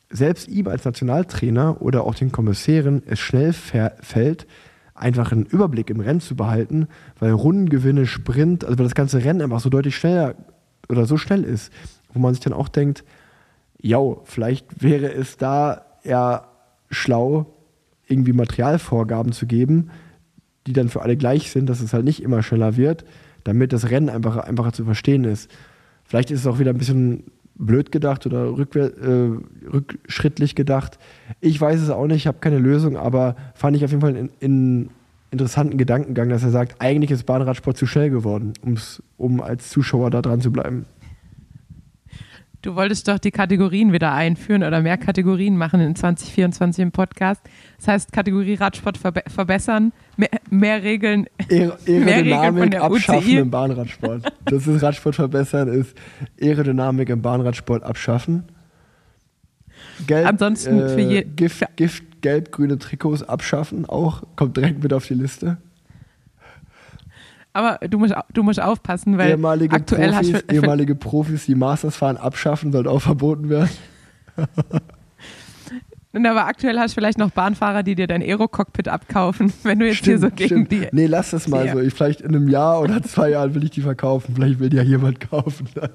selbst 0.09 0.47
ihm 0.49 0.67
als 0.67 0.83
Nationaltrainer 0.83 1.81
oder 1.81 2.03
auch 2.03 2.15
den 2.15 2.31
Kommissären 2.31 3.01
es 3.05 3.19
schnell 3.19 3.53
fällt, 3.53 4.45
einfach 5.01 5.31
einen 5.31 5.45
Überblick 5.45 5.89
im 5.89 5.99
Rennen 5.99 6.21
zu 6.21 6.35
behalten, 6.35 6.87
weil 7.19 7.31
Rundengewinne, 7.31 8.05
Sprint, 8.05 8.63
also 8.63 8.77
weil 8.77 8.85
das 8.85 8.95
ganze 8.95 9.23
Rennen 9.23 9.41
einfach 9.41 9.59
so 9.59 9.69
deutlich 9.69 9.95
schneller 9.95 10.35
oder 10.89 11.05
so 11.05 11.17
schnell 11.17 11.43
ist, 11.43 11.71
wo 12.13 12.19
man 12.19 12.33
sich 12.33 12.43
dann 12.43 12.53
auch 12.53 12.67
denkt, 12.67 13.03
ja, 13.81 13.99
vielleicht 14.25 14.83
wäre 14.83 15.11
es 15.11 15.37
da 15.37 15.85
eher 16.03 16.45
schlau, 16.89 17.47
irgendwie 18.07 18.33
Materialvorgaben 18.33 19.31
zu 19.31 19.47
geben, 19.47 19.89
die 20.67 20.73
dann 20.73 20.89
für 20.89 21.01
alle 21.01 21.17
gleich 21.17 21.49
sind, 21.51 21.67
dass 21.67 21.81
es 21.81 21.93
halt 21.93 22.05
nicht 22.05 22.21
immer 22.21 22.43
schneller 22.43 22.77
wird, 22.77 23.05
damit 23.43 23.73
das 23.73 23.89
Rennen 23.89 24.09
einfach, 24.09 24.37
einfacher 24.37 24.73
zu 24.73 24.85
verstehen 24.85 25.23
ist. 25.23 25.49
Vielleicht 26.03 26.29
ist 26.29 26.41
es 26.41 26.47
auch 26.47 26.59
wieder 26.59 26.71
ein 26.71 26.77
bisschen 26.77 27.23
blöd 27.55 27.91
gedacht 27.91 28.25
oder 28.25 28.45
äh, 28.45 29.29
rückschrittlich 29.71 30.55
gedacht. 30.55 30.99
Ich 31.39 31.59
weiß 31.59 31.79
es 31.79 31.89
auch 31.89 32.07
nicht, 32.07 32.17
ich 32.17 32.27
habe 32.27 32.39
keine 32.39 32.59
Lösung, 32.59 32.97
aber 32.97 33.35
fand 33.53 33.77
ich 33.77 33.85
auf 33.85 33.91
jeden 33.91 34.01
Fall 34.01 34.15
einen 34.15 34.29
in, 34.39 34.89
interessanten 35.31 35.77
Gedankengang, 35.77 36.29
dass 36.29 36.43
er 36.43 36.51
sagt, 36.51 36.75
eigentlich 36.79 37.11
ist 37.11 37.25
Bahnradsport 37.25 37.77
zu 37.77 37.87
schnell 37.87 38.09
geworden, 38.09 38.53
um's, 38.61 39.01
um 39.17 39.41
als 39.41 39.69
Zuschauer 39.69 40.09
da 40.11 40.21
dran 40.21 40.41
zu 40.41 40.51
bleiben. 40.51 40.85
Du 42.61 42.75
wolltest 42.75 43.07
doch 43.07 43.17
die 43.17 43.31
Kategorien 43.31 43.91
wieder 43.91 44.13
einführen 44.13 44.63
oder 44.63 44.81
mehr 44.81 44.97
Kategorien 44.97 45.57
machen 45.57 45.79
in 45.79 45.95
2024 45.95 46.83
im 46.83 46.91
Podcast. 46.91 47.41
Das 47.77 47.87
heißt, 47.87 48.11
Kategorie 48.11 48.53
Radsport 48.53 48.99
verbe 48.99 49.23
verbessern, 49.27 49.93
mehr, 50.15 50.29
mehr 50.51 50.83
Regeln. 50.83 51.25
Aer 51.49 51.75
Mehr 51.87 52.17
Regeln 52.17 52.33
Aerodynamik 52.33 52.71
der 52.71 52.83
abschaffen 52.83 53.23
UCI. 53.23 53.37
im 53.37 53.49
Bahnradsport. 53.49 54.31
Das 54.45 54.67
ist 54.67 54.83
Radsport 54.83 55.15
verbessern, 55.15 55.69
ist 55.69 55.97
Aerodynamik 56.39 57.09
im 57.09 57.23
Bahnradsport 57.23 57.81
abschaffen. 57.81 58.43
Gelb, 60.07 60.27
Ansonsten 60.27 60.89
für 60.89 60.99
je- 60.99 61.23
Gift, 61.23 61.63
Gift, 61.75 62.03
gelb-grüne 62.21 62.77
Trikots 62.79 63.23
abschaffen, 63.23 63.85
auch. 63.87 64.23
Kommt 64.35 64.57
direkt 64.57 64.81
mit 64.83 64.93
auf 64.93 65.05
die 65.07 65.13
Liste. 65.15 65.57
Aber 67.53 67.79
du 67.87 67.97
musst, 67.99 68.13
du 68.33 68.43
musst 68.43 68.61
aufpassen, 68.61 69.17
weil 69.17 69.31
ehemalige, 69.31 69.75
aktuell 69.75 70.13
hast 70.15 70.31
Profis, 70.31 70.47
du. 70.47 70.55
ehemalige 70.55 70.95
Profis, 70.95 71.45
die 71.45 71.55
Masters 71.55 71.97
fahren, 71.97 72.15
abschaffen, 72.17 72.71
sollte 72.71 72.89
auch 72.89 73.01
verboten 73.01 73.49
werden. 73.49 73.69
Aber 76.13 76.45
aktuell 76.45 76.77
hast 76.77 76.91
du 76.91 76.95
vielleicht 76.95 77.17
noch 77.17 77.31
Bahnfahrer, 77.31 77.83
die 77.83 77.95
dir 77.95 78.05
dein 78.07 78.21
Aero-Cockpit 78.21 78.87
abkaufen, 78.89 79.51
wenn 79.63 79.79
du 79.79 79.87
jetzt 79.87 80.03
hier 80.03 80.19
so 80.19 80.29
gegen 80.29 80.67
die. 80.67 80.87
Nee, 80.91 81.05
lass 81.07 81.31
das 81.31 81.47
mal 81.47 81.65
Ja. 81.65 81.73
so. 81.73 81.79
Ich, 81.79 81.93
vielleicht 81.93 82.21
in 82.21 82.35
einem 82.35 82.47
Jahr 82.49 82.81
oder 82.81 83.01
zwei 83.03 83.29
Jahren 83.31 83.55
will 83.55 83.63
ich 83.63 83.71
die 83.71 83.81
verkaufen. 83.81 84.35
Vielleicht 84.35 84.59
will 84.59 84.69
die 84.69 84.77
ja 84.77 84.83
jemand 84.83 85.19
kaufen. 85.21 85.67
Dann. 85.73 85.89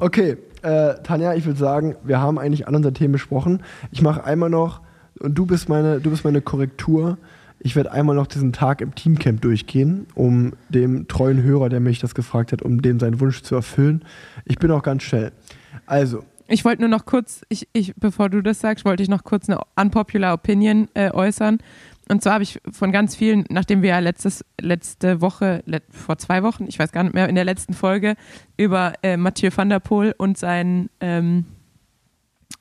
Okay, 0.00 0.36
äh, 0.62 0.94
Tanja, 1.02 1.34
ich 1.34 1.46
würde 1.46 1.58
sagen, 1.58 1.96
wir 2.04 2.20
haben 2.20 2.38
eigentlich 2.38 2.66
alle 2.66 2.76
unsere 2.76 2.92
Themen 2.92 3.12
besprochen. 3.12 3.62
Ich 3.90 4.02
mache 4.02 4.24
einmal 4.24 4.50
noch, 4.50 4.80
und 5.20 5.34
du 5.34 5.46
bist 5.46 5.68
meine, 5.68 6.00
du 6.00 6.10
bist 6.10 6.24
meine 6.24 6.40
Korrektur. 6.40 7.18
Ich 7.60 7.74
werde 7.74 7.90
einmal 7.90 8.14
noch 8.14 8.28
diesen 8.28 8.52
Tag 8.52 8.80
im 8.80 8.94
Teamcamp 8.94 9.40
durchgehen, 9.40 10.06
um 10.14 10.52
dem 10.68 11.08
treuen 11.08 11.42
Hörer, 11.42 11.68
der 11.68 11.80
mich 11.80 11.98
das 11.98 12.14
gefragt 12.14 12.52
hat, 12.52 12.62
um 12.62 12.82
dem 12.82 13.00
seinen 13.00 13.18
Wunsch 13.20 13.42
zu 13.42 13.56
erfüllen. 13.56 14.04
Ich 14.44 14.58
bin 14.58 14.70
auch 14.70 14.82
ganz 14.82 15.02
schnell. 15.02 15.32
Also, 15.86 16.22
Ich 16.46 16.64
wollte 16.64 16.82
nur 16.82 16.88
noch 16.88 17.04
kurz, 17.04 17.42
ich, 17.48 17.68
ich, 17.72 17.94
bevor 17.96 18.30
du 18.30 18.42
das 18.42 18.60
sagst, 18.60 18.84
wollte 18.84 19.02
ich 19.02 19.08
noch 19.08 19.24
kurz 19.24 19.48
eine 19.48 19.60
unpopular 19.76 20.34
Opinion 20.34 20.88
äh, 20.94 21.10
äußern. 21.10 21.58
Und 22.08 22.22
zwar 22.22 22.34
habe 22.34 22.44
ich 22.44 22.60
von 22.72 22.90
ganz 22.90 23.14
vielen, 23.14 23.44
nachdem 23.50 23.82
wir 23.82 23.90
ja 23.90 23.98
letztes, 23.98 24.44
letzte 24.60 25.20
Woche, 25.20 25.62
let, 25.66 25.84
vor 25.90 26.16
zwei 26.16 26.42
Wochen, 26.42 26.66
ich 26.66 26.78
weiß 26.78 26.90
gar 26.90 27.02
nicht 27.02 27.14
mehr, 27.14 27.28
in 27.28 27.34
der 27.34 27.44
letzten 27.44 27.74
Folge 27.74 28.14
über 28.56 28.94
äh, 29.02 29.16
Mathieu 29.16 29.50
van 29.54 29.68
der 29.68 29.80
Poel 29.80 30.14
und 30.16 30.38
sein, 30.38 30.88
ähm, 31.00 31.44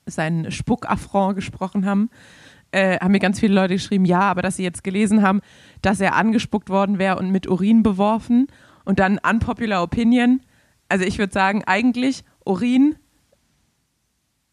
seinen 0.05 0.51
Spuckaffront 0.51 1.35
gesprochen 1.35 1.85
haben, 1.85 2.09
äh, 2.71 2.99
haben 2.99 3.11
mir 3.11 3.19
ganz 3.19 3.39
viele 3.39 3.53
Leute 3.53 3.75
geschrieben, 3.75 4.03
ja, 4.03 4.19
aber 4.19 4.41
dass 4.41 4.57
sie 4.57 4.63
jetzt 4.63 4.83
gelesen 4.83 5.21
haben, 5.21 5.41
dass 5.81 6.01
er 6.01 6.15
angespuckt 6.15 6.69
worden 6.69 6.99
wäre 6.99 7.17
und 7.17 7.31
mit 7.31 7.47
Urin 7.47 7.83
beworfen. 7.83 8.47
Und 8.83 8.99
dann 8.99 9.19
unpopular 9.19 9.83
Opinion. 9.83 10.41
Also 10.87 11.03
ich 11.03 11.17
würde 11.17 11.33
sagen, 11.33 11.63
eigentlich 11.65 12.23
Urin 12.45 12.95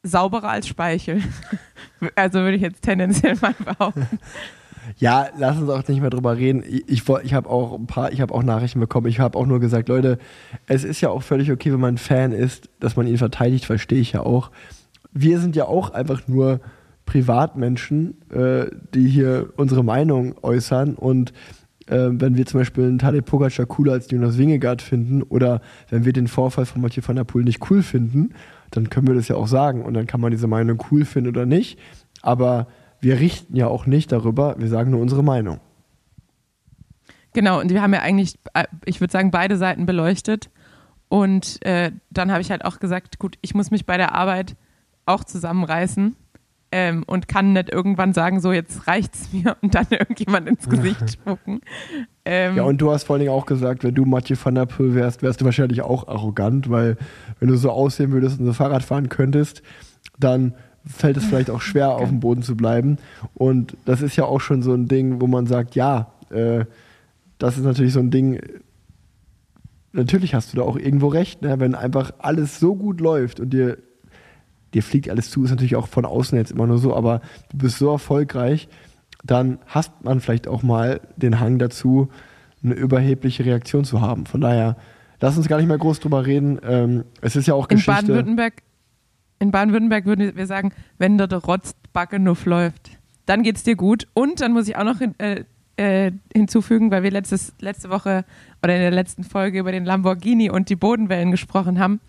sauberer 0.02 0.50
als 0.50 0.68
Speichel. 0.68 1.22
also 2.14 2.40
würde 2.40 2.56
ich 2.56 2.62
jetzt 2.62 2.82
tendenziell 2.82 3.36
mal 3.40 3.54
behaupten. 3.54 4.18
Ja, 4.98 5.28
lass 5.38 5.58
uns 5.58 5.70
auch 5.70 5.86
nicht 5.88 6.00
mehr 6.00 6.10
drüber 6.10 6.36
reden. 6.36 6.62
Ich, 6.66 6.88
ich, 6.88 7.08
ich 7.22 7.34
habe 7.34 7.48
auch 7.48 7.78
ein 7.78 7.86
paar, 7.86 8.12
ich 8.12 8.20
habe 8.20 8.34
auch 8.34 8.42
Nachrichten 8.42 8.80
bekommen. 8.80 9.06
Ich 9.06 9.20
habe 9.20 9.38
auch 9.38 9.46
nur 9.46 9.60
gesagt, 9.60 9.88
Leute, 9.88 10.18
es 10.66 10.84
ist 10.84 11.00
ja 11.00 11.10
auch 11.10 11.22
völlig 11.22 11.50
okay, 11.50 11.72
wenn 11.72 11.80
man 11.80 11.94
ein 11.94 11.98
Fan 11.98 12.32
ist, 12.32 12.68
dass 12.80 12.96
man 12.96 13.06
ihn 13.06 13.18
verteidigt, 13.18 13.64
verstehe 13.64 14.00
ich 14.00 14.12
ja 14.12 14.20
auch. 14.20 14.50
Wir 15.12 15.38
sind 15.40 15.56
ja 15.56 15.66
auch 15.66 15.90
einfach 15.90 16.26
nur 16.26 16.60
Privatmenschen, 17.06 18.16
äh, 18.30 18.66
die 18.94 19.08
hier 19.08 19.50
unsere 19.56 19.84
Meinung 19.84 20.34
äußern 20.42 20.94
und 20.94 21.32
äh, 21.86 22.08
wenn 22.10 22.36
wir 22.36 22.46
zum 22.46 22.60
Beispiel 22.60 22.84
einen 22.84 22.98
Tadej 22.98 23.22
Pogacar 23.22 23.66
cooler 23.66 23.92
als 23.92 24.10
Jonas 24.10 24.38
Wingegaard 24.38 24.80
finden 24.80 25.22
oder 25.22 25.60
wenn 25.90 26.04
wir 26.04 26.12
den 26.12 26.28
Vorfall 26.28 26.66
von 26.66 26.80
Mathieu 26.80 27.02
van 27.06 27.16
der 27.16 27.24
Poel 27.24 27.44
nicht 27.44 27.70
cool 27.70 27.82
finden, 27.82 28.30
dann 28.70 28.90
können 28.90 29.06
wir 29.06 29.14
das 29.14 29.28
ja 29.28 29.36
auch 29.36 29.48
sagen 29.48 29.84
und 29.84 29.94
dann 29.94 30.06
kann 30.06 30.20
man 30.20 30.30
diese 30.30 30.46
Meinung 30.46 30.82
cool 30.90 31.04
finden 31.04 31.28
oder 31.28 31.46
nicht. 31.46 31.78
Aber 32.22 32.68
wir 33.04 33.20
richten 33.20 33.54
ja 33.54 33.68
auch 33.68 33.86
nicht 33.86 34.10
darüber, 34.10 34.56
wir 34.58 34.68
sagen 34.68 34.90
nur 34.90 35.00
unsere 35.00 35.22
Meinung. 35.22 35.60
Genau, 37.34 37.60
und 37.60 37.70
wir 37.70 37.82
haben 37.82 37.92
ja 37.92 38.00
eigentlich, 38.00 38.38
äh, 38.54 38.64
ich 38.84 39.00
würde 39.00 39.12
sagen, 39.12 39.30
beide 39.30 39.56
Seiten 39.56 39.86
beleuchtet. 39.86 40.50
Und 41.08 41.64
äh, 41.64 41.92
dann 42.10 42.32
habe 42.32 42.40
ich 42.40 42.50
halt 42.50 42.64
auch 42.64 42.80
gesagt, 42.80 43.18
gut, 43.18 43.36
ich 43.42 43.54
muss 43.54 43.70
mich 43.70 43.86
bei 43.86 43.96
der 43.96 44.14
Arbeit 44.14 44.56
auch 45.04 45.22
zusammenreißen 45.22 46.16
ähm, 46.72 47.04
und 47.06 47.28
kann 47.28 47.52
nicht 47.52 47.70
irgendwann 47.70 48.12
sagen, 48.14 48.40
so 48.40 48.52
jetzt 48.52 48.88
reicht's 48.88 49.28
mir 49.32 49.56
und 49.60 49.74
dann 49.74 49.86
irgendjemand 49.90 50.48
ins 50.48 50.68
Gesicht 50.68 51.10
spucken. 51.12 51.60
Ähm, 52.24 52.56
Ja, 52.56 52.62
und 52.62 52.78
du 52.78 52.90
hast 52.90 53.04
vor 53.04 53.14
allen 53.14 53.20
Dingen 53.20 53.32
auch 53.32 53.46
gesagt, 53.46 53.84
wenn 53.84 53.94
du 53.94 54.04
Mathieu 54.06 54.36
van 54.42 54.54
der 54.54 54.66
Poel 54.66 54.94
wärst, 54.94 55.22
wärst 55.22 55.40
du 55.40 55.44
wahrscheinlich 55.44 55.82
auch 55.82 56.08
arrogant, 56.08 56.70
weil 56.70 56.96
wenn 57.38 57.48
du 57.48 57.56
so 57.56 57.70
aussehen 57.70 58.12
würdest 58.12 58.40
und 58.40 58.46
so 58.46 58.52
Fahrrad 58.52 58.82
fahren 58.82 59.08
könntest, 59.08 59.62
dann 60.18 60.54
fällt 60.86 61.16
es 61.16 61.24
vielleicht 61.24 61.50
auch 61.50 61.60
schwer, 61.60 61.90
auf 61.90 62.08
dem 62.08 62.20
Boden 62.20 62.42
zu 62.42 62.56
bleiben. 62.56 62.98
Und 63.34 63.76
das 63.84 64.02
ist 64.02 64.16
ja 64.16 64.24
auch 64.24 64.40
schon 64.40 64.62
so 64.62 64.74
ein 64.74 64.86
Ding, 64.86 65.20
wo 65.20 65.26
man 65.26 65.46
sagt, 65.46 65.74
ja, 65.74 66.12
äh, 66.30 66.64
das 67.38 67.56
ist 67.56 67.64
natürlich 67.64 67.92
so 67.92 68.00
ein 68.00 68.10
Ding, 68.10 68.40
natürlich 69.92 70.34
hast 70.34 70.52
du 70.52 70.58
da 70.58 70.62
auch 70.62 70.76
irgendwo 70.76 71.08
recht, 71.08 71.42
ne? 71.42 71.58
wenn 71.60 71.74
einfach 71.74 72.12
alles 72.18 72.60
so 72.60 72.74
gut 72.74 73.00
läuft 73.00 73.40
und 73.40 73.50
dir, 73.50 73.78
dir 74.74 74.82
fliegt 74.82 75.08
alles 75.08 75.30
zu, 75.30 75.44
ist 75.44 75.50
natürlich 75.50 75.76
auch 75.76 75.88
von 75.88 76.04
außen 76.04 76.36
jetzt 76.36 76.52
immer 76.52 76.66
nur 76.66 76.78
so, 76.78 76.94
aber 76.94 77.20
du 77.50 77.58
bist 77.58 77.78
so 77.78 77.90
erfolgreich, 77.90 78.68
dann 79.24 79.58
hast 79.66 80.04
man 80.04 80.20
vielleicht 80.20 80.48
auch 80.48 80.62
mal 80.62 81.00
den 81.16 81.40
Hang 81.40 81.58
dazu, 81.58 82.08
eine 82.62 82.74
überhebliche 82.74 83.44
Reaktion 83.44 83.84
zu 83.84 84.00
haben. 84.00 84.26
Von 84.26 84.40
daher, 84.40 84.76
lass 85.20 85.36
uns 85.36 85.48
gar 85.48 85.58
nicht 85.58 85.68
mehr 85.68 85.78
groß 85.78 86.00
drüber 86.00 86.26
reden. 86.26 86.58
Ähm, 86.62 87.04
es 87.20 87.36
ist 87.36 87.46
ja 87.46 87.54
auch 87.54 87.68
in 87.68 87.76
Geschichte. 87.76 87.92
Baden-Württemberg 87.92 88.62
in 89.44 89.50
Baden-Württemberg 89.50 90.06
würden 90.06 90.34
wir 90.34 90.46
sagen, 90.46 90.72
wenn 90.96 91.18
der 91.18 91.30
Rotzbacke 91.32 92.18
nuff 92.18 92.46
läuft, 92.46 92.98
dann 93.26 93.42
geht's 93.42 93.62
dir 93.62 93.76
gut. 93.76 94.08
Und 94.14 94.40
dann 94.40 94.52
muss 94.52 94.68
ich 94.68 94.76
auch 94.76 94.84
noch 94.84 94.98
hin, 94.98 95.14
äh, 95.18 95.44
äh, 95.76 96.12
hinzufügen, 96.34 96.90
weil 96.90 97.02
wir 97.02 97.10
letztes, 97.10 97.52
letzte 97.60 97.90
Woche 97.90 98.24
oder 98.62 98.74
in 98.74 98.80
der 98.80 98.90
letzten 98.90 99.22
Folge 99.22 99.58
über 99.58 99.70
den 99.70 99.84
Lamborghini 99.84 100.48
und 100.48 100.70
die 100.70 100.76
Bodenwellen 100.76 101.30
gesprochen 101.30 101.78
haben. 101.78 102.00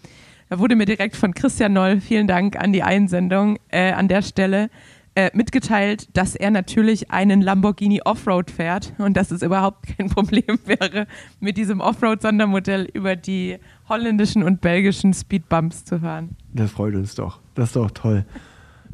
Da 0.50 0.60
wurde 0.60 0.78
mir 0.78 0.86
direkt 0.86 1.18
von 1.18 1.34
Christian 1.34 1.74
Noll, 1.74 2.00
vielen 2.00 2.28
Dank 2.28 2.56
an 2.56 2.72
die 2.72 2.84
Einsendung 2.84 3.58
äh, 3.70 3.92
an 3.92 4.08
der 4.08 4.22
Stelle, 4.22 4.70
äh, 5.16 5.32
mitgeteilt, 5.34 6.10
dass 6.16 6.36
er 6.36 6.52
natürlich 6.52 7.12
einen 7.12 7.42
Lamborghini 7.42 8.02
Offroad 8.04 8.52
fährt 8.52 8.94
und 8.98 9.18
dass 9.18 9.32
es 9.32 9.42
überhaupt 9.42 9.88
kein 9.98 10.10
Problem 10.10 10.60
wäre, 10.66 11.08
mit 11.42 11.58
diesem 11.58 11.82
Offroad-Sondermodell 11.82 12.88
über 12.94 13.16
die 13.16 13.58
holländischen 13.90 14.44
und 14.44 14.62
belgischen 14.62 15.14
Speedbumps 15.14 15.84
zu 15.84 16.00
fahren. 16.00 16.38
Das 16.56 16.72
freut 16.72 16.96
uns 16.96 17.16
doch. 17.16 17.40
Das 17.54 17.68
ist 17.70 17.76
doch 17.76 17.92
toll. 17.92 18.26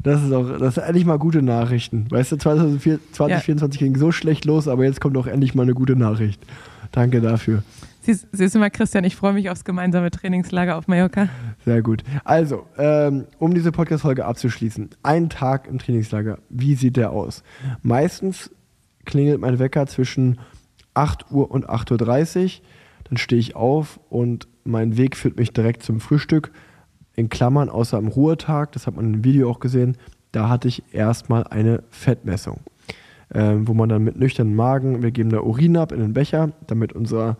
Das 0.02 0.20
ist 0.22 0.32
doch, 0.32 0.58
das 0.58 0.74
sind 0.74 0.84
endlich 0.84 1.04
mal 1.04 1.18
gute 1.18 1.42
Nachrichten. 1.42 2.10
Weißt 2.10 2.32
du, 2.32 2.36
2004, 2.36 2.98
2024 3.12 3.78
ging 3.78 3.96
so 3.96 4.10
schlecht 4.10 4.44
los, 4.44 4.66
aber 4.66 4.84
jetzt 4.84 5.00
kommt 5.00 5.14
doch 5.14 5.28
endlich 5.28 5.54
mal 5.54 5.62
eine 5.62 5.74
gute 5.74 5.94
Nachricht. 5.94 6.42
Danke 6.90 7.20
dafür. 7.20 7.62
Siehst, 8.00 8.26
siehst 8.32 8.56
du 8.56 8.58
mal, 8.58 8.70
Christian, 8.70 9.04
ich 9.04 9.14
freue 9.14 9.32
mich 9.32 9.48
aufs 9.48 9.64
gemeinsame 9.64 10.10
Trainingslager 10.10 10.76
auf 10.76 10.88
Mallorca. 10.88 11.28
Sehr 11.64 11.82
gut. 11.82 12.02
Also, 12.24 12.66
ähm, 12.76 13.26
um 13.38 13.54
diese 13.54 13.70
Podcast-Folge 13.70 14.24
abzuschließen. 14.24 14.90
Ein 15.04 15.30
Tag 15.30 15.68
im 15.68 15.78
Trainingslager. 15.78 16.38
Wie 16.48 16.74
sieht 16.74 16.96
der 16.96 17.12
aus? 17.12 17.44
Meistens 17.82 18.50
klingelt 19.04 19.40
mein 19.40 19.60
Wecker 19.60 19.86
zwischen 19.86 20.40
8 20.94 21.30
Uhr 21.30 21.48
und 21.52 21.70
8.30 21.70 22.44
Uhr. 22.44 22.50
Dann 23.04 23.18
stehe 23.18 23.38
ich 23.38 23.54
auf 23.54 24.00
und 24.10 24.48
mein 24.64 24.96
Weg 24.96 25.16
führt 25.16 25.36
mich 25.36 25.52
direkt 25.52 25.84
zum 25.84 26.00
Frühstück. 26.00 26.50
In 27.14 27.28
Klammern, 27.28 27.68
außer 27.68 27.98
am 27.98 28.08
Ruhetag, 28.08 28.72
das 28.72 28.86
hat 28.86 28.96
man 28.96 29.14
im 29.14 29.24
Video 29.24 29.50
auch 29.50 29.60
gesehen, 29.60 29.96
da 30.32 30.48
hatte 30.48 30.68
ich 30.68 30.82
erstmal 30.92 31.44
eine 31.44 31.82
Fettmessung. 31.90 32.60
Ähm, 33.34 33.66
wo 33.66 33.72
man 33.74 33.88
dann 33.88 34.04
mit 34.04 34.18
nüchternem 34.18 34.54
Magen, 34.54 35.02
wir 35.02 35.10
geben 35.10 35.30
da 35.30 35.40
Urin 35.40 35.76
ab 35.76 35.92
in 35.92 36.00
den 36.00 36.12
Becher, 36.12 36.52
damit 36.66 36.92
unser 36.92 37.38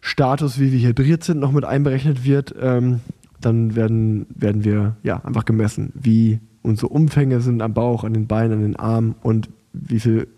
Status, 0.00 0.58
wie 0.58 0.72
wir 0.72 0.88
hydriert 0.88 1.22
sind, 1.22 1.40
noch 1.40 1.52
mit 1.52 1.64
einberechnet 1.64 2.24
wird, 2.24 2.54
ähm, 2.58 3.00
dann 3.40 3.76
werden, 3.76 4.26
werden 4.34 4.64
wir 4.64 4.96
ja 5.02 5.22
einfach 5.24 5.44
gemessen, 5.44 5.92
wie 5.94 6.40
unsere 6.62 6.88
Umfänge 6.88 7.40
sind 7.40 7.62
am 7.62 7.74
Bauch, 7.74 8.04
an 8.04 8.14
den 8.14 8.26
Beinen, 8.26 8.52
an 8.52 8.62
den 8.62 8.76
Armen 8.76 9.14
und 9.22 9.48
wie 9.72 10.00
viel. 10.00 10.28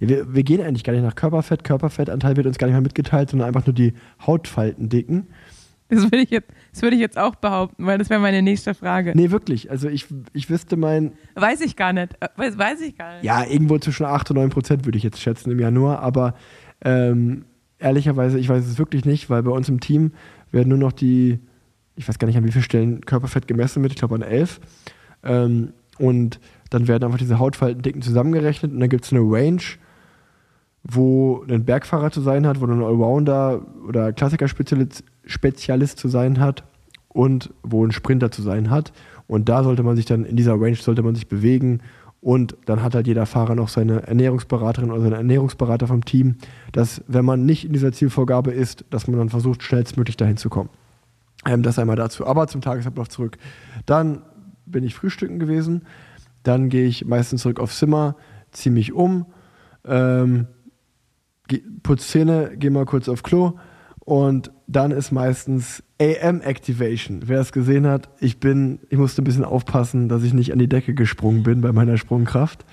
Ja, 0.00 0.08
wir, 0.08 0.34
wir 0.34 0.42
gehen 0.42 0.60
eigentlich 0.60 0.84
gar 0.84 0.92
nicht 0.92 1.02
nach 1.02 1.14
Körperfett. 1.14 1.62
Körperfettanteil 1.62 2.36
wird 2.36 2.46
uns 2.46 2.58
gar 2.58 2.66
nicht 2.66 2.74
mehr 2.74 2.82
mitgeteilt, 2.82 3.30
sondern 3.30 3.48
einfach 3.48 3.66
nur 3.66 3.74
die 3.74 3.94
Hautfalten 4.26 4.88
dicken. 4.88 5.28
Das 5.90 6.02
würde 6.04 6.18
ich, 6.18 6.30
jetzt- 6.30 6.50
das 6.72 6.82
würde 6.82 6.96
ich 6.96 7.00
jetzt 7.00 7.16
auch 7.16 7.34
behaupten, 7.36 7.86
weil 7.86 7.96
das 7.98 8.10
wäre 8.10 8.20
meine 8.20 8.42
nächste 8.42 8.74
Frage. 8.74 9.12
Nee, 9.16 9.30
wirklich. 9.30 9.70
Also 9.70 9.88
ich, 9.88 10.06
ich 10.34 10.50
wüsste 10.50 10.76
mein, 10.76 11.12
Weiß 11.34 11.60
ich 11.62 11.76
gar 11.76 11.92
nicht. 11.92 12.14
Weiß, 12.36 12.58
weiß 12.58 12.80
ich 12.82 12.96
gar 12.98 13.14
nicht. 13.14 13.24
ja, 13.24 13.44
irgendwo 13.44 13.78
zwischen 13.78 14.04
8 14.04 14.30
und 14.30 14.36
9 14.36 14.50
Prozent 14.50 14.84
würde 14.84 14.98
ich 14.98 15.04
jetzt 15.04 15.20
schätzen 15.20 15.50
im 15.50 15.58
Januar, 15.58 16.00
aber 16.00 16.34
ähm, 16.84 17.44
ehrlicherweise, 17.78 18.38
ich 18.38 18.48
weiß 18.48 18.66
es 18.66 18.78
wirklich 18.78 19.04
nicht, 19.04 19.30
weil 19.30 19.42
bei 19.42 19.50
uns 19.50 19.68
im 19.68 19.80
Team 19.80 20.12
werden 20.52 20.68
nur 20.68 20.78
noch 20.78 20.92
die, 20.92 21.38
ich 21.96 22.06
weiß 22.08 22.18
gar 22.18 22.26
nicht 22.26 22.36
an 22.36 22.44
wie 22.44 22.52
vielen 22.52 22.64
Stellen 22.64 23.00
Körperfett 23.00 23.48
gemessen 23.48 23.82
wird, 23.82 23.92
ich 23.92 23.98
glaube 23.98 24.14
an 24.16 24.22
11. 24.22 24.60
Ähm, 25.24 25.72
und 25.98 26.38
dann 26.70 26.86
werden 26.86 27.04
einfach 27.04 27.18
diese 27.18 27.38
Hautfaltendicken 27.38 28.02
zusammengerechnet 28.02 28.72
und 28.72 28.80
dann 28.80 28.88
gibt 28.90 29.04
es 29.04 29.12
eine 29.12 29.20
Range, 29.22 29.62
wo 30.84 31.44
ein 31.48 31.64
Bergfahrer 31.64 32.10
zu 32.10 32.20
sein 32.20 32.46
hat, 32.46 32.60
wo 32.60 32.66
ein 32.66 32.82
Allrounder 32.82 33.60
oder 33.86 34.12
Klassikerspezialist 34.12 35.02
Spezialist 35.28 35.98
zu 35.98 36.08
sein 36.08 36.40
hat 36.40 36.64
und 37.08 37.52
wo 37.62 37.84
ein 37.84 37.92
Sprinter 37.92 38.30
zu 38.30 38.42
sein 38.42 38.70
hat. 38.70 38.92
Und 39.26 39.48
da 39.48 39.62
sollte 39.62 39.82
man 39.82 39.94
sich 39.94 40.06
dann, 40.06 40.24
in 40.24 40.36
dieser 40.36 40.54
Range 40.54 40.74
sollte 40.74 41.02
man 41.02 41.14
sich 41.14 41.28
bewegen. 41.28 41.80
Und 42.20 42.56
dann 42.66 42.82
hat 42.82 42.94
halt 42.94 43.06
jeder 43.06 43.26
Fahrer 43.26 43.54
noch 43.54 43.68
seine 43.68 44.02
Ernährungsberaterin 44.06 44.90
oder 44.90 45.02
seinen 45.02 45.12
Ernährungsberater 45.12 45.86
vom 45.86 46.04
Team, 46.04 46.36
dass 46.72 47.04
wenn 47.06 47.24
man 47.24 47.46
nicht 47.46 47.64
in 47.64 47.72
dieser 47.72 47.92
Zielvorgabe 47.92 48.50
ist, 48.50 48.84
dass 48.90 49.06
man 49.06 49.18
dann 49.18 49.28
versucht, 49.28 49.62
schnellstmöglich 49.62 50.16
dahin 50.16 50.36
zu 50.36 50.48
kommen. 50.48 50.70
Ähm, 51.46 51.62
das 51.62 51.78
einmal 51.78 51.96
dazu. 51.96 52.26
Aber 52.26 52.48
zum 52.48 52.60
Tagesablauf 52.60 53.08
zurück. 53.08 53.38
Dann 53.86 54.22
bin 54.66 54.82
ich 54.82 54.94
frühstücken 54.94 55.38
gewesen. 55.38 55.82
Dann 56.42 56.70
gehe 56.70 56.86
ich 56.86 57.04
meistens 57.04 57.42
zurück 57.42 57.60
aufs 57.60 57.78
Zimmer, 57.78 58.16
ziehe 58.50 58.72
mich 58.72 58.92
um, 58.92 59.26
ähm, 59.84 60.46
geh- 61.46 61.62
putz 61.82 62.08
Zähne, 62.08 62.52
gehe 62.56 62.70
mal 62.70 62.86
kurz 62.86 63.08
auf 63.08 63.22
Klo 63.22 63.58
und 64.08 64.50
dann 64.66 64.90
ist 64.90 65.12
meistens 65.12 65.82
AM 66.00 66.40
Activation. 66.40 67.24
Wer 67.26 67.40
es 67.40 67.52
gesehen 67.52 67.86
hat, 67.86 68.08
ich 68.20 68.40
bin, 68.40 68.78
ich 68.88 68.96
musste 68.96 69.20
ein 69.20 69.24
bisschen 69.24 69.44
aufpassen, 69.44 70.08
dass 70.08 70.22
ich 70.22 70.32
nicht 70.32 70.50
an 70.50 70.58
die 70.58 70.66
Decke 70.66 70.94
gesprungen 70.94 71.42
bin 71.42 71.60
bei 71.60 71.72
meiner 71.72 71.98
Sprungkraft. 71.98 72.64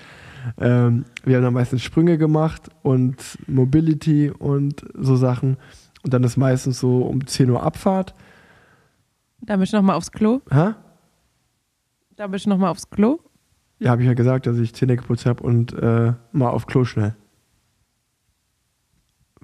Ähm, 0.56 1.04
wir 1.24 1.36
haben 1.36 1.42
dann 1.42 1.52
meistens 1.52 1.82
Sprünge 1.82 2.16
gemacht 2.16 2.70
und 2.82 3.36
Mobility 3.46 4.30
und 4.30 4.86
so 4.94 5.16
Sachen. 5.16 5.58
Und 6.02 6.14
dann 6.14 6.24
ist 6.24 6.38
meistens 6.38 6.80
so 6.80 7.02
um 7.02 7.26
10 7.26 7.50
Uhr 7.50 7.62
Abfahrt. 7.62 8.14
Da 9.42 9.58
bist 9.58 9.74
du 9.74 9.76
nochmal 9.76 9.96
aufs 9.96 10.12
Klo. 10.12 10.40
Hä? 10.50 10.70
Da 12.16 12.28
bist 12.28 12.46
du 12.46 12.48
nochmal 12.48 12.70
aufs 12.70 12.88
Klo. 12.88 13.18
Ja, 13.78 13.90
habe 13.90 14.00
ich 14.00 14.08
ja 14.08 14.14
gesagt, 14.14 14.46
dass 14.46 14.56
ich 14.56 14.74
Zähne 14.74 14.96
geputzt 14.96 15.26
habe 15.26 15.42
und 15.42 15.74
äh, 15.74 16.14
mal 16.32 16.48
auf 16.48 16.66
Klo 16.66 16.86
schnell. 16.86 17.14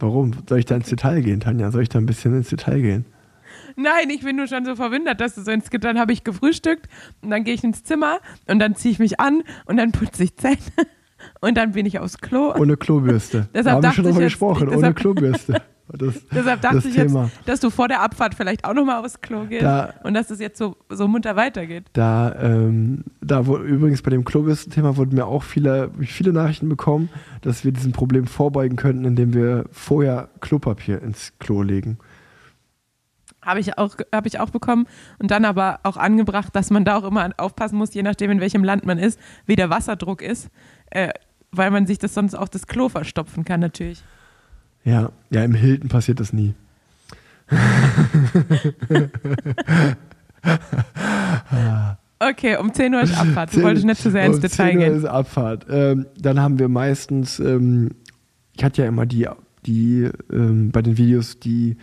Warum? 0.03 0.33
Soll 0.49 0.59
ich 0.59 0.65
da 0.65 0.74
ins 0.74 0.89
Detail 0.89 1.20
gehen, 1.20 1.39
Tanja? 1.39 1.70
Soll 1.70 1.85
ich 1.85 1.89
da 1.89 2.01
ein 2.01 2.07
bisschen 2.07 2.37
ins 2.37 2.49
Detail 2.49 2.81
gehen? 2.81 3.05
Nein, 3.77 4.11
ich 4.11 4.23
bin 4.23 4.35
nur 4.35 4.49
schon 4.49 4.65
so 4.65 4.74
verwundert, 4.74 5.20
dass 5.20 5.37
du 5.37 5.43
so 5.43 5.53
ins 5.53 5.70
Dann 5.70 5.97
habe 5.97 6.12
ich 6.12 6.24
gefrühstückt 6.24 6.89
und 7.20 7.31
dann 7.31 7.45
gehe 7.45 7.55
ich 7.55 7.62
ins 7.62 7.85
Zimmer 7.85 8.19
und 8.49 8.59
dann 8.59 8.74
ziehe 8.74 8.91
ich 8.91 8.99
mich 8.99 9.20
an 9.20 9.45
und 9.65 9.77
dann 9.77 9.93
putze 9.93 10.24
ich 10.24 10.37
Zähne 10.37 10.59
und 11.40 11.57
dann 11.57 11.73
bin 11.73 11.86
ich 11.86 11.99
aufs 11.99 12.19
Klo. 12.19 12.53
Ohne 12.55 12.77
Klobürste. 12.77 13.49
Deshalb 13.55 13.82
da 13.82 13.89
haben 13.89 13.97
wir 13.97 14.05
schon 14.05 14.05
jetzt- 14.07 14.19
gesprochen, 14.19 14.69
ohne 14.69 14.94
Klobürste. 14.94 15.62
Das, 15.94 16.15
Deshalb 16.32 16.62
dachte 16.62 16.77
das 16.77 16.85
ich 16.86 16.94
jetzt, 16.94 17.09
Thema. 17.09 17.28
dass 17.44 17.61
du 17.61 17.69
vor 17.69 17.86
der 17.86 18.01
Abfahrt 18.01 18.35
vielleicht 18.35 18.65
auch 18.65 18.73
nochmal 18.73 19.05
aufs 19.05 19.20
Klo 19.20 19.44
gehst 19.44 19.65
Da- 19.65 19.93
und 20.05 20.15
dass 20.15 20.31
es 20.31 20.39
jetzt 20.39 20.57
so, 20.57 20.77
so 20.89 21.07
munter 21.07 21.36
weitergeht. 21.36 21.85
Da, 21.93 22.35
ähm, 22.40 23.05
da 23.20 23.47
wo, 23.47 23.59
übrigens 23.59 24.01
bei 24.01 24.11
dem 24.11 24.24
Klobürsten-Thema 24.24 24.97
wurden 24.97 25.15
mir 25.16 25.27
auch 25.27 25.43
viele, 25.43 25.90
viele 26.01 26.32
Nachrichten 26.32 26.70
bekommen, 26.70 27.11
dass 27.43 27.65
wir 27.65 27.73
diesem 27.73 27.93
Problem 27.93 28.27
vorbeugen 28.27 28.77
könnten, 28.77 29.05
indem 29.05 29.35
wir 29.35 29.66
vorher 29.70 30.31
Klopapier 30.40 31.03
ins 31.03 31.35
Klo 31.40 31.61
legen. 31.61 31.99
Habe 33.44 33.59
ich, 33.61 33.77
auch, 33.77 33.97
habe 34.15 34.28
ich 34.28 34.39
auch 34.39 34.51
bekommen 34.51 34.86
und 35.19 35.31
dann 35.32 35.44
aber 35.44 35.81
auch 35.82 35.97
angebracht, 35.99 36.55
dass 36.55 36.70
man 36.70 36.85
da 36.85 36.97
auch 36.97 37.05
immer 37.05 37.28
aufpassen 37.39 37.77
muss, 37.77 37.93
je 37.93 38.03
nachdem, 38.05 38.31
in 38.31 38.40
welchem 38.40 38.62
Land 38.62 38.86
man 38.86 38.99
ist, 38.99 39.19
wie 39.47 39.57
der 39.57 39.69
Wasserdruck 39.69 40.23
ist, 40.23 40.49
äh, 40.93 41.10
weil 41.51 41.70
man 41.70 41.86
sich 41.86 41.98
das 41.98 42.14
sonst 42.14 42.35
auch 42.35 42.48
das 42.48 42.66
Klo 42.66 42.89
verstopfen 42.89 43.44
kann 43.44 43.60
natürlich. 43.60 44.02
Ja, 44.85 45.10
ja, 45.31 45.44
im 45.44 45.55
Hilton 45.55 45.89
passiert 45.89 46.20
das 46.20 46.32
nie. 46.32 46.55
Okay, 52.31 52.56
um 52.56 52.73
10 52.73 52.94
Uhr 52.94 53.01
ist 53.02 53.19
Abfahrt. 53.19 53.55
Du 53.55 53.62
wolltest 53.62 53.85
nicht 53.85 54.01
zu 54.01 54.10
sehr 54.10 54.24
ins 54.24 54.36
Um 54.36 54.43
Detail 54.43 54.70
10 54.70 54.78
Uhr 54.78 54.85
gehen. 54.85 54.97
ist 54.97 55.05
Abfahrt. 55.05 55.66
Ähm, 55.69 56.06
dann 56.16 56.40
haben 56.40 56.59
wir 56.59 56.69
meistens, 56.69 57.40
ähm, 57.40 57.90
ich 58.56 58.62
hatte 58.62 58.82
ja 58.82 58.89
immer 58.89 59.06
die, 59.06 59.28
die 59.66 60.09
ähm, 60.32 60.70
bei 60.70 60.82
den 60.82 60.98
Videos 60.98 61.40
die 61.40 61.77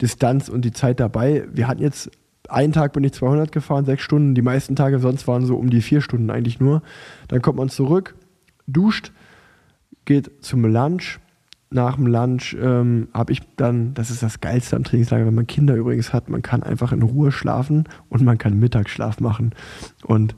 Distanz 0.00 0.48
und 0.48 0.64
die 0.64 0.70
Zeit 0.70 1.00
dabei. 1.00 1.44
Wir 1.52 1.66
hatten 1.66 1.82
jetzt, 1.82 2.10
einen 2.48 2.72
Tag 2.72 2.92
bin 2.92 3.02
ich 3.02 3.12
200 3.12 3.50
gefahren, 3.50 3.84
sechs 3.84 4.02
Stunden. 4.02 4.34
Die 4.34 4.42
meisten 4.42 4.76
Tage 4.76 5.00
sonst 5.00 5.26
waren 5.26 5.44
so 5.44 5.56
um 5.56 5.70
die 5.70 5.82
vier 5.82 6.00
Stunden 6.00 6.30
eigentlich 6.30 6.60
nur. 6.60 6.82
Dann 7.26 7.42
kommt 7.42 7.58
man 7.58 7.68
zurück, 7.68 8.14
duscht, 8.72 9.12
geht 10.04 10.30
zum 10.44 10.64
Lunch. 10.64 11.20
Nach 11.72 11.94
dem 11.94 12.06
Lunch 12.06 12.56
ähm, 12.60 13.08
habe 13.14 13.32
ich 13.32 13.42
dann, 13.56 13.94
das 13.94 14.10
ist 14.10 14.22
das 14.22 14.40
Geilste 14.40 14.74
am 14.74 14.82
Trainingslager, 14.82 15.26
wenn 15.26 15.34
man 15.34 15.46
Kinder 15.46 15.76
übrigens 15.76 16.12
hat, 16.12 16.28
man 16.28 16.42
kann 16.42 16.64
einfach 16.64 16.92
in 16.92 17.02
Ruhe 17.02 17.30
schlafen 17.30 17.84
und 18.08 18.22
man 18.22 18.38
kann 18.38 18.58
Mittagsschlaf 18.58 19.20
machen. 19.20 19.54
Und 20.04 20.34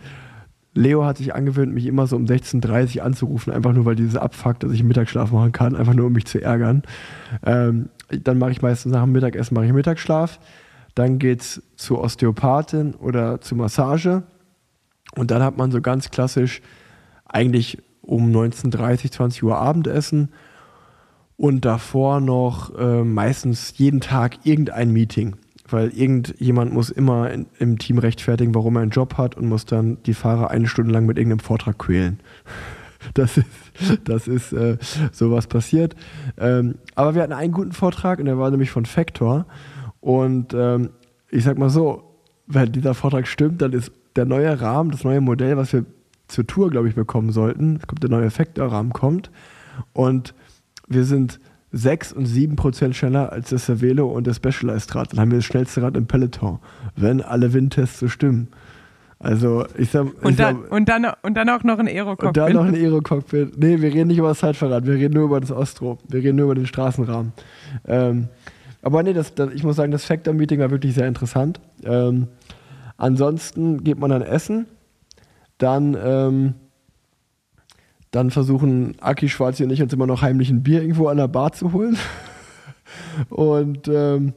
Leo 0.74 1.04
hat 1.04 1.18
sich 1.18 1.34
angewöhnt, 1.34 1.72
mich 1.72 1.86
immer 1.86 2.06
so 2.06 2.16
um 2.16 2.24
16.30 2.24 2.98
Uhr 2.98 3.04
anzurufen, 3.04 3.52
einfach 3.52 3.72
nur 3.72 3.84
weil 3.84 3.94
dieses 3.94 4.16
abfuckt, 4.16 4.62
dass 4.62 4.72
ich 4.72 4.82
Mittagsschlaf 4.82 5.30
machen 5.32 5.52
kann, 5.52 5.76
einfach 5.76 5.94
nur 5.94 6.06
um 6.06 6.12
mich 6.12 6.26
zu 6.26 6.42
ärgern. 6.42 6.82
Ähm, 7.44 7.90
dann 8.08 8.38
mache 8.38 8.52
ich 8.52 8.62
meistens 8.62 8.92
nach 8.92 9.02
dem 9.02 9.12
Mittagessen 9.12 9.54
mache 9.54 9.66
ich 9.66 9.72
Mittagsschlaf. 9.72 10.38
Dann 10.94 11.18
geht's 11.18 11.62
zur 11.76 12.00
Osteopathin 12.00 12.94
oder 12.94 13.40
zur 13.40 13.58
Massage. 13.58 14.22
Und 15.14 15.30
dann 15.30 15.42
hat 15.42 15.56
man 15.56 15.70
so 15.70 15.80
ganz 15.80 16.10
klassisch 16.10 16.62
eigentlich 17.24 17.78
um 18.02 18.30
19.30 18.30 19.10
20 19.12 19.42
Uhr 19.44 19.56
Abendessen 19.56 20.30
und 21.36 21.64
davor 21.64 22.20
noch 22.20 22.76
äh, 22.78 23.02
meistens 23.02 23.74
jeden 23.76 24.00
Tag 24.00 24.44
irgendein 24.44 24.92
Meeting, 24.92 25.36
weil 25.68 25.88
irgendjemand 25.88 26.72
muss 26.72 26.90
immer 26.90 27.30
in, 27.30 27.46
im 27.58 27.78
Team 27.78 27.98
rechtfertigen, 27.98 28.54
warum 28.54 28.76
er 28.76 28.82
einen 28.82 28.90
Job 28.90 29.16
hat 29.16 29.36
und 29.36 29.48
muss 29.48 29.66
dann 29.66 29.98
die 30.04 30.14
Fahrer 30.14 30.50
eine 30.50 30.66
Stunde 30.66 30.92
lang 30.92 31.06
mit 31.06 31.18
irgendeinem 31.18 31.40
Vortrag 31.40 31.78
quälen. 31.78 32.20
Das 33.14 33.36
ist, 33.36 33.48
das 34.04 34.28
ist 34.28 34.52
äh, 34.52 34.78
sowas 35.10 35.48
passiert. 35.48 35.96
Ähm, 36.38 36.76
aber 36.94 37.16
wir 37.16 37.22
hatten 37.22 37.32
einen 37.32 37.52
guten 37.52 37.72
Vortrag 37.72 38.20
und 38.20 38.26
der 38.26 38.38
war 38.38 38.48
nämlich 38.48 38.70
von 38.70 38.86
Factor. 38.86 39.46
Und 40.00 40.54
ähm, 40.54 40.90
ich 41.28 41.42
sag 41.42 41.58
mal 41.58 41.68
so, 41.68 42.04
wenn 42.46 42.70
dieser 42.70 42.94
Vortrag 42.94 43.26
stimmt, 43.26 43.60
dann 43.60 43.72
ist 43.72 43.90
der 44.14 44.24
neue 44.24 44.60
Rahmen, 44.60 44.92
das 44.92 45.02
neue 45.02 45.20
Modell, 45.20 45.56
was 45.56 45.72
wir 45.72 45.84
zur 46.32 46.46
Tour, 46.46 46.70
glaube 46.70 46.88
ich, 46.88 46.94
bekommen 46.94 47.30
sollten, 47.30 47.76
es 47.76 47.86
kommt 47.86 48.02
der 48.02 48.10
neue 48.10 48.30
Factor-Rahmen 48.30 48.92
kommt. 48.92 49.30
Und 49.92 50.34
wir 50.88 51.04
sind 51.04 51.38
6 51.72 52.12
und 52.12 52.26
7 52.26 52.56
Prozent 52.56 52.94
schneller 52.94 53.32
als 53.32 53.50
das 53.50 53.66
Cervelo 53.66 54.06
und 54.06 54.26
das 54.26 54.36
Specialized 54.36 54.94
Rad. 54.94 55.12
Dann 55.12 55.20
haben 55.20 55.30
wir 55.30 55.38
das 55.38 55.46
schnellste 55.46 55.82
Rad 55.82 55.96
im 55.96 56.06
Peloton, 56.06 56.58
wenn 56.96 57.22
alle 57.22 57.52
Windtests 57.52 57.98
so 57.98 58.08
stimmen. 58.08 58.48
Also 59.18 59.64
ich 59.78 59.90
sag, 59.90 60.06
ich 60.06 60.24
Und 60.24 60.38
dann, 60.38 60.62
sag, 60.62 60.72
und, 60.72 60.88
dann, 60.88 61.06
und 61.22 61.34
dann 61.34 61.48
auch 61.48 61.62
noch 61.62 61.78
ein 61.78 61.86
und 61.86 61.88
Aero-Cockpit. 61.88 62.36
dann 62.36 62.52
noch 62.52 62.64
ein 62.64 62.74
Aero-Cockpit. 62.74 63.56
Nee, 63.56 63.80
wir 63.80 63.94
reden 63.94 64.08
nicht 64.08 64.18
über 64.18 64.28
das 64.28 64.40
Zeitverrat, 64.40 64.84
wir 64.84 64.94
reden 64.94 65.14
nur 65.14 65.24
über 65.24 65.40
das 65.40 65.52
Ostro. 65.52 65.98
Wir 66.08 66.22
reden 66.22 66.36
nur 66.36 66.46
über 66.46 66.56
den 66.56 66.66
Straßenrahmen. 66.66 67.32
Ähm, 67.86 68.28
aber 68.82 69.02
nee, 69.04 69.12
das, 69.12 69.34
das, 69.34 69.52
ich 69.54 69.62
muss 69.62 69.76
sagen, 69.76 69.92
das 69.92 70.04
Factor-Meeting 70.04 70.58
war 70.58 70.70
wirklich 70.72 70.94
sehr 70.94 71.06
interessant. 71.06 71.60
Ähm, 71.84 72.26
ansonsten 72.96 73.84
geht 73.84 73.98
man 73.98 74.10
dann 74.10 74.22
essen. 74.22 74.66
Dann, 75.62 75.96
ähm, 76.02 76.54
dann 78.10 78.32
versuchen 78.32 78.96
Aki 79.00 79.28
Schwarzi 79.28 79.62
und 79.62 79.70
ich 79.70 79.80
uns 79.80 79.92
immer 79.92 80.08
noch 80.08 80.20
heimlich 80.20 80.50
ein 80.50 80.64
Bier 80.64 80.82
irgendwo 80.82 81.06
an 81.06 81.18
der 81.18 81.28
Bar 81.28 81.52
zu 81.52 81.72
holen. 81.72 81.96
und 83.28 83.86
ähm, 83.86 84.32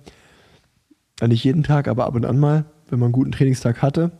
nicht 1.26 1.44
jeden 1.44 1.64
Tag, 1.64 1.88
aber 1.88 2.06
ab 2.06 2.14
und 2.14 2.28
an 2.28 2.38
mal, 2.38 2.66
wenn 2.90 3.00
man 3.00 3.08
einen 3.08 3.14
guten 3.14 3.32
Trainingstag 3.32 3.82
hatte. 3.82 4.12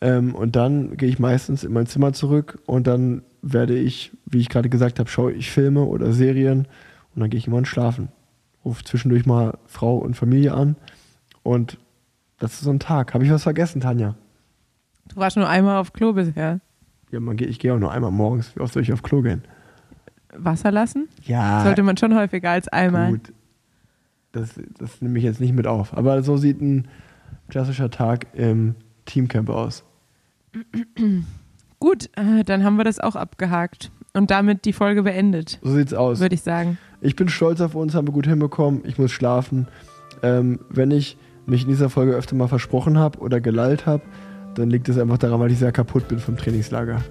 Ähm, 0.00 0.36
und 0.36 0.54
dann 0.54 0.96
gehe 0.96 1.08
ich 1.08 1.18
meistens 1.18 1.64
in 1.64 1.72
mein 1.72 1.86
Zimmer 1.86 2.12
zurück 2.12 2.60
und 2.66 2.86
dann 2.86 3.22
werde 3.42 3.76
ich, 3.76 4.12
wie 4.24 4.38
ich 4.38 4.48
gerade 4.48 4.68
gesagt 4.68 5.00
habe, 5.00 5.10
schaue 5.10 5.32
ich 5.32 5.50
Filme 5.50 5.82
oder 5.82 6.12
Serien 6.12 6.68
und 7.14 7.20
dann 7.20 7.30
gehe 7.30 7.38
ich 7.38 7.48
immer 7.48 7.64
schlafen. 7.64 8.10
Rufe 8.64 8.84
zwischendurch 8.84 9.26
mal 9.26 9.58
Frau 9.66 9.96
und 9.98 10.14
Familie 10.14 10.54
an 10.54 10.76
und 11.42 11.78
das 12.38 12.52
ist 12.52 12.60
so 12.60 12.70
ein 12.70 12.78
Tag. 12.78 13.12
Habe 13.12 13.24
ich 13.24 13.30
was 13.32 13.42
vergessen, 13.42 13.80
Tanja? 13.80 14.14
Du 15.14 15.20
warst 15.20 15.36
nur 15.36 15.48
einmal 15.48 15.76
auf 15.78 15.92
Klo 15.92 16.12
bisher. 16.12 16.60
Ja, 17.10 17.20
man 17.20 17.36
geht, 17.36 17.48
ich 17.50 17.58
gehe 17.58 17.74
auch 17.74 17.78
nur 17.78 17.92
einmal 17.92 18.10
morgens. 18.10 18.54
Wie 18.56 18.60
oft 18.60 18.72
soll 18.72 18.82
ich 18.82 18.92
auf 18.92 19.02
Klo 19.02 19.20
gehen? 19.22 19.42
Wasser 20.34 20.70
lassen? 20.72 21.08
Ja, 21.24 21.62
Sollte 21.62 21.82
man 21.82 21.96
schon 21.96 22.14
häufiger 22.14 22.50
als 22.50 22.68
einmal. 22.68 23.10
gut. 23.12 23.32
Das, 24.32 24.58
das 24.78 25.02
nehme 25.02 25.18
ich 25.18 25.24
jetzt 25.24 25.40
nicht 25.40 25.52
mit 25.52 25.66
auf. 25.66 25.94
Aber 25.94 26.22
so 26.22 26.38
sieht 26.38 26.62
ein 26.62 26.88
klassischer 27.50 27.90
Tag 27.90 28.28
im 28.32 28.74
Teamcamp 29.04 29.50
aus. 29.50 29.84
Gut, 31.78 32.08
äh, 32.16 32.44
dann 32.44 32.64
haben 32.64 32.76
wir 32.76 32.84
das 32.84 32.98
auch 32.98 33.16
abgehakt 33.16 33.90
und 34.14 34.30
damit 34.30 34.64
die 34.64 34.72
Folge 34.72 35.02
beendet, 35.02 35.58
So 35.62 35.72
sieht's 35.74 35.92
aus. 35.94 36.20
würde 36.20 36.34
ich 36.34 36.42
sagen. 36.42 36.78
Ich 37.00 37.16
bin 37.16 37.28
stolz 37.28 37.60
auf 37.60 37.74
uns, 37.74 37.94
haben 37.94 38.06
wir 38.06 38.12
gut 38.12 38.26
hinbekommen. 38.26 38.82
Ich 38.84 38.98
muss 38.98 39.10
schlafen. 39.10 39.66
Ähm, 40.22 40.60
wenn 40.70 40.90
ich 40.92 41.16
mich 41.46 41.62
in 41.64 41.68
dieser 41.68 41.90
Folge 41.90 42.12
öfter 42.12 42.36
mal 42.36 42.48
versprochen 42.48 42.98
habe 42.98 43.18
oder 43.18 43.40
gelallt 43.40 43.84
habe, 43.86 44.02
dann 44.54 44.70
liegt 44.70 44.88
es 44.88 44.98
einfach 44.98 45.18
daran, 45.18 45.40
weil 45.40 45.50
ich 45.50 45.58
sehr 45.58 45.72
kaputt 45.72 46.08
bin 46.08 46.18
vom 46.18 46.36
Trainingslager. 46.36 47.02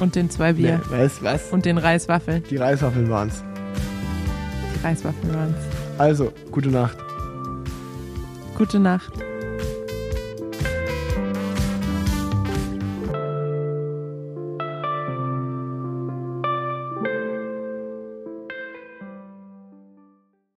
Und 0.00 0.16
den 0.16 0.28
zwei 0.28 0.54
Bier. 0.54 0.80
Nee, 0.90 1.04
was, 1.04 1.22
was? 1.22 1.52
Und 1.52 1.64
den 1.64 1.78
Reiswaffeln. 1.78 2.42
Die 2.50 2.56
Reiswaffeln 2.56 3.08
waren's. 3.08 3.42
Die 4.74 4.86
Reiswaffeln 4.86 5.34
waren's. 5.34 5.56
Also, 5.98 6.32
gute 6.50 6.68
Nacht. 6.68 6.98
Gute 8.56 8.80
Nacht. 8.80 9.12